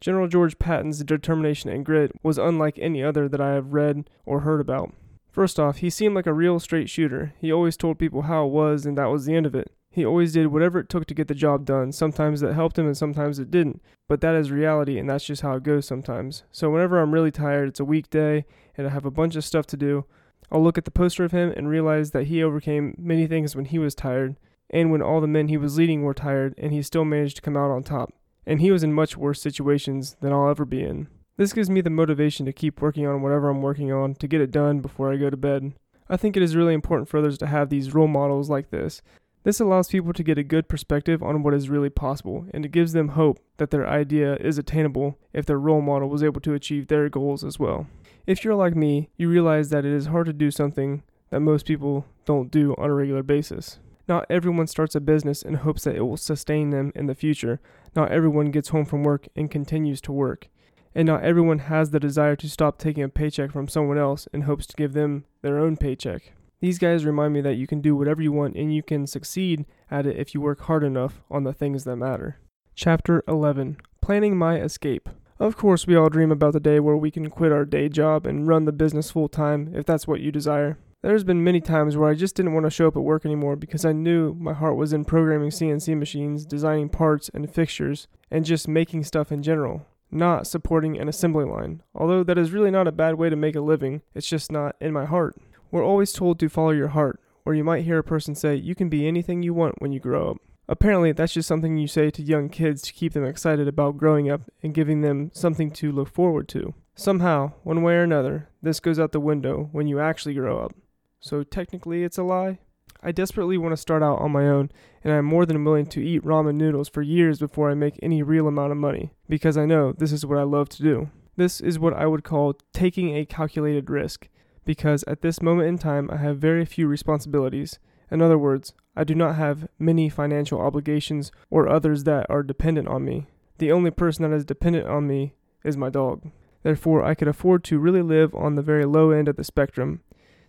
General 0.00 0.26
George 0.26 0.58
Patton's 0.58 1.02
determination 1.04 1.70
and 1.70 1.86
grit 1.86 2.12
was 2.22 2.36
unlike 2.36 2.78
any 2.78 3.02
other 3.02 3.28
that 3.28 3.40
I 3.40 3.52
have 3.52 3.72
read 3.72 4.10
or 4.26 4.40
heard 4.40 4.60
about. 4.60 4.92
First 5.30 5.58
off, 5.60 5.78
he 5.78 5.88
seemed 5.88 6.14
like 6.14 6.26
a 6.26 6.34
real 6.34 6.60
straight 6.60 6.90
shooter. 6.90 7.32
He 7.40 7.50
always 7.50 7.76
told 7.76 7.98
people 7.98 8.22
how 8.22 8.46
it 8.46 8.50
was, 8.50 8.84
and 8.84 8.98
that 8.98 9.06
was 9.06 9.24
the 9.24 9.34
end 9.34 9.46
of 9.46 9.54
it. 9.54 9.72
He 9.92 10.06
always 10.06 10.32
did 10.32 10.46
whatever 10.46 10.78
it 10.78 10.88
took 10.88 11.04
to 11.06 11.14
get 11.14 11.28
the 11.28 11.34
job 11.34 11.66
done. 11.66 11.92
Sometimes 11.92 12.40
that 12.40 12.54
helped 12.54 12.78
him 12.78 12.86
and 12.86 12.96
sometimes 12.96 13.38
it 13.38 13.50
didn't. 13.50 13.82
But 14.08 14.22
that 14.22 14.34
is 14.34 14.50
reality 14.50 14.98
and 14.98 15.08
that's 15.08 15.26
just 15.26 15.42
how 15.42 15.54
it 15.56 15.62
goes 15.62 15.86
sometimes. 15.86 16.44
So 16.50 16.70
whenever 16.70 16.98
I'm 16.98 17.12
really 17.12 17.30
tired, 17.30 17.68
it's 17.68 17.80
a 17.80 17.84
weekday 17.84 18.46
and 18.76 18.86
I 18.86 18.90
have 18.90 19.04
a 19.04 19.10
bunch 19.10 19.36
of 19.36 19.44
stuff 19.44 19.66
to 19.66 19.76
do, 19.76 20.06
I'll 20.50 20.64
look 20.64 20.78
at 20.78 20.86
the 20.86 20.90
poster 20.90 21.24
of 21.24 21.32
him 21.32 21.52
and 21.54 21.68
realize 21.68 22.12
that 22.12 22.28
he 22.28 22.42
overcame 22.42 22.94
many 22.98 23.26
things 23.26 23.54
when 23.54 23.66
he 23.66 23.78
was 23.78 23.94
tired 23.94 24.36
and 24.70 24.90
when 24.90 25.02
all 25.02 25.20
the 25.20 25.26
men 25.26 25.48
he 25.48 25.58
was 25.58 25.76
leading 25.76 26.02
were 26.02 26.14
tired 26.14 26.54
and 26.56 26.72
he 26.72 26.80
still 26.80 27.04
managed 27.04 27.36
to 27.36 27.42
come 27.42 27.56
out 27.56 27.70
on 27.70 27.82
top. 27.82 28.14
And 28.46 28.62
he 28.62 28.70
was 28.70 28.82
in 28.82 28.94
much 28.94 29.16
worse 29.16 29.42
situations 29.42 30.16
than 30.22 30.32
I'll 30.32 30.48
ever 30.48 30.64
be 30.64 30.82
in. 30.82 31.08
This 31.36 31.52
gives 31.52 31.68
me 31.68 31.82
the 31.82 31.90
motivation 31.90 32.46
to 32.46 32.52
keep 32.52 32.80
working 32.80 33.06
on 33.06 33.20
whatever 33.20 33.50
I'm 33.50 33.60
working 33.60 33.92
on 33.92 34.14
to 34.16 34.26
get 34.26 34.40
it 34.40 34.50
done 34.50 34.80
before 34.80 35.12
I 35.12 35.16
go 35.16 35.28
to 35.28 35.36
bed. 35.36 35.74
I 36.08 36.16
think 36.16 36.36
it 36.36 36.42
is 36.42 36.56
really 36.56 36.74
important 36.74 37.08
for 37.08 37.18
others 37.18 37.38
to 37.38 37.46
have 37.46 37.68
these 37.68 37.94
role 37.94 38.08
models 38.08 38.50
like 38.50 38.70
this 38.70 39.02
this 39.44 39.60
allows 39.60 39.88
people 39.88 40.12
to 40.12 40.22
get 40.22 40.38
a 40.38 40.44
good 40.44 40.68
perspective 40.68 41.22
on 41.22 41.42
what 41.42 41.54
is 41.54 41.68
really 41.68 41.90
possible, 41.90 42.46
and 42.52 42.64
it 42.64 42.72
gives 42.72 42.92
them 42.92 43.08
hope 43.08 43.40
that 43.56 43.70
their 43.70 43.88
idea 43.88 44.36
is 44.36 44.58
attainable 44.58 45.18
if 45.32 45.46
their 45.46 45.58
role 45.58 45.80
model 45.80 46.08
was 46.08 46.22
able 46.22 46.40
to 46.42 46.54
achieve 46.54 46.86
their 46.86 47.08
goals 47.08 47.42
as 47.42 47.58
well. 47.58 47.86
If 48.26 48.44
you're 48.44 48.54
like 48.54 48.76
me, 48.76 49.08
you 49.16 49.28
realize 49.28 49.70
that 49.70 49.84
it 49.84 49.92
is 49.92 50.06
hard 50.06 50.26
to 50.26 50.32
do 50.32 50.50
something 50.50 51.02
that 51.30 51.40
most 51.40 51.66
people 51.66 52.06
don't 52.24 52.50
do 52.50 52.74
on 52.78 52.90
a 52.90 52.94
regular 52.94 53.22
basis. 53.22 53.78
Not 54.06 54.26
everyone 54.28 54.66
starts 54.66 54.94
a 54.94 55.00
business 55.00 55.42
in 55.42 55.54
hopes 55.54 55.84
that 55.84 55.96
it 55.96 56.02
will 56.02 56.16
sustain 56.16 56.70
them 56.70 56.92
in 56.94 57.06
the 57.06 57.14
future. 57.14 57.60
Not 57.96 58.12
everyone 58.12 58.50
gets 58.50 58.68
home 58.68 58.84
from 58.84 59.02
work 59.02 59.28
and 59.34 59.50
continues 59.50 60.00
to 60.02 60.12
work. 60.12 60.48
And 60.94 61.06
not 61.06 61.22
everyone 61.22 61.60
has 61.60 61.90
the 61.90 62.00
desire 62.00 62.36
to 62.36 62.50
stop 62.50 62.78
taking 62.78 63.02
a 63.02 63.08
paycheck 63.08 63.52
from 63.52 63.68
someone 63.68 63.98
else 63.98 64.28
in 64.32 64.42
hopes 64.42 64.66
to 64.66 64.76
give 64.76 64.92
them 64.92 65.24
their 65.40 65.58
own 65.58 65.76
paycheck. 65.76 66.32
These 66.62 66.78
guys 66.78 67.04
remind 67.04 67.34
me 67.34 67.40
that 67.40 67.56
you 67.56 67.66
can 67.66 67.80
do 67.80 67.96
whatever 67.96 68.22
you 68.22 68.30
want 68.30 68.54
and 68.54 68.72
you 68.72 68.84
can 68.84 69.08
succeed 69.08 69.66
at 69.90 70.06
it 70.06 70.16
if 70.16 70.32
you 70.32 70.40
work 70.40 70.60
hard 70.60 70.84
enough 70.84 71.20
on 71.28 71.42
the 71.42 71.52
things 71.52 71.82
that 71.82 71.96
matter. 71.96 72.38
Chapter 72.76 73.24
11 73.26 73.78
Planning 74.00 74.36
My 74.36 74.60
Escape. 74.60 75.08
Of 75.40 75.56
course, 75.56 75.88
we 75.88 75.96
all 75.96 76.08
dream 76.08 76.30
about 76.30 76.52
the 76.52 76.60
day 76.60 76.78
where 76.78 76.96
we 76.96 77.10
can 77.10 77.30
quit 77.30 77.50
our 77.50 77.64
day 77.64 77.88
job 77.88 78.28
and 78.28 78.46
run 78.46 78.64
the 78.64 78.70
business 78.70 79.10
full 79.10 79.28
time 79.28 79.72
if 79.74 79.84
that's 79.84 80.06
what 80.06 80.20
you 80.20 80.30
desire. 80.30 80.78
There's 81.02 81.24
been 81.24 81.42
many 81.42 81.60
times 81.60 81.96
where 81.96 82.08
I 82.08 82.14
just 82.14 82.36
didn't 82.36 82.54
want 82.54 82.64
to 82.66 82.70
show 82.70 82.86
up 82.86 82.96
at 82.96 83.02
work 83.02 83.26
anymore 83.26 83.56
because 83.56 83.84
I 83.84 83.90
knew 83.90 84.32
my 84.34 84.52
heart 84.52 84.76
was 84.76 84.92
in 84.92 85.04
programming 85.04 85.50
CNC 85.50 85.98
machines, 85.98 86.46
designing 86.46 86.90
parts 86.90 87.28
and 87.34 87.52
fixtures, 87.52 88.06
and 88.30 88.44
just 88.44 88.68
making 88.68 89.02
stuff 89.02 89.32
in 89.32 89.42
general, 89.42 89.84
not 90.12 90.46
supporting 90.46 90.96
an 90.96 91.08
assembly 91.08 91.44
line. 91.44 91.82
Although 91.92 92.22
that 92.22 92.38
is 92.38 92.52
really 92.52 92.70
not 92.70 92.86
a 92.86 92.92
bad 92.92 93.16
way 93.16 93.30
to 93.30 93.34
make 93.34 93.56
a 93.56 93.60
living, 93.60 94.02
it's 94.14 94.28
just 94.28 94.52
not 94.52 94.76
in 94.80 94.92
my 94.92 95.06
heart. 95.06 95.34
We're 95.72 95.84
always 95.84 96.12
told 96.12 96.38
to 96.38 96.50
follow 96.50 96.70
your 96.70 96.88
heart, 96.88 97.18
or 97.46 97.54
you 97.54 97.64
might 97.64 97.84
hear 97.84 97.98
a 97.98 98.04
person 98.04 98.34
say, 98.34 98.54
You 98.54 98.74
can 98.74 98.90
be 98.90 99.08
anything 99.08 99.42
you 99.42 99.54
want 99.54 99.80
when 99.80 99.90
you 99.90 100.00
grow 100.00 100.32
up. 100.32 100.36
Apparently, 100.68 101.12
that's 101.12 101.32
just 101.32 101.48
something 101.48 101.78
you 101.78 101.86
say 101.86 102.10
to 102.10 102.22
young 102.22 102.50
kids 102.50 102.82
to 102.82 102.92
keep 102.92 103.14
them 103.14 103.24
excited 103.24 103.66
about 103.66 103.96
growing 103.96 104.30
up 104.30 104.42
and 104.62 104.74
giving 104.74 105.00
them 105.00 105.30
something 105.32 105.70
to 105.72 105.90
look 105.90 106.08
forward 106.08 106.46
to. 106.48 106.74
Somehow, 106.94 107.52
one 107.62 107.82
way 107.82 107.94
or 107.94 108.02
another, 108.02 108.50
this 108.60 108.80
goes 108.80 109.00
out 109.00 109.12
the 109.12 109.18
window 109.18 109.70
when 109.72 109.86
you 109.86 109.98
actually 109.98 110.34
grow 110.34 110.60
up. 110.62 110.74
So 111.20 111.42
technically, 111.42 112.04
it's 112.04 112.18
a 112.18 112.22
lie? 112.22 112.58
I 113.02 113.10
desperately 113.10 113.56
want 113.56 113.72
to 113.72 113.78
start 113.78 114.02
out 114.02 114.18
on 114.18 114.30
my 114.30 114.46
own, 114.46 114.70
and 115.02 115.10
I 115.10 115.16
am 115.16 115.24
more 115.24 115.46
than 115.46 115.64
willing 115.64 115.86
to 115.86 116.04
eat 116.04 116.22
ramen 116.22 116.56
noodles 116.56 116.90
for 116.90 117.00
years 117.00 117.38
before 117.38 117.70
I 117.70 117.74
make 117.74 117.98
any 118.02 118.22
real 118.22 118.46
amount 118.46 118.72
of 118.72 118.78
money, 118.78 119.14
because 119.26 119.56
I 119.56 119.64
know 119.64 119.92
this 119.92 120.12
is 120.12 120.26
what 120.26 120.38
I 120.38 120.42
love 120.42 120.68
to 120.70 120.82
do. 120.82 121.10
This 121.36 121.62
is 121.62 121.78
what 121.78 121.94
I 121.94 122.06
would 122.06 122.24
call 122.24 122.58
taking 122.74 123.16
a 123.16 123.24
calculated 123.24 123.88
risk 123.88 124.28
because 124.64 125.04
at 125.06 125.22
this 125.22 125.42
moment 125.42 125.68
in 125.68 125.78
time 125.78 126.10
I 126.10 126.16
have 126.18 126.38
very 126.38 126.64
few 126.64 126.86
responsibilities. 126.86 127.78
In 128.10 128.20
other 128.20 128.38
words, 128.38 128.72
I 128.96 129.04
do 129.04 129.14
not 129.14 129.36
have 129.36 129.68
many 129.78 130.08
financial 130.08 130.60
obligations 130.60 131.32
or 131.50 131.68
others 131.68 132.04
that 132.04 132.26
are 132.28 132.42
dependent 132.42 132.88
on 132.88 133.04
me. 133.04 133.26
The 133.58 133.72
only 133.72 133.90
person 133.90 134.28
that 134.28 134.36
is 134.36 134.44
dependent 134.44 134.86
on 134.86 135.06
me 135.06 135.34
is 135.64 135.76
my 135.76 135.88
dog. 135.88 136.30
Therefore, 136.62 137.04
I 137.04 137.14
could 137.14 137.28
afford 137.28 137.64
to 137.64 137.78
really 137.78 138.02
live 138.02 138.34
on 138.34 138.54
the 138.54 138.62
very 138.62 138.84
low 138.84 139.10
end 139.10 139.28
of 139.28 139.36
the 139.36 139.44
spectrum. 139.44 140.00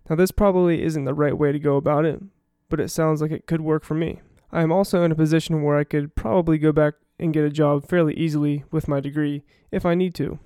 Now, 0.09 0.16
this 0.16 0.32
probably 0.32 0.84
isn't 0.84 1.05
the 1.05 1.14
right 1.14 1.38
way 1.38 1.51
to 1.51 1.59
go 1.59 1.78
about 1.78 2.05
it, 2.05 2.22
but 2.70 2.80
it 2.80 2.89
sounds 2.89 3.22
like 3.22 3.32
it 3.32 3.47
could 3.47 3.61
work 3.61 3.84
for 3.84 3.95
me. 3.95 4.22
I 4.51 4.61
am 4.61 4.72
also 4.72 5.03
in 5.03 5.11
a 5.11 5.16
position 5.16 5.64
where 5.64 5.78
I 5.78 5.84
could 5.84 6.16
probably 6.16 6.57
go 6.57 6.72
back 6.72 6.95
and 7.18 7.34
get 7.34 7.45
a 7.45 7.49
job 7.49 7.88
fairly 7.88 8.14
easily 8.16 8.64
with 8.72 8.88
my 8.88 8.99
degree 8.99 9.43
if 9.72 9.86
I 9.86 9.95
need 9.95 10.14
to. 10.16 10.39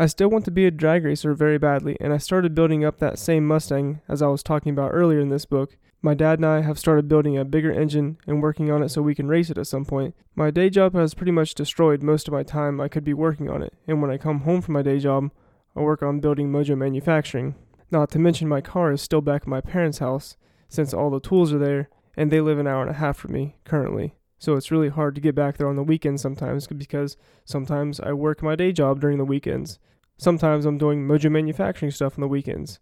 I 0.00 0.06
still 0.06 0.28
want 0.28 0.44
to 0.44 0.52
be 0.52 0.64
a 0.64 0.70
drag 0.70 1.04
racer 1.04 1.34
very 1.34 1.58
badly, 1.58 1.96
and 2.00 2.12
I 2.12 2.18
started 2.18 2.54
building 2.54 2.84
up 2.84 2.98
that 2.98 3.18
same 3.18 3.44
Mustang 3.44 4.00
as 4.08 4.22
I 4.22 4.28
was 4.28 4.44
talking 4.44 4.70
about 4.70 4.92
earlier 4.94 5.18
in 5.18 5.28
this 5.28 5.44
book. 5.44 5.76
My 6.00 6.14
dad 6.14 6.38
and 6.38 6.46
I 6.46 6.60
have 6.60 6.78
started 6.78 7.08
building 7.08 7.36
a 7.36 7.44
bigger 7.44 7.72
engine 7.72 8.16
and 8.24 8.40
working 8.40 8.70
on 8.70 8.84
it 8.84 8.90
so 8.90 9.02
we 9.02 9.16
can 9.16 9.26
race 9.26 9.50
it 9.50 9.58
at 9.58 9.66
some 9.66 9.84
point. 9.84 10.14
My 10.36 10.52
day 10.52 10.70
job 10.70 10.94
has 10.94 11.14
pretty 11.14 11.32
much 11.32 11.52
destroyed 11.52 12.00
most 12.00 12.28
of 12.28 12.32
my 12.32 12.44
time 12.44 12.80
I 12.80 12.86
could 12.86 13.02
be 13.02 13.12
working 13.12 13.50
on 13.50 13.60
it, 13.60 13.74
and 13.88 14.00
when 14.00 14.12
I 14.12 14.18
come 14.18 14.42
home 14.42 14.62
from 14.62 14.74
my 14.74 14.82
day 14.82 15.00
job, 15.00 15.32
I 15.74 15.80
work 15.80 16.00
on 16.00 16.20
building 16.20 16.52
Mojo 16.52 16.78
Manufacturing. 16.78 17.56
Not 17.90 18.12
to 18.12 18.20
mention 18.20 18.46
my 18.46 18.60
car 18.60 18.92
is 18.92 19.02
still 19.02 19.20
back 19.20 19.42
at 19.42 19.48
my 19.48 19.60
parents' 19.60 19.98
house, 19.98 20.36
since 20.68 20.94
all 20.94 21.10
the 21.10 21.18
tools 21.18 21.52
are 21.52 21.58
there, 21.58 21.88
and 22.16 22.30
they 22.30 22.40
live 22.40 22.60
an 22.60 22.68
hour 22.68 22.82
and 22.82 22.90
a 22.90 23.00
half 23.00 23.16
from 23.16 23.32
me 23.32 23.56
currently. 23.64 24.14
So 24.38 24.54
it's 24.54 24.70
really 24.70 24.90
hard 24.90 25.16
to 25.16 25.20
get 25.20 25.34
back 25.34 25.56
there 25.56 25.68
on 25.68 25.74
the 25.74 25.82
weekends 25.82 26.22
sometimes 26.22 26.68
because 26.68 27.16
sometimes 27.44 27.98
I 27.98 28.12
work 28.12 28.44
my 28.44 28.54
day 28.54 28.70
job 28.70 29.00
during 29.00 29.18
the 29.18 29.24
weekends. 29.24 29.80
Sometimes 30.18 30.66
I'm 30.66 30.78
doing 30.78 31.06
Mojo 31.06 31.30
manufacturing 31.30 31.92
stuff 31.92 32.14
on 32.18 32.22
the 32.22 32.28
weekends. 32.28 32.80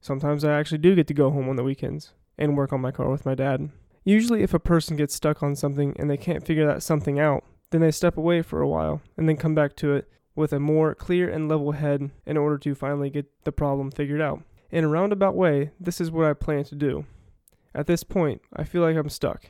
Sometimes 0.00 0.44
I 0.44 0.52
actually 0.52 0.78
do 0.78 0.94
get 0.94 1.08
to 1.08 1.14
go 1.14 1.30
home 1.30 1.48
on 1.48 1.56
the 1.56 1.64
weekends 1.64 2.12
and 2.38 2.56
work 2.56 2.72
on 2.72 2.80
my 2.80 2.92
car 2.92 3.10
with 3.10 3.26
my 3.26 3.34
dad. 3.34 3.70
Usually, 4.04 4.44
if 4.44 4.54
a 4.54 4.60
person 4.60 4.96
gets 4.96 5.16
stuck 5.16 5.42
on 5.42 5.56
something 5.56 5.94
and 5.98 6.08
they 6.08 6.16
can't 6.16 6.46
figure 6.46 6.64
that 6.64 6.84
something 6.84 7.18
out, 7.18 7.44
then 7.70 7.80
they 7.80 7.90
step 7.90 8.16
away 8.16 8.40
for 8.40 8.60
a 8.60 8.68
while 8.68 9.02
and 9.16 9.28
then 9.28 9.36
come 9.36 9.54
back 9.54 9.74
to 9.76 9.94
it 9.94 10.08
with 10.36 10.52
a 10.52 10.60
more 10.60 10.94
clear 10.94 11.28
and 11.28 11.48
level 11.48 11.72
head 11.72 12.10
in 12.24 12.36
order 12.36 12.56
to 12.58 12.74
finally 12.76 13.10
get 13.10 13.26
the 13.42 13.50
problem 13.50 13.90
figured 13.90 14.20
out. 14.20 14.42
In 14.70 14.84
a 14.84 14.88
roundabout 14.88 15.34
way, 15.34 15.72
this 15.80 16.00
is 16.00 16.12
what 16.12 16.26
I 16.26 16.34
plan 16.34 16.62
to 16.64 16.76
do. 16.76 17.04
At 17.74 17.88
this 17.88 18.04
point, 18.04 18.42
I 18.54 18.62
feel 18.62 18.82
like 18.82 18.96
I'm 18.96 19.08
stuck. 19.08 19.46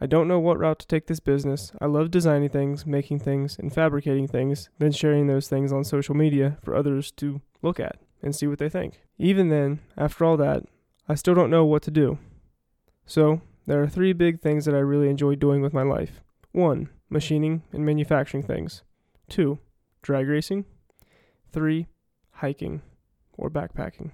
I 0.00 0.06
don't 0.06 0.28
know 0.28 0.38
what 0.38 0.58
route 0.58 0.78
to 0.80 0.86
take 0.86 1.06
this 1.06 1.20
business. 1.20 1.72
I 1.80 1.86
love 1.86 2.10
designing 2.10 2.50
things, 2.50 2.84
making 2.84 3.20
things, 3.20 3.58
and 3.58 3.72
fabricating 3.72 4.28
things, 4.28 4.68
then 4.78 4.92
sharing 4.92 5.26
those 5.26 5.48
things 5.48 5.72
on 5.72 5.84
social 5.84 6.14
media 6.14 6.58
for 6.62 6.74
others 6.74 7.10
to 7.12 7.40
look 7.62 7.80
at 7.80 7.96
and 8.22 8.36
see 8.36 8.46
what 8.46 8.58
they 8.58 8.68
think. 8.68 9.00
Even 9.18 9.48
then, 9.48 9.80
after 9.96 10.24
all 10.24 10.36
that, 10.36 10.64
I 11.08 11.14
still 11.14 11.34
don't 11.34 11.50
know 11.50 11.64
what 11.64 11.82
to 11.84 11.90
do. 11.90 12.18
So, 13.06 13.40
there 13.66 13.82
are 13.82 13.88
three 13.88 14.12
big 14.12 14.40
things 14.40 14.64
that 14.66 14.74
I 14.74 14.78
really 14.78 15.08
enjoy 15.08 15.34
doing 15.34 15.62
with 15.62 15.72
my 15.72 15.82
life 15.82 16.20
1. 16.52 16.90
Machining 17.08 17.62
and 17.72 17.86
manufacturing 17.86 18.42
things. 18.42 18.82
2. 19.28 19.58
Drag 20.02 20.28
racing. 20.28 20.66
3. 21.52 21.86
Hiking 22.32 22.82
or 23.38 23.50
backpacking. 23.50 24.10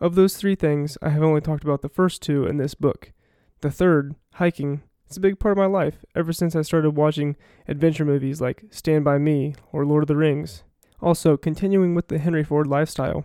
Of 0.00 0.14
those 0.14 0.36
three 0.36 0.54
things, 0.54 0.96
I 1.02 1.10
have 1.10 1.22
only 1.22 1.40
talked 1.40 1.62
about 1.62 1.82
the 1.82 1.88
first 1.88 2.22
two 2.22 2.46
in 2.46 2.56
this 2.56 2.74
book. 2.74 3.12
The 3.60 3.70
third, 3.70 4.14
hiking, 4.34 4.82
it's 5.10 5.16
a 5.16 5.20
big 5.20 5.40
part 5.40 5.50
of 5.50 5.58
my 5.58 5.66
life 5.66 6.04
ever 6.14 6.32
since 6.32 6.54
I 6.54 6.62
started 6.62 6.92
watching 6.92 7.34
adventure 7.66 8.04
movies 8.04 8.40
like 8.40 8.62
Stand 8.70 9.04
By 9.04 9.18
Me 9.18 9.56
or 9.72 9.84
Lord 9.84 10.04
of 10.04 10.06
the 10.06 10.14
Rings. 10.14 10.62
Also, 11.02 11.36
continuing 11.36 11.96
with 11.96 12.06
the 12.06 12.18
Henry 12.18 12.44
Ford 12.44 12.68
lifestyle. 12.68 13.24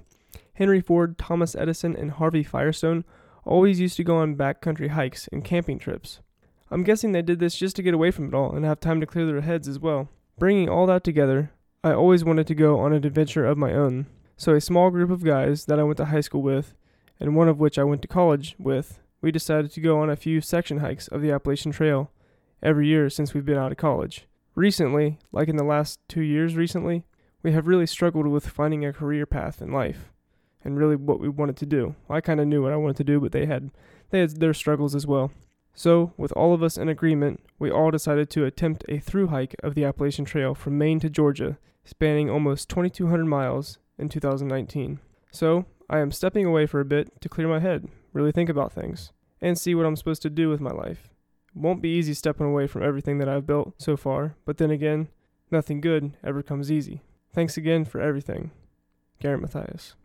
Henry 0.55 0.81
Ford, 0.81 1.15
Thomas 1.19 1.55
Edison, 1.55 1.95
and 1.95 2.09
Harvey 2.09 2.41
Firestone 2.41 3.05
always 3.43 3.79
used 3.79 3.97
to 3.97 4.03
go 4.03 4.17
on 4.17 4.35
backcountry 4.35 4.89
hikes 4.89 5.29
and 5.31 5.45
camping 5.45 5.77
trips. 5.77 6.21
I'm 6.71 6.81
guessing 6.81 7.11
they 7.11 7.21
did 7.21 7.37
this 7.37 7.55
just 7.55 7.75
to 7.75 7.83
get 7.83 7.93
away 7.93 8.09
from 8.09 8.29
it 8.29 8.33
all 8.33 8.55
and 8.55 8.65
have 8.65 8.79
time 8.79 8.99
to 8.99 9.05
clear 9.05 9.27
their 9.27 9.41
heads 9.41 9.67
as 9.67 9.77
well. 9.77 10.09
Bringing 10.39 10.67
all 10.67 10.87
that 10.87 11.03
together, 11.03 11.51
I 11.83 11.93
always 11.93 12.25
wanted 12.25 12.47
to 12.47 12.55
go 12.55 12.79
on 12.79 12.93
an 12.93 13.05
adventure 13.05 13.45
of 13.45 13.59
my 13.59 13.73
own. 13.73 14.07
So, 14.37 14.55
a 14.55 14.59
small 14.59 14.89
group 14.89 15.11
of 15.11 15.23
guys 15.23 15.65
that 15.65 15.79
I 15.79 15.83
went 15.83 15.97
to 15.97 16.05
high 16.05 16.21
school 16.21 16.41
with, 16.41 16.73
and 17.19 17.35
one 17.35 17.47
of 17.47 17.59
which 17.59 17.77
I 17.77 17.83
went 17.83 18.01
to 18.01 18.07
college 18.07 18.55
with, 18.57 18.97
we 19.21 19.31
decided 19.31 19.71
to 19.71 19.81
go 19.81 19.99
on 19.99 20.09
a 20.09 20.15
few 20.15 20.41
section 20.41 20.79
hikes 20.79 21.07
of 21.07 21.21
the 21.21 21.31
Appalachian 21.31 21.71
Trail 21.71 22.11
every 22.61 22.87
year 22.87 23.09
since 23.09 23.33
we've 23.33 23.45
been 23.45 23.57
out 23.57 23.71
of 23.71 23.77
college. 23.77 24.27
Recently, 24.55 25.19
like 25.31 25.49
in 25.49 25.57
the 25.57 25.63
last 25.63 25.99
two 26.07 26.21
years 26.21 26.55
recently, 26.55 27.05
we 27.43 27.51
have 27.51 27.67
really 27.67 27.85
struggled 27.85 28.27
with 28.27 28.47
finding 28.47 28.85
a 28.85 28.93
career 28.93 29.25
path 29.25 29.61
in 29.61 29.71
life 29.71 30.11
and 30.63 30.77
really 30.77 30.95
what 30.95 31.19
we 31.19 31.29
wanted 31.29 31.57
to 31.57 31.65
do. 31.65 31.95
I 32.09 32.21
kind 32.21 32.39
of 32.39 32.47
knew 32.47 32.63
what 32.63 32.73
I 32.73 32.77
wanted 32.77 32.97
to 32.97 33.03
do, 33.03 33.19
but 33.19 33.31
they 33.31 33.45
had 33.45 33.71
they 34.09 34.19
had 34.19 34.39
their 34.39 34.53
struggles 34.53 34.95
as 34.95 35.05
well. 35.05 35.31
So, 35.73 36.13
with 36.15 36.31
all 36.31 36.53
of 36.53 36.63
us 36.63 36.77
in 36.77 36.87
agreement, 36.87 37.41
we 37.59 37.69
all 37.69 37.91
decided 37.91 38.29
to 38.29 38.45
attempt 38.45 38.85
a 38.87 38.99
through 38.99 39.27
hike 39.27 39.55
of 39.61 39.75
the 39.75 39.83
Appalachian 39.83 40.23
Trail 40.23 40.55
from 40.55 40.77
Maine 40.77 41.01
to 41.01 41.09
Georgia, 41.09 41.57
spanning 41.83 42.29
almost 42.29 42.69
2200 42.69 43.25
miles 43.25 43.77
in 43.97 44.07
2019. 44.07 44.99
So, 45.31 45.65
I 45.89 45.99
am 45.99 46.11
stepping 46.11 46.45
away 46.45 46.65
for 46.65 46.79
a 46.79 46.85
bit 46.85 47.21
to 47.21 47.29
clear 47.29 47.49
my 47.49 47.59
head, 47.59 47.89
really 48.15 48.31
think 48.31 48.49
about 48.49 48.71
things 48.71 49.11
and 49.41 49.57
see 49.57 49.75
what 49.75 49.85
I'm 49.85 49.95
supposed 49.95 50.21
to 50.23 50.29
do 50.29 50.49
with 50.49 50.61
my 50.61 50.71
life. 50.71 51.09
It 51.55 51.61
won't 51.61 51.81
be 51.81 51.89
easy 51.89 52.13
stepping 52.13 52.47
away 52.47 52.65
from 52.65 52.81
everything 52.81 53.17
that 53.19 53.29
I've 53.29 53.45
built 53.45 53.73
so 53.77 53.97
far, 53.97 54.35
but 54.45 54.57
then 54.57 54.71
again, 54.71 55.09
nothing 55.51 55.81
good 55.81 56.13
ever 56.23 56.41
comes 56.41 56.71
easy. 56.71 57.01
Thanks 57.33 57.57
again 57.57 57.83
for 57.85 57.99
everything. 57.99 58.51
Garrett 59.19 59.41
Matthias. 59.41 59.95